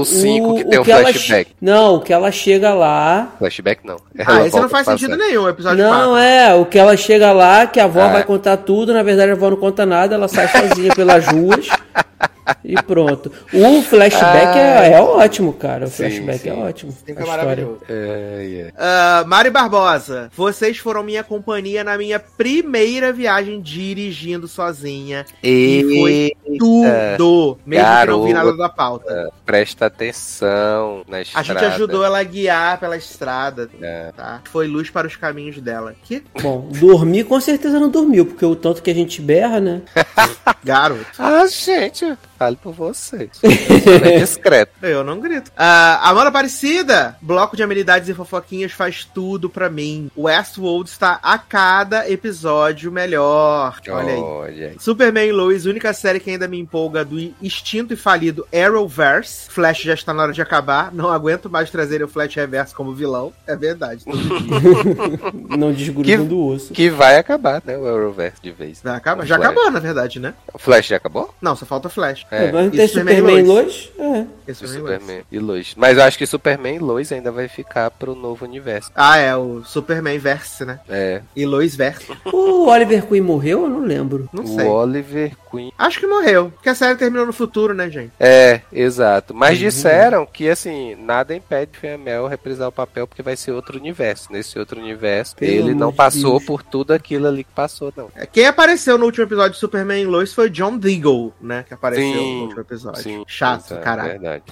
o 0.00 0.04
5 0.04 0.54
que 0.56 0.64
tem 0.64 0.78
o, 0.80 0.90
ela 0.90 1.02
flashback? 1.02 1.50
che- 1.50 1.56
Não, 1.60 1.94
o 1.96 2.00
que 2.00 2.12
ela 2.12 2.30
chega 2.32 2.74
lá. 2.74 3.34
Flashback 3.38 3.86
não. 3.86 3.96
Ah, 4.18 4.36
Ela 4.38 4.46
esse 4.48 4.60
não 4.60 4.68
faz 4.68 4.86
sentido 4.86 5.10
passado. 5.10 5.28
nenhum, 5.28 5.42
o 5.44 5.48
episódio 5.48 5.84
Não, 5.84 6.10
4. 6.10 6.16
é, 6.16 6.54
o 6.54 6.64
que 6.66 6.78
ela 6.78 6.96
chega 6.96 7.32
lá, 7.32 7.66
que 7.66 7.78
a 7.80 7.84
avó 7.84 8.00
Ah. 8.02 8.08
vai 8.12 8.24
contar 8.24 8.56
tudo, 8.58 8.92
na 8.92 9.02
verdade 9.02 9.30
a 9.30 9.34
avó 9.34 9.50
não 9.50 9.56
conta 9.56 9.84
nada, 9.86 10.14
ela 10.14 10.28
sai 10.28 10.48
sozinha 10.48 10.94
pelas 10.94 11.26
ruas 11.26 11.66
e 12.64 12.74
pronto. 12.82 13.30
O 13.52 13.82
flashback 13.82 14.58
é, 14.58 14.92
é 14.92 15.00
ótimo, 15.00 15.52
cara. 15.52 15.86
O 15.86 15.88
Sim, 15.88 15.96
flashback 15.96 16.38
sim. 16.40 16.48
é 16.50 16.52
ótimo. 16.54 16.92
Sim, 16.92 16.98
a 17.08 17.10
história. 17.12 17.32
maravilhoso. 17.32 17.80
É, 17.88 18.72
é. 18.76 19.24
Mari 19.24 19.50
Barbosa, 19.50 20.30
vocês 20.36 20.78
foram 20.78 21.02
minha 21.02 21.22
companhia 21.24 21.82
na 21.84 21.96
minha 21.98 22.18
primeira 22.20 23.12
viagem 23.12 23.60
dirigindo 23.60 24.46
sozinha. 24.48 25.24
E 25.42 25.82
foi 26.00 26.56
tudo, 26.58 27.58
mesmo 27.66 27.84
que 28.00 28.06
não 28.06 28.24
vi 28.24 28.32
nada 28.32 28.44
garoto. 28.46 28.58
da 28.58 28.68
pauta. 28.68 29.32
Presta 29.44 29.86
atenção 29.86 31.02
na 31.08 31.18
A 31.18 31.22
estrada. 31.22 31.46
gente 31.46 31.64
ajudou 31.64 32.04
ela 32.04 32.18
a 32.18 32.22
guiar 32.22 32.78
pela 32.78 32.96
estrada, 32.96 33.68
É. 33.80 34.12
tá? 34.16 34.40
Foi 34.50 34.66
luz 34.66 34.90
para 34.90 35.06
os 35.06 35.16
caminhos 35.16 35.58
dela. 35.60 35.94
Que 36.04 36.22
Bom, 36.42 36.68
dormir 36.72 37.24
com 37.24 37.40
certeza 37.40 37.78
não 37.80 37.90
dormiu, 37.90 38.26
porque 38.26 38.44
o 38.44 38.56
tanto 38.56 38.82
que 38.82 38.90
a 38.90 38.94
gente 38.94 39.20
berra, 39.20 39.60
né? 39.60 39.82
garoto. 40.64 41.06
Ah, 41.18 41.46
gente, 41.46 42.16
fale 42.38 42.56
por 42.56 42.72
vocês. 42.72 43.30
Sou 43.32 44.00
bem 44.00 44.18
discreto. 44.20 44.72
Eu 44.82 45.02
não 45.04 45.20
grito. 45.20 45.50
Ah, 45.56 46.08
Amanda 46.10 46.28
Aparecida, 46.28 47.16
bloco 47.20 47.56
de 47.56 47.62
amenidades 47.62 48.08
e 48.08 48.14
fofoquinhas 48.14 48.72
faz 48.72 49.04
tudo 49.04 49.48
pra 49.48 49.68
mim. 49.68 50.10
Westworld 50.16 50.88
está 50.90 51.18
a 51.22 51.38
cada 51.38 52.10
episódio 52.10 52.90
melhor. 52.92 53.78
Olha 53.88 54.12
aí. 54.14 54.20
Olha 54.20 54.66
aí. 54.68 54.76
Superman 54.78 55.28
e 55.28 55.32
Lois, 55.32 55.66
única 55.66 55.92
série 55.92 56.20
que 56.20 56.30
ainda 56.30 56.46
me 56.48 56.58
empolga 56.58 57.04
do 57.04 57.16
extinto 57.42 57.94
e 57.94 57.96
falido 57.96 58.46
Arrowverse. 58.54 59.48
Flash 59.50 59.82
já 59.82 59.94
está 59.94 60.12
na 60.12 60.22
hora 60.24 60.32
de 60.32 60.42
acabar. 60.42 60.92
Não 60.92 61.10
aguento 61.10 61.48
mais 61.50 61.70
trazer 61.70 62.02
o 62.02 62.08
Flash 62.08 62.34
Reverso 62.34 62.74
como 62.74 62.92
vilão. 62.94 63.32
É 63.46 63.56
verdade. 63.56 64.04
Não 65.56 65.72
desgrudando 65.72 66.22
Que- 66.24 66.28
do 66.28 66.44
osso. 66.46 66.72
Que 66.72 66.90
vai 66.90 67.18
acabar, 67.18 67.62
né? 67.64 67.76
O 67.76 67.86
Euroverse 67.86 68.40
de 68.42 68.50
vez. 68.50 68.80
Vai 68.82 68.96
acabar? 68.96 69.24
Já 69.26 69.36
Flash. 69.36 69.50
acabou, 69.50 69.70
na 69.70 69.80
verdade, 69.80 70.18
né? 70.20 70.34
O 70.52 70.58
Flash 70.58 70.86
já 70.86 70.96
acabou? 70.96 71.34
Não, 71.40 71.56
só 71.56 71.64
falta 71.66 71.88
Flash. 71.88 72.25
É. 72.30 72.50
Mas 72.50 72.66
não 72.66 72.74
E 72.74 72.76
tem 72.76 72.88
Superman 72.88 73.14
e 73.14 73.18
Superman 73.18 73.38
e 73.38 73.46
Lois? 73.46 73.92
É. 73.98 74.02
O 74.02 74.04
o 74.04 74.26
Lois. 74.46 74.70
Superman 74.70 75.22
e 75.30 75.38
Lois. 75.38 75.74
Mas 75.76 75.98
eu 75.98 76.04
acho 76.04 76.18
que 76.18 76.26
Superman 76.26 76.76
e 76.76 76.78
Lois 76.78 77.12
ainda 77.12 77.30
vai 77.30 77.48
ficar 77.48 77.90
pro 77.90 78.14
novo 78.14 78.44
universo. 78.44 78.90
Ah, 78.94 79.16
é, 79.18 79.36
o 79.36 79.62
Superman 79.64 80.18
Verse, 80.18 80.64
né? 80.64 80.80
É. 80.88 81.22
E 81.34 81.46
Lois 81.46 81.74
Verse. 81.76 82.06
O 82.32 82.66
Oliver 82.66 83.06
Queen 83.06 83.20
morreu? 83.20 83.62
Eu 83.62 83.68
não 83.68 83.80
lembro. 83.80 84.28
Não 84.32 84.44
o 84.44 84.46
sei. 84.46 84.66
Oliver 84.66 85.32
Queen. 85.56 85.72
Acho 85.78 86.00
que 86.00 86.06
morreu. 86.06 86.50
Porque 86.50 86.68
a 86.68 86.74
série 86.74 86.96
terminou 86.98 87.26
no 87.26 87.32
futuro, 87.32 87.74
né, 87.74 87.90
gente? 87.90 88.12
É, 88.20 88.60
exato. 88.72 89.34
Mas 89.34 89.58
disseram 89.58 90.26
que, 90.26 90.48
assim, 90.48 90.94
nada 90.96 91.34
impede 91.34 91.78
Fiamel 91.78 92.26
reprisar 92.26 92.68
o 92.68 92.72
papel 92.72 93.06
porque 93.06 93.22
vai 93.22 93.36
ser 93.36 93.52
outro 93.52 93.78
universo. 93.78 94.32
Nesse 94.32 94.58
outro 94.58 94.80
universo, 94.80 95.36
Pelo 95.36 95.52
ele 95.52 95.74
não 95.74 95.92
passou 95.92 96.32
Deus. 96.38 96.44
por 96.44 96.62
tudo 96.62 96.92
aquilo 96.92 97.26
ali 97.26 97.44
que 97.44 97.52
passou, 97.52 97.92
não. 97.96 98.10
É, 98.14 98.26
Quem 98.26 98.46
apareceu 98.46 98.98
no 98.98 99.04
último 99.06 99.24
episódio 99.24 99.52
de 99.52 99.58
Superman 99.58 100.02
e 100.02 100.06
Lois 100.06 100.32
foi 100.32 100.50
John 100.50 100.76
Deagle, 100.78 101.32
né? 101.40 101.64
Que 101.66 101.74
apareceu 101.74 102.04
Sim, 102.04 102.36
no 102.36 102.42
último 102.44 102.60
episódio. 102.60 103.02
Sim, 103.02 103.24
Chato, 103.26 103.74
é 103.74 103.78
caralho. 103.78 104.20
Verdade. 104.20 104.44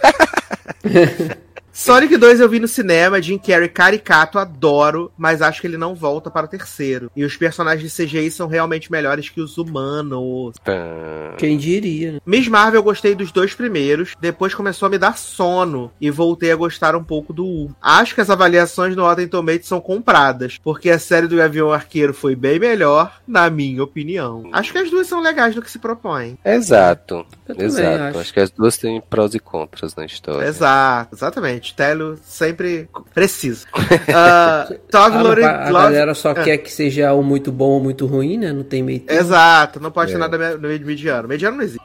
Sonic 1.76 2.16
2 2.16 2.38
eu 2.38 2.48
vi 2.48 2.60
no 2.60 2.68
cinema, 2.68 3.20
Jim 3.20 3.36
Carrey 3.36 3.68
caricato, 3.68 4.38
adoro, 4.38 5.10
mas 5.18 5.42
acho 5.42 5.60
que 5.60 5.66
ele 5.66 5.76
não 5.76 5.92
volta 5.92 6.30
para 6.30 6.46
o 6.46 6.48
terceiro. 6.48 7.10
E 7.16 7.24
os 7.24 7.36
personagens 7.36 7.92
de 7.92 8.04
CGI 8.04 8.30
são 8.30 8.46
realmente 8.46 8.92
melhores 8.92 9.28
que 9.28 9.40
os 9.40 9.58
humanos. 9.58 10.54
Tã. 10.62 11.34
Quem 11.36 11.58
diria, 11.58 12.12
né? 12.12 12.20
Miss 12.24 12.46
Marvel 12.46 12.78
eu 12.78 12.84
gostei 12.84 13.16
dos 13.16 13.32
dois 13.32 13.54
primeiros, 13.54 14.14
depois 14.20 14.54
começou 14.54 14.86
a 14.86 14.88
me 14.88 14.98
dar 14.98 15.18
sono 15.18 15.90
e 16.00 16.12
voltei 16.12 16.52
a 16.52 16.56
gostar 16.56 16.94
um 16.94 17.02
pouco 17.02 17.32
do 17.32 17.44
U. 17.44 17.74
Acho 17.82 18.14
que 18.14 18.20
as 18.20 18.30
avaliações 18.30 18.94
no 18.94 19.02
Rotten 19.02 19.26
Tomatoes 19.26 19.66
são 19.66 19.80
compradas, 19.80 20.60
porque 20.62 20.90
a 20.90 20.98
série 21.00 21.26
do 21.26 21.36
Gavião 21.36 21.72
Arqueiro 21.72 22.14
foi 22.14 22.36
bem 22.36 22.60
melhor, 22.60 23.20
na 23.26 23.50
minha 23.50 23.82
opinião. 23.82 24.48
Acho 24.52 24.70
que 24.70 24.78
as 24.78 24.88
duas 24.92 25.08
são 25.08 25.20
legais 25.20 25.56
no 25.56 25.62
que 25.62 25.70
se 25.70 25.80
propõem. 25.80 26.38
Exato. 26.44 27.26
Exato. 27.58 28.04
acho. 28.04 28.18
Acho. 28.20 28.32
que 28.32 28.40
as 28.40 28.50
duas 28.50 28.78
têm 28.78 29.00
prós 29.00 29.34
e 29.34 29.40
contras 29.40 29.96
na 29.96 30.04
história. 30.04 30.46
Exato, 30.46 31.16
exatamente. 31.16 31.63
Télio 31.72 32.18
sempre 32.24 32.88
preciso. 33.14 33.66
Uh, 33.74 33.84
Ah, 34.12 34.66
mas 34.92 35.14
a 35.14 35.22
Love- 35.70 35.72
galera 35.72 36.14
só 36.14 36.30
Ah. 36.30 36.34
quer 36.34 36.58
que 36.58 36.70
seja 36.70 37.12
ou 37.12 37.22
muito 37.22 37.50
bom 37.52 37.70
ou 37.70 37.80
muito 37.80 38.06
ruim, 38.06 38.36
né? 38.38 38.52
Não 38.52 38.64
tem 38.64 38.82
meio 38.82 39.00
termo. 39.00 39.20
Exato, 39.20 39.80
não 39.80 39.90
pode 39.90 40.10
É. 40.10 40.14
ter 40.14 40.18
nada 40.18 40.56
no 40.56 40.66
meio 40.68 40.78
de 40.78 40.84
mediano. 40.84 41.28
Mediano 41.28 41.56
não 41.56 41.64
existe. 41.64 41.80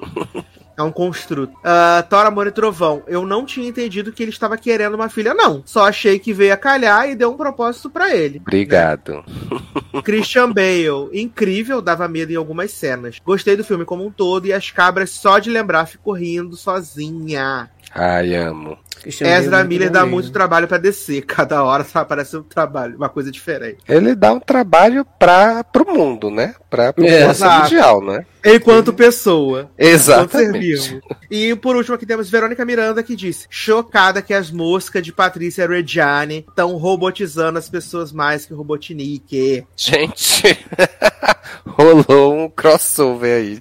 É 0.78 0.82
um 0.84 0.92
construto. 0.94 1.52
Uh, 1.58 2.02
Thor, 2.10 2.26
Amor 2.26 2.48
e 2.48 2.52
Trovão. 2.52 3.04
Eu 3.06 3.26
não 3.26 3.46
tinha 3.46 3.68
entendido 3.68 4.14
que 4.14 4.24
ele 4.24 4.32
estava 4.32 4.58
querendo 4.58 4.94
uma 4.94 5.10
filha, 5.10 5.34
não. 5.34 5.62
Só 5.66 5.86
achei 5.86 6.18
que 6.18 6.32
veio 6.32 6.54
a 6.54 6.58
calhar 6.58 7.10
e 7.10 7.16
deu 7.16 7.32
um 7.32 7.36
propósito 7.36 7.90
pra 7.90 8.16
ele. 8.16 8.40
Obrigado. 8.40 9.22
Christian 10.06 10.54
Bale. 10.54 11.10
Incrível, 11.12 11.82
dava 11.82 12.08
medo 12.08 12.32
em 12.32 12.38
algumas 12.38 12.72
cenas. 12.72 13.18
Gostei 13.26 13.58
do 13.58 13.64
filme 13.64 13.84
como 13.84 14.06
um 14.06 14.10
todo 14.12 14.46
e 14.46 14.54
as 14.54 14.72
cabras, 14.72 15.10
só 15.10 15.38
de 15.38 15.50
lembrar, 15.50 15.86
ficou 15.86 16.14
rindo 16.14 16.56
sozinha. 16.56 17.70
Ai, 17.94 18.34
amo. 18.36 18.78
Christian 19.02 19.26
Bale 19.28 19.36
é 19.36 19.40
Ezra 19.40 19.58
muito 19.58 19.70
Miller 19.70 19.90
dá 19.92 20.00
mesmo. 20.02 20.14
muito 20.16 20.32
trabalho 20.32 20.68
pra 20.68 20.78
descer. 20.78 21.22
Cada 21.28 21.64
hora 21.64 21.84
só 21.84 22.00
aparece 22.00 22.38
um 22.38 22.44
trabalho, 22.44 22.96
uma 22.98 23.10
coisa 23.10 23.32
diferente. 23.32 23.78
Ele 23.88 24.16
dá 24.16 24.32
um 24.34 24.40
trabalho 24.40 25.06
para 25.18 25.64
pro 25.64 25.86
mundo, 25.92 26.30
né? 26.30 26.56
Pra 26.70 26.86
É, 26.86 26.92
população 26.92 27.30
exato. 27.48 27.64
mundial, 27.64 28.02
né? 28.04 28.26
Enquanto 28.46 28.94
pessoa. 28.94 29.70
Enquanto 29.78 29.78
ser 29.78 29.92
Exatamente. 29.94 30.60
vivo. 30.60 31.02
E 31.30 31.56
por 31.56 31.76
último 31.76 31.96
aqui 31.96 32.06
temos 32.06 32.30
Verônica 32.30 32.64
Miranda 32.64 33.04
que 33.04 33.16
disse: 33.16 33.46
chocada 33.50 34.22
que 34.22 34.34
as 34.34 34.50
moscas 34.50 35.04
de 35.04 35.12
Patrícia 35.12 35.68
Reggiani 35.68 36.46
estão 36.48 36.76
robotizando 36.78 37.60
as 37.60 37.70
pessoas 37.70 38.12
mais 38.14 38.46
que 38.46 38.54
Robotnik. 38.54 39.66
Gente, 39.76 40.58
rolou 41.66 42.34
um 42.46 42.50
crossover 42.50 43.38
aí. 43.38 43.60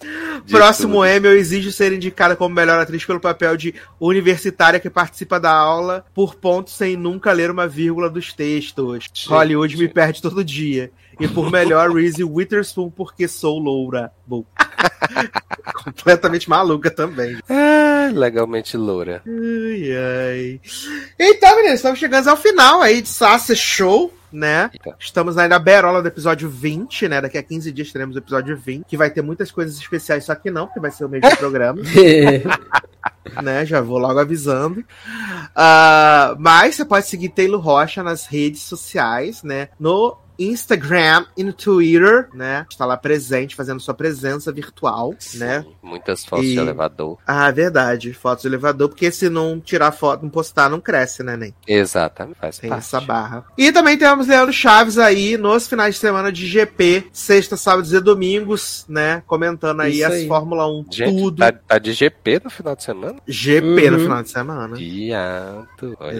Próximo 0.48 0.94
tudo. 0.94 1.06
Emmy, 1.06 1.27
eu 1.27 1.36
exijo 1.36 1.70
ser 1.73 1.93
indicada 1.93 2.36
como 2.36 2.55
melhor 2.55 2.78
atriz 2.81 3.05
pelo 3.05 3.20
papel 3.20 3.56
de 3.56 3.74
universitária 4.01 4.81
que 4.81 4.89
participa 4.89 5.27
da 5.36 5.52
aula 5.52 6.05
por 6.14 6.36
pontos 6.36 6.74
sem 6.74 6.96
nunca 6.96 7.32
ler 7.32 7.50
uma 7.50 7.66
vírgula 7.66 8.09
dos 8.09 8.32
textos. 8.32 9.05
Gente. 9.05 9.28
Hollywood 9.28 9.76
me 9.76 9.88
perde 9.88 10.22
todo 10.22 10.44
dia. 10.44 10.92
E 11.20 11.26
por 11.26 11.50
melhor, 11.50 11.90
Reese 11.94 12.22
Witherspoon, 12.22 12.90
porque 12.90 13.26
sou 13.26 13.59
loura. 13.59 14.12
Bom. 14.24 14.44
Completamente 15.84 16.48
maluca 16.48 16.90
também. 16.90 17.38
Ah, 17.48 18.10
legalmente 18.12 18.76
loura. 18.76 19.22
Ai, 19.26 19.90
ai. 19.96 20.60
Então, 21.18 21.56
meninas, 21.56 21.76
estamos 21.80 21.98
chegando 21.98 22.28
ao 22.28 22.36
final 22.36 22.80
aí 22.80 23.02
de 23.02 23.09
Sasha 23.09 23.55
Show. 23.55 24.12
Né? 24.30 24.70
Estamos 25.00 25.38
aí 25.38 25.48
na 25.48 25.59
berola 25.59 26.02
do 26.02 26.09
episódio 26.09 26.50
20, 26.50 27.09
né? 27.09 27.18
Daqui 27.18 27.38
a 27.38 27.42
15 27.42 27.72
dias 27.72 27.90
teremos 27.90 28.14
o 28.14 28.18
episódio 28.18 28.55
20, 28.59 28.84
que 28.84 28.94
vai 28.94 29.09
ter 29.09 29.22
muitas 29.22 29.50
coisas 29.50 29.78
especiais, 29.78 30.26
só 30.26 30.34
que 30.34 30.50
não, 30.50 30.66
porque 30.66 30.80
vai 30.80 30.90
ser 30.90 31.06
o 31.06 31.09
mesmo 31.09 31.30
programa. 31.38 31.80
né? 33.43 33.64
Já 33.64 33.80
vou 33.80 33.98
logo 33.98 34.18
avisando. 34.18 34.85
Ah, 35.55 36.35
mas 36.39 36.74
você 36.74 36.85
pode 36.85 37.06
seguir 37.06 37.30
Taylor 37.30 37.60
Rocha 37.60 38.02
nas 38.02 38.26
redes 38.26 38.62
sociais, 38.62 39.43
né? 39.43 39.68
No 39.78 40.16
Instagram 40.39 41.27
e 41.36 41.43
no 41.44 41.52
Twitter, 41.52 42.28
né? 42.32 42.66
Está 42.70 42.85
lá 42.86 42.97
presente, 42.97 43.55
fazendo 43.56 43.81
sua 43.81 43.94
presença 43.94 44.52
virtual, 44.52 45.15
né? 45.35 45.62
Sim, 45.62 45.74
Muitas 45.82 46.24
fotos 46.24 46.47
E- 46.47 46.52
de 46.52 46.59
elevador. 46.59 47.19
Ah, 47.27 47.51
verdade. 47.51 48.12
Fotos 48.12 48.43
do 48.44 48.48
elevador, 48.48 48.89
porque 48.89 49.10
se 49.10 49.28
não 49.28 49.59
tirar 49.60 49.90
foto, 49.93 50.23
não 50.23 50.31
postar, 50.31 50.69
não 50.69 50.81
cresce, 50.81 51.23
né, 51.23 51.36
nem? 51.36 51.55
Exatamente, 51.66 52.39
faz 52.39 52.59
Tem 52.59 52.70
parte. 52.70 52.81
essa 52.85 53.01
barra. 53.01 53.44
E 53.56 53.73
também 53.73 53.97
temos 53.97 54.27
Leandro 54.28 54.52
Chaves 54.52 54.98
aí 54.98 55.36
nos 55.36 55.66
finais 55.69 55.94
de 55.94 56.01
semana 56.01 56.31
de 56.31 56.47
GP, 56.47 57.09
sexta, 57.12 57.56
sábados 57.56 57.93
e 57.93 58.01
domingos, 58.01 58.85
né? 58.89 59.23
Comentando 59.27 59.81
aí 59.81 59.98
Isso 60.01 60.06
as 60.06 60.12
aí. 60.15 60.28
Fórmula 60.28 60.66
1 60.69 60.85
Gente, 60.90 61.16
tudo. 61.16 61.36
tá, 61.39 61.52
tá 61.52 61.78
de 61.78 61.93
GP 61.93 62.40
no 62.44 62.51
final 62.51 62.77
de 62.77 62.85
semana? 62.85 63.16
GP 63.27 63.90
no 63.90 63.97
Uhum. 63.97 64.02
final 64.05 64.23
de 64.23 64.31
semana. 64.31 64.77
Aí. 64.77 65.10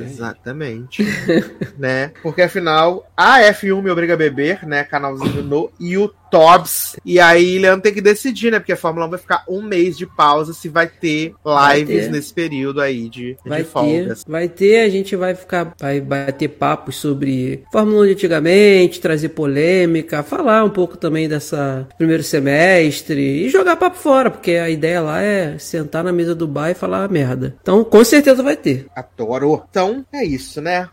Exatamente. 0.03 1.03
né? 1.78 2.12
Porque 2.23 2.43
afinal, 2.43 3.09
a 3.16 3.40
F1 3.40 3.82
me 3.82 3.90
obriga 3.90 4.07
a 4.12 4.16
beber, 4.16 4.66
né? 4.66 4.85
Canalzinho 4.85 5.43
no 5.43 5.70
YouTubes. 5.80 6.97
E 7.05 7.18
aí, 7.18 7.59
Leandro 7.59 7.82
tem 7.82 7.94
que 7.94 8.01
decidir, 8.01 8.51
né? 8.52 8.59
Porque 8.59 8.72
a 8.72 8.76
Fórmula 8.76 9.06
1 9.06 9.10
vai 9.10 9.18
ficar 9.18 9.44
um 9.48 9.62
mês 9.62 9.97
de 9.97 10.06
pausa 10.06 10.52
se 10.52 10.68
vai 10.68 10.86
ter 10.86 11.35
Vai 11.43 11.80
lives 11.80 12.05
ter. 12.06 12.10
nesse 12.12 12.35
período 12.35 12.80
aí 12.80 13.09
de, 13.09 13.36
Vai 13.47 13.59
de 13.60 13.64
ter, 13.64 13.70
folgas. 13.70 14.24
vai 14.26 14.48
ter, 14.48 14.80
a 14.80 14.89
gente 14.89 15.16
vai 15.16 15.35
ficar, 15.35 15.74
vai 15.80 16.01
bater 16.01 16.48
papos 16.48 16.97
sobre 16.97 17.64
Fórmula 17.72 18.02
1 18.02 18.06
de 18.06 18.12
antigamente, 18.12 19.01
trazer 19.01 19.30
polêmica, 19.30 20.22
falar 20.22 20.64
um 20.64 20.70
pouco 20.70 20.97
também 20.97 21.28
dessa 21.28 21.86
primeiro 21.97 22.22
semestre 22.22 23.20
e 23.47 23.48
jogar 23.48 23.76
papo 23.76 23.97
fora, 23.97 24.30
porque 24.30 24.52
a 24.52 24.68
ideia 24.68 25.01
lá 25.01 25.20
é 25.22 25.56
sentar 25.59 26.05
na 26.05 26.12
mesa 26.12 26.35
do 26.35 26.47
bar 26.47 26.70
e 26.70 26.74
falar 26.74 27.09
merda. 27.09 27.56
Então, 27.62 27.82
com 27.85 28.05
certeza 28.05 28.43
vai 28.43 28.56
ter. 28.56 28.86
Adoro. 28.94 29.62
Então, 29.70 30.05
é 30.12 30.24
isso, 30.24 30.60
né? 30.60 30.89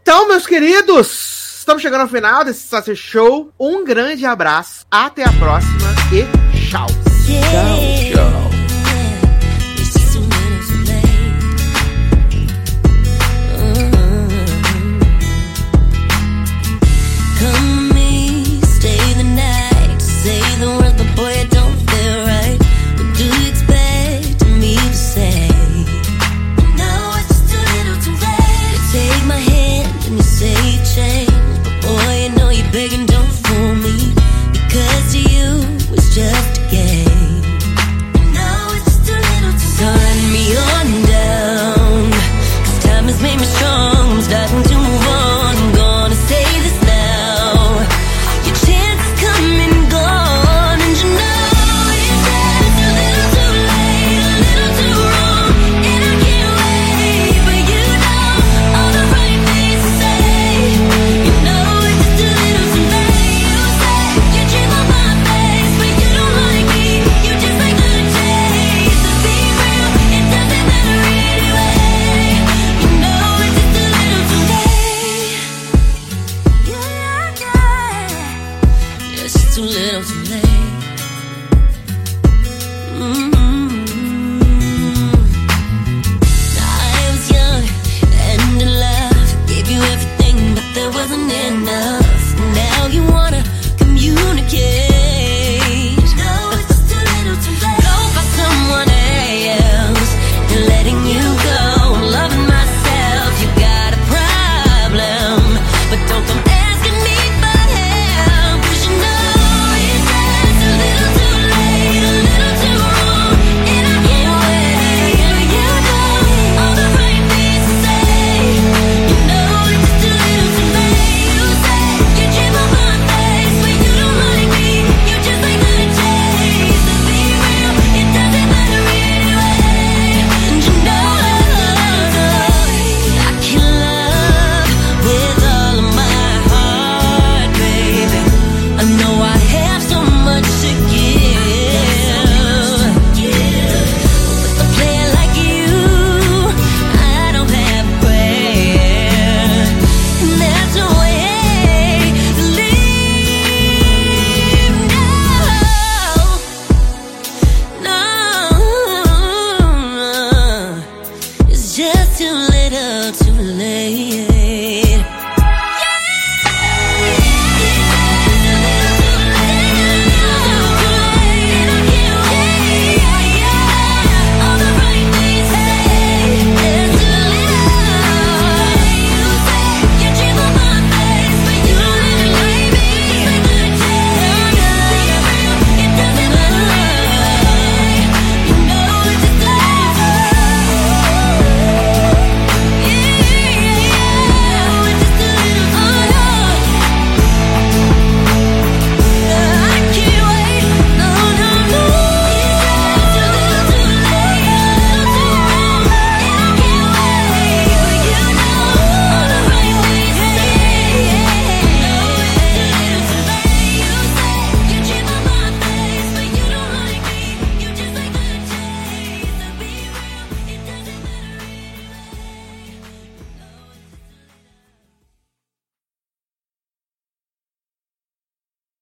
Então, 0.00 0.28
meus 0.28 0.46
queridos, 0.46 1.45
estamos 1.66 1.82
chegando 1.82 2.02
ao 2.02 2.08
final 2.08 2.44
desse 2.44 2.60
Sacer 2.60 2.94
Show. 2.94 3.50
Um 3.58 3.84
grande 3.84 4.24
abraço, 4.24 4.86
até 4.88 5.24
a 5.24 5.32
próxima 5.32 5.88
e 6.12 6.22
tchau. 6.56 6.86
Yeah. 7.28 7.74
Tchau. 8.14 8.45
It's 8.45 8.45